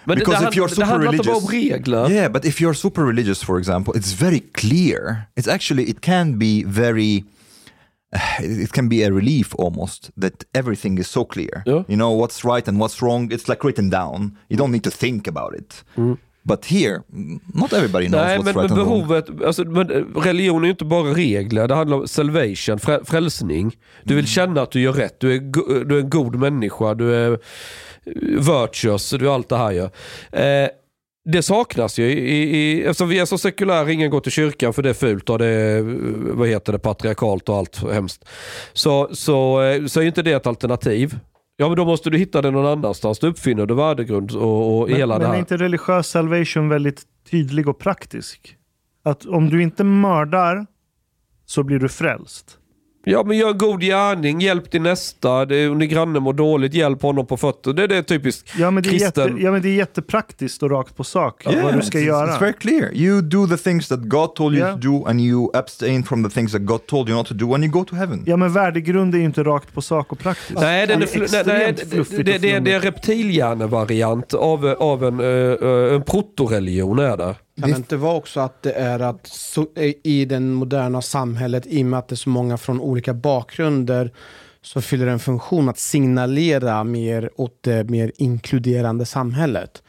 Det, 0.07 0.15
because 0.15 0.47
if 0.47 0.55
you're 0.55 0.69
super 0.69 0.99
religious, 0.99 1.51
yeah, 2.09 2.29
but 2.31 2.45
if 2.45 2.61
you're 2.61 2.73
super 2.73 3.03
religious, 3.05 3.43
for 3.43 3.57
example, 3.57 3.93
it's 3.97 4.13
very 4.21 4.39
clear. 4.53 5.27
It's 5.35 5.47
actually 5.47 5.84
it 5.84 5.99
can 6.01 6.38
be 6.39 6.63
very. 6.67 7.23
It 8.39 8.71
can 8.71 8.89
be 8.89 9.03
a 9.03 9.11
relief 9.11 9.53
almost 9.59 10.11
that 10.21 10.45
everything 10.53 10.99
is 10.99 11.07
so 11.09 11.25
clear. 11.25 11.63
Yeah. 11.65 11.84
You 11.88 11.97
know 11.97 12.11
what's 12.11 12.43
right 12.45 12.67
and 12.67 12.79
what's 12.79 13.01
wrong. 13.01 13.31
It's 13.31 13.47
like 13.49 13.63
written 13.67 13.89
down. 13.89 14.38
You 14.49 14.57
don't 14.57 14.71
need 14.71 14.84
to 14.84 14.91
think 14.91 15.27
about 15.27 15.53
it. 15.55 15.84
But 16.43 16.65
here, 16.65 17.03
mm, 17.13 17.39
not 17.53 17.73
everybody 17.73 18.07
knows 18.07 18.25
Nej, 18.25 18.38
what's 18.38 18.45
men, 18.45 18.55
right 18.55 18.69
men 18.69 18.79
and 18.79 18.89
wrong. 18.89 19.07
behovet, 19.07 19.45
alltså, 19.45 19.63
men 19.65 19.88
religion 20.15 20.61
är 20.63 20.65
ju 20.65 20.71
inte 20.71 20.85
bara 20.85 21.13
regler, 21.13 21.67
det 21.67 21.75
handlar 21.75 21.97
om 21.97 22.07
salvation, 22.07 22.79
frä, 22.79 22.99
frälsning. 23.05 23.77
Du 24.03 24.15
vill 24.15 24.27
känna 24.27 24.61
att 24.61 24.71
du 24.71 24.79
gör 24.81 24.93
rätt, 24.93 25.19
du 25.19 25.35
är, 25.35 25.39
du 25.85 25.95
är 25.95 25.99
en 26.01 26.09
god 26.09 26.35
människa, 26.35 26.93
du 26.93 27.15
är 27.15 27.39
virtuous, 28.39 29.09
du 29.09 29.27
är 29.29 29.34
allt 29.34 29.49
det 29.49 29.57
här 29.57 29.71
ju. 29.71 29.84
Eh, 30.41 30.69
det 31.29 31.43
saknas 31.43 31.99
ju, 31.99 32.05
i, 32.11 32.57
i, 32.57 32.84
eftersom 32.84 33.09
vi 33.09 33.19
är 33.19 33.25
så 33.25 33.38
sekulära, 33.38 33.91
ingen 33.91 34.09
går 34.09 34.19
till 34.19 34.31
kyrkan 34.31 34.73
för 34.73 34.81
det 34.84 34.89
är 34.89 34.93
fult 34.93 35.29
och 35.29 35.39
det 35.39 35.45
är, 35.45 35.81
vad 36.34 36.47
heter 36.47 36.73
det, 36.73 36.79
patriarkalt 36.79 37.49
och 37.49 37.55
allt 37.55 37.91
hemskt. 37.91 38.25
Så, 38.73 39.09
så, 39.11 39.61
eh, 39.61 39.85
så 39.85 40.01
är 40.01 40.05
inte 40.05 40.21
det 40.21 40.31
ett 40.31 40.47
alternativ. 40.47 41.19
Ja 41.57 41.67
men 41.67 41.77
då 41.77 41.85
måste 41.85 42.09
du 42.09 42.17
hitta 42.17 42.41
det 42.41 42.51
någon 42.51 42.65
annanstans, 42.65 43.19
då 43.19 43.27
uppfinner 43.27 43.65
du 43.65 43.75
värdegrund 43.75 44.31
och, 44.31 44.79
och 44.81 44.89
Men, 44.89 44.97
hela 44.97 45.13
men 45.13 45.21
det 45.21 45.27
är 45.27 45.31
här. 45.31 45.39
inte 45.39 45.57
religiös 45.57 46.07
salvation 46.07 46.69
väldigt 46.69 47.01
tydlig 47.31 47.67
och 47.69 47.79
praktisk? 47.79 48.55
Att 49.03 49.25
om 49.25 49.49
du 49.49 49.61
inte 49.63 49.84
mördar 49.84 50.65
så 51.45 51.63
blir 51.63 51.79
du 51.79 51.89
frälst. 51.89 52.57
Ja 53.09 53.23
men 53.23 53.38
gör 53.38 53.53
god 53.53 53.81
gärning, 53.81 54.41
hjälp 54.41 54.71
din 54.71 54.84
nästa, 54.84 55.45
det 55.45 55.55
är, 55.55 55.71
om 55.71 55.79
din 55.79 55.89
granne 55.89 56.19
mår 56.19 56.34
dåligt, 56.34 56.73
hjälp 56.73 57.01
honom 57.01 57.25
på 57.25 57.38
fötter. 57.38 57.73
Det, 57.73 57.88
det 57.88 57.95
är 57.97 58.01
typiskt 58.01 58.53
Ja 58.59 58.71
men, 58.71 58.84
det 58.84 58.89
är 58.89 58.93
jätte, 58.93 59.21
kristen. 59.21 59.41
ja 59.45 59.51
men 59.51 59.61
det 59.61 59.69
är 59.69 59.73
jättepraktiskt 59.75 60.63
och 60.63 60.71
rakt 60.71 60.95
på 60.97 61.03
sak 61.03 61.43
vad 61.45 61.73
du 61.75 61.81
ska 61.81 61.97
it's, 61.97 62.01
göra. 62.01 62.27
It's 62.31 62.39
very 62.39 62.53
clear. 62.53 62.93
You 62.93 63.21
do 63.21 63.47
the 63.47 63.57
things 63.57 63.88
that 63.88 63.99
God 63.99 64.35
told 64.35 64.55
you 64.55 64.65
Yeah. 64.67 64.79
to 64.79 64.88
do 64.88 65.05
and 65.05 65.21
you 65.21 65.49
abstain 65.57 66.03
from 66.03 66.23
the 66.23 66.29
things 66.29 66.51
that 66.51 66.61
God 66.61 66.85
told 66.85 67.09
you 67.09 67.17
not 67.17 67.27
to 67.27 67.34
do 67.34 67.53
and 67.53 67.63
you 67.63 67.71
go 67.73 67.84
to 67.85 67.95
heaven. 67.95 68.23
Ja 68.25 68.38
men 68.38 68.53
värdegrund 68.53 69.13
är 69.15 69.19
ju 69.19 69.25
inte 69.25 69.43
rakt 69.43 69.73
på 69.73 69.81
sak 69.81 70.11
och 70.11 70.19
praktiskt. 70.19 70.59
Nej, 70.59 70.88
den 70.88 71.01
är, 71.01 71.05
Det 71.05 71.11
fl- 71.15 71.43
nej, 71.45 71.57
nej, 71.57 71.75
det, 71.91 72.09
det, 72.17 72.23
det, 72.23 72.38
det 72.38 72.51
är 72.51 72.75
en 72.75 72.81
reptilhjärnevariant 72.81 74.34
av, 74.34 74.65
av 74.65 75.03
en, 75.03 75.19
uh, 75.19 75.93
en 75.93 76.01
protoreligion. 76.03 76.99
Är 76.99 77.17
det. 77.17 77.35
Kan 77.61 77.69
det 77.71 77.77
inte 77.77 77.97
vara 77.97 78.13
också 78.15 78.39
att 78.39 78.61
det 78.63 78.71
är 78.71 78.99
att 78.99 79.27
så, 79.27 79.67
i 80.03 80.25
den 80.25 80.53
moderna 80.53 81.01
samhället, 81.01 81.63
i 81.67 81.81
och 81.81 81.85
med 81.85 81.99
att 81.99 82.07
det 82.07 82.13
är 82.13 82.17
så 82.17 82.29
många 82.29 82.57
från 82.57 82.81
olika 82.81 83.13
bakgrunder, 83.13 84.11
så 84.61 84.81
fyller 84.81 85.05
det 85.05 85.11
en 85.11 85.19
funktion 85.19 85.69
att 85.69 85.79
signalera 85.79 86.84
mer 86.84 87.29
åt 87.35 87.57
det 87.63 87.89
mer 87.89 88.11
inkluderande 88.17 89.05
samhället. 89.05 89.84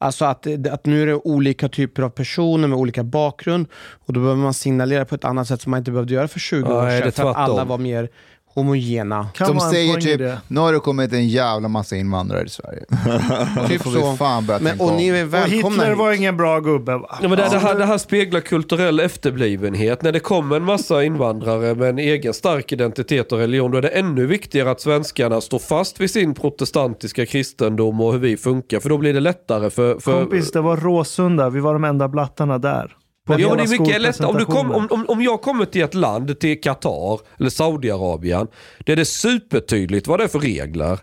Alltså 0.00 0.24
att, 0.24 0.42
det- 0.42 0.72
att 0.72 0.86
nu 0.86 1.02
är 1.02 1.06
det 1.06 1.14
olika 1.14 1.68
typer 1.68 2.02
av 2.02 2.08
personer 2.10 2.68
med 2.68 2.78
olika 2.78 3.04
bakgrund 3.04 3.66
och 4.06 4.12
då 4.12 4.20
behöver 4.20 4.42
man 4.42 4.54
signalera 4.54 5.04
på 5.04 5.14
ett 5.14 5.24
annat 5.24 5.48
sätt 5.48 5.60
som 5.62 5.70
man 5.70 5.78
inte 5.78 5.90
behövde 5.90 6.14
göra 6.14 6.28
för 6.28 6.40
20 6.40 6.72
år 6.74 6.86
det 6.86 6.90
sedan 7.02 7.12
för 7.12 7.30
att 7.30 7.36
alla 7.36 7.64
var 7.64 7.78
mer 7.78 8.08
homogena. 8.54 9.26
Kan 9.34 9.54
en 9.54 9.60
säger 9.60 10.00
typ, 10.00 10.40
nu 10.48 10.60
har 10.60 10.72
det 10.72 10.78
kommit 10.78 11.12
en 11.12 11.28
jävla 11.28 11.68
massa 11.68 11.96
invandrare 11.96 12.44
i 12.44 12.48
Sverige. 12.48 12.80
typ 13.68 13.82
får 13.82 13.90
vi 13.90 14.00
så. 14.00 14.16
fan 14.16 14.46
Men, 14.60 14.80
och 14.80 14.92
ni 14.92 15.08
är 15.08 15.24
Och 15.24 15.34
välkomna 15.34 15.82
Hitler 15.82 15.94
var 15.94 16.10
hit. 16.10 16.20
ingen 16.20 16.36
bra 16.36 16.60
gubbe 16.60 16.96
va? 16.96 17.18
Ja, 17.22 17.28
men 17.28 17.38
det, 17.38 17.48
det, 17.50 17.58
här, 17.58 17.74
det 17.74 17.84
här 17.84 17.98
speglar 17.98 18.40
kulturell 18.40 19.00
efterblivenhet. 19.00 20.02
När 20.02 20.12
det 20.12 20.20
kommer 20.20 20.56
en 20.56 20.64
massa 20.64 21.04
invandrare 21.04 21.74
med 21.74 21.88
en 21.88 21.98
egen 21.98 22.34
stark 22.34 22.72
identitet 22.72 23.32
och 23.32 23.38
religion, 23.38 23.70
då 23.70 23.78
är 23.78 23.82
det 23.82 23.88
ännu 23.88 24.26
viktigare 24.26 24.70
att 24.70 24.80
svenskarna 24.80 25.40
står 25.40 25.58
fast 25.58 26.00
vid 26.00 26.10
sin 26.10 26.34
protestantiska 26.34 27.26
kristendom 27.26 28.00
och 28.00 28.12
hur 28.12 28.18
vi 28.18 28.36
funkar. 28.36 28.80
För 28.80 28.88
då 28.88 28.98
blir 28.98 29.14
det 29.14 29.20
lättare 29.20 29.70
för... 29.70 29.98
för 29.98 30.20
Kompis, 30.20 30.52
det 30.52 30.60
var 30.60 30.76
Råsunda. 30.76 31.50
Vi 31.50 31.60
var 31.60 31.72
de 31.72 31.84
enda 31.84 32.08
blattarna 32.08 32.58
där. 32.58 32.96
På 33.26 33.40
Ja, 33.40 33.48
men 33.48 33.56
det 33.56 33.62
är 33.74 33.80
mycket 33.80 34.00
lättare. 34.00 34.26
Om, 34.26 34.36
du 34.38 34.44
kom, 34.44 34.72
om, 34.72 34.86
om, 34.90 35.04
om 35.08 35.22
jag 35.22 35.42
kommer 35.42 35.64
till 35.64 35.82
ett 35.82 35.94
land, 35.94 36.40
till 36.40 36.60
Qatar 36.60 37.20
eller 37.38 37.50
Saudiarabien, 37.50 38.46
det 38.78 38.92
är 38.92 38.96
det 38.96 39.04
supertydligt 39.04 40.06
vad 40.06 40.20
det 40.20 40.24
är 40.24 40.28
för 40.28 40.38
regler. 40.38 40.98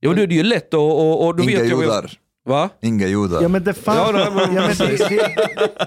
Ja, 0.00 0.08
men 0.08 0.16
då 0.16 0.22
är 0.22 0.26
det 0.26 0.34
ju 0.34 0.42
lätt 0.42 0.68
att... 0.68 0.74
Och, 0.74 1.26
och 1.26 1.36
då 1.36 1.42
Inga 1.42 1.50
vet 1.52 1.60
vad 1.60 1.68
jag- 1.70 1.80
judar. 1.82 2.10
Va? 2.48 2.68
Inga 2.82 3.06
judar. 3.06 3.42
Ja 3.42 3.48
men 3.48 3.64
det 3.64 3.74
fanns... 3.74 3.98
Ja, 3.98 4.20
Ja, 4.20 4.30
nej, 4.36 4.46
men- 4.46 4.54
men 4.54 4.68
det, 4.68 5.08
det, 5.08 5.08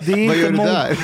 det 0.05 0.11
är 0.13 0.27
Vad 0.27 0.37
inte 0.37 0.37
gör 0.37 0.51
du 0.51 0.57
där? 0.57 0.97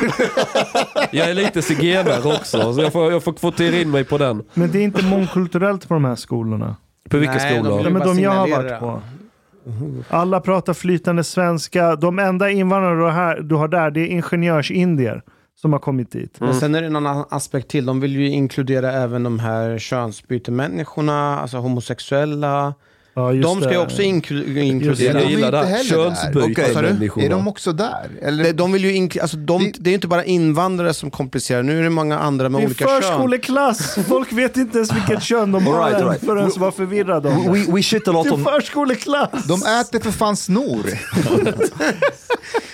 Jag 1.11 1.29
är 1.29 1.33
lite 1.33 1.61
zigenare 1.61 2.33
också, 2.35 2.73
så 2.73 2.81
jag 2.81 2.91
får, 2.91 3.11
jag 3.11 3.23
får 3.23 3.33
kvotera 3.33 3.75
in 3.81 3.91
mig 3.91 4.03
på 4.03 4.17
den. 4.17 4.43
Men 4.53 4.71
det 4.71 4.77
är 4.79 4.83
inte 4.83 5.03
mångkulturellt 5.05 5.87
på 5.87 5.93
de 5.93 6.05
här 6.05 6.15
skolorna. 6.15 6.75
På 7.09 7.17
vilka 7.17 7.33
Nej, 7.33 7.53
de 7.53 7.59
skolor? 7.59 7.77
Ja, 7.77 7.83
vill 7.83 7.93
men 7.93 8.07
de 8.07 8.19
jag 8.19 8.31
har 8.31 8.47
varit 8.47 8.79
på. 8.79 9.01
Alla 10.09 10.39
pratar 10.39 10.73
flytande 10.73 11.23
svenska. 11.23 11.95
De 11.95 12.19
enda 12.19 12.49
invandrare 12.49 12.95
du 12.95 13.11
har, 13.11 13.35
du 13.35 13.55
har 13.55 13.67
där, 13.67 13.91
det 13.91 13.99
är 13.99 14.07
ingenjörsindier 14.07 15.23
som 15.55 15.73
har 15.73 15.79
kommit 15.79 16.11
dit. 16.11 16.39
Men 16.39 16.53
sen 16.53 16.75
är 16.75 16.81
det 16.81 16.87
en 16.87 16.95
annan 16.95 17.25
aspekt 17.29 17.67
till. 17.67 17.85
De 17.85 17.99
vill 17.99 18.15
ju 18.15 18.29
inkludera 18.29 18.91
även 18.91 19.23
de 19.23 19.39
här 19.39 19.77
könsbytemänniskorna, 19.77 21.39
alltså 21.39 21.57
homosexuella. 21.57 22.73
Ja, 23.15 23.31
De 23.33 23.61
ska 23.61 23.69
ju 23.71 23.75
det. 23.77 23.83
också 23.83 24.01
inklu- 24.01 24.35
Just 24.43 24.55
det. 24.55 24.61
inkludera. 24.61 25.13
Jag 25.13 25.25
är 25.25 25.29
gillar 25.29 25.51
det. 25.51 25.57
heller 25.57 25.97
där. 25.97 26.07
Okej. 26.43 26.55
Könsbyte-människorna. 26.55 27.25
Är 27.25 27.29
de 27.29 27.47
också 27.47 27.71
där? 27.73 28.09
Eller? 28.21 28.43
De, 28.43 28.51
de 28.51 28.71
vill 28.71 28.83
ju 28.85 28.91
inkl- 28.91 29.21
alltså 29.21 29.37
de, 29.37 29.63
Det- 29.63 29.71
det 29.79 29.87
är 29.87 29.91
ju 29.91 29.95
inte 29.95 30.07
bara 30.07 30.23
invandrare 30.25 30.93
som 30.93 31.11
komplicerar, 31.11 31.63
nu 31.63 31.79
är 31.79 31.83
det 31.83 31.89
många 31.89 32.19
andra 32.19 32.49
med 32.49 32.61
Det 32.61 32.63
är 32.63 32.65
olika 32.65 32.85
kön. 32.85 33.01
förskoleklass! 33.01 33.97
Folk 34.07 34.33
vet 34.33 34.57
inte 34.57 34.77
ens 34.77 34.93
vilket 34.95 35.23
kön 35.23 35.51
de 35.51 35.67
har 35.67 35.89
right, 35.89 36.03
right. 36.05 36.25
förrän 36.25 36.49
de 36.49 36.59
var 36.59 36.71
förvirrade 36.71 37.29
det. 37.29 37.49
we, 37.51 37.65
we 37.71 37.83
shit 37.83 38.07
a 38.07 38.11
lot 38.11 38.23
Det 38.27 38.33
är 38.33 38.37
förskoleklass! 38.51 39.43
De 39.47 39.53
äter 39.81 39.99
för 39.99 40.11
fan 40.11 40.35
snor. 40.35 40.83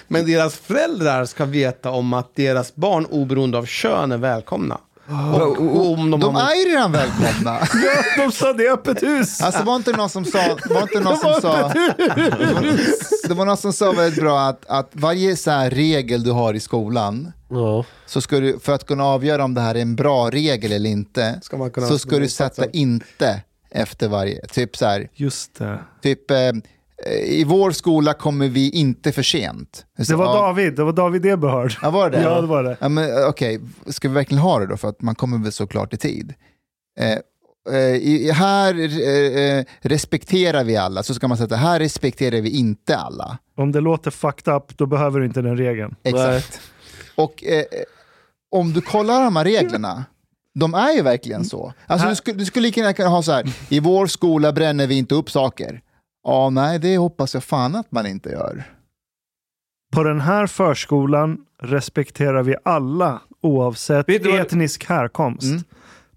Men 0.08 0.26
deras 0.26 0.56
föräldrar 0.56 1.26
ska 1.26 1.46
veta 1.46 1.90
om 1.92 2.14
att 2.14 2.36
deras 2.36 2.76
barn 2.76 3.06
oberoende 3.06 3.58
av 3.58 3.66
kön 3.66 4.12
är 4.12 4.18
välkomna. 4.18 4.78
Och, 5.34 5.58
och 5.58 5.92
om 5.94 6.12
de, 6.12 6.20
De 6.20 6.36
har... 6.36 6.52
är 6.52 6.56
ju 6.56 6.72
redan 6.72 6.92
välkomna. 6.92 7.60
Ja, 7.74 8.24
de 8.26 8.32
sa 8.32 8.54
det 8.54 8.64
i 8.64 8.70
öppet 8.70 9.04
hus! 9.04 9.42
Alltså 9.42 9.64
var 9.64 9.76
inte 9.76 9.92
någon 9.92 10.10
som 10.10 10.26
sa, 10.26 10.58
var 10.70 10.82
inte 10.82 11.00
någon 11.00 11.18
som 11.18 11.42
sa, 11.42 11.74
det 13.28 13.34
var 13.34 13.46
någon 13.46 13.58
som 13.58 13.74
sa 13.74 13.92
väldigt 13.92 14.20
bra 14.24 14.40
att, 14.40 14.66
att 14.68 14.90
varje 14.94 15.36
så 15.36 15.52
här 15.52 15.70
regel 15.70 16.24
du 16.24 16.32
har 16.32 16.54
i 16.54 16.60
skolan, 16.60 17.32
Ja. 17.50 17.86
så 18.06 18.22
ska 18.22 18.40
du, 18.40 18.60
för 18.60 18.74
att 18.74 18.88
kunna 18.88 19.04
avgöra 19.06 19.44
om 19.44 19.54
det 19.54 19.62
här 19.62 19.76
är 19.76 19.82
en 19.82 19.96
bra 19.96 20.30
regel 20.30 20.72
eller 20.72 20.90
inte, 20.90 21.40
Ska 21.44 21.58
man 21.58 21.72
kunna- 21.72 21.88
så 21.88 22.00
ska 22.00 22.20
du 22.20 22.28
sätta 22.30 22.66
inte 22.66 23.42
efter 23.72 24.08
varje. 24.08 24.48
Typ 24.48 24.78
så 24.78 24.86
här, 24.86 25.10
Just 25.14 25.56
det. 25.60 25.80
typ, 26.02 26.32
eh, 26.32 26.38
i 27.26 27.44
vår 27.44 27.72
skola 27.72 28.14
kommer 28.14 28.48
vi 28.48 28.70
inte 28.70 29.12
för 29.12 29.24
sent. 29.24 29.86
Så, 29.98 30.12
Det 30.12 30.18
var 30.18 30.26
ja, 30.26 30.34
David, 30.34 30.76
det 30.76 30.84
var 30.84 30.94
David 30.94 31.26
Eberhard. 31.26 31.74
Ja, 31.82 31.90
var 31.90 32.10
det 32.10 32.18
det? 32.18 32.24
Ja, 32.24 32.42
det 32.42 32.48
var 32.48 32.64
det. 32.64 32.78
Ja, 32.80 32.90
men, 32.90 33.18
eh, 33.18 33.28
Okej, 33.28 33.60
ska 33.88 34.08
vi 34.08 34.14
verkligen 34.14 34.42
ha 34.42 34.60
det 34.60 34.68
då? 34.68 34.78
För 34.78 34.88
att 34.90 35.02
man 35.02 35.16
kommer 35.16 35.38
väl 35.38 35.52
såklart 35.52 35.94
i 35.94 35.98
tid. 35.98 36.34
Eh, 37.00 37.12
eh, 37.76 38.34
här 38.34 38.74
eh, 38.80 39.44
eh, 39.44 39.66
respekterar 39.82 40.64
vi 40.64 40.78
alla, 40.78 41.04
så 41.04 41.14
ska 41.14 41.28
man 41.28 41.38
säga 41.38 41.56
att 41.56 41.62
här 41.62 41.80
respekterar 41.80 42.42
vi 42.42 42.50
inte 42.50 42.98
alla. 42.98 43.38
Om 43.58 43.72
det 43.72 43.82
låter 43.82 44.12
fucked 44.12 44.54
up, 44.54 44.78
då 44.78 44.86
behöver 44.86 45.20
du 45.20 45.26
inte 45.26 45.42
den 45.42 45.58
regeln. 45.58 45.96
Exakt. 46.04 46.62
Och 47.16 47.44
eh, 47.44 47.58
eh, 47.58 47.64
om 48.52 48.74
du 48.74 48.82
kollar 48.82 49.24
de 49.24 49.36
här 49.36 49.44
reglerna, 49.44 50.06
de 50.56 50.74
är 50.74 50.92
ju 50.92 51.02
verkligen 51.02 51.46
så. 51.46 51.74
Alltså, 51.88 52.10
du, 52.10 52.16
skulle, 52.16 52.38
du 52.38 52.46
skulle 52.46 52.68
lika 52.68 52.80
gärna 52.82 52.94
kunna 52.94 53.10
ha 53.10 53.24
så 53.24 53.32
här, 53.32 53.46
i 53.70 53.80
vår 53.80 54.08
skola 54.08 54.52
bränner 54.52 54.88
vi 54.88 54.98
inte 54.98 55.16
upp 55.16 55.32
saker. 55.32 55.82
Ja, 56.30 56.50
nej, 56.50 56.80
det 56.80 56.98
hoppas 56.98 57.34
jag 57.34 57.44
fan 57.44 57.76
att 57.76 57.92
man 57.92 58.06
inte 58.08 58.30
gör. 58.30 58.64
På 59.94 60.04
den 60.04 60.22
här 60.22 60.48
förskolan 60.48 61.38
respekterar 61.62 62.44
vi 62.44 62.56
alla 62.66 63.22
oavsett 63.42 64.10
etnisk 64.10 64.86
härkomst. 64.86 65.44
Mm. 65.44 65.64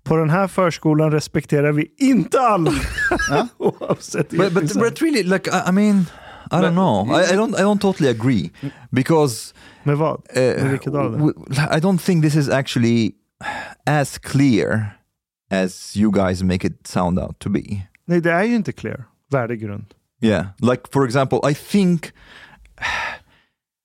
På 0.05 0.16
den 0.16 0.30
här 0.30 0.48
förskolan 0.48 1.10
respekterar 1.12 1.72
vi 1.72 1.93
inte 1.98 2.40
alla 2.40 2.72
oavsett 3.59 4.30
But, 4.30 4.40
etnisk 4.40 4.74
but, 4.74 4.82
but 4.82 5.02
really, 5.02 5.22
like, 5.22 5.51
I, 5.51 5.68
I 5.68 5.72
mean, 5.72 6.01
I 6.51 6.55
don't 6.55 6.72
know. 6.72 7.20
I, 7.20 7.34
I 7.34 7.36
don't. 7.36 7.55
I 7.60 7.62
don't 7.62 7.78
totally 7.80 8.10
agree 8.10 8.51
because 8.90 9.55
Med 9.82 9.97
vad? 9.98 10.14
uh, 10.36 10.43
Med 10.43 10.70
vilket 10.70 10.94
av 10.94 11.12
det? 11.12 11.18
w- 11.18 11.76
I 11.76 11.80
don't 11.80 11.98
think 11.98 12.24
this 12.24 12.34
is 12.34 12.48
actually 12.48 13.12
as 13.86 14.18
clear 14.18 14.86
as 15.51 15.97
you 15.97 16.12
guys 16.12 16.43
make 16.43 16.66
it 16.66 16.86
sound 16.86 17.18
out 17.18 17.39
to 17.39 17.51
be. 17.51 17.60
Nej, 18.06 18.20
det 18.20 18.32
är 18.32 18.43
ju 18.44 18.55
inte 18.55 18.72
clear. 18.72 19.05
Värdegrund. 19.30 19.84
Yeah, 20.23 20.44
like 20.61 20.82
for 20.90 21.05
example, 21.05 21.39
I 21.51 21.55
think 21.55 22.12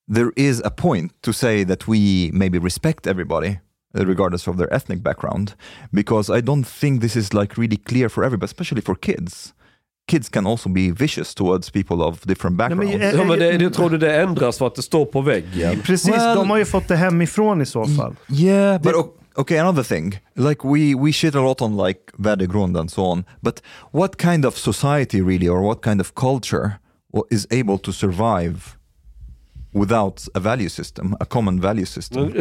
there 0.07 0.31
is 0.35 0.61
a 0.63 0.69
point 0.69 1.11
to 1.21 1.33
say 1.33 1.63
that 1.65 1.87
we 1.87 2.29
maybe 2.33 2.59
respect 2.59 3.07
everybody 3.07 3.59
uh, 3.97 4.05
regardless 4.05 4.47
of 4.47 4.57
their 4.57 4.73
ethnic 4.73 5.03
background 5.03 5.53
because 5.91 6.29
I 6.29 6.41
don't 6.41 6.63
think 6.67 7.01
this 7.01 7.15
is 7.15 7.33
like 7.33 7.57
really 7.57 7.77
clear 7.77 8.09
for 8.09 8.23
everybody, 8.23 8.45
especially 8.45 8.81
for 8.81 8.95
kids. 8.95 9.53
Kids 10.07 10.29
can 10.29 10.47
also 10.47 10.69
be 10.69 10.89
vicious 10.91 11.33
towards 11.35 11.69
people 11.69 12.01
of 12.01 12.21
different 12.25 12.57
Nej, 12.57 12.69
men, 12.69 12.77
backgrounds. 12.77 13.13
eh, 13.13 13.19
Ja, 13.19 13.25
men 13.25 13.39
det, 13.39 13.57
det, 13.57 13.69
tror 13.73 13.89
du 13.89 13.97
det 13.97 14.21
ändras 14.21 14.57
för 14.57 14.67
att 14.67 14.75
det 14.75 14.81
står 14.81 15.05
på 15.05 15.21
väggen? 15.21 15.79
Precis, 15.81 16.11
Well- 16.15 16.35
de 16.35 16.49
har 16.49 16.57
ju 16.57 16.65
fått 16.65 16.87
det 16.87 16.95
hemifrån 16.95 17.61
i 17.61 17.65
så 17.65 17.85
fall. 17.85 18.15
Yeah, 18.29 18.81
but 18.81 18.95
o- 18.95 19.13
okay, 19.37 19.57
another 19.59 19.83
thing. 19.83 20.13
Like 20.35 20.63
we 20.67 20.95
we 20.95 21.11
shit 21.11 21.35
a 21.35 21.41
lot 21.41 21.61
on 21.61 21.77
like 21.87 21.99
värdegrund 22.17 22.77
and 22.79 22.91
so 22.91 23.01
on. 23.03 23.23
But 23.41 23.61
what 23.91 24.17
kind 24.17 24.45
of 24.45 24.57
society 24.57 25.21
really, 25.21 25.49
or 25.49 25.61
what 25.61 25.81
kind 25.83 26.01
of 26.01 26.13
culture 26.15 26.71
is 27.31 27.47
able 27.51 27.77
to 27.77 27.91
survive 27.91 28.55
without 29.73 30.27
a 30.33 30.39
value 30.39 30.69
system, 30.69 31.15
a 31.19 31.25
common 31.25 31.61
value 31.61 31.85
system? 31.85 32.31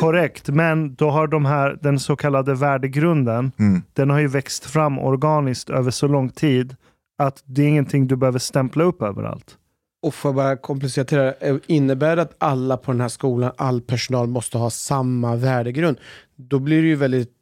Korrekt, 0.00 0.48
men 0.48 0.94
då 0.94 1.10
har 1.10 1.26
de 1.26 1.44
här, 1.44 1.78
den 1.82 1.98
så 2.00 2.16
kallade 2.16 2.54
värdegrunden, 2.54 3.52
Mm. 3.58 3.82
den 3.92 4.10
har 4.10 4.18
ju 4.18 4.26
växt 4.28 4.64
fram 4.64 4.98
organiskt 4.98 5.70
över 5.70 5.90
så 5.90 6.06
lång 6.08 6.28
tid 6.30 6.76
att 7.18 7.42
det 7.46 7.62
är 7.62 7.66
ingenting 7.68 8.06
du 8.06 8.16
behöver 8.16 8.38
stämpla 8.38 8.84
upp 8.84 9.02
överallt. 9.02 9.56
Och 10.02 10.14
får 10.14 10.28
jag 10.28 10.36
bara 10.36 10.56
komplicera 10.56 11.04
det, 11.04 11.36
eh, 11.40 11.56
innebär 11.66 12.16
det 12.16 12.22
att 12.22 12.34
alla 12.38 12.76
på 12.76 12.92
den 12.92 13.00
här 13.00 13.08
skolan, 13.08 13.52
all 13.56 13.80
personal 13.80 14.26
måste 14.26 14.58
ha 14.58 14.70
samma 14.70 15.36
värdegrund? 15.36 15.98
Då 16.36 16.58
blir 16.58 16.82
det 16.82 16.88
ju 16.88 16.96
väldigt 16.96 17.32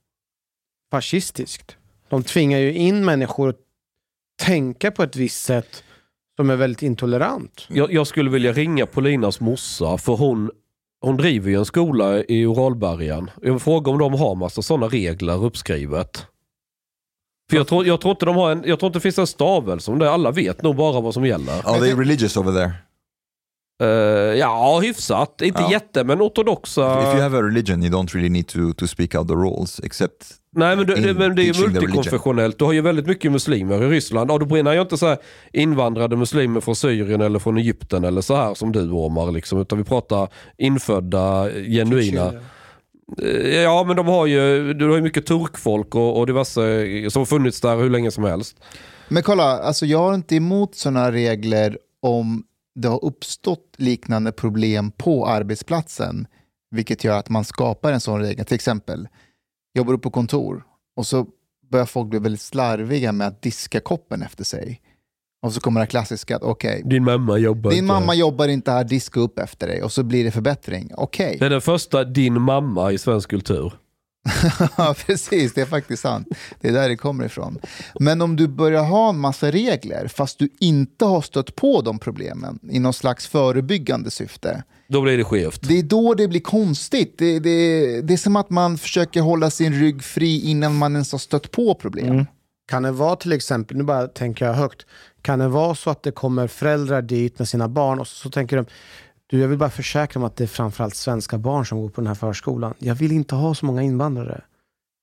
fascistiskt. 0.91 1.77
De 2.09 2.23
tvingar 2.23 2.59
ju 2.59 2.73
in 2.73 3.05
människor 3.05 3.49
att 3.49 3.59
tänka 4.43 4.91
på 4.91 5.03
ett 5.03 5.17
visst 5.17 5.45
sätt 5.45 5.85
som 6.37 6.51
är 6.51 6.57
väldigt 6.57 6.83
intolerant. 6.83 7.67
Jag, 7.69 7.93
jag 7.93 8.07
skulle 8.07 8.31
vilja 8.31 8.53
ringa 8.53 8.87
Polinas 8.87 9.41
morsa 9.41 9.99
för 9.99 10.17
hon, 10.17 10.51
hon 11.01 11.17
driver 11.17 11.51
ju 11.51 11.59
en 11.59 11.65
skola 11.65 12.25
i 12.25 12.47
Uralbergen. 12.47 13.31
Jag 13.43 13.53
vill 13.53 13.61
fråga 13.61 13.91
om 13.91 13.99
de 13.99 14.15
har 14.15 14.35
massa 14.35 14.63
sådana 14.63 14.87
regler 14.87 15.45
uppskrivet. 15.45 16.27
För 17.51 17.57
jag 17.57 17.67
tror, 17.67 17.87
jag, 17.87 18.01
tror 18.01 18.11
inte 18.11 18.27
de 18.27 18.37
har 18.37 18.51
en, 18.53 18.63
jag 18.67 18.79
tror 18.79 18.89
inte 18.89 18.99
det 18.99 19.03
finns 19.03 19.19
en 19.19 19.27
stavelse 19.27 19.91
om 19.91 19.99
det. 19.99 20.11
Alla 20.11 20.31
vet 20.31 20.63
nog 20.63 20.77
bara 20.77 21.01
vad 21.01 21.15
som 21.15 21.27
gäller. 21.27 21.69
Are 21.69 21.79
they 21.81 21.95
religious 21.95 22.37
over 22.37 22.53
there? 22.53 22.73
Eh, 23.83 24.39
ja, 24.39 24.81
hyfsat. 24.83 25.43
Inte 25.43 25.63
Ja. 25.63 25.73
jätte, 25.73 26.05
men 26.05 26.23
ortodoxa. 26.23 27.03
If 27.03 27.15
you 27.15 27.23
have 27.23 27.39
a 27.39 27.43
religion, 27.43 27.83
you 27.83 27.93
don't 27.93 28.15
really 28.15 28.29
need 28.29 28.47
to, 28.47 28.73
to 28.77 28.87
speak 28.87 29.15
out 29.15 29.29
the 29.29 29.35
rules, 29.35 29.81
except 29.81 30.35
Nej 30.51 30.77
men 30.77 30.87
det, 30.87 30.95
det, 30.95 31.11
in 31.11 31.17
men 31.17 31.37
det 31.37 31.43
är 31.43 31.55
ju 31.55 31.69
multikonfessionellt. 31.69 32.59
Du 32.59 32.65
har 32.65 32.73
ju 32.73 32.81
väldigt 32.81 33.07
mycket 33.07 33.33
muslimer 33.33 33.83
i 33.85 33.89
Ryssland. 33.89 34.31
Ja, 34.31 34.39
då 34.39 34.47
brinner 34.47 34.73
ju 34.73 34.81
inte 34.81 34.99
så 34.99 35.07
här 35.07 35.19
invandrade 35.53 36.17
muslimer 36.17 36.61
från 36.61 36.77
Syrien 36.77 37.21
eller 37.21 37.39
från 37.39 37.57
Egypten 37.59 38.05
eller 38.05 38.21
så 38.21 38.37
här 38.37 38.55
som 38.55 38.73
du 38.73 38.91
Omar. 38.91 39.33
Liksom, 39.33 39.61
utan 39.61 39.79
vi 39.79 39.85
pratar 39.85 40.29
infödda, 40.59 41.51
genuina. 41.51 42.25
Eh, 42.25 42.33
Eh, 43.23 43.63
ja 43.63 43.85
men 43.85 43.97
de 43.97 44.07
har 44.07 44.27
ju, 44.27 44.75
du 44.75 44.89
har 44.89 44.97
ju 44.97 45.03
mycket 45.03 45.27
turkfolk 45.27 45.95
och, 45.95 46.19
och 46.19 46.27
diverse 46.27 47.11
som 47.11 47.21
har 47.21 47.27
funnits 47.27 47.61
där 47.61 47.77
hur 47.77 47.91
länge 47.91 48.11
som 48.11 48.25
helst. 48.25 48.61
Men 49.09 49.23
kolla, 49.23 49.45
alltså 49.45 49.87
jag 49.87 49.99
har 49.99 50.15
inte 50.15 50.37
emot 50.37 50.75
sådana 50.75 51.13
regler 51.13 51.79
om 52.03 52.45
det 52.75 52.89
har 52.89 53.05
uppstått 53.05 53.75
liknande 53.77 54.33
problem 54.33 54.91
på 54.91 55.27
arbetsplatsen, 55.27 56.27
vilket 56.71 57.05
gör 57.05 57.19
att 57.19 57.29
man 57.29 57.45
skapar 57.45 57.93
en 57.93 58.01
sån 58.01 58.21
regel. 58.21 58.45
Till 58.45 58.55
exempel, 58.55 59.09
jobbar 59.75 59.93
du 59.93 59.99
på 59.99 60.11
kontor 60.11 60.65
och 60.97 61.07
så 61.07 61.27
börjar 61.71 61.87
folk 61.87 62.09
bli 62.09 62.19
väldigt 62.19 62.41
slarviga 62.41 63.13
med 63.13 63.27
att 63.27 63.43
diska 63.43 63.81
koppen 63.81 64.23
efter 64.23 64.45
sig. 64.45 64.81
Och 65.43 65.53
så 65.53 65.61
kommer 65.61 65.81
det 65.81 65.87
klassiska 65.87 66.37
att 66.37 66.43
okej, 66.43 66.83
Din 66.85 67.05
mamma 67.05 67.39
jobbar 67.39 67.71
din 67.71 67.79
inte. 67.79 67.93
mamma 67.93 68.15
jobbar 68.15 68.49
inte 68.49 68.71
här, 68.71 68.85
diska 68.85 69.21
upp 69.21 69.39
efter 69.39 69.67
dig 69.67 69.83
och 69.83 69.93
så 69.93 70.03
blir 70.03 70.25
det 70.25 70.31
förbättring. 70.31 70.91
Okej, 70.97 71.37
Det 71.41 71.47
är 71.47 71.51
den 71.51 71.61
första 71.61 72.05
din 72.05 72.41
mamma 72.41 72.93
i 72.93 72.99
svensk 72.99 73.31
kultur. 73.31 73.73
Ja, 74.77 74.95
precis, 75.07 75.55
det 75.55 75.61
är 75.61 75.67
faktiskt 75.67 76.03
sant. 76.03 76.29
Det 76.61 76.69
är 76.69 76.73
där 76.73 76.89
det 76.89 76.97
kommer 76.97 77.25
ifrån. 77.25 77.59
Men 78.01 78.23
om 78.23 78.37
du 78.37 78.49
börjar 78.49 78.83
ha 78.83 79.09
en 79.09 79.19
massa 79.19 79.51
regler 79.51 80.09
fast 80.09 80.39
du 80.39 80.49
inte 80.61 81.05
har 81.05 81.21
stött 81.23 81.57
på 81.57 81.81
de 81.83 81.99
problemen 81.99 82.59
i 82.71 82.79
någon 82.79 82.93
slags 82.93 83.27
förebyggande 83.27 84.11
syfte. 84.11 84.63
Då 84.89 85.01
blir 85.03 85.19
det 85.19 85.25
skevt. 85.25 85.69
Det 85.69 85.79
är 85.79 85.83
då 85.83 86.15
det 86.15 86.29
blir 86.29 86.41
konstigt. 86.41 87.15
Det, 87.19 87.39
det, 87.39 88.01
det 88.03 88.13
är 88.13 88.17
som 88.19 88.37
att 88.37 88.51
man 88.51 88.79
försöker 88.79 89.21
hålla 89.21 89.51
sin 89.51 89.73
rygg 89.81 90.03
fri 90.05 90.41
innan 90.51 90.77
man 90.79 90.93
ens 90.93 91.13
har 91.13 91.19
stött 91.19 91.51
på 91.51 91.75
problem. 91.75 92.27
Kan 92.71 92.83
det 92.83 92.91
vara 92.93 93.17
till 93.17 93.33
exempel, 93.33 93.77
nu 93.77 93.85
bara 93.85 94.07
tänker 94.07 94.47
jag 94.47 94.55
högt, 94.55 94.87
kan 95.29 95.39
det 95.39 95.49
vara 95.49 95.75
så 95.75 95.91
att 95.91 96.03
det 96.03 96.13
kommer 96.13 96.47
föräldrar 96.47 97.03
dit 97.03 97.39
med 97.39 97.49
sina 97.49 97.69
barn 97.69 98.01
och 98.01 98.09
så, 98.09 98.15
så 98.15 98.31
tänker 98.31 98.57
de, 98.57 98.67
du 99.27 99.41
jag 99.41 99.49
vill 99.49 99.59
bara 99.59 99.71
försäkra 99.71 100.21
mig 100.21 100.27
att 100.27 100.37
det 100.37 100.45
är 100.45 100.49
framförallt 100.49 100.95
svenska 100.95 101.39
barn 101.39 101.67
som 101.67 101.81
går 101.81 101.89
på 101.89 102.01
den 102.01 102.07
här 102.07 102.15
förskolan. 102.15 102.75
Jag 102.79 102.95
vill 102.95 103.13
inte 103.13 103.35
ha 103.35 103.55
så 103.55 103.67
många 103.67 103.83
invandrare. 103.83 104.41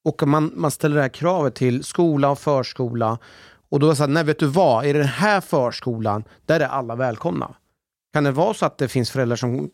Och 0.05 0.27
man, 0.27 0.51
man 0.55 0.71
ställer 0.71 0.95
det 0.95 1.01
här 1.01 1.09
kravet 1.09 1.55
till 1.55 1.83
skola 1.83 2.29
och 2.29 2.39
förskola 2.39 3.17
och 3.69 3.79
då 3.79 3.87
är 3.87 3.89
det 3.89 3.95
så 3.95 4.03
här, 4.03 4.07
nej 4.07 4.23
vet 4.23 4.39
du 4.39 4.45
vad, 4.45 4.85
i 4.85 4.93
den 4.93 5.05
här 5.05 5.41
förskolan, 5.41 6.23
där 6.45 6.59
är 6.59 6.67
alla 6.67 6.95
välkomna. 6.95 7.55
Kan 8.13 8.23
det 8.23 8.31
vara 8.31 8.53
så 8.53 8.65
att 8.65 8.77
det 8.77 8.87
finns 8.87 9.11
föräldrar 9.11 9.35
som 9.35 9.69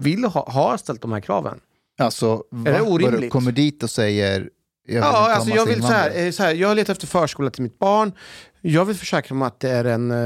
vill 0.00 0.24
ha, 0.24 0.50
ha 0.50 0.78
ställt 0.78 1.02
de 1.02 1.12
här 1.12 1.20
kraven? 1.20 1.60
Alltså, 1.98 2.44
det 2.50 2.72
va? 2.72 2.78
Vad 2.78 2.92
orimligt? 2.92 3.32
kommer 3.32 3.52
dit 3.52 3.82
och 3.82 3.90
säger 3.90 4.50
jag 4.92 5.04
Ja, 5.04 5.34
alltså 5.34 5.50
jag 5.50 5.66
vill 5.66 5.82
så 5.82 5.88
här, 5.92 6.24
eh, 6.24 6.30
så 6.30 6.42
här, 6.42 6.54
jag 6.54 6.76
letar 6.76 6.92
efter 6.92 7.06
förskola 7.06 7.50
till 7.50 7.62
mitt 7.62 7.78
barn. 7.78 8.12
Jag 8.60 8.84
vill 8.84 8.96
försäkra 8.96 9.34
mig 9.34 9.46
att 9.46 9.60
det 9.60 9.70
är 9.70 9.84
en, 9.84 10.10
eh, 10.10 10.16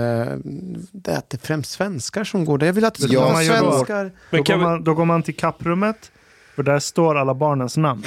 det 0.92 1.10
är 1.10 1.16
att 1.18 1.30
det 1.30 1.36
är 1.42 1.46
främst 1.46 1.70
svenskar 1.70 2.24
som 2.24 2.44
går 2.44 2.58
där. 2.58 2.66
Jag 2.66 2.72
vill 2.74 2.84
att 2.84 2.94
det 2.94 3.02
ska 3.02 3.20
vara 3.20 3.32
då. 3.38 3.44
svenskar. 3.44 4.04
Då 4.04 4.10
Men 4.30 4.44
går, 4.44 4.56
man, 4.56 4.84
då 4.84 4.94
går 4.94 5.04
man 5.04 5.22
till 5.22 5.36
kapprummet 5.36 6.10
och 6.56 6.64
där 6.64 6.78
står 6.78 7.14
alla 7.18 7.34
barnens 7.34 7.76
namn. 7.76 8.02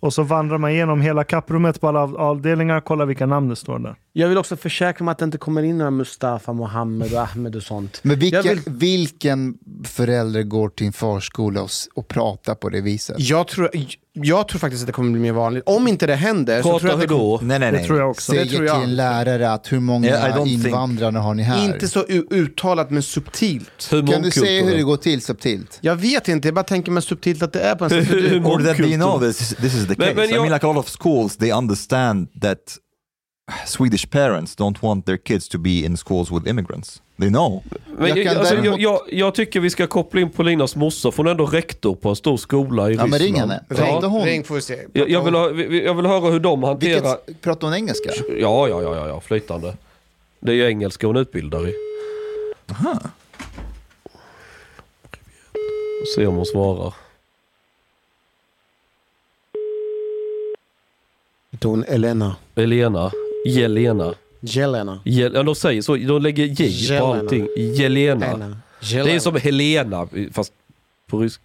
Och 0.00 0.14
så 0.14 0.22
vandrar 0.22 0.58
man 0.58 0.70
igenom 0.70 1.00
hela 1.00 1.24
kapprummet 1.24 1.80
på 1.80 1.88
alla 1.88 2.00
av- 2.00 2.16
avdelningar, 2.16 2.80
kollar 2.80 3.06
vilka 3.06 3.26
namn 3.26 3.48
det 3.48 3.56
står 3.56 3.78
där. 3.78 3.94
Jag 4.12 4.28
vill 4.28 4.38
också 4.38 4.56
försäkra 4.56 5.04
mig 5.04 5.12
att 5.12 5.18
det 5.18 5.24
inte 5.24 5.38
kommer 5.38 5.62
in 5.62 5.78
några 5.78 5.90
Mustafa, 5.90 6.52
Mohammed 6.52 7.12
och 7.14 7.20
Ahmed 7.20 7.56
och 7.56 7.62
sånt. 7.62 8.00
Men 8.02 8.18
vilka, 8.18 8.42
vill- 8.42 8.60
vilken 8.66 9.54
förälder 9.84 10.42
går 10.42 10.68
till 10.68 10.86
en 10.86 10.92
förskola 10.92 11.62
och, 11.62 11.70
och 11.94 12.08
pratar 12.08 12.54
på 12.54 12.68
det 12.68 12.80
viset? 12.80 13.16
Jag 13.18 13.48
tror, 13.48 13.70
jag 14.12 14.48
tror 14.48 14.58
faktiskt 14.58 14.82
att 14.82 14.86
det 14.86 14.92
kommer 14.92 15.10
bli 15.12 15.20
mer 15.20 15.32
vanligt. 15.32 15.62
Om 15.66 15.88
inte 15.88 16.06
det 16.06 16.14
händer 16.14 16.62
så 16.62 16.78
tror 16.78 16.90
jag 16.90 16.90
att 16.90 16.96
hur 17.02 17.06
det 17.06 17.14
kommer, 17.14 17.24
då? 17.24 17.40
Nej, 17.42 17.58
nej, 17.58 17.70
Det 17.72 17.78
nej. 17.78 17.86
tror 17.86 17.98
jag 17.98 18.10
också. 18.10 18.32
det 18.32 18.38
Säger 18.38 18.50
tror 18.56 18.66
jag. 18.66 18.74
till 18.80 18.90
en 18.90 18.96
lärare 18.96 19.52
att 19.52 19.72
hur 19.72 19.80
många 19.80 20.06
Yeah, 20.06 20.28
I 20.28 20.32
don't 20.32 20.44
think- 20.44 20.66
invandrare 20.66 21.16
har 21.18 21.34
ni 21.34 21.42
här? 21.42 21.64
Inte 21.74 21.88
så 21.88 22.02
uttalat 22.30 22.90
men 22.90 23.02
subtilt. 23.02 23.88
Kan 23.90 24.22
du 24.22 24.30
säga 24.30 24.64
hur 24.64 24.76
det 24.76 24.82
går 24.82 24.96
till 24.96 25.22
subtilt? 25.22 25.78
Jag 25.80 25.96
vet 25.96 26.28
inte, 26.28 26.48
jag 26.48 26.54
bara 26.54 26.62
tänker 26.64 26.92
mig 26.92 27.02
subtilt 27.02 27.42
att 27.42 27.52
det 27.52 27.60
är 27.60 27.74
på 27.74 27.84
en 27.84 27.90
sätt. 27.90 28.10
Or 28.10 28.30
that 28.32 28.42
Mångkultur. 28.42 28.94
know 28.96 29.20
this, 29.20 29.40
is- 29.40 29.56
this 29.56 29.74
is 29.74 29.82
the 29.86 29.94
Men- 29.98 30.08
case? 30.08 30.14
men 30.14 30.24
I 30.24 30.32
jag- 30.32 30.42
mean, 30.42 30.52
like 30.52 30.66
a 30.66 30.72
lot 30.72 30.78
of 30.84 30.88
schools, 31.02 31.36
they 31.36 31.52
understand 31.52 32.40
that 32.42 32.58
Swedish 33.66 34.10
parents 34.10 34.56
don't 34.56 34.82
want 34.82 35.06
their 35.06 35.16
kids 35.16 35.48
to 35.48 35.58
be 35.58 35.70
in 35.70 35.96
schools 35.96 36.30
with 36.30 36.48
immigrants. 36.48 37.02
They 37.18 37.28
know. 37.28 37.62
Men 37.98 38.08
Jag 38.16 38.26
alltså, 38.26 38.54
däremot- 38.54 38.80
jag, 38.80 38.80
jag, 38.80 39.00
jag 39.12 39.34
tycker 39.34 39.60
vi 39.60 39.70
ska 39.70 39.86
koppla 39.86 40.20
in 40.20 40.30
Polinas 40.30 40.76
morsa, 40.76 41.10
för 41.10 41.16
hon 41.16 41.26
är 41.26 41.30
ändå 41.30 41.46
rektor 41.46 41.94
på 41.94 42.08
en 42.08 42.16
stor 42.16 42.36
skola 42.36 42.90
i 42.90 42.94
Ja, 42.94 43.06
men 43.06 43.18
Ryssland. 43.18 43.22
ring 43.22 43.34
henne. 43.40 43.64
Ja. 43.68 43.76
Ringde 43.86 44.06
hon? 44.06 44.24
ring 44.24 44.44
får 44.44 44.54
vi 44.54 44.60
se. 44.60 44.78
Jag, 44.92 45.10
jag, 45.10 45.24
vill 45.24 45.34
ha, 45.34 45.50
jag 45.60 45.94
vill 45.94 46.06
höra 46.06 46.30
hur 46.30 46.40
de 46.40 46.62
hanterar... 46.62 47.16
Vilket, 47.26 47.42
pratar 47.42 47.66
hon 47.66 47.76
engelska? 47.76 48.10
Ja, 48.28 48.68
ja, 48.68 48.82
ja, 48.82 48.96
ja, 48.96 49.08
ja, 49.08 49.20
flytande. 49.20 49.76
Det 50.40 50.52
är 50.52 50.56
ju 50.56 50.64
engelska 50.66 51.06
hon 51.06 51.16
utbildar 51.16 51.68
i. 51.68 51.74
Se 56.16 56.26
om 56.26 56.36
hon 56.36 56.46
svarar. 56.46 56.94
Heter 61.52 61.68
hon 61.68 61.84
Elena? 61.84 62.36
Elena. 62.54 63.12
Jelena. 63.45 64.13
Jelena. 64.41 64.99
Jel 65.05 65.33
ja, 65.33 65.43
de 65.43 65.55
säger 65.55 65.81
så. 65.81 65.95
De 65.95 66.21
lägger 66.21 66.45
J 66.45 66.65
Jelena. 66.67 66.99
på 67.01 67.13
allting. 67.13 67.47
Jelena. 67.57 68.25
Elena. 68.25 68.57
Det 69.05 69.11
är 69.15 69.19
som 69.19 69.35
Helena, 69.35 70.07
fast 70.33 70.53
på 71.07 71.19
rysk. 71.19 71.41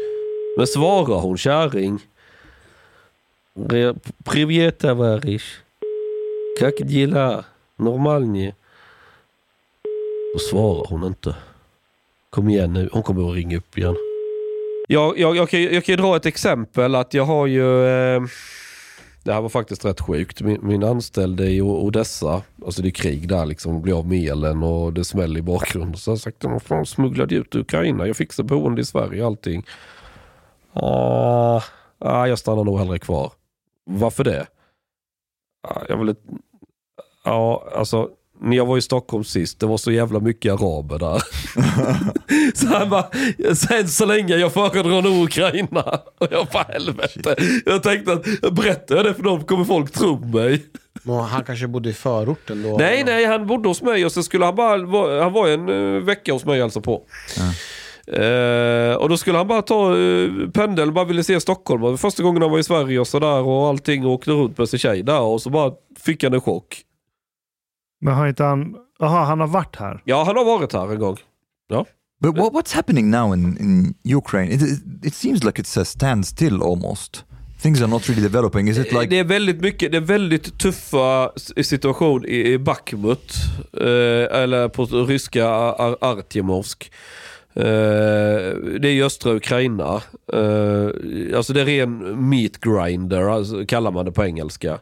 Men 0.56 0.66
svarar 0.66 1.20
hon 1.20 1.38
kärring? 1.38 1.98
Re- 3.54 3.98
Привет, 4.24 4.78
товарищ. 4.78 5.42
Как 6.58 6.74
дела? 6.78 7.44
Нормальнее? 7.76 8.54
Då 10.32 10.38
svarar 10.38 10.86
hon 10.88 11.04
inte. 11.04 11.34
Kom 12.30 12.48
igen 12.48 12.72
nu, 12.72 12.88
hon 12.92 13.02
kommer 13.02 13.28
att 13.30 13.34
ringa 13.36 13.56
upp 13.56 13.78
igen. 13.78 13.96
Jag, 14.88 15.18
jag, 15.18 15.36
jag, 15.36 15.48
kan, 15.48 15.62
jag 15.62 15.84
kan 15.84 15.92
ju 15.92 15.96
dra 15.96 16.16
ett 16.16 16.26
exempel 16.26 16.94
att 16.94 17.14
jag 17.14 17.24
har 17.24 17.46
ju... 17.46 17.86
Eh, 17.86 18.22
det 19.25 19.33
här 19.33 19.41
var 19.41 19.49
faktiskt 19.49 19.85
rätt 19.85 20.01
sjukt. 20.01 20.41
Min, 20.41 20.59
min 20.67 20.83
anställde 20.83 21.49
i 21.49 21.61
Odessa, 21.61 22.41
alltså 22.65 22.81
det 22.81 22.87
är 22.87 22.91
krig 22.91 23.27
där 23.29 23.45
liksom, 23.45 23.81
blir 23.81 23.97
av 23.99 24.07
med 24.07 24.29
elen 24.31 24.63
och 24.63 24.93
det 24.93 25.03
smäller 25.05 25.39
i 25.39 25.41
bakgrunden. 25.41 25.97
Så 25.97 26.11
jag 26.11 26.19
sagt, 26.19 26.43
vad 26.43 26.61
fan 26.63 26.85
smugglade 26.85 27.35
ut 27.35 27.55
Ukraina? 27.55 28.07
Jag 28.07 28.15
fixar 28.17 28.43
boende 28.43 28.81
i 28.81 28.85
Sverige 28.85 29.21
och 29.21 29.27
allting. 29.27 29.65
Ah, 30.73 31.61
ah, 31.99 32.25
jag 32.27 32.39
stannar 32.39 32.63
nog 32.63 32.79
hellre 32.79 32.99
kvar. 32.99 33.31
Varför 33.85 34.23
det? 34.23 34.47
Ah, 35.67 35.81
jag 35.89 35.97
vill 35.97 36.09
inte- 36.09 36.21
Ja, 37.23 37.69
alltså 37.75 38.09
när 38.45 38.57
jag 38.57 38.65
var 38.65 38.77
i 38.77 38.81
Stockholm 38.81 39.23
sist, 39.23 39.59
det 39.59 39.65
var 39.65 39.77
så 39.77 39.91
jävla 39.91 40.19
mycket 40.19 40.53
araber 40.53 40.99
där. 40.99 41.21
så 42.57 42.67
han 42.67 42.89
bara, 42.89 43.09
sen 43.55 43.87
så 43.87 44.05
länge 44.05 44.35
jag 44.35 44.53
föredrar 44.53 45.01
nog 45.01 45.23
Ukraina. 45.23 45.99
Och 46.17 46.27
jag 46.31 46.47
bara 46.53 46.63
helvete. 46.63 47.35
Jag 47.65 47.83
tänkte 47.83 48.13
att 48.13 48.53
berättar 48.55 48.95
jag 48.95 49.05
det 49.05 49.13
för 49.13 49.23
dem 49.23 49.43
kommer 49.43 49.65
folk 49.65 49.91
tro 49.91 50.25
mig. 50.25 50.65
Men 51.03 51.15
han 51.15 51.43
kanske 51.43 51.67
bodde 51.67 51.89
i 51.89 51.93
förorten 51.93 52.63
då? 52.63 52.77
Nej, 52.77 53.03
nej, 53.05 53.25
han 53.25 53.47
bodde 53.47 53.67
hos 53.67 53.81
mig 53.81 54.05
och 54.05 54.11
så 54.11 54.23
skulle 54.23 54.45
han 54.45 54.55
bara, 54.55 55.23
han 55.23 55.33
var 55.33 55.47
en 55.47 55.69
uh, 55.69 56.03
vecka 56.03 56.33
hos 56.33 56.45
mig 56.45 56.61
alltså 56.61 56.81
på. 56.81 57.03
Eh, 58.07 58.95
och 58.95 59.09
då 59.09 59.17
skulle 59.17 59.37
han 59.37 59.47
bara 59.47 59.61
ta 59.61 59.93
uh, 59.93 60.49
pendeln, 60.49 60.93
bara 60.93 61.05
ville 61.05 61.23
se 61.23 61.39
Stockholm. 61.39 61.81
Det 61.81 61.89
var 61.89 61.97
första 61.97 62.23
gången 62.23 62.41
han 62.41 62.51
var 62.51 62.59
i 62.59 62.63
Sverige 62.63 62.99
och 62.99 63.07
sådär 63.07 63.41
och 63.41 63.67
allting 63.67 64.05
och 64.05 64.11
åkte 64.11 64.31
runt 64.31 64.57
med 64.57 64.69
sin 64.69 64.79
tjej 64.79 65.03
där 65.03 65.21
och 65.21 65.41
så 65.41 65.49
bara 65.49 65.71
fick 65.99 66.23
han 66.23 66.33
en 66.33 66.41
chock. 66.41 66.85
Men 68.05 68.13
har 68.13 68.27
inte 68.27 68.43
han... 68.43 68.75
Jaha, 68.99 69.25
han 69.25 69.39
har 69.39 69.47
varit 69.47 69.75
här. 69.75 70.01
Ja, 70.05 70.23
han 70.23 70.35
har 70.37 70.45
varit 70.45 70.73
här 70.73 70.91
en 70.91 70.99
gång. 70.99 71.17
But 72.21 72.37
what, 72.37 72.53
what's 72.53 72.75
happening 72.75 73.09
now 73.11 73.33
in, 73.33 73.57
in 73.59 74.15
Ukraine? 74.15 74.51
It, 74.51 74.61
it, 74.61 74.79
it 75.05 75.13
seems 75.13 75.43
like 75.43 75.61
it's 75.61 75.81
a 75.81 75.85
standstill 75.85 76.63
almost. 76.63 77.25
Things 77.61 77.81
are 77.81 77.87
not 77.87 78.09
really 78.09 78.21
developing. 78.21 78.67
Is 78.67 78.77
it 78.77 78.91
like 78.91 79.05
det 79.05 79.19
är 79.19 79.23
väldigt 79.23 79.61
mycket, 79.61 79.91
det 79.91 79.97
är 79.97 80.01
väldigt 80.01 80.57
tuffa 80.57 81.31
situation 81.63 82.25
i, 82.25 82.53
i 82.53 82.57
Bakhmut. 82.59 83.33
Eh, 83.73 84.41
eller 84.41 84.69
på 84.69 84.85
ryska 84.85 85.47
Ar- 85.47 85.97
Artjemovsk. 86.01 86.91
Eh, 87.55 87.63
det 87.63 88.87
är 88.87 88.93
i 88.93 89.03
östra 89.03 89.33
Ukraina. 89.33 90.01
Eh, 90.33 91.37
alltså 91.37 91.53
det 91.53 91.61
är 91.61 91.65
ren 91.65 92.29
meat 92.29 92.57
grinder, 92.59 93.21
alltså, 93.21 93.65
kallar 93.65 93.91
man 93.91 94.05
det 94.05 94.11
på 94.11 94.23
engelska. 94.25 94.79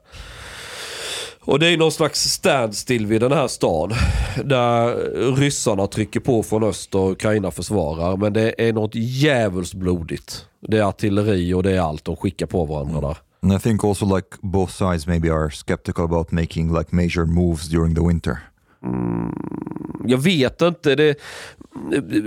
Och 1.45 1.59
det 1.59 1.67
är 1.67 1.77
någon 1.77 1.91
slags 1.91 2.23
standstill 2.23 3.05
vid 3.05 3.21
den 3.21 3.31
här 3.31 3.47
stan. 3.47 3.91
Där 4.43 4.95
ryssarna 5.35 5.87
trycker 5.87 6.19
på 6.19 6.43
från 6.43 6.63
öst 6.63 6.95
och 6.95 7.11
Ukraina 7.11 7.51
försvarar. 7.51 8.17
Men 8.17 8.33
det 8.33 8.67
är 8.67 8.73
något 8.73 8.95
djävulskt 8.95 9.73
blodigt. 9.73 10.45
Det 10.67 10.77
är 10.77 10.83
artilleri 10.83 11.53
och 11.53 11.63
det 11.63 11.71
är 11.71 11.79
allt 11.79 12.05
de 12.05 12.15
skickar 12.15 12.45
på 12.45 12.65
varandra 12.65 13.01
där. 13.01 13.17
And 13.43 13.53
I 13.53 13.59
think 13.59 13.83
also 13.83 14.15
like 14.15 14.27
both 14.41 14.71
sides 14.71 15.07
maybe 15.07 15.29
are 15.29 15.51
skeptical 15.51 16.05
about 16.05 16.31
making 16.31 16.77
like 16.77 16.95
major 16.95 17.25
moves 17.25 17.69
during 17.69 17.95
the 17.95 18.01
winter. 18.01 18.37
Jag 20.05 20.17
vet 20.17 20.61
inte. 20.61 20.95
Det, 20.95 21.15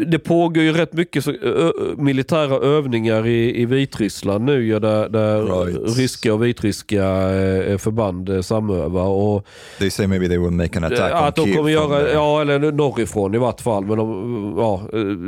det 0.06 0.18
pågår 0.18 0.62
ju 0.62 0.72
rätt 0.72 0.92
mycket 0.92 1.24
så, 1.24 1.30
ö, 1.32 1.72
militära 1.96 2.56
övningar 2.56 3.26
i, 3.26 3.60
i 3.62 3.66
Vitryssland 3.66 4.44
nu 4.44 4.66
ja, 4.66 4.78
där, 4.80 5.08
där 5.08 5.42
Right. 5.64 5.98
ryska 5.98 6.34
och 6.34 6.44
vitryska 6.44 7.04
eh, 7.34 7.78
förband 7.78 8.28
eh, 8.28 8.40
samövar. 8.40 9.06
Och, 9.06 9.46
They 9.78 9.90
say 9.90 10.06
maybe 10.06 10.28
they 10.28 10.38
will 10.38 10.50
make 10.50 10.78
an 10.78 10.84
attack 10.84 11.10
eh, 11.12 11.22
on 11.22 11.28
att 11.28 11.36
de 11.36 11.54
kommer 11.54 11.70
göra, 11.70 11.98
there. 12.00 12.12
ja 12.12 12.40
eller 12.40 12.72
norrifrån 12.72 13.34
i 13.34 13.38
vart 13.38 13.60
fall. 13.60 13.84
Men 13.86 13.98
de, 13.98 14.54
ja, 14.58 14.82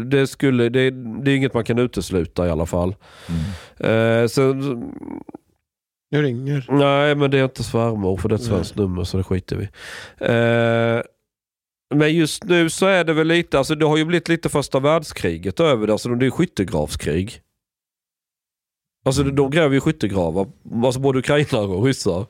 det, 0.04 0.26
skulle, 0.26 0.68
det, 0.68 0.90
det 1.24 1.30
är 1.30 1.36
inget 1.36 1.54
man 1.54 1.64
kan 1.64 1.78
utesluta 1.78 2.46
i 2.46 2.50
alla 2.50 2.66
fall. 2.66 2.94
Mm. 3.78 4.22
Eh, 4.22 4.26
så, 4.28 4.52
Nu 6.10 6.22
ringer. 6.22 6.66
Nej, 6.68 7.14
men 7.14 7.30
det 7.30 7.38
är 7.38 7.44
inte 7.44 7.62
svärmor 7.64 8.16
för 8.16 8.28
det 8.28 8.34
är 8.34 8.36
ett 8.36 8.44
svenskt 8.44 8.76
nummer 8.76 9.04
så 9.04 9.16
det 9.16 9.24
skiter 9.24 9.56
vi 9.56 9.64
eh, 10.26 11.02
Men 11.94 12.14
just 12.14 12.44
nu 12.44 12.70
så 12.70 12.86
är 12.86 13.04
det 13.04 13.12
väl 13.12 13.26
lite, 13.26 13.58
alltså 13.58 13.74
det 13.74 13.86
har 13.86 13.96
ju 13.96 14.04
blivit 14.04 14.28
lite 14.28 14.48
första 14.48 14.80
världskriget 14.80 15.60
över 15.60 15.86
det. 15.86 15.92
Alltså 15.92 16.08
det 16.08 16.26
är 16.26 16.30
skyttegravskrig. 16.30 17.40
Alltså 19.04 19.22
de, 19.22 19.50
gräver 19.50 19.74
ju 19.74 19.80
skyttegravar, 19.80 20.46
alltså 20.84 21.00
både 21.00 21.18
ukrainare 21.18 21.66
och 21.66 21.84
ryssar. 21.84 22.26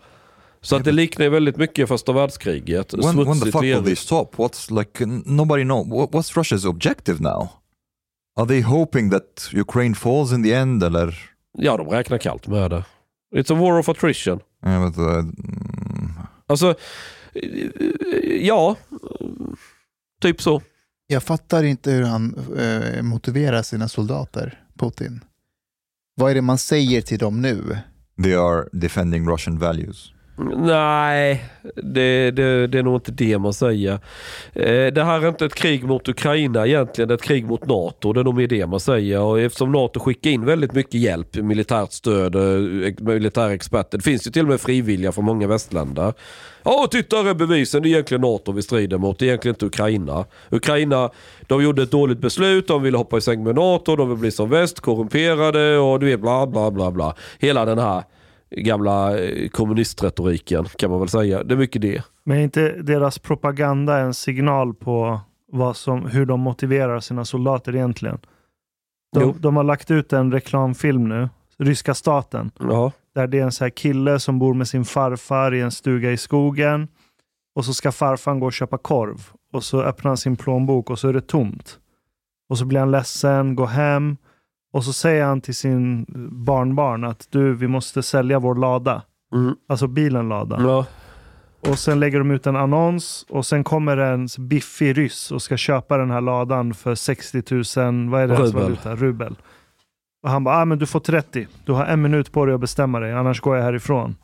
Så 0.60 0.76
att 0.76 0.84
det 0.84 0.92
liknar 0.92 1.28
väldigt 1.28 1.56
mycket 1.56 1.88
första 1.88 2.12
världskriget. 2.12 2.94
When, 2.94 3.16
when 3.16 3.40
the 3.40 3.52
fuck 3.52 3.62
will 3.62 3.84
they 3.84 3.96
stop? 3.96 4.30
What's 4.36 4.78
like 4.78 5.06
nobody 5.26 5.64
know. 5.64 5.88
What, 5.88 6.10
what's 6.10 6.36
Russia's 6.36 6.68
objective 6.68 7.20
now? 7.20 7.48
Are 8.36 8.46
they 8.46 8.60
hoping 8.60 9.10
that 9.10 9.50
Ukraine 9.54 9.94
falls 9.94 10.32
in 10.32 10.42
the 10.42 10.54
end? 10.54 10.82
Eller? 10.82 11.30
Ja, 11.58 11.76
de 11.76 11.88
räknar 11.88 12.18
kallt 12.18 12.46
med 12.46 12.70
det. 12.70 12.84
It's 13.36 13.52
a 13.52 13.56
war 13.56 13.78
of 13.78 13.88
attrition. 13.88 14.40
Yeah, 14.66 14.90
but, 14.90 14.98
uh, 14.98 15.24
Alltså, 16.46 16.74
ja, 18.40 18.76
typ 20.20 20.42
så. 20.42 20.62
Jag 21.06 21.22
fattar 21.22 21.64
inte 21.64 21.90
hur 21.90 22.02
han 22.02 22.34
eh, 22.58 23.02
motiverar 23.02 23.62
sina 23.62 23.88
soldater, 23.88 24.62
Putin. 24.78 25.24
Vad 26.14 26.30
är 26.30 26.34
det 26.34 26.42
man 26.42 26.58
säger 26.58 27.02
till 27.02 27.18
dem 27.18 27.42
nu? 27.42 27.78
they 28.22 28.34
are 28.34 28.68
defending 28.72 29.28
Russian 29.28 29.58
values. 29.58 30.12
Nej, 30.56 31.44
det, 31.76 32.30
det, 32.30 32.66
det 32.66 32.78
är 32.78 32.82
nog 32.82 32.96
inte 32.96 33.12
det 33.12 33.38
man 33.38 33.52
säger. 33.52 33.92
Eh, 34.52 34.86
det 34.86 35.04
här 35.04 35.22
är 35.22 35.28
inte 35.28 35.44
ett 35.44 35.54
krig 35.54 35.84
mot 35.84 36.08
Ukraina 36.08 36.66
egentligen, 36.66 37.08
det 37.08 37.14
är 37.14 37.16
ett 37.16 37.22
krig 37.22 37.46
mot 37.46 37.66
NATO. 37.66 38.12
Det 38.12 38.20
är 38.20 38.24
nog 38.24 38.34
mer 38.34 38.46
det 38.46 38.66
man 38.66 38.80
säger. 38.80 39.20
Och 39.20 39.40
eftersom 39.40 39.72
NATO 39.72 40.00
skickar 40.00 40.30
in 40.30 40.44
väldigt 40.44 40.72
mycket 40.72 40.94
hjälp, 40.94 41.36
militärt 41.36 41.92
stöd, 41.92 42.34
eh, 42.34 42.92
militära 42.98 43.52
experter. 43.52 43.98
Det 43.98 44.04
finns 44.04 44.26
ju 44.26 44.30
till 44.30 44.42
och 44.42 44.48
med 44.48 44.60
frivilliga 44.60 45.12
från 45.12 45.24
många 45.24 45.46
västländer. 45.46 46.12
Ja, 46.62 46.88
titta 46.90 47.16
här 47.16 47.30
är 47.30 47.34
bevisen. 47.34 47.82
Det 47.82 47.88
är 47.88 47.90
egentligen 47.90 48.20
NATO 48.20 48.52
vi 48.52 48.62
strider 48.62 48.98
mot. 48.98 49.18
Det 49.18 49.24
är 49.24 49.26
egentligen 49.26 49.54
inte 49.54 49.66
Ukraina. 49.66 50.24
Ukraina, 50.50 51.10
de 51.46 51.62
gjorde 51.62 51.82
ett 51.82 51.90
dåligt 51.90 52.18
beslut. 52.18 52.68
De 52.68 52.82
ville 52.82 52.98
hoppa 52.98 53.16
i 53.16 53.20
säng 53.20 53.44
med 53.44 53.54
NATO. 53.54 53.96
De 53.96 54.08
vill 54.08 54.18
bli 54.18 54.30
som 54.30 54.50
väst, 54.50 54.80
korrumperade 54.80 55.78
och 55.78 56.00
du 56.00 56.06
vet 56.06 56.20
bla 56.20 56.46
bla 56.46 56.70
bla 56.70 56.90
bla. 56.90 57.14
Hela 57.38 57.64
den 57.64 57.78
här 57.78 58.02
gamla 58.50 59.18
eh, 59.18 59.48
kommunistretoriken 59.48 60.64
kan 60.64 60.90
man 60.90 61.00
väl 61.00 61.08
säga. 61.08 61.42
Det 61.44 61.54
är 61.54 61.58
mycket 61.58 61.82
det. 61.82 62.02
Men 62.24 62.38
är 62.38 62.42
inte 62.42 62.68
deras 62.82 63.18
propaganda 63.18 63.98
en 63.98 64.14
signal 64.14 64.74
på 64.74 65.20
vad 65.52 65.76
som, 65.76 66.06
hur 66.06 66.26
de 66.26 66.40
motiverar 66.40 67.00
sina 67.00 67.24
soldater 67.24 67.76
egentligen? 67.76 68.18
Jo. 69.16 69.20
De, 69.32 69.40
de 69.40 69.56
har 69.56 69.64
lagt 69.64 69.90
ut 69.90 70.12
en 70.12 70.32
reklamfilm 70.32 71.08
nu, 71.08 71.28
ryska 71.58 71.94
staten, 71.94 72.50
Ja. 72.60 72.92
där 73.14 73.26
det 73.26 73.38
är 73.38 73.42
en 73.42 73.52
så 73.52 73.64
här 73.64 73.70
kille 73.70 74.20
som 74.20 74.38
bor 74.38 74.54
med 74.54 74.68
sin 74.68 74.84
farfar 74.84 75.54
i 75.54 75.60
en 75.60 75.70
stuga 75.70 76.12
i 76.12 76.16
skogen. 76.16 76.88
Och 77.54 77.64
så 77.64 77.74
ska 77.74 77.92
farfan 77.92 78.40
gå 78.40 78.46
och 78.46 78.52
köpa 78.52 78.78
korv. 78.78 79.30
Och 79.52 79.64
så 79.64 79.82
öppnar 79.82 80.08
han 80.08 80.16
sin 80.16 80.36
plånbok 80.36 80.90
och 80.90 80.98
så 80.98 81.08
är 81.08 81.12
det 81.12 81.20
tomt. 81.20 81.78
Och 82.48 82.58
så 82.58 82.64
blir 82.64 82.80
han 82.80 82.90
ledsen, 82.90 83.54
går 83.56 83.66
hem. 83.66 84.16
Och 84.72 84.84
så 84.84 84.92
säger 84.92 85.24
han 85.24 85.40
till 85.40 85.54
sin 85.54 86.06
barnbarn 86.44 87.04
att 87.04 87.26
du, 87.30 87.54
vi 87.54 87.68
måste 87.68 88.02
sälja 88.02 88.38
vår 88.38 88.54
lada. 88.54 89.02
Mm. 89.34 89.54
Alltså 89.68 89.86
bilen 89.86 90.28
lada. 90.28 90.60
Ja. 90.60 90.86
Och 91.60 91.78
sen 91.78 92.00
lägger 92.00 92.18
de 92.18 92.30
ut 92.30 92.46
en 92.46 92.56
annons 92.56 93.26
och 93.28 93.46
sen 93.46 93.64
kommer 93.64 93.96
en 93.96 94.28
biffig 94.38 94.98
ryss 94.98 95.32
och 95.32 95.42
ska 95.42 95.56
köpa 95.56 95.96
den 95.96 96.10
här 96.10 96.20
ladan 96.20 96.74
för 96.74 96.94
60 96.94 97.42
000, 97.80 98.10
vad 98.10 98.22
är 98.22 98.28
det 98.28 98.34
Rubel. 98.34 98.62
valuta? 98.62 98.94
Rubel. 98.96 99.36
Och 100.22 100.30
han 100.30 100.44
bara, 100.44 100.56
ah, 100.56 100.64
men 100.64 100.78
du 100.78 100.86
får 100.86 101.00
30. 101.00 101.46
Du 101.64 101.72
har 101.72 101.84
en 101.84 102.02
minut 102.02 102.32
på 102.32 102.46
dig 102.46 102.54
att 102.54 102.60
bestämma 102.60 103.00
dig, 103.00 103.12
annars 103.12 103.40
går 103.40 103.56
jag 103.56 103.64
härifrån. 103.64 104.16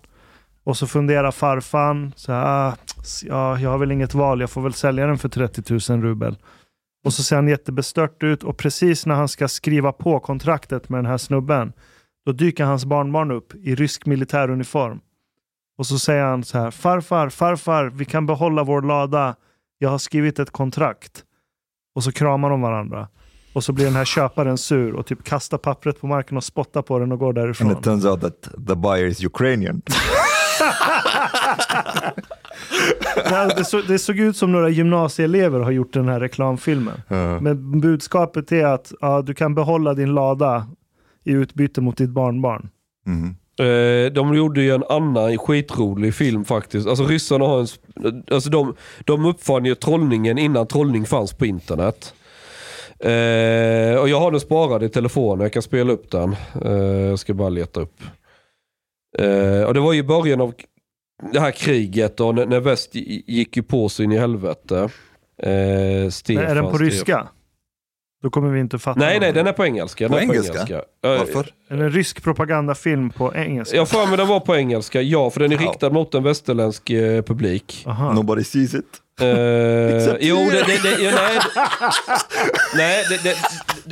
Och 0.64 0.76
så 0.76 0.86
funderar 0.86 1.30
farfan, 1.30 2.12
så 2.16 2.32
här, 2.32 2.68
ah, 2.68 2.76
ja, 3.22 3.58
jag 3.58 3.70
har 3.70 3.78
väl 3.78 3.92
inget 3.92 4.14
val, 4.14 4.40
jag 4.40 4.50
får 4.50 4.62
väl 4.62 4.72
sälja 4.72 5.06
den 5.06 5.18
för 5.18 5.28
30 5.28 5.92
000 5.92 6.02
rubel. 6.02 6.36
Och 7.04 7.12
så 7.12 7.22
ser 7.22 7.36
han 7.36 7.48
jättebestört 7.48 8.22
ut 8.22 8.42
och 8.42 8.56
precis 8.56 9.06
när 9.06 9.14
han 9.14 9.28
ska 9.28 9.48
skriva 9.48 9.92
på 9.92 10.20
kontraktet 10.20 10.88
med 10.88 10.98
den 10.98 11.06
här 11.06 11.18
snubben, 11.18 11.72
då 12.26 12.32
dyker 12.32 12.64
hans 12.64 12.84
barnbarn 12.84 13.30
upp 13.30 13.54
i 13.54 13.74
rysk 13.74 14.06
militäruniform. 14.06 15.00
Och 15.78 15.86
så 15.86 15.98
säger 15.98 16.24
han 16.24 16.44
så 16.44 16.58
här, 16.58 16.70
farfar, 16.70 17.28
farfar, 17.28 17.84
vi 17.94 18.04
kan 18.04 18.26
behålla 18.26 18.64
vår 18.64 18.82
lada. 18.82 19.34
Jag 19.78 19.90
har 19.90 19.98
skrivit 19.98 20.38
ett 20.38 20.50
kontrakt. 20.50 21.24
och 21.94 22.04
så 22.04 22.12
kramar 22.12 22.50
de 22.50 22.60
varandra. 22.60 23.08
Och 23.52 23.64
så 23.64 23.72
blir 23.72 23.84
den 23.84 23.94
här 23.94 24.04
köparen 24.04 24.58
sur 24.58 24.92
och 24.94 25.06
typ 25.06 25.24
kastar 25.24 25.58
pappret 25.58 26.00
på 26.00 26.06
marken 26.06 26.36
och 26.36 26.44
spottar 26.44 26.82
på 26.82 26.98
den 26.98 27.12
och 27.12 27.18
går 27.18 27.26
And 27.26 27.34
därifrån. 27.34 27.72
it 27.72 27.82
turns 27.82 28.04
out 28.04 28.20
that 28.20 28.42
the 28.66 28.74
buyer 28.74 29.06
is 29.06 29.24
Ukrainian. 29.24 29.82
Det, 33.56 33.64
så, 33.64 33.80
det 33.80 33.98
såg 33.98 34.18
ut 34.18 34.36
som 34.36 34.52
några 34.52 34.68
gymnasieelever 34.68 35.60
har 35.60 35.70
gjort 35.70 35.92
den 35.92 36.08
här 36.08 36.20
reklamfilmen. 36.20 37.02
Ja. 37.08 37.40
Men 37.40 37.80
budskapet 37.80 38.52
är 38.52 38.64
att 38.66 38.92
ja, 39.00 39.22
du 39.22 39.34
kan 39.34 39.54
behålla 39.54 39.94
din 39.94 40.14
lada 40.14 40.66
i 41.24 41.32
utbyte 41.32 41.80
mot 41.80 41.96
ditt 41.96 42.10
barnbarn. 42.10 42.68
Mhm. 43.06 43.36
Eh, 43.58 44.12
de 44.12 44.34
gjorde 44.34 44.62
ju 44.62 44.74
en 44.74 44.84
annan 44.88 45.38
skitrolig 45.38 46.14
film 46.14 46.44
faktiskt. 46.44 46.88
Alltså 46.88 47.04
ryssarna 47.04 47.44
har 47.44 47.58
en... 47.58 47.64
sp- 47.66 48.22
Alltså 48.34 48.50
de, 48.50 48.74
de 49.04 49.24
uppfann 49.24 49.64
ju 49.64 49.74
trollningen 49.74 50.38
innan 50.38 50.66
trollning 50.66 51.04
fanns 51.06 51.32
på 51.32 51.46
internet. 51.46 52.14
Eh, 53.00 54.00
och 54.00 54.08
jag 54.08 54.20
har 54.20 54.30
den 54.30 54.40
sparad 54.40 54.82
i 54.82 54.88
telefonen, 54.88 55.40
jag 55.42 55.52
kan 55.52 55.62
spela 55.62 55.92
upp 55.92 56.10
den. 56.10 56.36
Eh, 56.64 56.72
jag 56.80 57.18
ska 57.18 57.34
bara 57.34 57.48
leta 57.48 57.80
upp. 57.80 57.96
Eh, 59.18 59.62
och 59.66 59.74
det 59.74 59.80
var 59.80 59.92
ju 59.92 59.98
i 59.98 60.02
början 60.02 60.40
av 60.40 60.54
det 61.32 61.40
här 61.40 61.50
kriget 61.50 62.20
och 62.20 62.34
när, 62.34 62.46
när 62.46 62.60
väst 62.60 62.94
gi- 62.94 63.22
gick 63.26 63.56
ju 63.56 63.62
på 63.62 63.88
sig 63.88 64.04
in 64.04 64.12
i 64.12 64.18
helvete. 64.18 64.88
Eh, 65.42 66.10
Stefan, 66.10 66.44
är 66.44 66.54
den 66.54 66.64
på 66.70 66.78
ryska? 66.78 67.28
Då 68.22 68.30
kommer 68.30 68.50
vi 68.50 68.60
inte 68.60 68.78
fatta. 68.78 69.00
Nej, 69.00 69.20
nej, 69.20 69.32
den 69.32 69.46
är 69.46 69.52
på 69.52 69.64
engelska. 69.64 70.04
Den 70.08 70.12
På 70.12 70.18
är 70.18 70.22
engelska? 70.22 70.74
Eh, 70.74 70.82
Varför? 71.02 71.50
Är 71.68 71.76
det 71.76 71.84
en 71.84 71.90
rysk 71.90 72.22
propagandafilm 72.22 73.10
på 73.10 73.34
engelska? 73.34 73.76
Jag 73.76 73.88
för 73.88 74.06
mig 74.06 74.16
den 74.16 74.28
var 74.28 74.40
på 74.40 74.56
engelska, 74.56 75.02
ja, 75.02 75.30
för 75.30 75.40
den 75.40 75.52
är 75.52 75.58
riktad 75.58 75.90
mot 75.90 76.14
en 76.14 76.22
västerländsk 76.22 76.90
eh, 76.90 77.22
publik. 77.22 77.84
Aha. 77.86 78.12
Nobody 78.12 78.44
sees 78.44 78.74
it. 78.74 78.84
Eh, 79.20 79.96
Except 79.96 80.18
jo, 80.20 80.36
det, 80.36 80.62
det, 80.66 80.82
det, 80.82 81.02
ja, 81.04 81.10
nej, 81.14 81.38
nej 82.76 83.04
det, 83.08 83.22
det, 83.24 83.36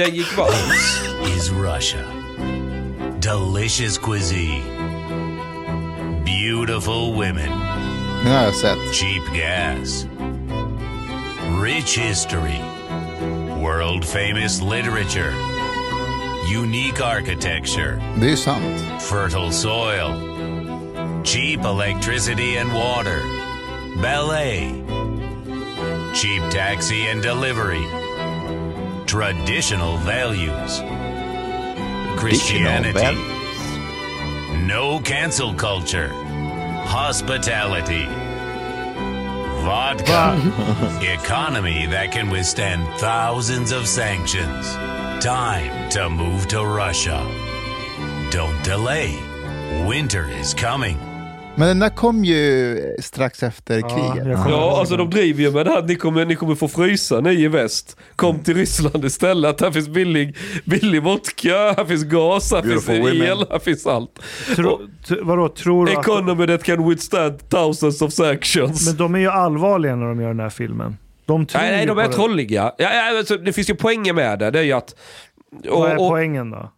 det 0.05 0.11
gick 0.17 0.37
bra. 0.37 0.47
is 1.37 1.51
Russia. 1.51 2.01
Delicious 3.23 3.99
cuisine. 3.99 4.82
Beautiful 6.25 7.13
women. 7.13 7.51
No, 8.25 8.31
har 8.31 8.53
jag. 8.63 8.95
Cheap 8.95 9.23
gas. 9.35 10.07
Rich 11.61 11.99
history. 11.99 12.61
World 13.61 14.05
famous 14.05 14.61
literature. 14.61 15.35
Unique 16.49 17.01
architecture. 17.01 18.03
Det 18.17 18.33
är 18.33 18.37
sant. 18.37 19.03
Fertile 19.03 19.53
soil. 19.53 20.13
Cheap 21.25 21.65
electricity 21.65 22.57
and 22.59 22.73
water. 22.73 23.23
Ballet. 24.03 24.73
Cheap 26.15 26.43
taxi 26.51 27.09
and 27.09 27.23
delivery. 27.23 27.87
Traditional 29.07 29.97
values. 29.99 30.83
Christianity. 32.19 32.93
values. 32.93 33.32
No 34.67 35.01
cancel 35.01 35.53
culture. 35.55 36.11
Hospitality. 36.85 38.05
Vodka. 39.65 41.01
Economy 41.03 41.87
that 41.87 42.13
can 42.13 42.31
withstand 42.31 42.87
thousands 43.01 43.73
of 43.73 43.89
sanctions. 43.89 44.73
Time 45.25 45.91
to 45.91 46.09
move 46.09 46.47
to 46.47 46.65
Russia. 46.65 47.29
Don't 48.31 48.63
delay. 48.63 49.19
Winter 49.85 50.29
is 50.29 50.55
coming. 50.55 51.12
Men 51.57 51.69
den 51.69 51.79
där 51.79 51.89
kom 51.89 52.25
ju 52.25 52.77
strax 53.01 53.43
efter 53.43 53.79
Ja, 53.81 53.89
kriget. 53.89 54.39
Ja, 54.49 54.79
alltså 54.79 54.97
de 54.97 55.11
driver 55.11 55.43
ju 55.43 55.51
med 55.51 55.67
det 55.67 55.71
här 55.71 55.79
att 55.79 55.89
ni 55.89 55.95
kommer, 55.95 56.25
ni 56.25 56.35
kommer 56.37 56.55
få 56.55 56.69
frysa 56.69 57.21
ni 57.21 57.31
i 57.33 57.49
väst. 57.49 57.97
Kom 58.17 58.39
till 58.39 58.55
Ryssland 58.55 59.05
istället. 59.05 59.61
Här 59.61 59.71
finns 59.71 59.89
billig, 59.89 60.37
billig 60.65 61.03
vodka, 61.03 61.51
här 61.77 61.85
finns 61.85 62.05
gas, 62.05 62.53
här 62.53 62.63
Beautiful 62.63 62.95
finns 62.97 63.09
women. 63.15 63.23
el, 63.39 63.47
här 63.51 63.59
finns 63.59 63.87
allt. 63.87 64.19
Tro, 64.57 64.81
vadå, 65.23 65.49
tror 65.49 65.87
du 65.87 65.93
att... 65.93 65.99
Economy 65.99 66.47
that 66.47 66.63
can 66.65 66.89
withstand 66.89 67.49
thousands 67.49 68.03
of 68.03 68.13
sanctions. 68.13 68.87
Men 68.87 68.97
de 68.97 69.15
är 69.15 69.19
ju 69.19 69.29
allvarliga 69.31 69.97
när 69.97 70.07
de 70.07 70.21
gör 70.21 70.29
den 70.29 70.41
här 70.41 70.51
filmen. 70.51 70.97
De 71.27 71.47
nej, 71.55 71.71
nej, 71.71 71.87
de 71.87 71.99
är 71.99 72.09
det. 72.09 72.13
trolliga. 72.13 72.63
Ja, 72.79 72.95
ja, 72.95 73.19
alltså, 73.19 73.37
det 73.37 73.53
finns 73.53 73.71
ju 73.71 73.75
poänger 73.75 74.13
med 74.13 74.39
det. 74.39 74.51
Det 74.51 74.59
är 74.59 74.63
ju 74.65 74.73
att... 74.73 74.95
Vad 75.69 75.91
är 75.91 75.97
och- 75.97 76.03
och- 76.07 76.11
poängen 76.11 76.51
då? 76.51 76.73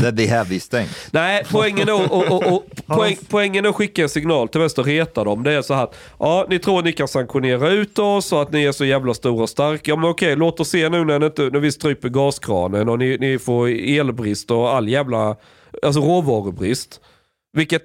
That 0.00 0.16
they 0.16 0.26
have 0.26 0.48
these 0.48 0.70
things. 0.70 1.08
Nej, 1.10 1.44
poängen 1.50 1.88
är, 1.88 2.12
och, 2.12 2.32
och, 2.32 2.52
och, 2.52 2.64
poäng, 2.86 3.16
poängen 3.28 3.66
att 3.66 3.74
skicka 3.74 4.02
en 4.02 4.08
signal 4.08 4.48
till 4.48 4.60
väst 4.60 4.78
och 4.78 4.86
reta 4.86 5.24
dem. 5.24 5.42
Det 5.42 5.52
är 5.52 5.62
så 5.62 5.74
här 5.74 5.88
ja, 6.18 6.46
ni 6.50 6.58
tror 6.58 6.78
att 6.78 6.84
ni 6.84 6.92
kan 6.92 7.08
sanktionera 7.08 7.70
ut 7.70 7.98
oss 7.98 8.32
och 8.32 8.42
att 8.42 8.52
ni 8.52 8.64
är 8.64 8.72
så 8.72 8.84
jävla 8.84 9.14
stora 9.14 9.42
och 9.42 9.48
starka. 9.48 9.90
Ja, 9.90 9.96
men 9.96 10.10
okej, 10.10 10.36
låt 10.36 10.60
oss 10.60 10.68
se 10.68 10.88
nu 10.88 11.04
när, 11.04 11.26
inte, 11.26 11.42
när 11.42 11.60
vi 11.60 11.72
stryper 11.72 12.08
gaskranen 12.08 12.88
och 12.88 12.98
ni, 12.98 13.18
ni 13.18 13.38
får 13.38 13.68
elbrist 13.68 14.50
och 14.50 14.74
all 14.74 14.88
jävla, 14.88 15.36
alltså 15.82 16.00
råvarubrist. 16.00 17.00
Vilket 17.56 17.82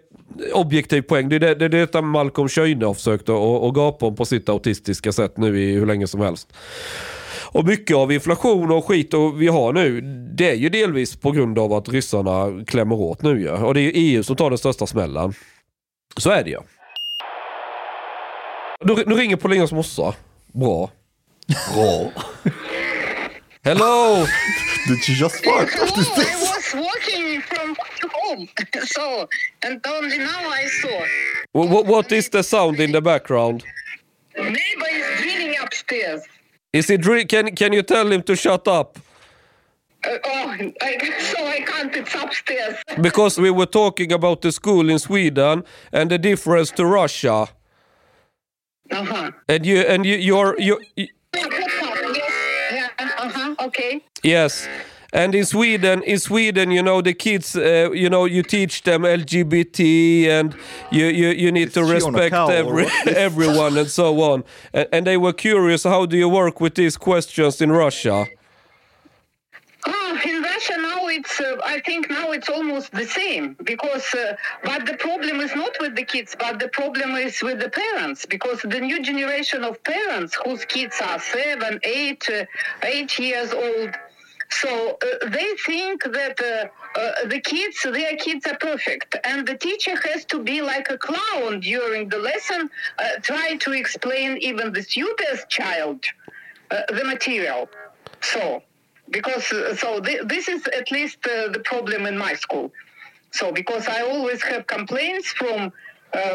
objektiv 0.53 1.02
poäng. 1.02 1.30
Det 1.30 1.35
är 1.35 1.39
det, 1.39 1.56
det, 1.56 1.65
är 1.65 1.69
detta 1.69 2.02
Malcolm 2.02 2.49
Schöne 2.49 2.85
har 2.85 2.94
försökt 2.94 3.30
att 3.30 3.73
gapa 3.73 4.06
om 4.06 4.15
på 4.15 4.26
sitt 4.26 4.49
autistiska 4.49 5.11
sätt 5.11 5.38
nu 5.38 5.61
i 5.61 5.73
hur 5.73 5.85
länge 5.85 6.07
som 6.07 6.22
helst. 6.22 6.53
Och 7.52 7.65
mycket 7.65 7.95
av 7.95 8.11
inflation 8.11 8.72
och 8.72 8.86
skit 8.86 9.14
och 9.14 9.41
vi 9.41 9.48
har 9.48 9.74
nu, 9.74 10.02
det 10.38 10.49
är 10.49 10.56
ju 10.56 10.69
delvis 10.69 11.15
på 11.15 11.32
grund 11.32 11.60
av 11.60 11.74
att 11.74 11.90
ryssarna 11.90 12.65
klämmer 12.65 12.95
åt 12.95 13.22
nu 13.22 13.41
ju. 13.41 13.49
Och 13.49 13.74
det 13.74 13.80
är 13.80 13.84
ju 13.84 13.91
EU 13.94 14.24
som 14.24 14.36
tar 14.36 14.49
den 14.49 14.57
största 14.57 14.88
smällen. 14.88 15.34
Så 16.18 16.30
är 16.32 16.44
det 16.44 16.49
ju. 16.49 16.60
Nu, 18.86 19.03
nu 19.06 19.15
ringer 19.15 19.36
Paulinas 19.36 19.72
morsa. 19.72 20.14
Bra. 20.53 20.90
Bra. 21.74 22.11
Hello! 23.64 24.26
Did 24.88 25.10
you 25.10 25.15
just 25.15 25.44
fart? 25.44 25.68
No, 25.76 25.84
I 25.84 26.36
was 26.40 26.74
walking 26.76 27.41
from 27.41 27.76
home. 28.11 28.48
So, 28.86 29.28
and 29.65 29.86
only 29.86 30.18
now 30.18 30.49
I 30.49 30.68
saw. 30.82 31.02
What, 31.52 31.86
what 31.86 32.11
is 32.11 32.30
the 32.30 32.44
sound 32.44 32.80
in 32.80 32.91
the 32.91 33.02
background? 33.02 33.64
Neighbor 34.38 34.90
is 34.91 35.22
drilling 35.22 35.56
upstairs. 35.64 36.22
Is 36.77 36.87
he 36.89 36.97
dri- 36.97 37.25
can, 37.25 37.55
can 37.55 37.73
you 37.73 37.81
tell 37.81 38.11
him 38.11 38.21
to 38.23 38.35
shut 38.35 38.67
up? 38.67 38.99
Uh, 40.05 40.09
oh, 40.25 40.55
I, 40.81 41.13
so 41.31 41.45
I 41.45 41.61
can't. 41.61 41.95
It's 41.95 42.13
upstairs. 42.13 42.75
Because 43.01 43.41
we 43.41 43.49
were 43.49 43.65
talking 43.65 44.11
about 44.11 44.41
the 44.41 44.51
school 44.51 44.89
in 44.89 44.99
Sweden 44.99 45.63
and 45.91 46.11
the 46.11 46.19
difference 46.19 46.69
to 46.71 46.85
Russia. 46.85 47.47
Uh 48.91 49.03
huh. 49.03 49.31
And 49.49 49.65
you 49.65 49.77
and 49.93 50.05
you 50.05 50.17
you're 50.17 50.55
you 50.59 50.77
Yes. 51.33 51.67
Yeah. 52.71 52.89
Uh 52.99 53.29
huh. 53.29 53.65
Okay. 53.67 54.03
Yes. 54.23 54.67
And 55.13 55.34
in 55.34 55.45
Sweden, 55.45 56.03
in 56.03 56.19
Sweden, 56.19 56.71
you 56.71 56.84
know, 56.84 57.01
the 57.01 57.13
kids, 57.13 57.55
uh, 57.55 57.89
you 57.93 58.09
know, 58.09 58.25
you 58.25 58.43
teach 58.43 58.84
them 58.84 59.03
LGBT 59.03 60.27
and 60.27 60.55
you, 60.91 61.05
you, 61.05 61.29
you 61.29 61.51
need 61.51 61.73
to 61.73 61.81
Is 61.81 61.88
she 61.88 61.93
respect 61.93 62.35
every, 62.35 62.88
everyone 63.07 63.77
and 63.77 63.89
so 63.89 64.21
on. 64.21 64.43
And, 64.73 64.88
and 64.91 65.07
they 65.07 65.17
were 65.17 65.34
curious, 65.34 65.84
how 65.84 66.05
do 66.05 66.17
you 66.17 66.27
work 66.27 66.59
with 66.59 66.75
these 66.75 66.97
questions 66.97 67.61
in 67.61 67.71
Russia? 67.71 68.25
Oh, 69.85 70.19
in 70.25 70.41
Russia 70.41 70.73
now 70.77 71.07
it's. 71.07 71.39
Uh, 71.39 71.57
I 71.63 71.79
think 71.79 72.09
now 72.09 72.31
it's 72.31 72.49
almost 72.49 72.91
the 72.91 73.05
same 73.05 73.55
because. 73.63 74.13
Uh, 74.13 74.35
but 74.63 74.85
the 74.85 74.95
problem 74.95 75.39
is 75.39 75.55
not 75.55 75.71
with 75.79 75.95
the 75.95 76.03
kids, 76.03 76.35
but 76.38 76.59
the 76.59 76.67
problem 76.67 77.15
is 77.15 77.41
with 77.41 77.59
the 77.59 77.69
parents 77.69 78.25
because 78.25 78.61
the 78.61 78.81
new 78.81 79.01
generation 79.01 79.63
of 79.63 79.81
parents 79.84 80.38
whose 80.43 80.65
kids 80.65 80.99
are 81.01 81.19
seven, 81.19 81.79
eight, 81.84 82.27
uh, 82.29 82.45
eight 82.84 83.17
years 83.17 83.53
old. 83.53 83.95
So 84.49 84.98
uh, 85.02 85.30
they 85.30 85.49
think 85.65 86.03
that 86.03 86.40
uh, 86.41 86.99
uh, 86.99 87.28
the 87.28 87.40
kids, 87.41 87.82
their 87.84 88.15
kids 88.15 88.45
are 88.48 88.57
perfect, 88.57 89.15
and 89.26 89.45
the 89.48 89.57
teacher 89.57 89.95
has 90.07 90.26
to 90.26 90.41
be 90.41 90.61
like 90.61 90.90
a 90.90 90.98
clown 90.98 91.60
during 91.60 92.10
the 92.10 92.18
lesson, 92.18 92.69
uh, 92.98 93.03
try 93.22 93.56
to 93.57 93.74
explain 93.74 94.38
even 94.38 94.72
the 94.72 94.82
stupidest 94.82 95.49
child 95.49 96.03
uh, 96.72 96.82
the 96.90 97.03
material. 97.03 97.69
So, 98.22 98.64
because 99.10 99.52
uh, 99.52 99.76
so 99.76 100.02
thi- 100.02 100.22
this 100.26 100.48
is 100.48 100.65
at 100.68 100.91
least 100.91 101.22
the 101.24 101.61
problem 101.65 102.06
in 102.06 102.18
my 102.18 102.34
school. 102.34 102.72
So, 103.32 103.52
because 103.52 103.88
I 103.88 104.02
always 104.02 104.41
have 104.44 104.65
complaints 104.68 105.30
from 105.30 105.72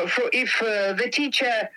for 0.08 0.30
if 0.32 0.58
the 0.60 1.08
teacher. 1.10 1.68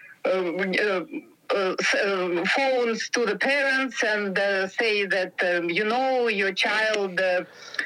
Uh, 1.54 1.56
uh, 1.58 1.76
s- 1.80 2.50
phones 2.56 3.10
to 3.10 3.26
the 3.26 3.36
parents 3.38 4.04
and 4.04 4.38
uh, 4.40 4.68
say 4.68 5.06
that 5.06 5.34
um, 5.44 5.70
you 5.70 5.84
know 5.86 6.28
your 6.28 6.52
child 6.54 7.20
uh, 7.20 7.44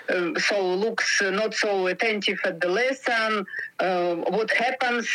uh, 0.09 0.39
so 0.39 0.75
looks 0.75 1.21
uh, 1.21 1.29
not 1.29 1.53
so 1.53 1.87
attentive 1.87 2.39
at 2.45 2.61
the 2.61 2.69
lesson 2.69 3.45
uh, 3.79 4.15
what 4.15 4.49
happens 4.51 5.07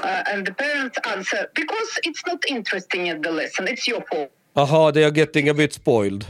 uh, 0.00 0.22
and 0.30 0.46
the 0.46 0.54
parents 0.54 0.96
answer 1.06 1.48
because 1.54 1.98
it's 2.04 2.22
not 2.26 2.40
interesting 2.46 3.08
at 3.08 3.22
the 3.22 3.30
lesson 3.30 3.66
it's 3.66 3.86
your 3.88 4.02
fault 4.10 4.30
Aha, 4.56 4.90
they 4.92 5.04
are 5.04 5.10
getting 5.10 5.48
a 5.48 5.54
bit 5.54 5.72
spoiled. 5.72 6.26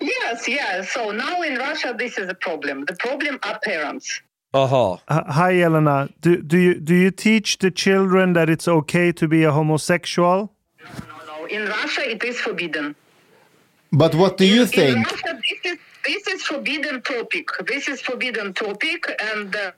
yes 0.00 0.46
yes 0.48 0.90
so 0.92 1.10
now 1.10 1.42
in 1.42 1.56
russia 1.58 1.94
this 1.96 2.18
is 2.18 2.28
a 2.28 2.34
problem 2.34 2.84
the 2.86 2.94
problem 2.96 3.38
are 3.42 3.58
parents 3.64 4.20
Aha. 4.52 4.94
H- 4.94 5.00
Hi 5.28 5.60
Elena, 5.60 6.08
do, 6.20 6.42
do, 6.42 6.58
you, 6.58 6.74
do 6.80 6.92
you 6.92 7.12
teach 7.12 7.58
the 7.58 7.70
children 7.70 8.32
that 8.32 8.50
it's 8.50 8.66
okay 8.66 9.12
to 9.12 9.28
be 9.28 9.44
a 9.44 9.52
homosexual? 9.52 10.52
No 11.08 11.16
no 11.30 11.44
in 11.46 11.62
russia 11.66 12.02
it 12.14 12.22
is 12.24 12.36
forbidden 12.40 12.94
But 13.92 14.14
what 14.14 14.36
do 14.38 14.44
you 14.46 14.62
In 14.62 14.68
think? 14.68 14.96
Russia, 15.10 15.32
this 15.48 15.60
is 15.72 15.78
this 16.08 16.22
is 16.34 16.40
forbidden 16.50 17.02
topic. 17.02 17.46
This 17.70 17.88
is 17.92 17.98
forbidden 18.00 18.48
topic, 18.54 19.00
and 19.32 19.50
uh, 19.56 19.72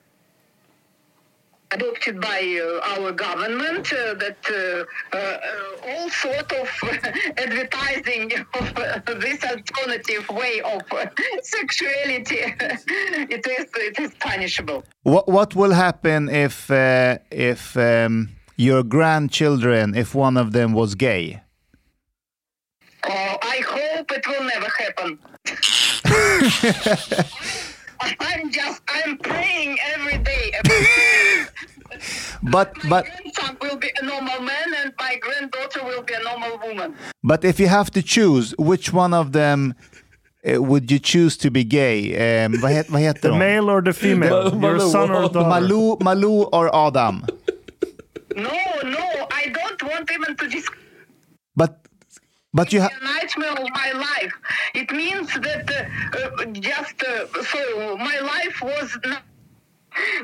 adopted 1.71 2.21
by 2.21 2.41
uh, 2.61 2.93
our 2.93 3.13
government 3.13 3.91
uh, 3.93 4.13
that 4.23 4.37
uh, 4.51 4.57
uh, 5.17 5.19
uh, 5.19 5.91
all 5.91 6.09
sort 6.11 6.53
of 6.61 6.69
advertising 7.45 8.31
of 8.61 8.67
uh, 8.77 9.01
this 9.25 9.41
alternative 9.45 10.25
way 10.29 10.61
of 10.75 10.83
uh, 10.93 11.07
sexuality. 11.57 12.41
it 13.37 13.45
is 13.59 13.67
it 13.89 13.99
is 13.99 14.11
punishable. 14.21 14.85
What 15.05 15.27
what 15.29 15.55
will 15.55 15.73
happen 15.73 16.29
if 16.29 16.71
uh, 16.71 17.17
if 17.31 17.77
um, 17.77 18.29
your 18.57 18.83
grandchildren, 18.83 19.95
if 19.95 20.15
one 20.15 20.37
of 20.37 20.53
them 20.53 20.73
was 20.73 20.95
gay? 20.95 21.43
Oh, 23.05 23.37
I 23.43 23.61
hope 23.67 24.13
it 24.13 24.27
will 24.27 24.45
never 24.45 24.69
happen. 24.79 25.19
I'm 28.21 28.51
just 28.51 28.83
I'm 28.89 29.17
praying 29.19 29.79
every 29.95 30.19
day. 30.19 30.53
But 32.43 32.75
but 32.83 32.85
my 32.85 33.03
grandson 33.03 33.57
will 33.63 33.77
be 33.77 33.91
a 34.01 34.05
normal 34.05 34.41
man 34.41 34.75
and 34.83 34.93
my 34.99 35.17
granddaughter 35.21 35.85
will 35.85 36.03
be 36.03 36.15
a 36.15 36.23
normal 36.23 36.59
woman. 36.67 36.95
but 37.23 37.45
if 37.45 37.61
you 37.61 37.69
have 37.69 37.91
to 37.93 38.03
choose, 38.03 38.55
which 38.59 38.93
one 38.93 39.15
of 39.15 39.33
them 39.33 39.75
uh, 40.45 40.61
would 40.63 40.91
you 40.91 40.99
choose 40.99 41.37
to 41.39 41.51
be 41.51 41.65
gay? 41.65 42.45
Um, 42.45 42.61
vad, 42.61 42.73
het, 42.73 42.89
vad 42.89 43.01
heter 43.01 43.21
The 43.23 43.29
de? 43.31 43.39
male 43.39 43.71
or 43.71 43.83
the 43.83 43.93
female? 43.93 44.51
Ma- 44.53 44.69
Your 44.71 44.81
son 44.81 45.11
or 45.11 45.29
daughter? 45.29 45.49
Malou, 45.49 45.99
Malou 46.01 46.49
or 46.53 46.75
Adam? 46.75 47.25
No, 48.37 48.59
no, 48.85 49.29
I 49.31 49.47
don't 49.53 49.83
want 49.83 50.11
even 50.11 50.37
to 50.37 50.49
discuss 50.49 50.79
But 51.57 51.79
but 52.55 52.73
you 52.73 52.81
have 52.81 52.93
a 53.01 53.05
nightmare 53.05 53.53
of 53.53 53.69
my 53.73 53.93
life. 53.93 54.33
It 54.75 54.91
means 54.93 55.29
that 55.35 55.71
uh, 55.71 56.19
uh, 56.19 56.45
just 56.53 57.03
uh, 57.03 57.27
so 57.43 57.97
my 57.97 58.19
life 58.21 58.61
was. 58.63 58.99
Not 59.05 59.23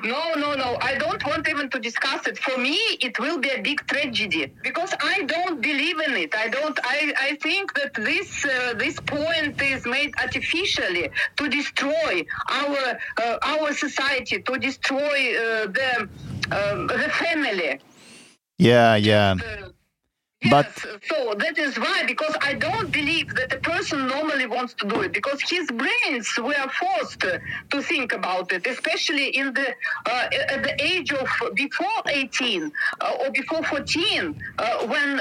no, 0.02 0.34
no, 0.34 0.54
no. 0.54 0.78
I 0.80 0.94
don't 0.96 1.24
want 1.26 1.48
even 1.48 1.68
to 1.70 1.78
discuss 1.78 2.26
it. 2.26 2.38
For 2.38 2.58
me, 2.58 2.78
it 3.00 3.18
will 3.18 3.38
be 3.38 3.50
a 3.50 3.60
big 3.60 3.86
tragedy 3.86 4.52
because 4.62 4.94
I 5.00 5.22
don't 5.24 5.60
believe 5.60 6.00
in 6.00 6.14
it. 6.16 6.34
I 6.34 6.48
don't. 6.48 6.78
I, 6.84 7.12
I 7.20 7.36
think 7.36 7.74
that 7.74 7.94
this 7.94 8.44
uh, 8.44 8.74
this 8.78 8.98
point 9.00 9.60
is 9.60 9.84
made 9.84 10.14
artificially 10.22 11.10
to 11.36 11.48
destroy 11.48 12.24
our 12.50 12.98
uh, 13.22 13.38
our 13.42 13.72
society, 13.72 14.40
to 14.42 14.58
destroy 14.58 15.18
uh, 15.36 15.66
the 15.66 16.08
the 16.50 17.10
family. 17.12 17.80
Yeah 18.58 18.94
yeah. 18.96 19.34
Uh, 19.38 19.68
Yes, 20.40 20.52
But- 20.52 21.02
so 21.10 21.34
that 21.36 21.58
is 21.58 21.76
why, 21.80 22.04
because 22.06 22.36
I 22.40 22.54
don't 22.54 22.92
believe 22.92 23.34
that 23.34 23.52
a 23.52 23.58
person 23.58 24.06
normally 24.06 24.46
wants 24.46 24.72
to 24.74 24.86
do 24.86 25.00
it, 25.00 25.12
because 25.12 25.40
his 25.42 25.68
brains 25.68 26.28
were 26.38 26.68
forced 26.78 27.18
to 27.20 27.82
think 27.82 28.12
about 28.12 28.52
it, 28.52 28.64
especially 28.68 29.30
in 29.36 29.52
the 29.52 29.74
uh, 30.06 30.28
at 30.54 30.62
the 30.62 30.74
age 30.80 31.12
of 31.12 31.28
before 31.54 32.02
18 32.06 32.70
uh, 33.00 33.16
or 33.20 33.30
before 33.32 33.64
14, 33.64 34.40
uh, 34.58 34.86
when. 34.86 35.20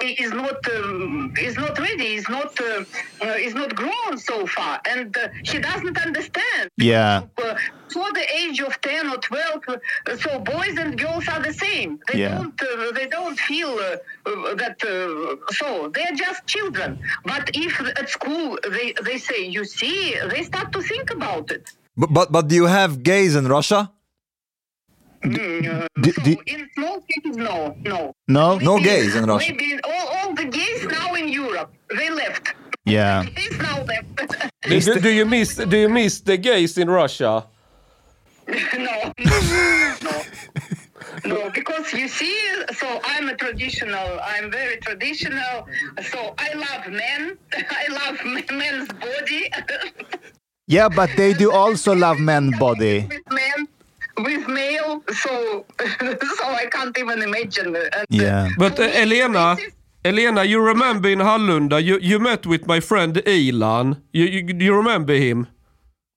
Uh, 0.00 0.06
he 0.06 0.12
is 0.22 0.32
not 0.32 0.58
um, 0.74 1.32
is 1.38 1.56
not 1.56 1.78
ready. 1.78 2.14
Is 2.14 2.28
not 2.28 2.58
uh, 2.60 2.84
uh, 3.22 3.26
is 3.46 3.54
not 3.54 3.74
grown 3.74 4.18
so 4.18 4.46
far, 4.46 4.80
and 4.88 5.16
uh, 5.16 5.28
he 5.44 5.58
doesn't 5.58 5.98
understand. 5.98 6.70
Yeah. 6.76 7.22
Uh, 7.42 7.54
for 7.92 8.12
the 8.12 8.24
age 8.36 8.60
of 8.60 8.80
10 8.82 9.08
or 9.10 9.16
12 9.16 9.62
uh, 9.66 10.16
so 10.16 10.38
boys 10.38 10.78
and 10.78 10.96
girls 10.96 11.26
are 11.26 11.42
the 11.42 11.52
same 11.52 11.98
they 12.08 12.20
Yeah. 12.20 12.38
don't 12.38 12.62
uh, 12.62 12.92
they 12.92 13.06
don't 13.08 13.36
feel 13.36 13.70
uh, 13.70 13.96
uh, 14.30 14.54
that 14.62 14.76
uh, 14.84 15.52
so 15.52 15.90
they're 15.94 16.14
just 16.14 16.46
children 16.46 16.90
but 17.24 17.50
if 17.52 17.80
at 18.00 18.08
school 18.08 18.56
they, 18.70 18.94
they 19.02 19.18
say 19.18 19.44
you 19.56 19.64
see 19.64 20.14
they 20.32 20.42
start 20.44 20.70
to 20.72 20.80
think 20.82 21.10
about 21.10 21.50
it 21.50 21.64
But, 21.96 22.10
but 22.16 22.26
but 22.30 22.44
do 22.46 22.54
you 22.54 22.66
have 22.78 23.02
gays 23.02 23.34
in 23.34 23.48
Russia? 23.48 23.90
Mm, 25.22 25.84
uh, 25.84 25.86
do- 26.00 26.12
so 26.12 26.22
do- 26.22 26.42
in 26.46 26.68
small 26.74 26.96
cities 27.08 27.36
no 27.36 27.76
no 27.82 28.14
No. 28.28 28.58
No 28.58 28.76
Maybe- 28.76 28.88
gays 28.88 29.14
in 29.16 29.24
Russia. 29.26 29.52
maybe 29.52 29.78
all, 29.84 30.06
all 30.16 30.34
the 30.34 30.46
gays 30.46 30.80
now 30.86 31.14
in 31.14 31.28
europe 31.28 31.70
they 31.98 32.08
left 32.08 32.54
Yeah. 32.86 33.24
gays 33.36 33.56
now 33.58 33.84
left 33.84 34.08
Do, 34.68 34.80
do, 34.80 35.00
do 35.00 35.10
you 35.10 35.26
miss 35.26 35.56
do 35.56 35.76
you 35.76 35.88
miss 35.90 36.20
the 36.20 36.36
gays 36.38 36.78
in 36.78 36.88
Russia? 36.88 37.44
no, 38.88 39.12
no, 39.18 40.16
no, 41.24 41.50
because 41.50 41.92
you 41.92 42.08
see, 42.08 42.36
so 42.80 42.86
I'm 43.04 43.28
a 43.28 43.36
traditional, 43.36 44.08
I'm 44.24 44.50
very 44.50 44.76
traditional, 44.78 45.68
so 46.10 46.34
I 46.38 46.48
love 46.54 46.82
men, 46.90 47.38
I 47.82 47.84
love 47.98 48.16
men's 48.50 48.88
body. 49.04 49.50
Yeah, 50.66 50.88
but 50.88 51.10
they 51.16 51.32
do 51.32 51.52
also 51.52 51.94
love 51.94 52.18
men 52.18 52.50
body. 52.58 53.06
with 53.08 53.22
men, 53.30 53.68
with 54.22 54.48
male, 54.48 55.02
so 55.22 55.64
so 56.38 56.44
I 56.44 56.66
can't 56.70 56.96
even 56.98 57.22
imagine. 57.22 57.76
And, 57.76 58.06
Yeah. 58.08 58.48
But 58.58 58.78
uh, 58.78 58.84
Elena, 58.84 59.56
Elena, 60.04 60.44
you 60.44 60.60
remember 60.60 61.08
in 61.08 61.18
Hallunda, 61.18 61.82
you, 61.82 61.98
you 62.00 62.18
met 62.18 62.46
with 62.46 62.66
my 62.66 62.80
friend 62.80 63.14
Ilan. 63.14 64.00
You, 64.12 64.24
you, 64.24 64.56
you 64.58 64.74
remember 64.74 65.14
him? 65.14 65.46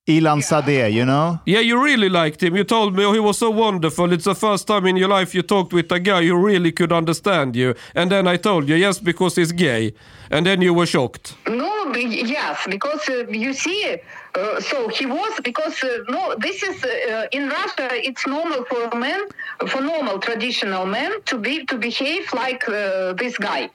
Ilan 0.08 0.42
Sadeh, 0.42 0.92
you 0.92 1.06
know? 1.06 1.40
Yeah, 1.46 1.62
you 1.62 1.82
really 1.82 2.10
liked 2.10 2.44
him. 2.44 2.58
You 2.58 2.66
told 2.66 2.94
me 2.94 3.06
oh, 3.06 3.14
he 3.14 3.20
was 3.20 3.38
so 3.38 3.50
wonderful. 3.50 4.12
It's 4.12 4.26
the 4.26 4.36
first 4.36 4.68
time 4.68 4.86
in 4.86 4.98
your 4.98 5.08
life 5.08 5.34
you 5.34 5.42
talked 5.42 5.72
with 5.72 5.90
a 5.94 6.00
guy 6.00 6.26
who 6.26 6.36
really 6.36 6.74
could 6.74 6.92
understand 6.92 7.56
you. 7.56 7.74
And 7.96 8.12
then 8.12 8.28
I 8.28 8.36
told 8.36 8.68
you, 8.68 8.76
yes, 8.76 9.00
because 9.00 9.38
he's 9.38 9.54
gay. 9.54 9.94
And 10.30 10.46
then 10.46 10.62
you 10.62 10.74
were 10.74 10.86
shocked. 10.86 11.36
No, 11.48 11.73
yes, 12.00 12.66
because 12.70 13.08
uh, 13.10 13.26
you 13.30 13.54
see, 13.54 13.98
uh, 14.36 14.60
so 14.60 14.88
he 14.88 15.06
was 15.06 15.40
because 15.44 15.82
uh, 15.84 15.98
no, 16.10 16.36
this 16.40 16.64
is 16.64 16.84
uh, 16.84 17.28
in 17.32 17.50
Russia. 17.50 17.90
It's 17.92 18.26
normal 18.28 18.66
for 18.66 18.96
men, 18.98 19.22
for 19.68 19.82
normal 19.82 20.20
traditional 20.20 20.86
men, 20.86 21.12
to 21.26 21.38
be 21.38 21.66
to 21.66 21.78
behave 21.78 22.32
like 22.34 22.68
uh, 22.68 23.14
this 23.14 23.38
guy. 23.38 23.70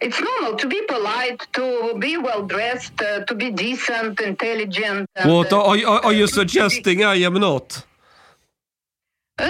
It's 0.00 0.20
normal 0.20 0.56
to 0.56 0.66
be 0.66 0.82
polite, 0.88 1.46
to 1.52 1.94
be 1.98 2.16
well 2.16 2.42
dressed, 2.44 3.00
uh, 3.00 3.24
to 3.24 3.34
be 3.34 3.50
decent, 3.50 4.20
intelligent. 4.20 5.08
and, 5.14 5.30
What 5.32 5.52
are, 5.52 5.76
are, 5.86 6.04
are 6.06 6.12
you 6.12 6.26
to 6.26 6.32
be- 6.32 6.38
suggesting 6.40 7.04
I 7.04 7.16
am 7.16 7.34
not? 7.34 7.84
No. 9.40 9.48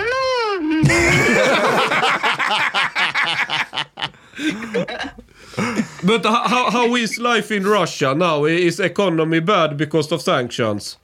But 6.05 6.25
how, 6.25 6.71
how 6.71 6.95
is 6.97 7.19
life 7.19 7.51
in 7.51 7.67
Russia 7.67 8.15
now? 8.15 8.45
Is 8.45 8.81
economy 8.81 9.41
bad 9.41 9.77
because 9.77 10.11
of 10.13 10.23
sanctions? 10.23 10.97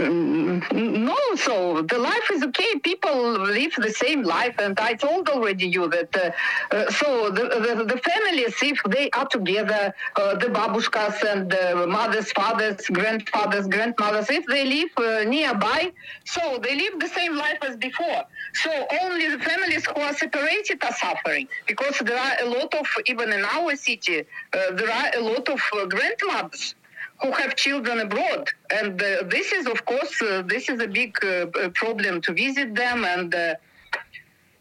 No, 0.00 1.18
so 1.36 1.82
the 1.82 1.98
life 1.98 2.30
is 2.32 2.42
okay. 2.44 2.78
People 2.82 3.32
live 3.32 3.72
the 3.76 3.90
same 3.90 4.22
life, 4.22 4.54
and 4.58 4.78
I 4.80 4.94
told 4.94 5.28
already 5.28 5.66
you 5.66 5.86
that. 5.88 6.16
Uh, 6.16 6.74
uh, 6.74 6.90
so 6.90 7.30
the, 7.30 7.42
the 7.42 7.84
the 7.84 7.98
families, 7.98 8.54
if 8.62 8.82
they 8.88 9.10
are 9.10 9.26
together, 9.26 9.94
uh, 10.16 10.34
the 10.36 10.46
babushkas 10.46 11.22
and 11.30 11.50
the 11.50 11.86
mothers, 11.86 12.32
fathers, 12.32 12.86
grandfathers, 12.86 13.66
grandmothers, 13.68 14.30
if 14.30 14.46
they 14.46 14.64
live 14.64 14.90
uh, 14.96 15.24
nearby, 15.28 15.92
so 16.24 16.58
they 16.62 16.74
live 16.74 16.98
the 16.98 17.08
same 17.08 17.36
life 17.36 17.58
as 17.60 17.76
before. 17.76 18.24
So 18.54 18.70
only 19.02 19.28
the 19.28 19.38
families 19.38 19.86
who 19.86 20.00
are 20.00 20.12
separated 20.12 20.84
are 20.84 20.92
suffering 20.92 21.48
because 21.66 21.98
there 22.00 22.18
are 22.18 22.36
a 22.42 22.46
lot 22.46 22.74
of 22.74 22.86
even 23.06 23.32
in 23.32 23.44
our 23.44 23.74
city, 23.76 24.20
uh, 24.20 24.72
there 24.72 24.90
are 24.90 25.10
a 25.16 25.20
lot 25.20 25.48
of 25.48 25.60
uh, 25.72 25.86
grandmothers 25.86 26.74
who 27.22 27.30
have 27.32 27.56
children 27.56 28.00
abroad. 28.00 28.48
And 28.70 29.00
uh, 29.00 29.22
this 29.24 29.52
is 29.52 29.66
of 29.66 29.84
course 29.86 30.20
uh, 30.20 30.42
this 30.46 30.68
is 30.68 30.80
a 30.80 30.88
big 30.88 31.16
uh, 31.24 31.46
uh, 31.46 31.68
problem 31.70 32.20
to 32.22 32.32
visit 32.32 32.74
them 32.74 33.04
and 33.04 33.34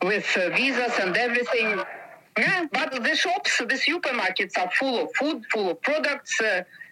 with 0.03 0.25
visas 0.55 0.97
and 0.99 1.15
everything. 1.17 1.81
Yeah 2.37 2.65
but 2.71 3.03
the 3.03 3.15
shops 3.15 3.57
the 3.57 3.79
supermarkets 3.87 4.57
are 4.57 4.71
full 4.79 5.03
of 5.03 5.09
food 5.15 5.43
full 5.51 5.69
of 5.71 5.81
products 5.81 6.39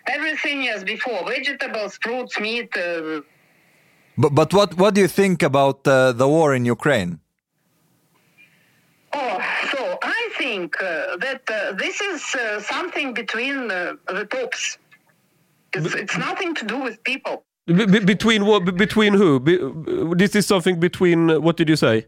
everything 0.06 0.68
as 0.68 0.84
before 0.84 1.26
vegetables 1.26 1.98
fruits 2.04 2.38
meat 2.42 2.72
But 4.18 4.36
but 4.36 4.54
what 4.54 4.74
what 4.78 4.94
do 4.96 5.02
you 5.02 5.08
think 5.08 5.44
about 5.44 5.88
uh, 5.88 6.12
the 6.12 6.28
war 6.28 6.54
in 6.56 6.66
Ukraine? 6.66 7.20
Oh, 9.14 9.38
so 9.72 9.98
I 10.04 10.30
think 10.38 10.76
uh, 10.82 11.18
that 11.18 11.42
uh, 11.50 11.74
this 11.74 12.00
is 12.02 12.22
uh, 12.36 12.62
something 12.62 13.14
between 13.14 13.72
uh, 13.72 13.94
the 14.08 14.26
tops. 14.26 14.78
It's, 15.74 15.94
it's 15.96 16.18
nothing 16.18 16.54
to 16.56 16.66
do 16.66 16.78
with 16.84 17.04
people. 17.04 17.44
Be- 17.66 17.86
be- 17.86 18.06
between 18.14 18.46
what? 18.46 18.66
Between 18.78 19.14
who? 19.14 19.40
Be- 19.40 19.60
this 20.16 20.36
is 20.36 20.46
something 20.46 20.80
between. 20.80 21.30
uh, 21.32 21.40
What 21.40 21.58
did 21.58 21.70
you 21.70 21.76
say? 21.76 22.06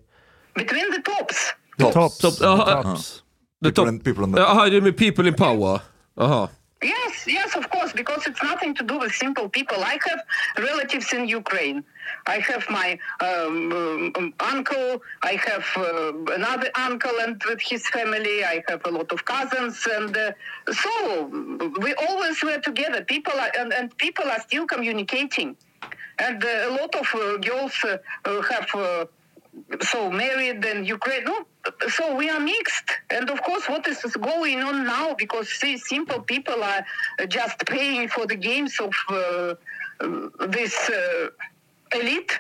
Between 0.56 0.90
the 0.92 1.02
tops. 1.02 1.54
The 1.78 1.92
tops. 1.92 2.18
Top- 2.18 2.36
the 2.36 2.50
uh, 2.52 2.84
tops. 2.84 3.24
The 3.62 3.70
People 3.70 3.86
top. 3.86 3.94
in- 3.94 4.00
people 4.02 4.24
in 4.26 4.32
the- 4.32 4.42
Uh, 4.42 4.52
aha, 4.52 4.64
you 4.66 4.82
mean 4.82 4.94
people 4.94 5.26
in 5.28 5.34
power. 5.36 5.82
Aha. 6.18 6.50
Yes, 6.84 7.26
yes, 7.28 7.56
of 7.56 7.70
course. 7.70 7.94
because 7.94 8.26
it's 8.26 8.42
nothing 8.42 8.74
to 8.76 8.84
do 8.84 8.98
with 8.98 9.14
simple 9.14 9.48
people. 9.50 9.78
I 9.84 10.00
have 10.08 10.22
relatives 10.58 11.14
in 11.14 11.28
Ukraine. 11.28 11.84
I 12.26 12.38
have 12.40 12.68
my 12.70 12.98
um, 13.20 13.72
um, 14.18 14.34
uncle. 14.40 15.02
I 15.22 15.34
have 15.48 15.66
uh, 15.78 16.14
another 16.34 16.70
uncle 16.76 17.12
and 17.22 17.42
with 17.48 17.62
his 17.62 17.88
family. 17.90 18.44
I 18.44 18.64
have 18.68 18.82
a 18.86 18.90
lot 18.90 19.12
of 19.12 19.24
cousins, 19.26 19.88
and 19.98 20.16
uh, 20.18 20.32
so 20.72 21.26
we 21.86 21.94
always 22.08 22.42
were 22.44 22.60
together. 22.60 23.04
People 23.04 23.34
are, 23.34 23.52
and, 23.60 23.72
and 23.74 23.96
people 23.98 24.26
are 24.26 24.42
still 24.42 24.66
communicating, 24.66 25.56
and 26.20 26.44
uh, 26.44 26.70
a 26.70 26.72
lot 26.80 26.94
of 26.96 27.08
uh, 27.14 27.38
girls 27.38 27.74
uh, 27.84 27.98
uh, 28.26 28.42
have. 28.42 29.08
So 29.82 30.10
married 30.10 30.64
and 30.66 30.88
Ukraine. 30.88 31.26
No, 31.26 31.46
so 31.90 32.16
we 32.16 32.30
are 32.30 32.40
mixed, 32.40 32.90
and 33.10 33.30
of 33.30 33.42
course, 33.44 33.68
what 33.68 33.86
is 33.88 34.00
going 34.16 34.60
on 34.62 34.86
now? 34.86 35.14
Because 35.14 35.50
these 35.62 35.88
simple 35.88 36.22
people 36.22 36.64
are 36.64 36.86
just 37.28 37.58
paying 37.66 38.08
for 38.08 38.26
the 38.26 38.36
games 38.36 38.80
of 38.80 38.94
uh, 39.10 39.56
this 40.48 40.90
uh, 40.90 41.28
elite. 42.00 42.40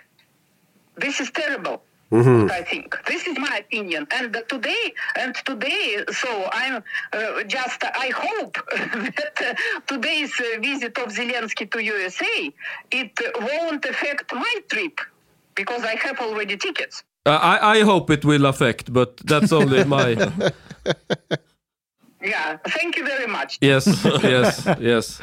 This 0.95 1.19
is 1.19 1.31
terrible. 1.31 1.83
I 2.13 2.61
think 2.63 2.97
this 3.07 3.25
is 3.25 3.37
my 3.39 3.57
opinion, 3.59 4.05
and 4.11 4.35
uh, 4.35 4.41
today, 4.49 4.93
and 5.17 5.33
today, 5.45 6.03
so 6.11 6.49
I'm 6.51 6.83
uh, 7.13 7.43
just. 7.43 7.81
I 7.85 8.11
hope 8.13 8.53
that 9.17 9.37
uh, 9.39 9.53
today's 9.87 10.33
uh, 10.37 10.59
visit 10.59 10.97
of 10.97 11.07
Zelensky 11.13 11.71
to 11.71 11.81
USA 11.81 12.53
it 12.91 13.11
won't 13.39 13.85
affect 13.85 14.33
my 14.33 14.55
trip 14.69 14.99
because 15.61 15.83
I 15.93 15.95
have 16.07 16.17
already 16.27 16.57
tickets. 16.57 17.03
Uh, 17.25 17.31
I, 17.55 17.77
I 17.77 17.83
hope 17.83 18.13
it 18.13 18.23
will 18.25 18.45
affect, 18.45 18.91
but 18.93 19.09
that's 19.29 19.51
only 19.53 19.83
my... 19.97 20.07
Yeah, 22.23 22.57
thank 22.77 22.97
you 22.97 23.05
very 23.05 23.27
much. 23.27 23.57
Yes, 23.61 23.85
yes, 24.23 24.67
yes. 24.79 25.21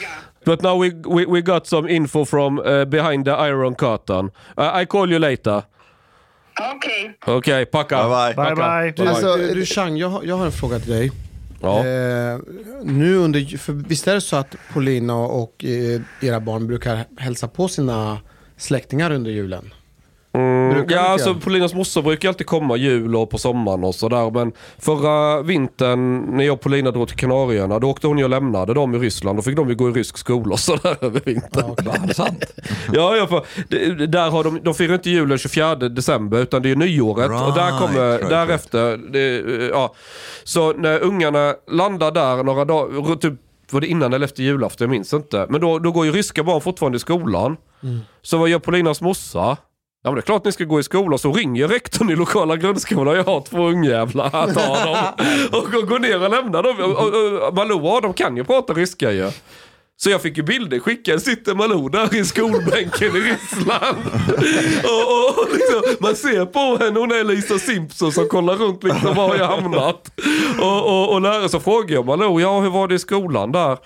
Yeah. 0.00 0.08
But 0.44 0.62
now 0.62 0.76
we, 0.76 0.90
we, 1.06 1.26
we 1.26 1.42
got 1.42 1.66
some 1.66 1.86
info 1.88 2.24
from 2.24 2.58
uh, 2.58 2.84
behind 2.84 3.24
the 3.26 3.32
Iron 3.32 3.74
Curtain. 3.76 4.30
Uh, 4.58 4.70
I 4.82 4.84
call 4.86 5.08
you 5.10 5.18
later. 5.20 5.62
Okay. 6.76 7.10
Okej, 7.26 7.66
packa. 7.66 7.96
Bye 7.96 8.08
bye. 8.08 8.32
Bye 8.34 8.44
Packa. 8.44 8.56
bye. 8.56 8.92
Bye-bye. 8.92 9.08
Alltså, 9.08 9.36
Rushang, 9.54 9.96
jag, 9.96 10.08
har- 10.08 10.22
jag 10.24 10.36
har 10.36 10.46
en 10.46 10.52
fråga 10.52 10.78
till 10.80 10.90
dig. 10.90 11.12
Ja. 11.60 11.78
Eh, 11.86 12.38
nu 12.82 13.16
under, 13.16 13.58
för 13.58 13.72
visst 13.72 14.08
är 14.08 14.14
det 14.14 14.20
så 14.20 14.36
att 14.36 14.56
Polina 14.72 15.14
och 15.16 15.64
eh, 15.64 16.00
era 16.20 16.40
barn 16.40 16.66
brukar 16.66 17.04
hälsa 17.18 17.48
på 17.48 17.68
sina 17.68 18.18
släktingar 18.62 19.10
under 19.10 19.30
julen? 19.30 19.70
Mm, 20.34 20.86
ja, 20.88 21.00
alltså? 21.00 21.34
Polinas 21.34 21.74
morsa 21.74 22.02
brukar 22.02 22.28
alltid 22.28 22.46
komma 22.46 22.76
jul 22.76 23.16
och 23.16 23.30
på 23.30 23.38
sommaren 23.38 23.84
och 23.84 23.94
sådär. 23.94 24.30
Men 24.30 24.52
förra 24.78 25.42
vintern 25.42 26.18
när 26.36 26.44
jag 26.44 26.52
och 26.54 26.60
Polina 26.60 26.90
drog 26.90 27.08
till 27.08 27.16
Kanarieöarna, 27.16 27.78
då 27.78 27.90
åkte 27.90 28.06
hon 28.06 28.18
ju 28.18 28.24
och 28.24 28.30
lämnade 28.30 28.74
dem 28.74 28.94
i 28.94 28.98
Ryssland. 28.98 29.38
Då 29.38 29.42
fick 29.42 29.56
de 29.56 29.68
ju 29.68 29.74
gå 29.74 29.88
i 29.88 29.92
rysk 29.92 30.18
skola 30.18 30.52
och 30.52 30.60
sådär 30.60 30.96
över 31.04 31.20
vintern. 31.24 31.70
Är 31.70 32.06
det 32.06 32.14
sant? 32.14 32.44
Ja, 32.92 33.16
ja 33.16 33.26
för, 33.26 33.44
det, 33.68 34.06
där 34.06 34.30
har 34.30 34.44
de, 34.44 34.60
de 34.62 34.74
firar 34.74 34.94
inte 34.94 35.10
julen 35.10 35.38
24 35.38 35.74
december 35.74 36.38
utan 36.38 36.62
det 36.62 36.70
är 36.70 36.76
nyåret. 36.76 37.30
och 37.30 37.54
där 37.54 37.66
Right, 37.66 37.80
kommer 37.80 38.18
right, 38.18 38.28
därefter, 38.30 38.96
det, 38.96 39.68
ja. 39.68 39.94
Så 40.44 40.72
när 40.72 41.00
ungarna 41.02 41.54
landar 41.70 42.10
där 42.10 42.44
några 42.44 42.64
dagar, 42.64 43.16
typ 43.16 43.34
var 43.72 43.80
det 43.80 43.86
innan 43.86 44.12
eller 44.12 44.24
efter 44.24 44.42
julafton, 44.42 44.84
jag 44.84 44.90
minns 44.90 45.12
inte. 45.12 45.46
Men 45.48 45.60
då, 45.60 45.78
då 45.78 45.92
går 45.92 46.06
ju 46.06 46.12
ryska 46.12 46.42
barn 46.42 46.60
fortfarande 46.60 46.96
i 46.96 47.00
skolan. 47.00 47.56
Så 48.22 48.38
vad 48.38 48.48
gör 48.48 48.58
Polinas 48.58 49.00
morsa? 49.00 49.56
Ja 50.04 50.10
men 50.10 50.14
det 50.14 50.20
är 50.20 50.22
klart 50.22 50.44
ni 50.44 50.52
ska 50.52 50.64
gå 50.64 50.80
i 50.80 50.82
skolan, 50.82 51.18
så 51.18 51.32
ringer 51.32 51.68
rektorn 51.68 52.10
i 52.10 52.16
lokala 52.16 52.56
grundskolan, 52.56 53.16
jag 53.16 53.24
har 53.24 53.40
två 53.40 53.68
ungjävlar, 53.68 54.30
här 54.30 54.46
tar 54.46 54.86
dem. 54.86 54.96
Och, 55.82 55.88
går 55.88 55.98
ner 55.98 56.24
och 56.24 56.30
lämnar 56.30 56.62
dem. 56.62 56.76
Och, 56.78 57.06
och, 57.06 57.48
och 57.48 57.54
Malou 57.54 57.86
och 57.86 58.02
de 58.02 58.12
kan 58.12 58.36
ju 58.36 58.44
prata 58.44 58.72
ryska 58.72 59.12
ju. 59.12 59.30
Så 60.02 60.10
jag 60.10 60.22
fick 60.22 60.36
ju 60.36 60.42
bilder 60.42 60.78
skickade, 60.78 61.20
sitter 61.20 61.54
Malou 61.54 61.88
där 61.88 62.14
i 62.14 62.24
skolbänken 62.24 63.16
i 63.16 63.20
Ryssland. 63.20 63.98
och, 64.84 65.02
och, 65.12 65.38
och 65.38 65.48
liksom, 65.52 65.96
man 66.00 66.16
ser 66.16 66.46
på 66.46 66.84
henne, 66.84 67.00
hon 67.00 67.12
är 67.12 67.24
Lisa 67.24 67.58
Simpson 67.58 68.12
som 68.12 68.28
kollar 68.28 68.56
runt 68.56 68.82
liksom, 68.84 69.14
var 69.14 69.28
har 69.28 69.36
jag 69.36 69.46
hamnat. 69.46 70.10
Och, 70.60 70.86
och, 70.86 71.12
och 71.12 71.20
lärare 71.20 71.48
så 71.48 71.60
frågar 71.60 71.94
jag 71.94 72.06
Malou, 72.06 72.40
ja 72.40 72.60
hur 72.60 72.70
var 72.70 72.88
det 72.88 72.94
i 72.94 72.98
skolan 72.98 73.52
där? 73.52 73.78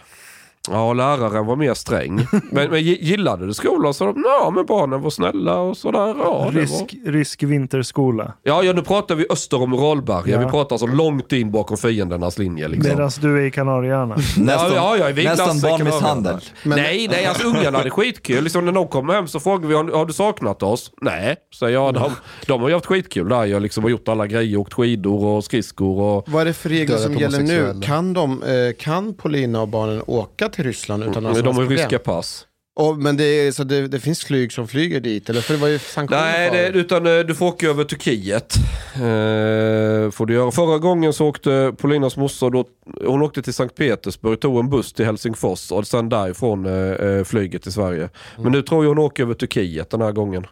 Ja, 0.71 0.93
läraren 0.93 1.47
var 1.47 1.57
mer 1.57 1.75
sträng. 1.75 2.17
Men, 2.51 2.71
men 2.71 2.81
gi- 2.81 2.99
gillade 3.01 3.47
du 3.47 3.55
skolan? 3.55 3.95
Så 3.95 4.05
de, 4.05 4.25
ja, 4.27 4.51
men 4.55 4.67
barnen 4.67 5.03
var 5.03 5.11
snälla 5.11 5.59
och 5.59 5.77
sådär. 5.77 6.15
Ja, 6.19 6.51
det 6.53 6.61
var... 6.61 7.13
Rysk 7.13 7.43
vinterskola. 7.43 8.33
ja, 8.43 8.63
ja, 8.63 8.73
nu 8.73 8.83
pratar 8.83 9.15
vi 9.15 9.27
öster 9.31 9.63
om 9.63 9.73
Uralbergen. 9.73 10.41
Ja. 10.41 10.47
Vi 10.47 10.51
pratar 10.51 10.75
alltså 10.75 10.87
långt 10.87 11.33
in 11.33 11.51
bakom 11.51 11.77
fiendernas 11.77 12.39
linje. 12.39 12.69
Liksom. 12.69 12.93
Medan 12.97 13.11
du 13.21 13.39
är 13.43 13.47
i 13.47 13.51
Kanarieöarna. 13.51 14.15
Nästan, 14.39 14.75
ja, 14.75 14.97
ja, 14.97 15.07
Viglas 15.07 15.39
nästan 15.39 15.61
barnmisshandel. 15.71 16.33
vara 16.65 16.77
nej, 16.77 17.09
nej, 17.11 17.27
alltså 17.27 17.47
ungarna 17.49 17.79
hade 17.79 17.91
skitkul. 17.91 18.45
Liksom, 18.45 18.65
när 18.65 18.73
de 18.73 18.89
kommer 18.89 19.15
hem 19.15 19.29
så 19.29 19.41
frågar 19.41 19.69
vi, 19.69 19.75
har, 19.75 19.85
har 19.85 20.07
du 20.07 20.13
saknat 20.13 20.63
oss? 20.63 20.93
Nej, 21.01 21.37
säger 21.59 21.73
jag. 21.75 21.95
De, 21.95 22.11
de 22.47 22.61
har 22.61 22.69
ju 22.69 22.75
haft 22.75 22.87
skitkul 22.87 23.29
där. 23.29 23.45
Jag 23.45 23.63
liksom 23.63 23.83
har 23.85 23.91
gjort 23.91 24.09
alla 24.09 24.27
grejer, 24.27 24.57
åkt 24.59 24.73
skidor 24.75 25.25
och 25.25 25.45
skridskor 25.45 26.01
och... 26.01 26.25
Vad 26.29 26.41
är 26.43 26.45
det 26.45 26.53
för 26.53 26.69
regler 26.69 26.97
som 26.97 27.15
gäller 27.15 27.43
nu? 27.43 27.81
Kan, 27.83 28.13
de, 28.13 28.43
eh, 28.43 28.49
kan 28.79 29.15
Polina 29.15 29.61
och 29.63 29.69
barnen 29.69 30.03
åka 30.07 30.49
till 30.57 30.65
Ryssland 30.65 31.03
utan 31.03 31.23
några 31.23 31.35
Men 31.35 31.45
de 31.45 31.57
har 31.57 31.67
ryska 31.67 31.99
pass. 31.99 32.47
Och, 32.79 32.99
men 32.99 33.17
det, 33.17 33.25
är, 33.25 33.53
så 33.53 33.65
det, 33.65 33.89
det 33.89 34.01
finns 34.01 34.25
flyg 34.25 34.53
som 34.53 34.69
flyger 34.69 35.01
dit? 35.01 35.31
Eller? 35.31 35.41
För 35.41 35.55
det 35.55 35.61
var 35.61 35.69
ju 35.69 35.79
sanktioner 35.79 36.23
Nej, 36.23 36.51
det, 36.51 36.79
utan 36.79 37.07
eh, 37.07 37.19
du 37.19 37.35
får 37.35 37.47
åka 37.47 37.69
över 37.69 37.85
Turkiet. 37.85 38.55
Eh, 38.95 40.11
får 40.11 40.27
du 40.27 40.35
göra. 40.35 40.51
Förra 40.51 40.79
gången 40.79 41.13
så 41.13 41.27
åkte 41.27 41.75
Paulinas 41.79 42.17
morsa, 42.17 42.51
då, 42.51 42.65
hon 43.05 43.23
åkte 43.23 43.43
till 43.43 43.55
Sankt 43.55 43.75
Petersburg, 43.75 44.41
tog 44.41 44.59
en 44.59 44.71
buss 44.71 44.93
till 44.93 45.05
Helsingfors 45.05 45.73
och 45.73 45.87
sen 45.87 46.09
därifrån 46.09 46.67
eh, 46.67 46.73
eh, 46.73 47.25
flyget 47.25 47.63
till 47.63 47.73
Sverige. 47.73 48.09
Men 48.39 48.53
nu 48.53 48.63
tror 48.63 48.85
jag 48.85 48.89
hon 48.89 48.99
åker 48.99 49.23
över 49.23 49.35
Turkiet 49.35 49.91
den 49.91 50.01
här 50.01 50.13
gången. 50.13 50.47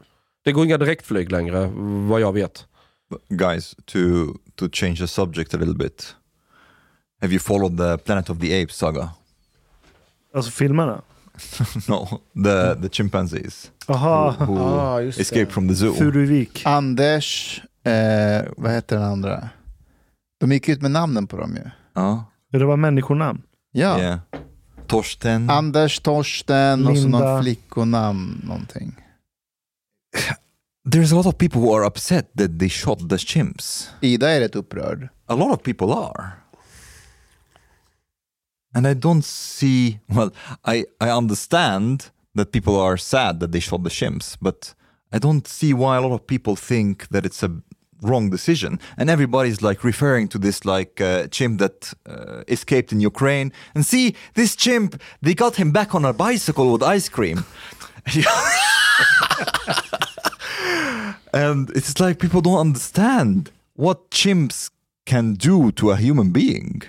Det 0.44 0.52
går 0.52 0.64
inga 0.64 0.78
direktflyg 0.78 1.32
längre, 1.32 1.70
vad 2.08 2.20
jag 2.20 2.32
vet. 2.32 2.64
Guys, 3.28 3.76
to, 3.84 3.98
to 4.54 4.68
change 4.72 4.96
the 4.96 5.06
subject 5.06 5.54
a 5.54 5.56
little 5.56 5.74
bit. 5.74 6.14
Have 7.20 7.32
you 7.32 7.40
followed 7.40 7.78
the 7.78 7.98
Planet 7.98 8.30
of 8.30 8.40
the 8.40 8.62
Apes 8.62 8.76
saga? 8.76 9.10
Alltså 10.34 10.50
filmerna. 10.50 11.02
no, 11.88 12.20
the, 12.44 12.74
the 12.82 12.88
chimpanzees 12.88 13.70
Jaha, 13.86 14.32
who 14.46 14.58
Ah, 14.58 15.00
just 15.00 15.18
det. 15.18 15.22
escaped 15.22 15.52
from 15.52 15.68
the 15.68 15.74
zoo. 15.74 15.94
Furuvik. 15.94 16.62
Anders, 16.66 17.60
eh, 17.84 18.42
vad 18.56 18.72
heter 18.72 18.96
den 18.96 19.04
andra? 19.04 19.48
De 20.40 20.52
gick 20.52 20.68
ut 20.68 20.82
med 20.82 20.90
namnen 20.90 21.26
på 21.26 21.36
dem 21.36 21.56
ju. 21.56 21.70
Ja, 21.94 22.24
Det 22.52 22.64
var 22.64 22.76
människonamn. 22.76 23.42
Ja. 23.72 23.98
yeah. 24.00 24.18
Torsten. 24.86 25.50
Anders, 25.50 26.00
Torsten 26.00 26.86
och 26.86 26.96
så 26.96 27.02
Linda. 27.02 27.18
någon 27.18 27.42
flickonamn 27.42 28.40
någonting. 28.44 28.96
There's 30.88 31.12
a 31.12 31.16
lot 31.16 31.26
of 31.26 31.38
people 31.38 31.60
who 31.60 31.74
are 31.76 31.86
upset 31.86 32.32
that 32.38 32.58
they 32.58 32.68
shot 32.68 33.08
the 33.10 33.18
chimps. 33.18 33.90
Ida 34.00 34.30
är 34.30 34.40
rätt 34.40 34.56
upprörd. 34.56 35.08
A 35.26 35.34
lot 35.34 35.50
of 35.52 35.62
people 35.62 35.86
are. 35.94 36.30
And 38.74 38.86
I 38.86 38.94
don't 38.94 39.24
see, 39.24 40.00
well, 40.08 40.32
I, 40.64 40.84
I 41.00 41.10
understand 41.10 42.10
that 42.34 42.52
people 42.52 42.76
are 42.78 42.96
sad 42.96 43.40
that 43.40 43.52
they 43.52 43.60
shot 43.60 43.84
the 43.84 43.90
chimps, 43.90 44.36
but 44.40 44.74
I 45.12 45.18
don't 45.18 45.46
see 45.46 45.72
why 45.72 45.96
a 45.96 46.00
lot 46.00 46.12
of 46.12 46.26
people 46.26 46.56
think 46.56 47.08
that 47.08 47.24
it's 47.24 47.42
a 47.44 47.62
wrong 48.02 48.30
decision. 48.30 48.78
And 48.96 49.08
everybody's 49.08 49.62
like 49.62 49.84
referring 49.84 50.28
to 50.28 50.38
this 50.38 50.64
like 50.64 51.00
uh, 51.00 51.28
chimp 51.28 51.58
that 51.60 51.94
uh, 52.06 52.42
escaped 52.48 52.92
in 52.92 53.00
Ukraine. 53.00 53.52
And 53.74 53.86
see, 53.86 54.14
this 54.34 54.56
chimp, 54.56 55.00
they 55.22 55.34
got 55.34 55.56
him 55.56 55.70
back 55.72 55.94
on 55.94 56.04
a 56.04 56.12
bicycle 56.12 56.72
with 56.72 56.82
ice 56.82 57.08
cream. 57.08 57.44
and 61.32 61.70
it's 61.70 61.98
like 62.00 62.18
people 62.18 62.42
don't 62.42 62.58
understand 62.58 63.50
what 63.74 64.10
chimps 64.10 64.70
can 65.06 65.34
do 65.34 65.72
to 65.72 65.90
a 65.90 65.96
human 65.96 66.30
being. 66.30 66.82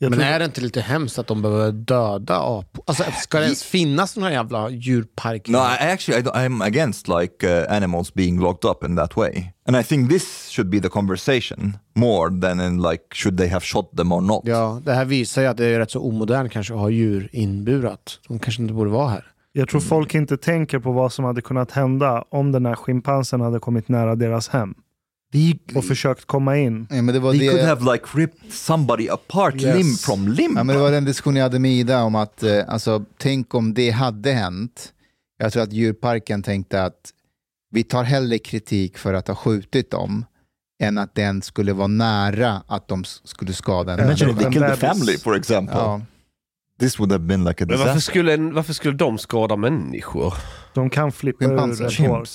Jag 0.00 0.10
Men 0.10 0.18
tror- 0.18 0.28
är 0.28 0.38
det 0.38 0.44
inte 0.44 0.60
lite 0.60 0.80
hemskt 0.80 1.18
att 1.18 1.26
de 1.26 1.42
behöver 1.42 1.72
döda 1.72 2.36
apor? 2.36 2.84
Alltså, 2.86 3.04
ska 3.22 3.38
det 3.38 3.44
ens 3.44 3.62
finnas 3.64 4.16
några 4.16 4.32
jävla 4.32 4.70
djurparker? 4.70 5.52
No, 5.52 5.58
I 5.58 5.92
actually 5.92 6.20
I 6.20 6.24
I'm 6.24 6.64
against 6.64 7.08
like 7.08 7.46
uh, 7.62 7.72
animals 7.76 8.14
being 8.14 8.40
locked 8.40 8.70
up 8.70 8.84
in 8.84 8.96
that 8.96 9.16
way, 9.16 9.52
and 9.66 9.76
I 9.76 9.82
think 9.82 10.10
this 10.10 10.48
should 10.50 10.70
be 10.70 10.80
the 10.80 10.88
conversation 10.88 11.76
more 11.96 12.40
than 12.40 12.60
in 12.60 12.82
like 12.82 13.02
should 13.14 13.38
they 13.38 13.48
have 13.48 13.60
shot 13.64 13.96
them 13.96 14.12
or 14.12 14.20
not. 14.20 14.42
Ja, 14.44 14.80
det 14.84 14.92
här 14.92 15.04
visar 15.04 15.42
ju 15.42 15.48
att 15.48 15.56
det 15.56 15.64
är 15.66 15.78
rätt 15.78 15.90
så 15.90 16.00
omodernt 16.00 16.52
kanske 16.52 16.74
att 16.74 16.80
ha 16.80 16.90
djur 16.90 17.28
inburat. 17.32 18.20
De 18.28 18.38
kanske 18.38 18.62
inte 18.62 18.74
borde 18.74 18.90
vara 18.90 19.08
här. 19.08 19.24
Jag 19.52 19.68
tror 19.68 19.80
folk 19.80 20.14
inte 20.14 20.36
tänker 20.36 20.78
på 20.78 20.92
vad 20.92 21.12
som 21.12 21.24
hade 21.24 21.40
kunnat 21.40 21.72
hända 21.72 22.24
om 22.30 22.52
den 22.52 22.66
här 22.66 22.74
schimpansen 22.74 23.40
hade 23.40 23.58
kommit 23.60 23.88
nära 23.88 24.14
deras 24.14 24.48
hem 24.48 24.74
They, 25.32 25.58
och 25.74 25.84
försökt 25.84 26.24
komma 26.24 26.56
in. 26.58 26.86
Ja, 26.90 27.02
men 27.02 27.14
det 27.14 27.20
var 27.20 27.32
they 27.32 27.40
det... 27.40 27.48
could 27.48 27.64
have 27.64 27.92
like 27.92 28.04
ripped 28.14 28.52
somebody 28.52 29.08
apart 29.08 29.54
Yes. 29.54 29.76
limb 29.76 29.98
from 29.98 30.28
limb. 30.28 30.54
Ja, 30.58 30.64
men 30.64 30.76
det 30.76 30.82
var 30.82 30.90
den 30.90 31.04
diskussionen 31.04 31.36
jag 31.36 31.42
hade 31.44 31.58
med 31.58 31.72
Ida 31.72 32.02
om 32.02 32.14
att, 32.14 32.42
eh, 32.42 32.64
alltså, 32.68 33.04
tänk 33.18 33.54
om 33.54 33.74
det 33.74 33.90
hade 33.90 34.32
hänt. 34.32 34.92
Jag 35.38 35.52
tror 35.52 35.62
att 35.62 35.72
djurparken 35.72 36.42
tänkte 36.42 36.84
att 36.84 37.10
vi 37.70 37.84
tar 37.84 38.04
hellre 38.04 38.38
kritik 38.38 38.98
för 38.98 39.14
att 39.14 39.28
ha 39.28 39.34
skjutit 39.34 39.90
dem 39.90 40.24
än 40.82 40.98
att 40.98 41.14
den 41.14 41.42
skulle 41.42 41.72
vara 41.72 41.86
nära 41.86 42.62
att 42.66 42.88
de 42.88 43.04
skulle 43.24 43.52
skada 43.52 43.92
en 43.92 43.98
Imagine 44.00 44.30
if 44.30 44.38
they 44.38 44.52
killed 44.52 44.70
the 44.70 44.86
family, 44.86 45.18
for 45.18 45.36
example. 45.36 45.76
Ja. 45.76 46.00
This 46.80 46.98
would 46.98 47.12
have 47.12 47.24
been 47.24 47.44
like 47.44 47.64
a 47.64 47.66
Men 47.68 47.78
varför 47.78 47.94
disaster. 47.94 48.10
skulle, 48.12 48.36
varför 48.36 48.72
skulle 48.72 48.94
de 48.96 49.18
skada 49.18 49.56
människor? 49.56 50.34
De 50.74 50.90
kan 50.90 51.12
flippa 51.12 51.44
ur 51.44 51.48
rätt 51.84 51.98
hårt. 51.98 52.28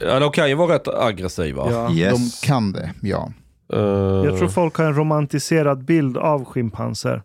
Ja, 0.00 0.18
de 0.20 0.30
kan 0.32 0.48
ju 0.48 0.54
vara 0.54 0.74
rätt 0.74 0.88
aggressiva. 0.88 1.70
Ja. 1.72 1.90
Yes. 1.92 2.40
De 2.40 2.46
kan 2.46 2.72
det, 2.72 2.90
ja. 3.02 3.32
Eh, 3.72 3.78
Jag 3.80 4.38
tror 4.38 4.48
folk 4.48 4.76
har 4.76 4.84
en 4.84 4.94
romantiserad 4.94 5.84
bild 5.84 6.16
av 6.16 6.44
schimpanser. 6.44 7.22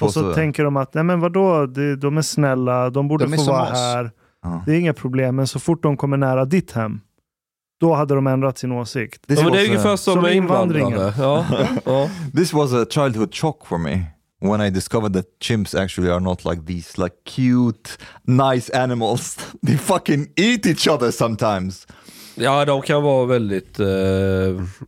Och 0.00 0.12
så 0.12 0.30
a, 0.30 0.34
tänker 0.34 0.64
de 0.64 0.76
att 0.76 0.94
nej 0.94 1.04
men 1.04 1.20
vadå, 1.20 1.66
de, 1.66 1.96
de 1.96 2.18
är 2.18 2.22
snälla, 2.22 2.90
de 2.90 3.08
borde 3.08 3.24
De 3.24 3.32
är 3.32 3.36
få 3.36 3.44
vara 3.52 3.62
oss. 3.62 3.70
här. 3.78 4.10
Ja. 4.42 4.62
Det 4.66 4.72
är 4.72 4.78
inga 4.80 4.92
problem, 4.94 5.36
men 5.36 5.46
så 5.46 5.58
fort 5.60 5.82
de 5.82 5.96
kommer 5.96 6.16
nära 6.16 6.44
ditt 6.44 6.72
hem, 6.72 7.00
då 7.80 7.94
hade 7.94 8.14
de 8.14 8.26
ändrat 8.26 8.58
sin 8.58 8.72
åsikt. 8.72 9.26
this, 9.28 9.38
ja, 9.38 9.44
men 9.44 9.52
det 9.52 9.60
är 9.60 9.66
ungefär 9.66 9.96
som 9.96 10.14
som 10.14 10.22
med 10.22 10.34
invandringen. 10.36 10.92
invandrare. 10.92 11.14
Ja, 11.18 11.66
ja. 11.84 12.08
this 12.36 12.52
was 12.52 12.72
a 12.72 12.86
childhood 12.90 13.34
shock 13.34 13.66
for 13.66 13.78
me 13.78 14.02
when 14.40 14.60
I 14.60 14.70
discovered 14.70 15.12
that 15.14 15.24
chimps 15.40 15.74
actually 15.74 16.10
are 16.10 16.20
not 16.20 16.44
like 16.44 16.62
these 16.66 17.02
like 17.02 17.14
cute, 17.24 17.90
nice 18.24 18.78
animals. 18.82 19.38
They 19.66 19.78
fucking 19.78 20.26
eat 20.36 20.66
each 20.66 20.88
other 20.88 21.10
sometimes. 21.10 21.86
Ja, 22.34 22.64
de 22.64 22.82
kan 22.82 23.02
vara 23.02 23.26
väldigt 23.26 23.80
eh, 23.80 23.86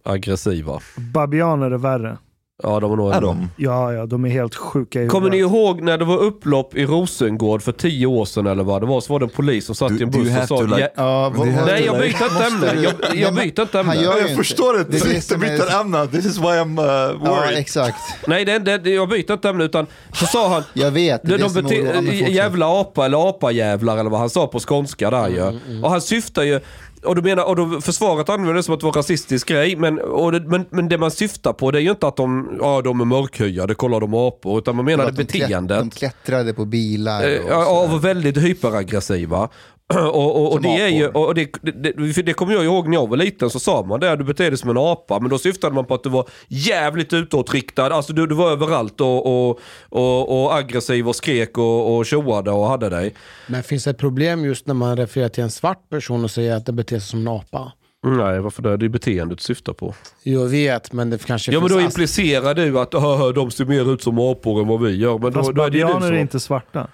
aggressiva. 0.02 0.80
Babianer 0.96 1.70
är 1.70 1.78
värre. 1.78 2.16
Ja, 2.62 2.80
de 2.80 2.92
är 2.92 2.96
nog 2.96 3.12
Är 3.12 3.20
de? 3.20 3.48
Ja, 3.56 3.92
ja, 3.92 4.06
de 4.06 4.24
är 4.24 4.28
helt 4.28 4.54
sjuka 4.54 5.02
i 5.02 5.08
Kommer 5.08 5.30
ni 5.30 5.36
huvudet. 5.36 5.56
ihåg 5.56 5.82
när 5.82 5.98
det 5.98 6.04
var 6.04 6.18
upplopp 6.18 6.74
i 6.74 6.86
Rosengård 6.86 7.62
för 7.62 7.72
tio 7.72 8.06
år 8.06 8.24
sedan 8.24 8.46
eller 8.46 8.64
vad 8.64 8.82
det 8.82 8.86
var? 8.86 9.00
Så 9.00 9.12
var 9.12 9.20
det 9.20 9.26
en 9.26 9.30
polis 9.30 9.66
som 9.66 9.74
satt 9.74 9.92
Do- 9.92 10.00
i 10.00 10.02
en 10.02 10.10
do 10.10 10.18
you 10.18 10.24
buss 10.24 10.32
have 10.32 10.42
och 10.42 10.48
sa... 10.48 10.56
to, 10.58 10.62
like- 10.66 10.80
"Ja, 10.80 10.88
ja 10.96 11.32
vad, 11.36 11.46
vad- 11.48 11.66
Nej, 11.66 11.84
jag 11.84 11.98
byter 11.98 12.06
inte 12.06 12.44
ämne. 12.46 12.82
Jag, 12.82 13.16
jag 13.16 13.34
byter 13.34 13.60
inte 13.60 13.78
han 13.78 13.80
ämne. 13.88 13.94
gör 14.02 14.14
ju 14.14 14.20
Jag 14.20 14.30
inte. 14.30 14.36
förstår 14.36 14.72
det. 14.78 14.84
Det 14.84 14.96
är 14.96 15.04
det 15.04 15.14
Inte 15.14 15.20
som 15.26 15.42
är- 15.42 15.50
byta 15.50 15.80
ämne. 15.80 16.06
This 16.06 16.26
is 16.26 16.38
why 16.38 16.44
I'm 16.44 16.80
uh, 16.80 16.86
Ja, 17.24 17.30
worried. 17.30 17.58
exakt. 17.58 17.96
Nej, 18.26 18.44
det, 18.44 18.58
det, 18.58 18.90
jag 18.90 19.08
byter 19.08 19.32
inte 19.32 19.48
ämne 19.48 19.64
utan 19.64 19.86
så 20.12 20.26
sa 20.26 20.48
han... 20.48 20.62
Jag 20.74 20.90
vet. 20.90 21.22
Det 21.22 21.28
De, 21.28 21.36
det 21.36 21.42
de 21.42 21.50
som 21.94 22.04
mig 22.04 22.32
jävla 22.34 22.80
apa 22.80 23.04
eller 23.06 23.28
apajävlar 23.28 23.98
eller 23.98 24.10
vad 24.10 24.20
han 24.20 24.30
sa 24.30 24.46
på 24.46 24.60
skånska 24.60 25.10
där 25.10 25.28
ju. 25.28 25.40
Mm, 25.42 25.84
Och 25.84 25.90
han 25.90 26.00
syftar 26.00 26.42
ju, 26.42 26.60
och 27.04 27.14
du 27.16 27.22
menar, 27.22 27.44
och 27.44 27.56
då 27.56 27.80
försvaret 27.80 28.28
använder 28.28 28.54
det 28.54 28.62
som 28.62 28.74
att 28.74 28.80
det 28.80 28.86
var 28.86 28.90
en 28.90 28.96
rasistisk 28.96 29.48
grej, 29.48 29.76
men, 29.76 29.96
det, 30.32 30.40
men, 30.40 30.66
men 30.70 30.88
det 30.88 30.98
man 30.98 31.10
syftar 31.10 31.52
på 31.52 31.70
det 31.70 31.78
är 31.78 31.82
ju 31.82 31.90
inte 31.90 32.06
att 32.06 32.16
de, 32.16 32.58
ja, 32.60 32.82
de 32.82 33.00
är 33.00 33.04
mörkhyade, 33.04 33.74
kolla 33.74 34.00
de 34.00 34.14
apor, 34.14 34.58
utan 34.58 34.76
man 34.76 34.84
menar 34.84 35.06
det 35.06 35.12
beteendet. 35.12 35.78
De 35.78 35.90
klättrade 35.90 36.54
på 36.54 36.64
bilar. 36.64 37.28
Eh, 37.28 37.58
och 37.58 37.84
och 37.84 37.90
var 37.90 37.98
väldigt 37.98 38.36
hyperaggressiva. 38.36 39.48
Och, 39.94 40.36
och, 40.36 40.52
och, 40.52 40.62
det 40.62 40.80
är 40.80 40.88
ju, 40.88 41.08
och 41.08 41.34
det, 41.34 41.48
det, 41.62 42.22
det, 42.22 42.32
kommer 42.32 42.52
jag 42.52 42.64
ihåg 42.64 42.88
när 42.88 42.94
jag 42.94 43.08
var 43.08 43.16
liten 43.16 43.50
så 43.50 43.60
sa 43.60 43.82
man 43.82 44.00
det, 44.00 44.16
du 44.16 44.24
beter 44.24 44.50
dig 44.50 44.58
som 44.58 44.70
en 44.70 44.78
apa. 44.78 45.20
Men 45.20 45.30
då 45.30 45.38
syftade 45.38 45.74
man 45.74 45.84
på 45.84 45.94
att 45.94 46.02
du 46.02 46.08
var 46.08 46.28
jävligt 46.48 47.12
utåtriktad, 47.12 47.94
alltså 47.94 48.12
du, 48.12 48.26
du 48.26 48.34
var 48.34 48.50
överallt 48.50 49.00
och, 49.00 49.48
och, 49.48 49.60
och, 49.88 50.42
och 50.42 50.54
aggressiv 50.56 51.08
och 51.08 51.16
skrek 51.16 51.58
och, 51.58 51.96
och 51.96 52.06
tjoade 52.06 52.50
och 52.50 52.66
hade 52.66 52.88
dig. 52.88 53.14
Men 53.46 53.62
finns 53.62 53.84
det 53.84 53.90
ett 53.90 53.98
problem 53.98 54.44
just 54.44 54.66
när 54.66 54.74
man 54.74 54.96
refererar 54.96 55.28
till 55.28 55.42
en 55.44 55.50
svart 55.50 55.90
person 55.90 56.24
och 56.24 56.30
säger 56.30 56.56
att 56.56 56.66
den 56.66 56.76
beter 56.76 56.98
sig 56.98 57.08
som 57.08 57.20
en 57.20 57.28
apa? 57.28 57.72
Nej, 58.06 58.40
varför 58.40 58.62
det? 58.62 58.76
Det 58.76 58.86
är 58.86 58.88
beteendet 58.88 59.38
du 59.38 59.42
syftar 59.42 59.72
på. 59.72 59.94
Jag 60.22 60.46
vet, 60.46 60.92
men 60.92 61.10
det 61.10 61.26
kanske 61.26 61.52
Ja 61.52 61.60
men 61.60 61.68
då 61.68 61.80
implicerar 61.80 62.54
du 62.54 62.78
att 62.78 62.92
"Haha, 62.92 63.32
de 63.32 63.50
ser 63.50 63.64
mer 63.64 63.92
ut 63.94 64.02
som 64.02 64.18
apor 64.18 64.60
än 64.60 64.68
vad 64.68 64.82
vi 64.82 64.96
gör. 64.96 65.18
Men 65.18 65.32
då, 65.32 65.40
Fast 65.40 65.54
då 65.54 65.62
är 65.62 65.70
det 65.70 65.78
ju 65.78 65.84
du 65.84 65.92
som... 65.92 66.02
är 66.02 66.12
inte 66.12 66.40
svarta. 66.40 66.88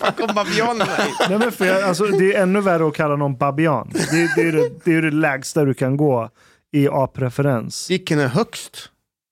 Var 0.00 0.16
kom 0.16 0.34
babianerna 0.34 1.06
in? 1.06 1.14
Nej, 1.28 1.38
men 1.38 1.52
för 1.52 1.64
jag, 1.66 1.82
alltså, 1.82 2.04
det 2.04 2.34
är 2.34 2.42
ännu 2.42 2.60
värre 2.60 2.88
att 2.88 2.94
kalla 2.94 3.16
någon 3.16 3.36
babian. 3.36 3.90
Det, 3.92 4.34
det, 4.36 4.48
är 4.48 4.52
det, 4.52 4.70
det 4.84 4.94
är 4.94 5.02
det 5.02 5.10
lägsta 5.10 5.64
du 5.64 5.74
kan 5.74 5.96
gå 5.96 6.30
i 6.72 6.88
apreferens. 6.88 7.90
Vilken 7.90 8.18
är 8.20 8.28
högst? 8.28 8.88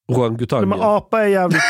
Nej, 0.09 0.19
Orangutanger. 0.19 0.67
Men 0.67 0.81
apa 0.81 1.21
är 1.23 1.27
jävligt... 1.27 1.63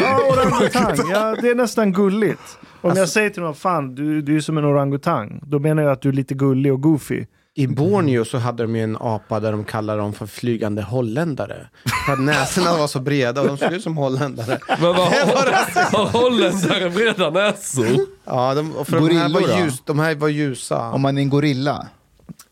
Ja, 0.00 0.18
orangutang. 0.32 1.10
Ja, 1.10 1.36
det 1.42 1.48
är 1.50 1.54
nästan 1.54 1.92
gulligt. 1.92 2.58
Om 2.80 2.96
jag 2.96 3.08
säger 3.08 3.30
till 3.30 3.42
någon, 3.42 3.54
fan 3.54 3.94
du, 3.94 4.22
du 4.22 4.36
är 4.36 4.40
som 4.40 4.58
en 4.58 4.64
orangutang. 4.64 5.40
Då 5.42 5.58
menar 5.58 5.82
jag 5.82 5.92
att 5.92 6.02
du 6.02 6.08
är 6.08 6.12
lite 6.12 6.34
gullig 6.34 6.72
och 6.72 6.80
goofy. 6.80 7.24
I 7.58 7.66
Borneo 7.66 8.24
så 8.24 8.38
hade 8.38 8.62
de 8.62 8.76
ju 8.76 8.82
en 8.82 8.96
apa 9.00 9.40
där 9.40 9.52
de 9.52 9.64
kallade 9.64 10.00
dem 10.00 10.12
för 10.12 10.26
flygande 10.26 10.82
holländare. 10.82 11.68
För 12.06 12.12
att 12.12 12.20
näsorna 12.20 12.76
var 12.76 12.86
så 12.86 13.00
breda 13.00 13.40
och 13.40 13.46
de 13.46 13.58
såg 13.58 13.72
ut 13.72 13.82
som 13.82 13.96
holländare. 13.96 14.58
Men 14.68 14.80
vad 14.80 14.96
har 14.96 16.06
holländare 16.22 16.90
breda 16.90 17.30
näsor? 17.30 17.86
Ja, 18.24 18.54
de, 18.54 18.76
och 18.76 18.88
för 18.88 19.00
de 19.00 19.16
här, 19.16 19.28
var 19.28 19.64
ljus, 19.64 19.82
de 19.84 19.98
här 19.98 20.14
var 20.14 20.28
ljusa. 20.28 20.90
Om 20.90 21.00
man 21.00 21.18
är 21.18 21.22
en 21.22 21.28
gorilla. 21.30 21.86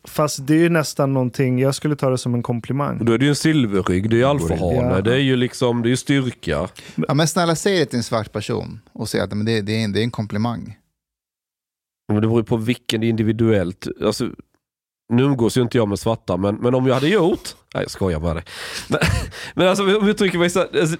Fast 0.03 0.47
det 0.47 0.53
är 0.53 0.59
ju 0.59 0.69
nästan 0.69 1.13
någonting, 1.13 1.59
jag 1.59 1.75
skulle 1.75 1.95
ta 1.95 2.09
det 2.09 2.17
som 2.17 2.33
en 2.33 2.43
komplimang. 2.43 3.05
Då 3.05 3.13
är 3.13 3.17
det 3.17 3.25
ju 3.25 3.29
en 3.29 3.35
silverrygg, 3.35 4.09
det 4.09 4.15
är 4.15 4.17
ju 4.17 4.23
alfahane, 4.23 4.95
Ja. 4.95 5.01
det 5.01 5.13
är 5.13 5.19
ju 5.19 5.35
liksom, 5.35 5.81
det 5.81 5.91
är 5.91 5.95
styrka. 5.95 6.67
Ja, 7.07 7.13
men 7.13 7.27
snälla 7.27 7.55
säg 7.55 7.79
det 7.79 7.85
till 7.85 7.97
en 7.97 8.03
svart 8.03 8.31
person 8.31 8.79
och 8.93 9.09
säg 9.09 9.21
att 9.21 9.29
men 9.33 9.45
det, 9.45 9.61
det, 9.61 9.71
är 9.79 9.83
en, 9.83 9.91
det 9.93 9.99
är 9.99 10.03
en 10.03 10.11
komplimang. 10.11 10.77
Men 12.07 12.15
det 12.15 12.21
beror 12.21 12.39
ju 12.39 12.43
på 12.45 12.57
vilken 12.57 13.01
det 13.01 13.07
är 13.07 13.09
individuellt. 13.09 13.87
Alltså, 14.05 14.29
nu 15.09 15.23
umgås 15.23 15.57
ju 15.57 15.61
inte 15.61 15.77
jag 15.77 15.87
med 15.87 15.99
svarta, 15.99 16.37
men, 16.37 16.55
men 16.55 16.75
om 16.75 16.87
jag 16.87 16.93
hade 16.93 17.07
gjort... 17.07 17.55
Nej, 17.73 17.83
jag 17.83 17.91
skojar 17.91 18.33
dig. 18.33 18.43
Men, 18.89 18.99
men 19.55 19.67
alltså, 19.67 19.83
om 19.83 19.89
jag 19.89 20.09
uttrycker 20.09 20.37
mig 20.37 20.49
så 20.49 20.61
alltså, 20.61 20.97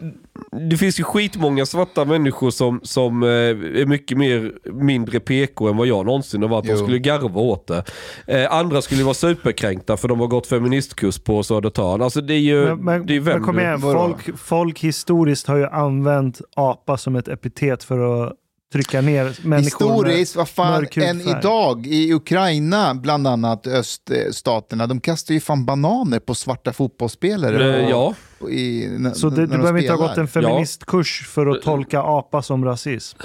Det 0.69 0.77
finns 0.77 0.99
ju 0.99 1.03
skitmånga 1.03 1.65
svarta 1.65 2.05
människor 2.05 2.49
som, 2.49 2.79
som 2.83 3.23
eh, 3.23 3.29
är 3.29 3.85
mycket 3.85 4.17
mer, 4.17 4.53
mindre 4.71 5.19
PK 5.19 5.67
än 5.67 5.77
vad 5.77 5.87
jag 5.87 6.05
någonsin 6.05 6.41
har 6.41 6.49
varit. 6.49 6.67
De 6.67 6.77
skulle 6.77 6.99
garva 6.99 7.41
åt 7.41 7.67
det. 7.67 7.83
Eh, 8.27 8.53
andra 8.53 8.81
skulle 8.81 9.03
vara 9.03 9.13
superkränkta 9.13 9.97
för 9.97 10.07
de 10.07 10.19
har 10.19 10.27
gått 10.27 10.47
feministkurs 10.47 11.19
på 11.19 11.43
Södertörn. 11.43 12.01
Alltså 12.01 12.21
det 12.21 12.33
är 12.33 12.39
ju... 12.39 12.65
Men, 12.65 12.85
men, 12.85 13.05
det 13.05 13.15
är 13.15 13.19
vem 13.19 13.33
men 13.33 13.43
kom 13.43 13.59
igen, 13.59 13.81
folk, 13.81 14.39
folk 14.39 14.79
historiskt 14.79 15.47
har 15.47 15.57
ju 15.57 15.65
använt 15.65 16.41
apa 16.55 16.97
som 16.97 17.15
ett 17.15 17.27
epitet 17.27 17.83
för 17.83 18.23
att 18.23 18.33
trycka 18.73 19.01
ner 19.01 19.47
människor 19.47 19.85
Historiskt, 19.93 20.35
vad 20.35 20.49
fan, 20.49 20.87
än 20.95 21.21
idag 21.21 21.87
i 21.87 22.13
Ukraina, 22.13 22.95
bland 22.95 23.27
annat 23.27 23.67
öststaterna, 23.67 24.87
de 24.87 24.99
kastar 25.01 25.33
ju 25.33 25.39
fan 25.39 25.65
bananer 25.65 26.19
på 26.19 26.35
svarta 26.35 26.73
fotbollsspelare. 26.73 27.75
Eh, 27.83 27.89
ja. 27.89 28.13
I, 28.49 28.87
Så 29.15 29.29
det, 29.29 29.41
du 29.41 29.47
behöver 29.57 29.79
inte 29.79 29.93
ha 29.93 30.07
gått 30.07 30.17
en 30.17 30.27
feministkurs 30.27 31.27
för 31.27 31.47
att 31.47 31.61
tolka 31.61 32.01
apa 32.01 32.41
som 32.41 32.65
rasism. 32.65 33.19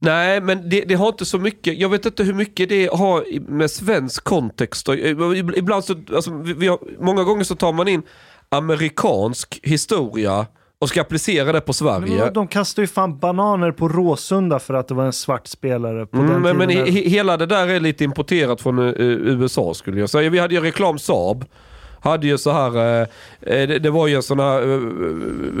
Nej, 0.00 0.40
men 0.40 0.68
det, 0.68 0.80
det 0.80 0.94
har 0.94 1.08
inte 1.08 1.24
så 1.24 1.38
mycket. 1.38 1.78
Jag 1.78 1.88
vet 1.88 2.06
inte 2.06 2.22
hur 2.24 2.34
mycket 2.34 2.68
det 2.68 2.90
har 2.92 3.40
med 3.50 3.70
svensk 3.70 4.24
kontext. 4.24 4.88
och- 4.88 4.96
Ibland 5.56 5.84
så, 5.84 5.94
alltså, 6.14 6.30
vi, 6.34 6.52
vi 6.52 6.66
har, 6.68 6.78
många 7.00 7.24
gånger 7.24 7.44
så 7.44 7.54
tar 7.54 7.72
man 7.72 7.88
in 7.88 8.02
amerikansk 8.48 9.60
historia 9.62 10.46
och 10.80 10.88
ska 10.88 11.00
applicera 11.00 11.52
det 11.52 11.60
på 11.60 11.72
Sverige. 11.72 12.24
Men 12.24 12.32
de 12.32 12.48
kastar 12.48 12.82
ju 12.82 12.86
fan 12.86 13.18
bananer 13.18 13.72
på 13.72 13.88
Råsunda 13.88 14.58
för 14.58 14.74
att 14.74 14.88
det 14.88 14.94
var 14.94 15.04
en 15.04 15.12
svart 15.12 15.46
spelare 15.46 16.06
på 16.06 16.16
Mm, 16.16 16.30
den 16.32 16.42
men 16.42 16.56
men 16.56 16.68
tiden. 16.68 16.84
he, 16.86 16.90
he- 17.00 17.08
hela 17.08 17.36
det 17.36 17.46
där 17.46 17.68
är 17.68 17.80
lite 17.80 18.04
importerat 18.04 18.60
från 18.60 18.78
eh, 18.78 18.92
USA 18.98 19.74
skulle 19.74 20.00
jag 20.00 20.10
säga. 20.10 20.30
Vi 20.30 20.38
hade 20.38 20.54
ju 20.54 20.60
reklam 20.60 20.98
Saab. 20.98 21.44
Hade 22.06 22.26
ju 22.26 22.38
så 22.38 22.50
här, 22.52 22.76
eh, 22.76 23.08
eh, 23.40 23.68
det, 23.68 23.78
det 23.78 23.90
var 23.90 24.06
ju 24.06 24.22
sån 24.22 24.38
här 24.40 24.62
eh, 24.62 24.78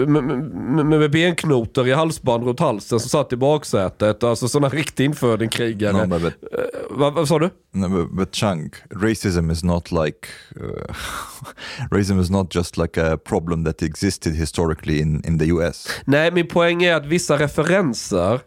med, 0.06 0.24
med, 0.24 0.86
med 0.86 1.10
benknotor 1.10 1.88
i 1.88 1.92
halsband 1.92 2.44
runt 2.44 2.60
halsen 2.60 3.00
som 3.00 3.08
satt 3.08 3.32
i 3.32 3.36
baksätet. 3.36 4.24
Alltså 4.24 4.48
sådana 4.48 4.68
riktig 4.68 5.04
infödingkrigare. 5.04 6.06
No, 6.06 6.18
but, 6.18 6.32
Eh, 6.52 6.58
vad, 6.90 7.14
vad 7.14 7.28
sa 7.28 7.38
du? 7.38 7.50
no, 7.72 7.88
but, 7.88 8.16
but 8.16 8.34
Chang, 8.34 8.70
racism 8.90 9.50
is 9.50 9.64
not 9.64 9.90
like 9.92 10.28
uh, 10.60 10.94
racism 11.90 12.20
is 12.20 12.30
not 12.30 12.54
just 12.54 12.76
like 12.76 13.00
a 13.00 13.16
problem 13.16 13.64
that 13.64 13.82
existed 13.82 14.34
historically 14.34 15.00
in, 15.00 15.22
in 15.26 15.38
the 15.38 15.44
US. 15.46 15.88
Nej, 16.04 16.30
min 16.30 16.48
poäng 16.48 16.82
är 16.82 16.94
att 16.94 17.06
vissa 17.06 17.36
referenser 17.38 18.40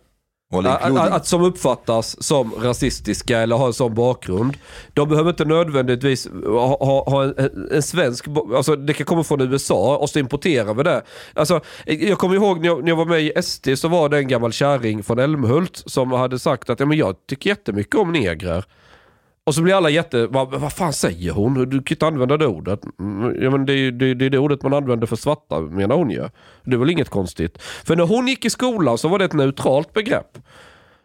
att, 0.51 0.95
att, 1.11 1.27
som 1.27 1.41
uppfattas 1.41 2.23
som 2.23 2.51
rasistiska 2.51 3.39
eller 3.39 3.55
har 3.55 3.67
en 3.67 3.73
sån 3.73 3.93
bakgrund. 3.93 4.57
De 4.93 5.09
behöver 5.09 5.29
inte 5.29 5.45
nödvändigtvis 5.45 6.27
ha, 6.45 6.77
ha, 6.85 7.09
ha 7.09 7.23
en, 7.23 7.67
en 7.71 7.83
svensk, 7.83 8.25
alltså 8.55 8.75
det 8.75 8.93
kan 8.93 9.05
komma 9.05 9.23
från 9.23 9.41
USA 9.41 9.97
och 9.97 10.09
så 10.09 10.19
importerar 10.19 10.73
vi 10.73 10.83
det. 10.83 11.03
Alltså, 11.33 11.61
jag 11.85 12.17
kommer 12.17 12.35
ihåg 12.35 12.59
när 12.59 12.67
jag, 12.67 12.83
när 12.83 12.89
jag 12.89 12.95
var 12.95 13.05
med 13.05 13.21
i 13.21 13.41
SD 13.41 13.67
så 13.75 13.87
var 13.87 14.09
det 14.09 14.17
en 14.17 14.27
gammal 14.27 14.51
kärring 14.51 15.03
från 15.03 15.19
Älmhult 15.19 15.83
som 15.85 16.11
hade 16.11 16.39
sagt 16.39 16.69
att 16.69 16.79
ja, 16.79 16.85
men 16.85 16.97
jag 16.97 17.15
tycker 17.27 17.49
jättemycket 17.49 17.95
om 17.95 18.11
negrer. 18.11 18.65
Och 19.49 19.55
så 19.55 19.61
blir 19.61 19.73
alla 19.73 19.89
jätte, 19.89 20.27
vad, 20.27 20.49
vad 20.59 20.73
fan 20.73 20.93
säger 20.93 21.31
hon? 21.31 21.69
Du 21.69 21.83
kan 21.83 21.95
inte 21.95 22.07
använda 22.07 22.37
det 22.37 22.47
ordet. 22.47 22.81
Mm, 22.99 23.43
ja, 23.43 23.49
men 23.49 23.65
det, 23.65 23.73
är 23.73 23.91
det, 23.91 24.13
det 24.13 24.25
är 24.25 24.29
det 24.29 24.37
ordet 24.37 24.63
man 24.63 24.73
använder 24.73 25.07
för 25.07 25.15
svarta 25.15 25.59
menar 25.59 25.95
hon 25.95 26.09
ju. 26.09 26.29
Det 26.63 26.73
är 26.73 26.77
väl 26.77 26.89
inget 26.89 27.09
konstigt. 27.09 27.61
För 27.61 27.95
när 27.95 28.03
hon 28.03 28.27
gick 28.27 28.45
i 28.45 28.49
skolan 28.49 28.97
så 28.97 29.07
var 29.07 29.19
det 29.19 29.25
ett 29.25 29.33
neutralt 29.33 29.93
begrepp. 29.93 30.37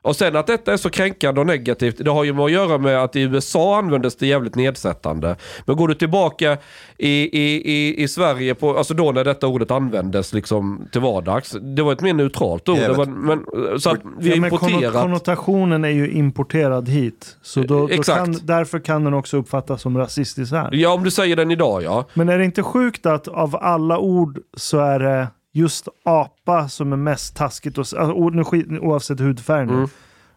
Och 0.04 0.16
sen 0.16 0.36
att 0.36 0.46
detta 0.46 0.72
är 0.72 0.76
så 0.76 0.90
kränkande 0.90 1.40
och 1.40 1.46
negativt, 1.46 1.96
det 2.04 2.10
har 2.10 2.24
ju 2.24 2.32
med 2.32 2.44
att 2.44 2.50
göra 2.50 2.78
med 2.78 3.02
att 3.02 3.16
i 3.16 3.20
USA 3.20 3.78
användes 3.78 4.16
det 4.16 4.26
jävligt 4.26 4.54
nedsättande. 4.54 5.36
Men 5.66 5.76
går 5.76 5.88
du 5.88 5.94
tillbaka 5.94 6.58
i, 6.98 7.08
i, 7.10 7.72
i, 7.72 8.02
i 8.02 8.08
Sverige, 8.08 8.54
på, 8.54 8.76
alltså 8.78 8.94
då 8.94 9.12
när 9.12 9.24
detta 9.24 9.46
ordet 9.46 9.70
användes 9.70 10.32
liksom 10.32 10.88
till 10.92 11.00
vardags, 11.00 11.56
det 11.60 11.82
var 11.82 11.92
ett 11.92 12.00
mer 12.00 12.14
neutralt 12.14 12.68
ord. 12.68 12.78
Var, 12.78 13.06
men- 13.06 13.80
så 13.80 13.90
att 13.90 13.98
vi 14.18 14.28
Ja, 14.30 14.36
importerat. 14.36 14.92
konnotationen 15.02 15.84
är 15.84 15.88
ju 15.88 16.10
importerad 16.10 16.88
hit. 16.88 17.36
Så 17.42 17.60
då, 17.62 17.86
då 17.86 18.02
kan, 18.02 18.38
därför 18.42 18.78
kan 18.78 19.04
den 19.04 19.14
också 19.14 19.36
uppfattas 19.36 19.82
som 19.82 19.98
rasistisk 19.98 20.52
här. 20.52 20.68
Ja, 20.72 20.94
om 20.94 21.04
du 21.04 21.10
säger 21.10 21.36
den 21.36 21.50
idag 21.50 21.82
ja. 21.82 22.04
Men 22.14 22.28
är 22.28 22.38
det 22.38 22.44
inte 22.44 22.62
sjukt 22.62 23.06
att 23.06 23.28
av 23.28 23.56
alla 23.60 23.98
ord 23.98 24.38
så 24.56 24.78
är 24.78 24.98
det 24.98 25.26
just 25.54 25.88
apa 26.04 26.68
som 26.68 26.92
är 26.92 26.96
mest 26.96 27.36
taskigt, 27.36 27.78
och, 27.78 27.80
alltså, 27.80 28.12
ord- 28.12 28.34
nu 28.34 28.44
skit, 28.44 28.66
oavsett 28.80 29.20
hudfärg 29.20 29.66
nu. 29.66 29.72
Mm. 29.74 29.88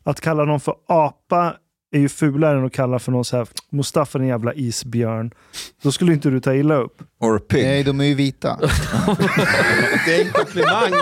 Att 0.03 0.21
kalla 0.21 0.45
någon 0.45 0.59
för 0.59 0.75
apa 0.87 1.53
är 1.91 1.99
ju 1.99 2.09
fulare 2.09 2.57
än 2.59 2.65
att 2.65 2.73
kalla 2.73 2.99
för 2.99 3.11
någon 3.11 3.25
så 3.25 3.37
här, 3.37 3.47
Mustafa 3.69 4.19
en 4.19 4.27
jävla 4.27 4.53
isbjörn. 4.53 5.31
Då 5.83 5.91
skulle 5.91 6.13
inte 6.13 6.29
du 6.29 6.39
ta 6.39 6.53
illa 6.53 6.75
upp. 6.75 7.03
Or 7.19 7.39
pig. 7.39 7.63
Nej, 7.63 7.83
de 7.83 7.99
är 7.99 8.05
ju 8.05 8.15
vita. 8.15 8.57
Det 10.05 10.15
är 10.21 10.25
en 10.25 10.31
komplimang. 10.31 10.93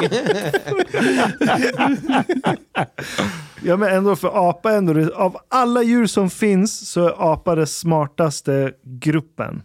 Ja 3.63 3.77
men 3.77 3.89
ändå 3.93 4.15
för 4.15 4.49
apa 4.49 4.71
ändå 4.71 5.13
av 5.15 5.37
alla 5.49 5.83
djur 5.83 6.05
som 6.07 6.29
finns 6.29 6.89
så 6.89 7.05
är 7.07 7.33
apa 7.33 7.55
det 7.55 7.65
smartaste 7.67 8.73
gruppen. 8.83 9.63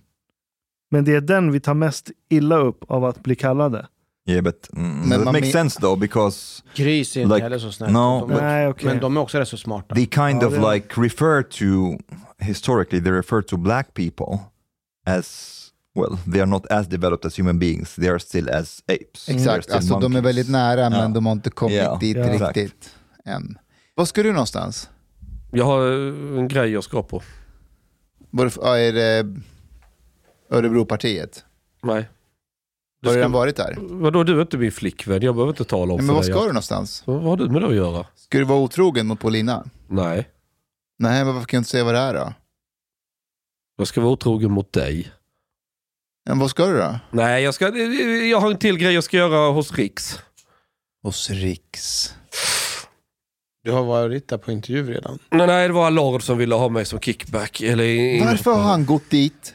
Men 0.91 1.05
det 1.05 1.15
är 1.15 1.21
den 1.21 1.53
vi 1.53 1.61
tar 1.61 1.75
mest 1.75 2.11
illa 2.31 2.57
upp 2.57 2.85
av 2.89 3.05
att 3.05 3.23
bli 3.23 3.35
kallade. 3.37 3.87
Yeah, 4.31 4.43
but 4.43 4.69
mm, 4.77 5.09
Men 5.09 5.25
that 5.25 5.33
makes 5.33 5.53
sense 5.53 5.81
though 5.81 5.99
because 6.01 6.63
Gris 6.77 7.17
är 7.17 7.21
inte 7.21 7.35
Like- 7.35 7.43
heller 7.43 7.59
så 7.59 7.73
snällt. 7.73 7.93
no, 7.93 8.27
de, 8.29 8.35
Nej, 8.41 8.69
okej. 8.69 8.87
Men 8.89 9.01
de 9.01 9.17
är 9.17 9.21
också 9.21 9.39
rätt 9.39 9.49
så 9.49 9.57
smarta. 9.57 9.95
they 9.95 10.07
kind 10.07 10.43
Ja, 10.43 10.47
of 10.47 10.53
det 10.55 10.75
like 10.75 11.01
refer 11.01 11.43
to 11.43 11.99
historically 12.39 13.03
they 13.05 13.13
refer 13.13 13.43
to 13.43 13.57
black 13.57 13.95
people 13.95 14.39
as 15.07 15.57
well 15.95 16.19
they 16.33 16.41
are 16.41 16.47
not 16.51 16.67
as 16.71 16.87
developed 16.87 17.27
as 17.27 17.39
human 17.39 17.59
beings 17.59 17.95
they 17.95 18.09
are 18.09 18.19
still 18.21 18.51
as 18.51 18.83
apes 18.89 19.29
They're 19.29 19.35
Exakt, 19.37 19.71
alltså 19.71 19.95
de 19.95 20.05
är 20.05 20.09
monkeys. 20.09 20.25
väldigt 20.25 20.49
nära 20.51 20.91
men 20.91 21.01
Ja. 21.01 21.09
de 21.09 21.27
har 21.27 21.33
inte 21.33 21.51
kommit 21.51 21.77
Ja. 21.77 21.99
dit 22.01 22.17
Ja. 22.17 22.33
riktigt 22.33 22.91
än. 23.25 23.59
Var 23.95 24.05
ska 24.05 24.23
du 24.23 24.33
någonstans? 24.33 24.91
Jag 25.53 25.65
har 25.65 25.81
eh, 25.93 26.39
en 26.39 26.49
grej 26.49 26.71
jag 26.71 26.85
ska 26.85 27.03
på. 27.03 27.23
Var 28.31 28.45
det, 28.45 28.53
ja, 28.57 28.79
är 28.79 28.93
det 28.93 29.27
Örebropartiet? 30.51 31.45
Nej. 31.83 32.09
Du 33.03 33.09
Har 33.09 33.15
du 33.15 33.15
ska- 33.15 33.19
redan 33.19 33.33
varit 33.33 33.57
där? 33.57 33.77
Vadå, 33.81 34.25
du 34.25 34.37
är 34.37 34.41
inte 34.43 34.59
min 34.59 34.73
flickvän. 34.73 35.23
Jag 35.23 35.35
behöver 35.35 35.53
inte 35.53 35.65
tala 35.65 35.93
om 35.93 35.97
Nej, 35.99 36.07
men 36.07 36.15
var 36.15 36.23
dig. 36.23 36.33
ska 36.33 36.41
du 36.41 36.47
någonstans? 36.47 37.03
Vad 37.07 37.23
har 37.23 37.37
du 37.37 37.49
med 37.49 37.63
det 37.63 37.69
att 37.69 37.75
göra? 37.75 38.07
Ska 38.15 38.39
du 38.39 38.45
vara 38.45 38.59
otrogen 38.59 39.07
mot 39.07 39.21
Paulina? 39.21 39.65
Nej. 39.89 40.29
Nej, 40.99 41.25
men 41.25 41.35
varför 41.35 41.47
kan 41.49 41.57
jag 41.57 41.61
inte 41.61 41.71
säga 41.71 41.85
vad 41.85 41.95
det 41.95 42.01
är 42.01 42.15
då? 42.15 42.33
Jag 43.79 43.87
ska 43.87 44.01
vara 44.01 44.13
otrogen 44.13 44.51
mot 44.53 44.73
dig. 44.73 45.13
Men 46.29 46.39
vad 46.39 46.51
ska 46.51 46.67
du 46.67 46.79
då? 46.79 46.99
Nej, 47.11 47.43
jag, 47.45 47.55
ska, 47.55 47.69
jag 48.31 48.41
har 48.41 48.51
en 48.51 48.59
till 48.59 48.79
grej 48.79 48.95
jag 48.95 49.05
ska 49.05 49.17
göra 49.17 49.53
hos 49.53 49.73
Riks. 49.73 50.19
Hos 51.03 51.31
Riks. 51.31 52.15
Du 53.65 53.71
har 53.73 53.85
varit 53.85 54.29
där 54.29 54.39
på 54.39 54.53
intervju 54.53 54.93
redan. 54.93 55.19
Nej, 55.31 55.47
nej, 55.47 55.69
det 55.69 55.75
var 55.75 55.87
Allard 55.87 56.23
som 56.23 56.39
ville 56.39 56.55
ha 56.55 56.69
mig 56.69 56.85
som 56.85 57.01
kickback. 57.01 57.61
Eller 57.61 58.25
Varför 58.25 58.51
har 58.55 58.63
han 58.63 58.87
gått 58.87 59.11
dit? 59.11 59.55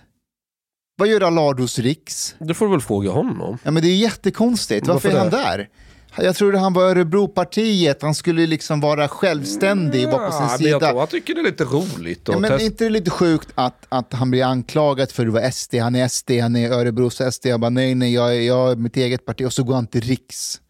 Vad 0.97 1.07
gör 1.07 1.21
Allard 1.21 1.59
hos 1.59 1.79
Riks? 1.79 2.35
Det 2.39 2.53
får 2.53 2.65
du 2.65 2.71
väl 2.71 2.81
fråga 2.81 3.11
honom. 3.11 3.57
Ja, 3.63 3.71
men 3.71 3.83
det 3.83 3.89
är 3.89 3.95
jättekonstigt. 3.95 4.87
Varför, 4.87 5.09
Varför 5.09 5.37
är 5.37 5.41
han 5.41 5.55
där? 5.57 5.69
Jag 6.17 6.35
trodde 6.35 6.57
han 6.59 6.73
var 6.73 6.83
Örebropartiet. 6.83 8.01
Han 8.01 8.15
skulle 8.15 8.47
liksom 8.47 8.79
vara 8.79 9.07
självständig, 9.07 10.05
vara 10.09 10.27
på 10.29 10.37
sin 10.37 10.57
sida. 10.57 10.69
jag 10.69 10.81
tror 10.81 10.99
han 10.99 11.07
tycker 11.07 11.33
det 11.35 11.41
är 11.41 11.43
lite 11.43 11.63
roligt. 11.63 12.21
Ja, 12.27 12.39
men 12.39 12.51
är 12.51 12.59
inte 12.65 12.83
det 12.83 12.89
lite 12.89 13.09
sjukt 13.11 13.47
att, 13.55 13.85
att 13.89 14.13
han 14.13 14.31
blir 14.31 14.43
anklagad 14.43 15.11
för 15.11 15.25
att 15.27 15.33
vara 15.33 15.51
SD, 15.51 15.75
han 15.75 15.95
är 15.95 16.07
SD, 16.07 16.31
han 16.41 16.55
är 16.55 16.71
Örebros 16.71 17.21
SD, 17.31 17.45
jag 17.45 17.59
bara 17.59 17.69
nej, 17.69 17.95
nej, 17.95 18.13
jag, 18.13 18.35
är- 18.37 18.41
jag 18.41 18.71
är 18.71 18.75
mitt 18.75 18.97
eget 18.97 19.25
parti 19.25 19.45
och 19.45 19.53
så 19.53 19.63
går 19.63 19.73
han 19.75 19.87
till 19.87 20.01
Riks. 20.01 20.61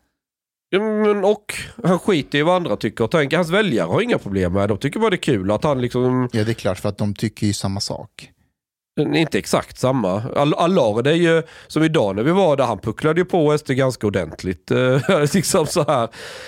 Ja, 0.69 0.79
men 0.79 1.23
och 1.25 1.53
han 1.83 1.99
skiter 1.99 2.37
i 2.37 2.41
vad 2.41 2.55
andra 2.55 2.75
tycker 2.75 3.03
och 3.03 3.11
tänker. 3.11 3.37
Hans 3.37 3.49
väljare 3.49 3.87
har 3.87 4.01
inga 4.01 4.17
problem 4.17 4.53
med 4.53 4.61
det. 4.63 4.67
De 4.67 4.77
tycker 4.77 4.99
bara 4.99 5.09
det 5.09 5.15
är 5.15 5.17
kul 5.17 5.51
att 5.51 5.63
han 5.63 5.81
liksom, 5.81 6.29
Ja, 6.31 6.43
det 6.43 6.51
är 6.51 6.53
klart, 6.53 6.79
för 6.79 6.89
att 6.89 6.97
de 6.97 7.15
tycker 7.15 7.47
ju 7.47 7.53
samma 7.53 7.79
sak. 7.79 8.29
Eh, 8.99 9.21
inte 9.21 9.37
exakt 9.39 9.77
samma. 9.77 10.21
All- 10.35 10.53
Allard 10.53 11.07
är 11.07 11.13
ju, 11.13 11.43
som 11.67 11.83
idag 11.83 12.15
när 12.15 12.23
vi 12.23 12.31
var 12.31 12.57
där, 12.57 12.63
han 12.65 12.79
pucklade 12.79 13.21
ju 13.21 13.25
på 13.25 13.57
SD 13.57 13.71
ganska 13.71 14.07
ordentligt. 14.07 14.71
Eh, 14.71 14.99
liksom 15.33 15.65
så 15.67 15.83
här. 15.83 16.03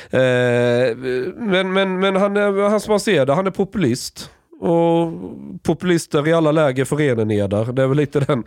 Eh, 0.10 0.95
men 1.38 1.74
men, 1.74 1.99
men 1.99 2.15
han, 2.15 2.38
är, 2.38 2.69
han 2.69 2.80
som 2.80 2.91
man 2.91 2.99
ser 2.99 3.26
det, 3.26 3.34
han 3.34 3.48
är 3.48 3.52
populist. 3.52 4.32
Och 4.60 5.11
populister 5.64 6.28
i 6.28 6.34
alla 6.34 6.52
läger 6.52 6.86
förenar 6.86 7.32
eder. 7.32 7.74
Det 7.74 7.84
är 7.84 7.88
väl 7.88 7.98
lite 7.98 8.19
den... 8.19 8.44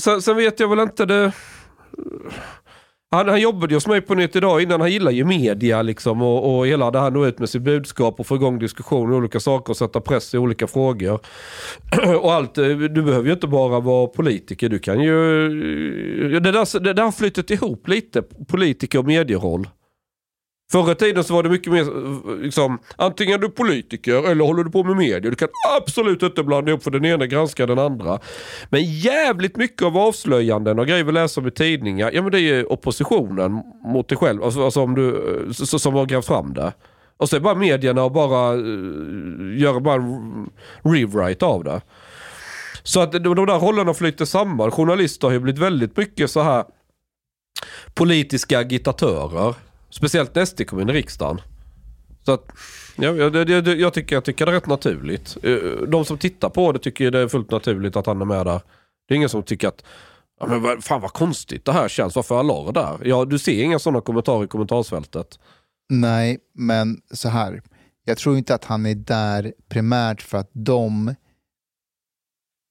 Sen, 0.00 0.22
sen 0.22 0.36
vet 0.36 0.60
jag 0.60 0.68
väl 0.68 0.78
inte 0.80 1.06
det... 1.06 1.32
Han, 3.10 3.28
han 3.28 3.40
jobbade 3.40 3.72
ju 3.72 3.76
hos 3.76 3.86
mig 3.86 4.00
på 4.00 4.14
Nytt 4.14 4.36
Idag 4.36 4.62
innan. 4.62 4.80
Han 4.80 4.92
gillar 4.92 5.10
ju 5.10 5.24
media 5.24 5.82
liksom 5.82 6.22
och, 6.22 6.58
och 6.58 6.66
hela 6.66 6.90
det 6.90 7.00
här 7.00 7.10
nå 7.10 7.26
ut 7.26 7.38
med 7.38 7.48
sitt 7.48 7.62
budskap 7.62 8.20
och 8.20 8.26
få 8.26 8.36
igång 8.36 8.58
diskussioner 8.58 9.12
och 9.12 9.18
olika 9.18 9.40
saker 9.40 9.70
och 9.70 9.76
sätta 9.76 10.00
press 10.00 10.34
i 10.34 10.38
olika 10.38 10.66
frågor. 10.66 11.20
och 12.20 12.32
allt, 12.32 12.58
eh, 12.58 12.68
du 12.68 13.02
behöver 13.02 13.26
ju 13.26 13.32
inte 13.32 13.46
bara 13.46 13.80
vara 13.80 14.06
politiker. 14.06 14.68
Du 14.68 14.78
kan 14.78 15.00
ju... 15.00 15.44
Eh, 16.34 16.40
det 16.40 16.52
där, 16.52 16.80
det 16.80 16.92
där 16.92 17.02
har 17.02 17.12
flyttat 17.12 17.50
ihop 17.50 17.88
lite, 17.88 18.22
politiker 18.22 18.98
och 18.98 19.04
medieroll. 19.04 19.68
Förr 20.72 20.92
i 20.92 20.94
tiden 20.94 21.24
så 21.24 21.34
var 21.34 21.42
det 21.42 21.48
mycket 21.48 21.72
mer 21.72 21.80
eh, 21.82 22.36
liksom, 22.36 22.78
antingen 22.96 23.34
är 23.34 23.38
du 23.38 23.48
politiker 23.48 24.30
eller 24.30 24.44
håller 24.44 24.64
du 24.64 24.70
på 24.70 24.84
med 24.84 24.96
media. 24.96 25.20
Du 25.30 25.34
kan 25.34 25.48
absolut 25.80 26.22
inte 26.22 26.42
blanda 26.42 26.70
ihop 26.70 26.82
för 26.82 26.90
den 26.90 27.04
ena 27.04 27.26
granskar 27.26 27.66
den 27.66 27.78
andra. 27.78 28.18
Men 28.70 28.84
jävligt 28.84 29.56
mycket 29.56 29.82
av 29.82 29.96
avslöjanden 29.98 30.78
och 30.78 30.86
grejer 30.86 31.04
vi 31.04 31.12
läser 31.12 31.40
om 31.40 31.48
i 31.48 31.50
tidningar, 31.50 32.10
ja 32.14 32.22
men 32.22 32.32
det 32.32 32.38
är 32.38 32.54
ju 32.56 32.64
oppositionen 32.64 33.62
mot 33.84 34.08
dig 34.08 34.18
själv, 34.18 34.42
alltså, 34.44 34.64
alltså 34.64 34.80
om 34.82 34.94
du, 34.94 35.08
eh, 35.46 35.52
så- 35.52 35.66
så- 35.66 35.78
som 35.78 35.94
har 35.94 36.06
grävt 36.06 36.26
fram 36.26 36.54
det. 36.54 36.72
Och 37.16 37.28
så 37.28 37.36
är 37.36 37.40
bara 37.40 37.54
medierna 37.54 38.04
och 38.04 38.12
bara 38.12 38.54
uh, 38.56 39.58
gör 39.60 39.80
bara 39.80 39.94
en 39.94 40.50
rewrite 40.82 41.44
av 41.46 41.64
det. 41.64 41.80
Så 42.82 43.00
att 43.00 43.12
de, 43.12 43.18
de 43.18 43.46
där 43.46 43.58
rollerna 43.58 43.94
flyter 43.94 44.24
samman. 44.24 44.70
Journalister 44.70 45.26
har 45.28 45.32
ju 45.32 45.40
blivit 45.40 45.60
väldigt 45.62 45.96
mycket 45.96 46.30
så 46.30 46.40
här 46.40 46.64
politiska 47.94 48.58
agitatörer. 48.58 49.54
Speciellt 49.96 50.34
när 50.34 50.44
SD 50.44 50.66
kom 50.66 50.80
in 50.80 50.90
i 50.90 50.92
riksdagen. 50.92 51.40
Så 52.24 52.32
att, 52.32 52.52
ja, 52.96 53.14
jag, 53.14 53.48
jag, 53.48 53.68
jag, 53.68 53.94
tycker, 53.94 54.16
jag 54.16 54.24
tycker 54.24 54.46
det 54.46 54.52
är 54.52 54.54
rätt 54.54 54.66
naturligt. 54.66 55.36
Eh, 55.42 55.56
de 55.88 56.04
som 56.04 56.18
tittar 56.18 56.48
på 56.48 56.72
det 56.72 56.78
tycker 56.78 57.10
det 57.10 57.18
är 57.18 57.28
fullt 57.28 57.50
naturligt 57.50 57.96
att 57.96 58.06
han 58.06 58.20
är 58.20 58.24
med 58.24 58.46
där. 58.46 58.60
Det 59.08 59.14
är 59.14 59.16
ingen 59.16 59.28
som 59.28 59.42
tycker 59.42 59.68
att 59.68 59.84
ja, 60.40 60.46
men 60.46 60.82
fan 60.82 61.00
vad 61.00 61.12
konstigt 61.12 61.64
det 61.64 61.72
här 61.72 61.88
känns, 61.88 62.16
varför 62.16 62.34
är 62.34 62.38
Allard 62.38 62.74
där? 62.74 62.98
Ja, 63.04 63.24
du 63.24 63.38
ser 63.38 63.62
inga 63.62 63.78
sådana 63.78 64.00
kommentarer 64.00 64.44
i 64.44 64.48
kommentarsfältet. 64.48 65.38
Nej, 65.88 66.38
men 66.54 67.00
så 67.10 67.28
här. 67.28 67.62
Jag 68.04 68.18
tror 68.18 68.36
inte 68.36 68.54
att 68.54 68.64
han 68.64 68.86
är 68.86 68.94
där 68.94 69.52
primärt 69.68 70.22
för 70.22 70.38
att 70.38 70.50
de 70.52 71.14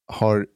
har 0.06 0.46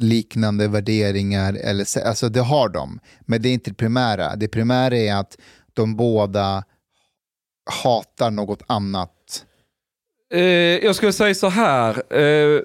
liknande 0.00 0.68
värderingar. 0.68 1.54
Eller, 1.54 2.06
alltså 2.06 2.28
det 2.28 2.40
har 2.40 2.68
de, 2.68 3.00
men 3.20 3.42
det 3.42 3.48
är 3.48 3.52
inte 3.52 3.70
det 3.70 3.74
primära. 3.74 4.36
Det 4.36 4.48
primära 4.48 4.96
är 4.96 5.14
att 5.14 5.36
de 5.74 5.96
båda 5.96 6.64
hatar 7.82 8.30
något 8.30 8.62
annat. 8.66 9.46
Eh, 10.32 10.40
jag 10.84 10.96
skulle 10.96 11.12
säga 11.12 11.34
så 11.34 11.48
här. 11.48 12.14
Eh, 12.22 12.60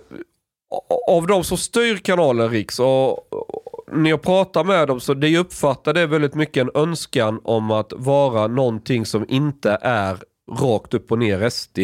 av 1.07 1.27
de 1.27 1.43
som 1.43 1.57
styr 1.57 1.97
kanalen 1.97 2.49
Riks 2.49 2.79
och, 2.79 3.33
och 3.33 3.95
när 3.95 4.09
jag 4.09 4.21
pratar 4.21 4.63
med 4.63 4.87
dem 4.87 4.99
så 4.99 5.13
det 5.13 5.27
jag 5.29 5.39
uppfattar 5.39 5.93
det 5.93 6.05
väldigt 6.07 6.35
mycket 6.35 6.61
en 6.61 6.71
önskan 6.81 7.41
om 7.43 7.71
att 7.71 7.93
vara 7.95 8.47
någonting 8.47 9.05
som 9.05 9.25
inte 9.29 9.77
är 9.81 10.17
rakt 10.61 10.93
upp 10.93 11.11
och 11.11 11.19
ner 11.19 11.49
SD. 11.49 11.79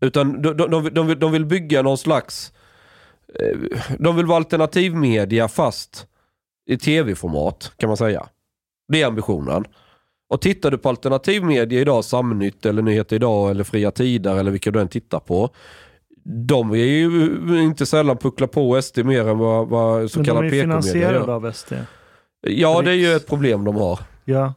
Utan 0.00 0.42
de, 0.42 0.56
de, 0.56 0.70
de, 0.70 0.82
vill- 0.84 0.94
de, 0.94 1.06
vill, 1.06 1.18
de 1.18 1.32
vill 1.32 1.44
bygga 1.46 1.82
någon 1.82 1.98
slags... 1.98 2.52
Eh, 3.40 3.58
de 3.98 4.16
vill 4.16 4.26
vara 4.26 4.36
alternativmedia 4.36 5.48
fast 5.48 6.06
i 6.66 6.78
tv-format 6.78 7.72
kan 7.76 7.88
man 7.88 7.96
säga. 7.96 8.28
Det 8.88 9.02
är 9.02 9.06
ambitionen. 9.06 9.64
Och 10.28 10.40
tittar 10.40 10.70
du 10.70 10.78
på 10.78 10.88
alternativmedia 10.88 11.80
idag, 11.80 12.04
Samnytt 12.04 12.66
eller 12.66 12.82
Nyheter 12.82 13.16
Idag 13.16 13.50
eller 13.50 13.64
Fria 13.64 13.90
Tider 13.90 14.36
eller 14.36 14.50
vilka 14.50 14.70
du 14.70 14.80
än 14.80 14.88
tittar 14.88 15.20
på. 15.20 15.50
De 16.24 16.70
är 16.70 16.76
ju 16.76 17.36
inte 17.62 17.86
sällan 17.86 18.16
puckla 18.16 18.46
på 18.46 18.82
SD 18.82 18.98
mer 19.04 19.28
än 19.28 19.38
vad, 19.38 19.68
vad 19.68 20.10
så 20.10 20.18
Men 20.18 20.24
de 20.24 20.28
kallad 20.30 20.44
är 20.44 20.44
ju 20.44 20.50
PK-media 20.50 20.62
finansierade 20.82 21.14
gör. 21.18 21.30
av 21.30 21.52
SD. 21.52 21.72
Ja, 22.40 22.82
det 22.82 22.90
är 22.90 22.94
ju 22.94 23.12
ett 23.12 23.26
problem 23.28 23.64
de 23.64 23.76
har. 23.76 23.98
Ja. 24.24 24.54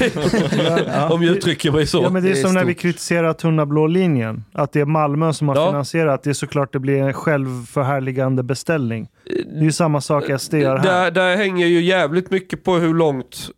ja. 0.86 1.10
Om 1.12 1.22
jag 1.22 1.36
uttrycker 1.36 1.72
mig 1.72 1.86
så. 1.86 2.02
Ja, 2.02 2.10
men 2.10 2.22
det 2.22 2.28
är 2.28 2.32
Det 2.34 2.40
är 2.40 2.42
som 2.42 2.54
när 2.54 2.64
vi 2.64 2.74
kritiserar 2.74 3.32
tunna 3.32 3.66
blå 3.66 3.86
linjen. 3.86 4.44
Att 4.52 4.72
det 4.72 4.80
är 4.80 4.84
Malmö 4.84 5.32
som 5.32 5.48
har 5.48 5.56
Ja. 5.56 5.70
finansierat. 5.70 6.22
Det 6.22 6.30
är 6.30 6.34
såklart 6.34 6.72
det 6.72 6.78
blir 6.78 6.98
en 7.02 7.12
självförhärligande 7.12 8.42
beställning. 8.42 9.08
Det 9.24 9.58
är 9.58 9.62
ju 9.62 9.72
samma 9.72 10.00
sak 10.00 10.24
SD 10.40 10.54
gör 10.54 10.76
här. 10.76 10.84
Där, 10.84 11.10
där 11.10 11.36
hänger 11.36 11.66
ju 11.66 11.80
jävligt 11.80 12.30
mycket 12.30 12.64
på 12.64 12.74
hur 12.74 12.94
långt 12.94 13.50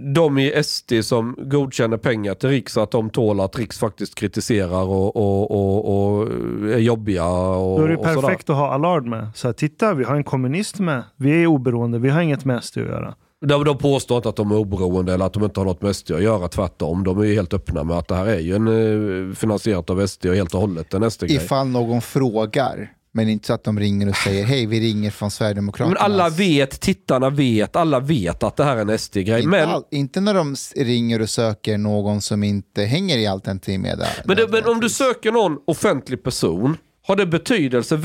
de 0.00 0.38
i 0.38 0.62
SD 0.62 0.92
som 1.02 1.36
godkänner 1.38 1.96
pengar 1.96 2.34
till 2.34 2.48
Riks 2.48 2.76
att 2.76 2.90
de 2.90 3.10
tål 3.10 3.40
att 3.40 3.58
Riks 3.58 3.78
faktiskt 3.78 4.14
kritiserar 4.14 4.82
och, 4.82 5.16
och, 5.16 5.50
och, 5.50 6.18
och 6.18 6.28
är 6.72 6.78
jobbiga 6.78 7.26
och, 7.26 7.78
Då 7.78 7.84
är 7.84 7.88
det 7.88 7.96
perfekt 7.96 8.50
att 8.50 8.56
ha 8.56 8.72
Allard 8.72 9.06
med. 9.06 9.28
Så 9.34 9.48
här, 9.48 9.52
titta, 9.52 9.94
vi 9.94 10.04
har 10.04 10.16
en 10.16 10.24
kommunist 10.24 10.78
med. 10.78 11.02
Vi 11.16 11.42
är 11.42 11.46
oberoende, 11.46 11.98
vi 11.98 12.08
har 12.08 12.20
inget 12.20 12.44
med 12.44 12.64
SD 12.64 12.78
att 12.78 12.84
göra. 12.84 13.14
De, 13.40 13.64
de 13.64 13.78
påstår 13.78 14.16
inte 14.16 14.28
att 14.28 14.36
de 14.36 14.50
är 14.50 14.56
oberoende 14.56 15.14
eller 15.14 15.24
att 15.24 15.32
de 15.32 15.44
inte 15.44 15.60
har 15.60 15.64
något 15.64 15.82
med 15.82 15.96
SD 15.96 16.10
att 16.10 16.22
göra, 16.22 16.48
tvärtom. 16.48 17.04
De 17.04 17.18
är 17.18 17.24
ju 17.24 17.34
helt 17.34 17.54
öppna 17.54 17.84
med 17.84 17.96
att 17.96 18.08
det 18.08 18.14
här 18.14 18.26
är 18.26 18.38
ju 18.38 18.54
en, 18.54 19.28
eh, 19.28 19.34
finansierat 19.34 19.90
av 19.90 20.06
SD 20.06 20.26
och 20.26 20.34
helt 20.34 20.54
och 20.54 20.60
hållet 20.60 20.94
en 20.94 21.10
SD-grej. 21.10 21.36
Ifall 21.36 21.66
någon 21.66 22.00
frågar, 22.00 22.92
men 23.16 23.28
inte 23.28 23.46
så 23.46 23.52
att 23.52 23.64
de 23.64 23.80
ringer 23.80 24.08
och 24.08 24.16
säger 24.16 24.44
hej, 24.44 24.66
vi 24.66 24.80
ringer 24.80 25.10
från 25.10 25.30
Sverigedemokraterna. 25.30 25.88
Men 25.88 26.12
alla 26.12 26.28
vet, 26.28 26.80
tittarna 26.80 27.30
vet, 27.30 27.76
alla 27.76 28.00
vet 28.00 28.42
att 28.42 28.56
det 28.56 28.64
här 28.64 28.76
är 28.76 28.80
en 28.80 28.98
SD-grej. 28.98 29.38
Inte, 29.38 29.48
Men, 29.48 29.68
all, 29.68 29.84
inte 29.90 30.20
när 30.20 30.34
de 30.34 30.56
ringer 30.76 31.22
och 31.22 31.30
söker 31.30 31.78
någon 31.78 32.20
som 32.20 32.44
inte 32.44 32.82
hänger 32.82 33.18
i 33.18 33.26
alternativ 33.26 33.80
media. 33.80 34.06
men, 34.24 34.36
det, 34.36 34.48
men 34.48 34.64
om 34.64 34.80
du 34.80 34.88
söker 34.88 35.32
någon 35.32 35.58
offentlig 35.66 36.22
person, 36.22 36.76
har 37.06 37.16
det 37.16 37.26
betydelse 37.26 38.00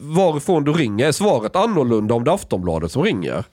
varifrån 0.00 0.64
du 0.64 0.72
ringer? 0.72 1.06
Är 1.06 1.12
svaret 1.12 1.56
annorlunda 1.56 2.14
om 2.14 2.24
det 2.24 2.30
är 2.30 2.34
Aftonbladet 2.34 2.92
som 2.92 3.02
ringer? 3.02 3.44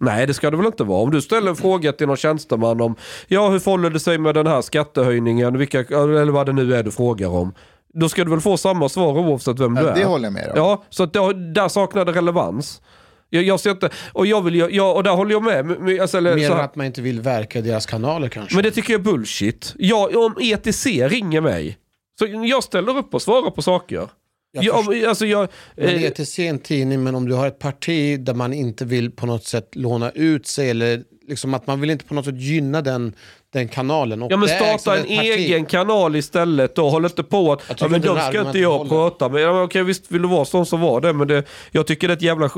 Nej, 0.00 0.26
det 0.26 0.34
ska 0.34 0.50
det 0.50 0.56
väl 0.56 0.66
inte 0.66 0.84
vara. 0.84 1.02
Om 1.02 1.10
du 1.10 1.22
ställer 1.22 1.50
en 1.50 1.56
fråga 1.56 1.92
till 1.92 2.06
någon 2.06 2.16
tjänsteman 2.16 2.80
om 2.80 2.94
ja, 3.28 3.48
hur 3.48 3.58
förhåller 3.58 3.90
det 3.90 4.00
sig 4.00 4.18
med 4.18 4.34
den 4.34 4.46
här 4.46 4.62
skattehöjningen, 4.62 5.58
vilka, 5.58 5.80
eller 5.80 6.30
vad 6.30 6.46
det 6.46 6.52
nu 6.52 6.74
är 6.74 6.82
du 6.82 6.90
frågar 6.90 7.28
om. 7.28 7.52
Då 7.94 8.08
ska 8.08 8.24
du 8.24 8.30
väl 8.30 8.40
få 8.40 8.56
samma 8.56 8.88
svar 8.88 9.18
oavsett 9.18 9.60
vem 9.60 9.74
du 9.74 9.80
Ja, 9.82 9.88
är. 9.90 9.94
det 9.94 10.04
håller 10.04 10.24
jag 10.24 10.32
med 10.32 10.44
om. 10.46 10.52
Ja, 10.56 10.84
så 10.90 11.02
att 11.02 11.12
det, 11.12 11.52
där 11.52 11.68
saknar 11.68 12.04
det 12.04 12.12
relevans. 12.12 12.82
Jag, 13.30 13.42
jag 13.44 13.60
ser 13.60 13.70
inte, 13.70 13.90
och, 14.12 14.26
jag 14.26 14.42
vill, 14.44 14.54
jag, 14.54 14.96
och 14.96 15.02
där 15.04 15.10
håller 15.10 15.30
jag 15.32 15.42
med. 15.42 16.00
Alltså, 16.00 16.18
eller, 16.18 16.34
Mer 16.34 16.48
så 16.48 16.54
här- 16.54 16.62
att 16.64 16.76
man 16.76 16.86
inte 16.86 17.02
vill 17.02 17.20
verka 17.20 17.58
i 17.58 17.62
deras 17.62 17.86
kanaler 17.86 18.28
kanske. 18.28 18.54
men 18.54 18.64
det 18.64 18.70
tycker 18.70 18.92
jag 18.92 19.00
är 19.00 19.04
bullshit. 19.04 19.74
Jag, 19.78 20.16
om 20.16 20.34
ETC 20.40 20.86
ringer 20.86 21.40
mig, 21.40 21.78
så 22.18 22.26
jag 22.46 22.64
ställer 22.64 22.96
upp 22.98 23.14
och 23.14 23.22
svarar 23.22 23.50
på 23.50 23.62
saker. 23.62 24.08
Jag 24.52 24.64
Jag, 24.64 25.04
alltså 25.04 25.26
jag, 25.26 25.48
Men 25.76 25.86
eh, 25.88 26.02
ETC 26.02 26.38
är 26.38 26.50
en 26.50 26.58
tidning, 26.58 27.02
men 27.04 27.14
om 27.14 27.28
du 27.28 27.34
har 27.34 27.46
ett 27.46 27.58
parti 27.58 28.20
där 28.24 28.34
man 28.34 28.52
inte 28.52 28.84
vill 28.84 29.10
på 29.10 29.26
något 29.26 29.44
sätt 29.44 29.68
låna 29.76 30.10
ut 30.10 30.46
sig 30.46 30.70
eller 30.70 31.02
liksom 31.28 31.54
att 31.54 31.66
man 31.66 31.80
vill 31.80 31.90
inte 31.90 32.04
på 32.04 32.14
något 32.14 32.24
sätt 32.24 32.40
gynna 32.40 32.82
den, 32.82 33.12
den 33.52 33.68
kanalen. 33.68 34.22
Och 34.22 34.32
ja, 34.32 34.36
men 34.36 34.48
starta 34.48 34.96
en 34.96 35.02
ett 35.02 35.08
parti. 35.08 35.28
egen 35.28 35.66
kanal 35.66 36.16
istället 36.16 36.74
då. 36.74 36.88
Håll 36.88 37.04
inte 37.04 37.22
på 37.22 37.52
att 37.52 37.62
Jag 37.68 37.76
ja, 37.80 37.88
men 37.88 38.00
de 38.00 38.20
ska 38.20 38.40
inte 38.40 38.58
jag 38.58 38.78
håller. 38.78 38.90
prata 38.90 39.28
med. 39.28 39.42
Ja, 39.42 39.52
men 39.52 39.62
okej, 39.62 39.82
visst 39.82 40.10
vill 40.10 40.22
du 40.22 40.28
vara 40.28 40.44
sån 40.44 40.66
så 40.66 40.76
var 40.76 41.00
det. 41.00 41.12
Men 41.12 41.28
det, 41.28 41.44
jag 41.70 41.86
tycker 41.86 42.08
det 42.08 42.12
är 42.12 42.16
ett 42.16 42.22
jävla 42.22 42.50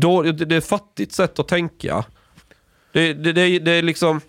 då, 0.00 0.22
det, 0.22 0.32
det 0.32 0.54
är 0.54 0.58
ett 0.58 0.68
fattigt 0.68 1.12
sätt 1.12 1.38
att 1.38 1.48
tänka. 1.48 2.04
Det, 2.92 3.12
det, 3.12 3.32
det, 3.32 3.58
det 3.58 3.70
är 3.70 3.82
liksom... 3.82 4.20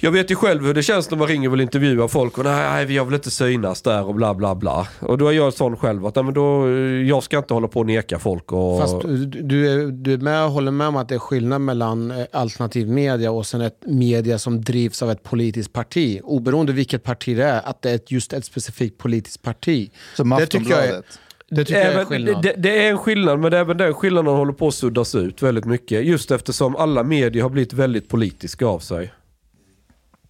Jag 0.00 0.10
vet 0.10 0.30
ju 0.30 0.34
själv 0.34 0.64
hur 0.66 0.74
det 0.74 0.82
känns 0.82 1.10
när 1.10 1.18
man 1.18 1.28
ringer 1.28 1.48
och 1.48 1.54
vill 1.54 1.60
intervjua 1.60 2.08
folk 2.08 2.38
och 2.38 2.44
nej, 2.44 2.94
jag 2.94 3.04
vill 3.04 3.14
inte 3.14 3.30
synas 3.30 3.82
där 3.82 4.04
och 4.06 4.14
bla 4.14 4.34
bla 4.34 4.54
bla. 4.54 4.88
Och 5.00 5.18
då 5.18 5.28
är 5.28 5.32
jag 5.32 5.52
sån 5.54 5.76
själv 5.76 6.06
att 6.06 6.14
nej, 6.14 6.24
men 6.24 6.34
då, 6.34 6.68
jag 7.08 7.22
ska 7.22 7.38
inte 7.38 7.54
hålla 7.54 7.68
på 7.68 7.80
och 7.80 7.86
neka 7.86 8.18
folk. 8.18 8.52
Och, 8.52 8.78
Fast 8.80 8.96
du, 9.42 9.68
är, 9.72 9.86
du 9.86 10.12
är 10.12 10.18
med, 10.18 10.48
håller 10.50 10.70
med 10.70 10.86
om 10.88 10.96
att 10.96 11.08
det 11.08 11.14
är 11.14 11.18
skillnad 11.18 11.60
mellan 11.60 12.10
eh, 12.10 12.26
alternativ 12.32 12.88
media 12.88 13.30
och 13.30 13.46
sen 13.46 13.60
ett 13.60 13.78
media 13.86 14.38
som 14.38 14.60
drivs 14.64 15.02
av 15.02 15.10
ett 15.10 15.22
politiskt 15.22 15.72
parti. 15.72 16.20
Oberoende 16.24 16.72
vilket 16.72 17.02
parti 17.02 17.36
det 17.36 17.44
är, 17.44 17.60
att 17.68 17.82
det 17.82 17.90
är 17.90 18.00
just 18.08 18.32
ett 18.32 18.44
specifikt 18.44 18.98
politiskt 18.98 19.42
parti. 19.42 19.90
Som 20.16 20.30
Det 20.30 20.46
tycker 20.46 20.70
jag 20.70 20.78
är- 20.78 20.82
Aftonbladet. 20.82 21.18
Det 21.50 21.64
tycker 21.64 21.80
jag 21.80 21.88
är 21.88 21.92
Även, 21.92 22.06
skillnad. 22.06 22.42
det, 22.42 22.54
det 22.58 22.86
är 22.86 22.90
en 22.90 22.98
skillnad, 22.98 23.38
men 23.38 23.52
även 23.52 23.76
den 23.76 23.94
skillnaden 23.94 24.34
håller 24.34 24.52
på 24.52 24.68
att 24.68 24.74
suddas 24.74 25.14
ut 25.14 25.42
väldigt 25.42 25.64
mycket. 25.64 26.04
Just 26.04 26.30
eftersom 26.30 26.76
alla 26.76 27.02
medier 27.02 27.42
har 27.42 27.50
blivit 27.50 27.72
väldigt 27.72 28.08
politiska 28.08 28.66
av 28.66 28.78
sig. 28.78 29.12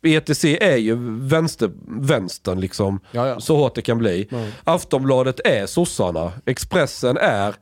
ETC 0.03 0.45
är 0.45 0.77
ju 0.77 0.97
vänster, 1.29 1.70
vänstern 1.87 2.61
liksom, 2.61 3.01
Ja, 3.11 3.27
ja. 3.29 3.41
så 3.41 3.57
hårt 3.57 3.75
det 3.75 3.83
kan 3.83 3.99
bli. 3.99 4.29
Ja. 4.31 4.47
Aftonbladet 4.65 5.41
är 5.45 5.66
sossarna, 5.66 6.33
Expressen 6.47 7.16
är, 7.16 7.55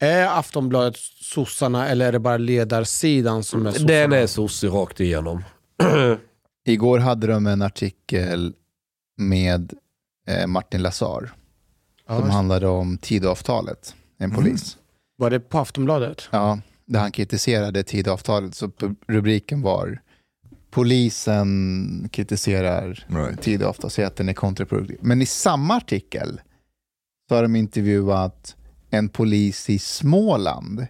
Är 0.00 0.26
Aftonbladet 0.38 0.96
sossarna 1.22 1.88
eller 1.88 2.06
är 2.08 2.12
det 2.12 2.18
bara 2.18 2.36
ledarsidan 2.36 3.44
som 3.44 3.66
är 3.66 3.70
sossarna? 3.72 3.88
den 3.92 4.12
är 4.12 4.26
sossig 4.26 4.68
rakt 4.68 5.00
igenom. 5.00 5.44
Igår 6.66 6.98
hade 6.98 7.26
de 7.26 7.46
en 7.46 7.62
artikel 7.62 8.52
med 9.18 9.72
eh, 10.28 10.46
Martin 10.46 10.82
Lazar 10.82 11.32
Ja, 12.08 12.20
som 12.20 12.30
handlade 12.30 12.66
om 12.66 12.98
Tidöavtalet, 12.98 13.94
en 14.18 14.30
polis. 14.34 14.76
Var 15.16 15.30
det 15.30 15.40
på 15.40 15.58
Aftonbladet? 15.58 16.28
Ja, 16.30 16.58
där 16.86 17.00
han 17.00 17.12
kritiserade 17.12 17.82
Tidöavtalet. 17.82 18.54
Så 18.54 18.70
rubriken 19.08 19.62
var 19.62 20.00
Polisen 20.74 22.08
kritiserar 22.12 23.06
Right. 23.08 23.42
Tidöavtalet, 23.42 23.92
säger 23.92 24.08
att 24.08 24.16
den 24.16 24.28
är 24.28 24.32
kontraproduktiv. 24.32 24.98
Men 25.00 25.22
i 25.22 25.26
samma 25.26 25.76
artikel 25.76 26.40
så 27.28 27.34
har 27.34 27.42
de 27.42 27.56
intervjuat 27.56 28.56
en 28.90 29.08
polis 29.08 29.70
i 29.70 29.78
Småland 29.78 30.86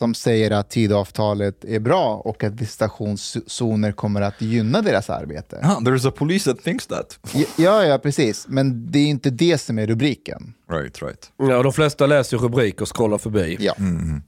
som 0.00 0.14
säger 0.14 0.50
att 0.50 0.70
Tidöavtalet 0.70 1.64
är 1.64 1.78
bra 1.80 2.14
och 2.24 2.44
att 2.44 2.52
visitationszoner 2.52 3.92
kommer 3.92 4.20
att 4.20 4.40
gynna 4.42 4.82
deras 4.82 5.10
arbete. 5.10 5.60
Ah, 5.62 5.80
there's 5.80 6.08
a 6.08 6.12
police 6.16 6.50
that 6.54 6.64
thinks 6.64 6.86
that. 6.86 7.18
Ja, 7.56 7.84
ja, 7.84 7.98
precis. 7.98 8.46
Men 8.48 8.90
det 8.92 8.98
är 8.98 9.06
inte 9.06 9.30
det 9.30 9.58
som 9.58 9.78
är 9.78 9.86
rubriken. 9.86 10.54
Right, 10.70 11.02
right. 11.02 11.30
Ja, 11.36 11.62
de 11.62 11.72
flesta 11.72 12.06
läser 12.06 12.36
ju 12.36 12.42
rubrik 12.42 12.80
och 12.80 12.96
scrollar 12.96 13.18
förbi. 13.18 13.56
Ja. 13.60 13.74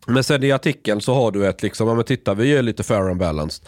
Men 0.06 0.24
sen 0.24 0.42
i 0.44 0.52
artikeln 0.52 1.00
så 1.00 1.14
har 1.14 1.30
du 1.30 1.46
ett 1.48 1.62
liksom, 1.62 1.88
ja 1.88 1.94
men 1.94 2.04
titta 2.04 2.34
vi 2.34 2.56
är 2.56 2.62
lite 2.62 2.82
fair 2.82 3.10
and 3.10 3.18
balanced. 3.18 3.64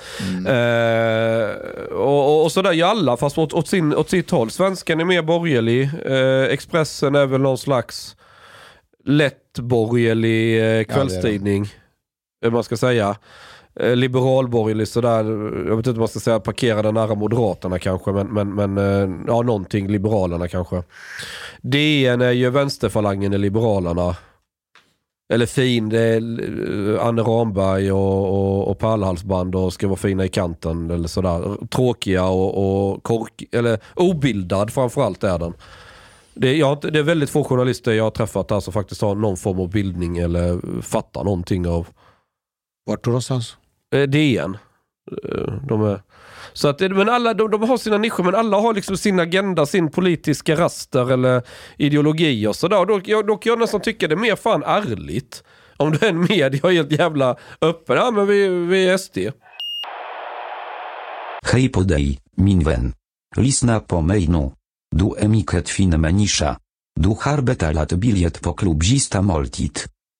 Eh, 0.46 1.50
och, 1.92 2.26
och, 2.36 2.44
och 2.44 2.52
sådär 2.52 2.72
gör 2.72 2.88
alla 2.88 3.16
fast 3.16 3.38
åt, 3.38 3.52
åt, 3.52 3.68
sin, 3.68 3.94
åt 3.94 4.10
sitt 4.10 4.30
håll. 4.30 4.50
Svenskan 4.50 5.00
är 5.00 5.04
mer 5.04 5.22
borgerlig, 5.22 5.90
eh, 6.06 6.52
Expressen 6.52 7.14
är 7.14 7.26
väl 7.26 7.40
någon 7.40 7.58
slags 7.58 8.16
lätt 9.04 9.58
borgerlig 9.58 10.78
eh, 10.78 10.84
kvällstidning. 10.84 11.62
eh, 11.62 11.68
Eh, 12.44 12.50
man 12.50 12.64
ska 12.64 12.76
säga. 12.76 13.16
Eh, 13.80 13.96
liberalborgerlig 13.96 14.88
sådär, 14.88 15.24
jag 15.68 15.76
vet 15.76 15.86
inte 15.86 15.90
om 15.90 15.98
man 15.98 16.08
ska 16.08 16.20
säga 16.20 16.40
parkerade 16.40 16.92
nära 16.92 17.14
Moderaterna 17.14 17.78
kanske, 17.78 18.12
men, 18.12 18.26
men, 18.26 18.54
men 18.54 18.78
eh, 18.78 19.16
ja 19.26 19.42
någonting 19.42 19.88
Liberalerna 19.88 20.48
kanske. 20.48 20.82
DN 21.62 22.20
är 22.20 22.30
ju 22.30 22.50
vänsterfalangen 22.50 23.32
i 23.32 23.38
Liberalerna. 23.38 24.16
Eller 25.32 25.46
fin, 25.46 25.88
det 25.88 26.00
är 26.00 26.16
Anne 26.98 27.22
Ramberg 27.22 27.92
och, 27.92 28.28
och, 28.28 28.68
och 28.70 28.78
pärlhalsband 28.78 29.54
och 29.54 29.72
ska 29.72 29.88
vara 29.88 29.96
fina 29.96 30.24
i 30.24 30.28
kanten 30.28 30.90
eller 30.90 31.08
sådär. 31.08 31.66
Tråkiga 31.66 32.24
och, 32.24 32.90
och 32.92 33.02
kork, 33.02 33.44
eller 33.52 33.78
obildad 33.94 34.72
framförallt 34.72 35.24
är 35.24 35.38
den. 35.38 35.52
Det 36.34 36.48
är, 36.48 36.54
jag, 36.54 36.80
det 36.80 36.98
är 36.98 37.02
väldigt 37.02 37.30
få 37.30 37.44
journalister 37.44 37.92
jag 37.92 38.04
har 38.04 38.10
träffat 38.10 38.48
där 38.48 38.60
som 38.60 38.72
faktiskt 38.72 39.02
har 39.02 39.14
någon 39.14 39.36
form 39.36 39.60
av 39.60 39.70
bildning 39.70 40.18
eller 40.18 40.82
fattar 40.82 41.24
någonting 41.24 41.68
av 41.68 41.86
vart 42.86 43.04
då 43.04 43.10
någonstans? 43.10 43.56
eh, 43.94 44.02
DN. 44.02 44.56
Eh, 45.24 45.52
De 45.68 45.82
är, 45.82 46.02
så 46.52 46.68
att, 46.68 46.80
men 46.80 47.08
alla, 47.08 47.34
de, 47.34 47.50
de 47.50 47.62
har 47.62 47.76
sina 47.76 47.98
nischer 47.98 48.22
men 48.22 48.34
alla 48.34 48.60
har 48.60 48.74
liksom 48.74 48.96
sin 48.96 49.20
agenda, 49.20 49.66
sin 49.66 49.90
politiska 49.90 50.56
raster 50.56 51.12
eller 51.12 51.42
ideologi 51.78 52.46
och 52.46 52.56
sådär. 52.56 52.78
Och 52.80 52.86
Då, 52.86 53.00
jag, 53.04 53.26
då 53.26 53.36
kan 53.36 53.50
jag 53.50 53.58
nästan 53.58 53.80
tycka 53.80 54.08
det 54.08 54.14
är 54.14 54.16
mer 54.16 54.36
fan 54.36 54.62
ärligt. 54.62 55.44
Om 55.76 55.90
du 55.92 56.06
är 56.06 56.10
en 56.10 56.20
media 56.20 56.60
är 56.62 56.72
helt 56.72 56.92
jävla 56.92 57.36
öppen. 57.60 57.96
Ja 57.96 58.10
men 58.10 58.26
vi, 58.26 58.48
vi 58.48 58.88
är 58.88 58.96
SD. 58.96 59.18
Hej 61.52 61.68
podej, 61.68 62.18
min 62.36 62.60
vän. 62.64 62.92
Lisna 63.36 63.80
po 63.80 64.00
mejnu. 64.00 64.50
Du 64.96 65.24
emiket 65.24 65.68
fin 65.68 66.00
menisza. 66.00 66.56
Du 67.00 67.16
harbeta 67.20 67.72
lat 67.72 67.92
biliet 67.92 68.40
po 68.42 68.52
klubzista 68.54 69.22
moltit. 69.22 69.86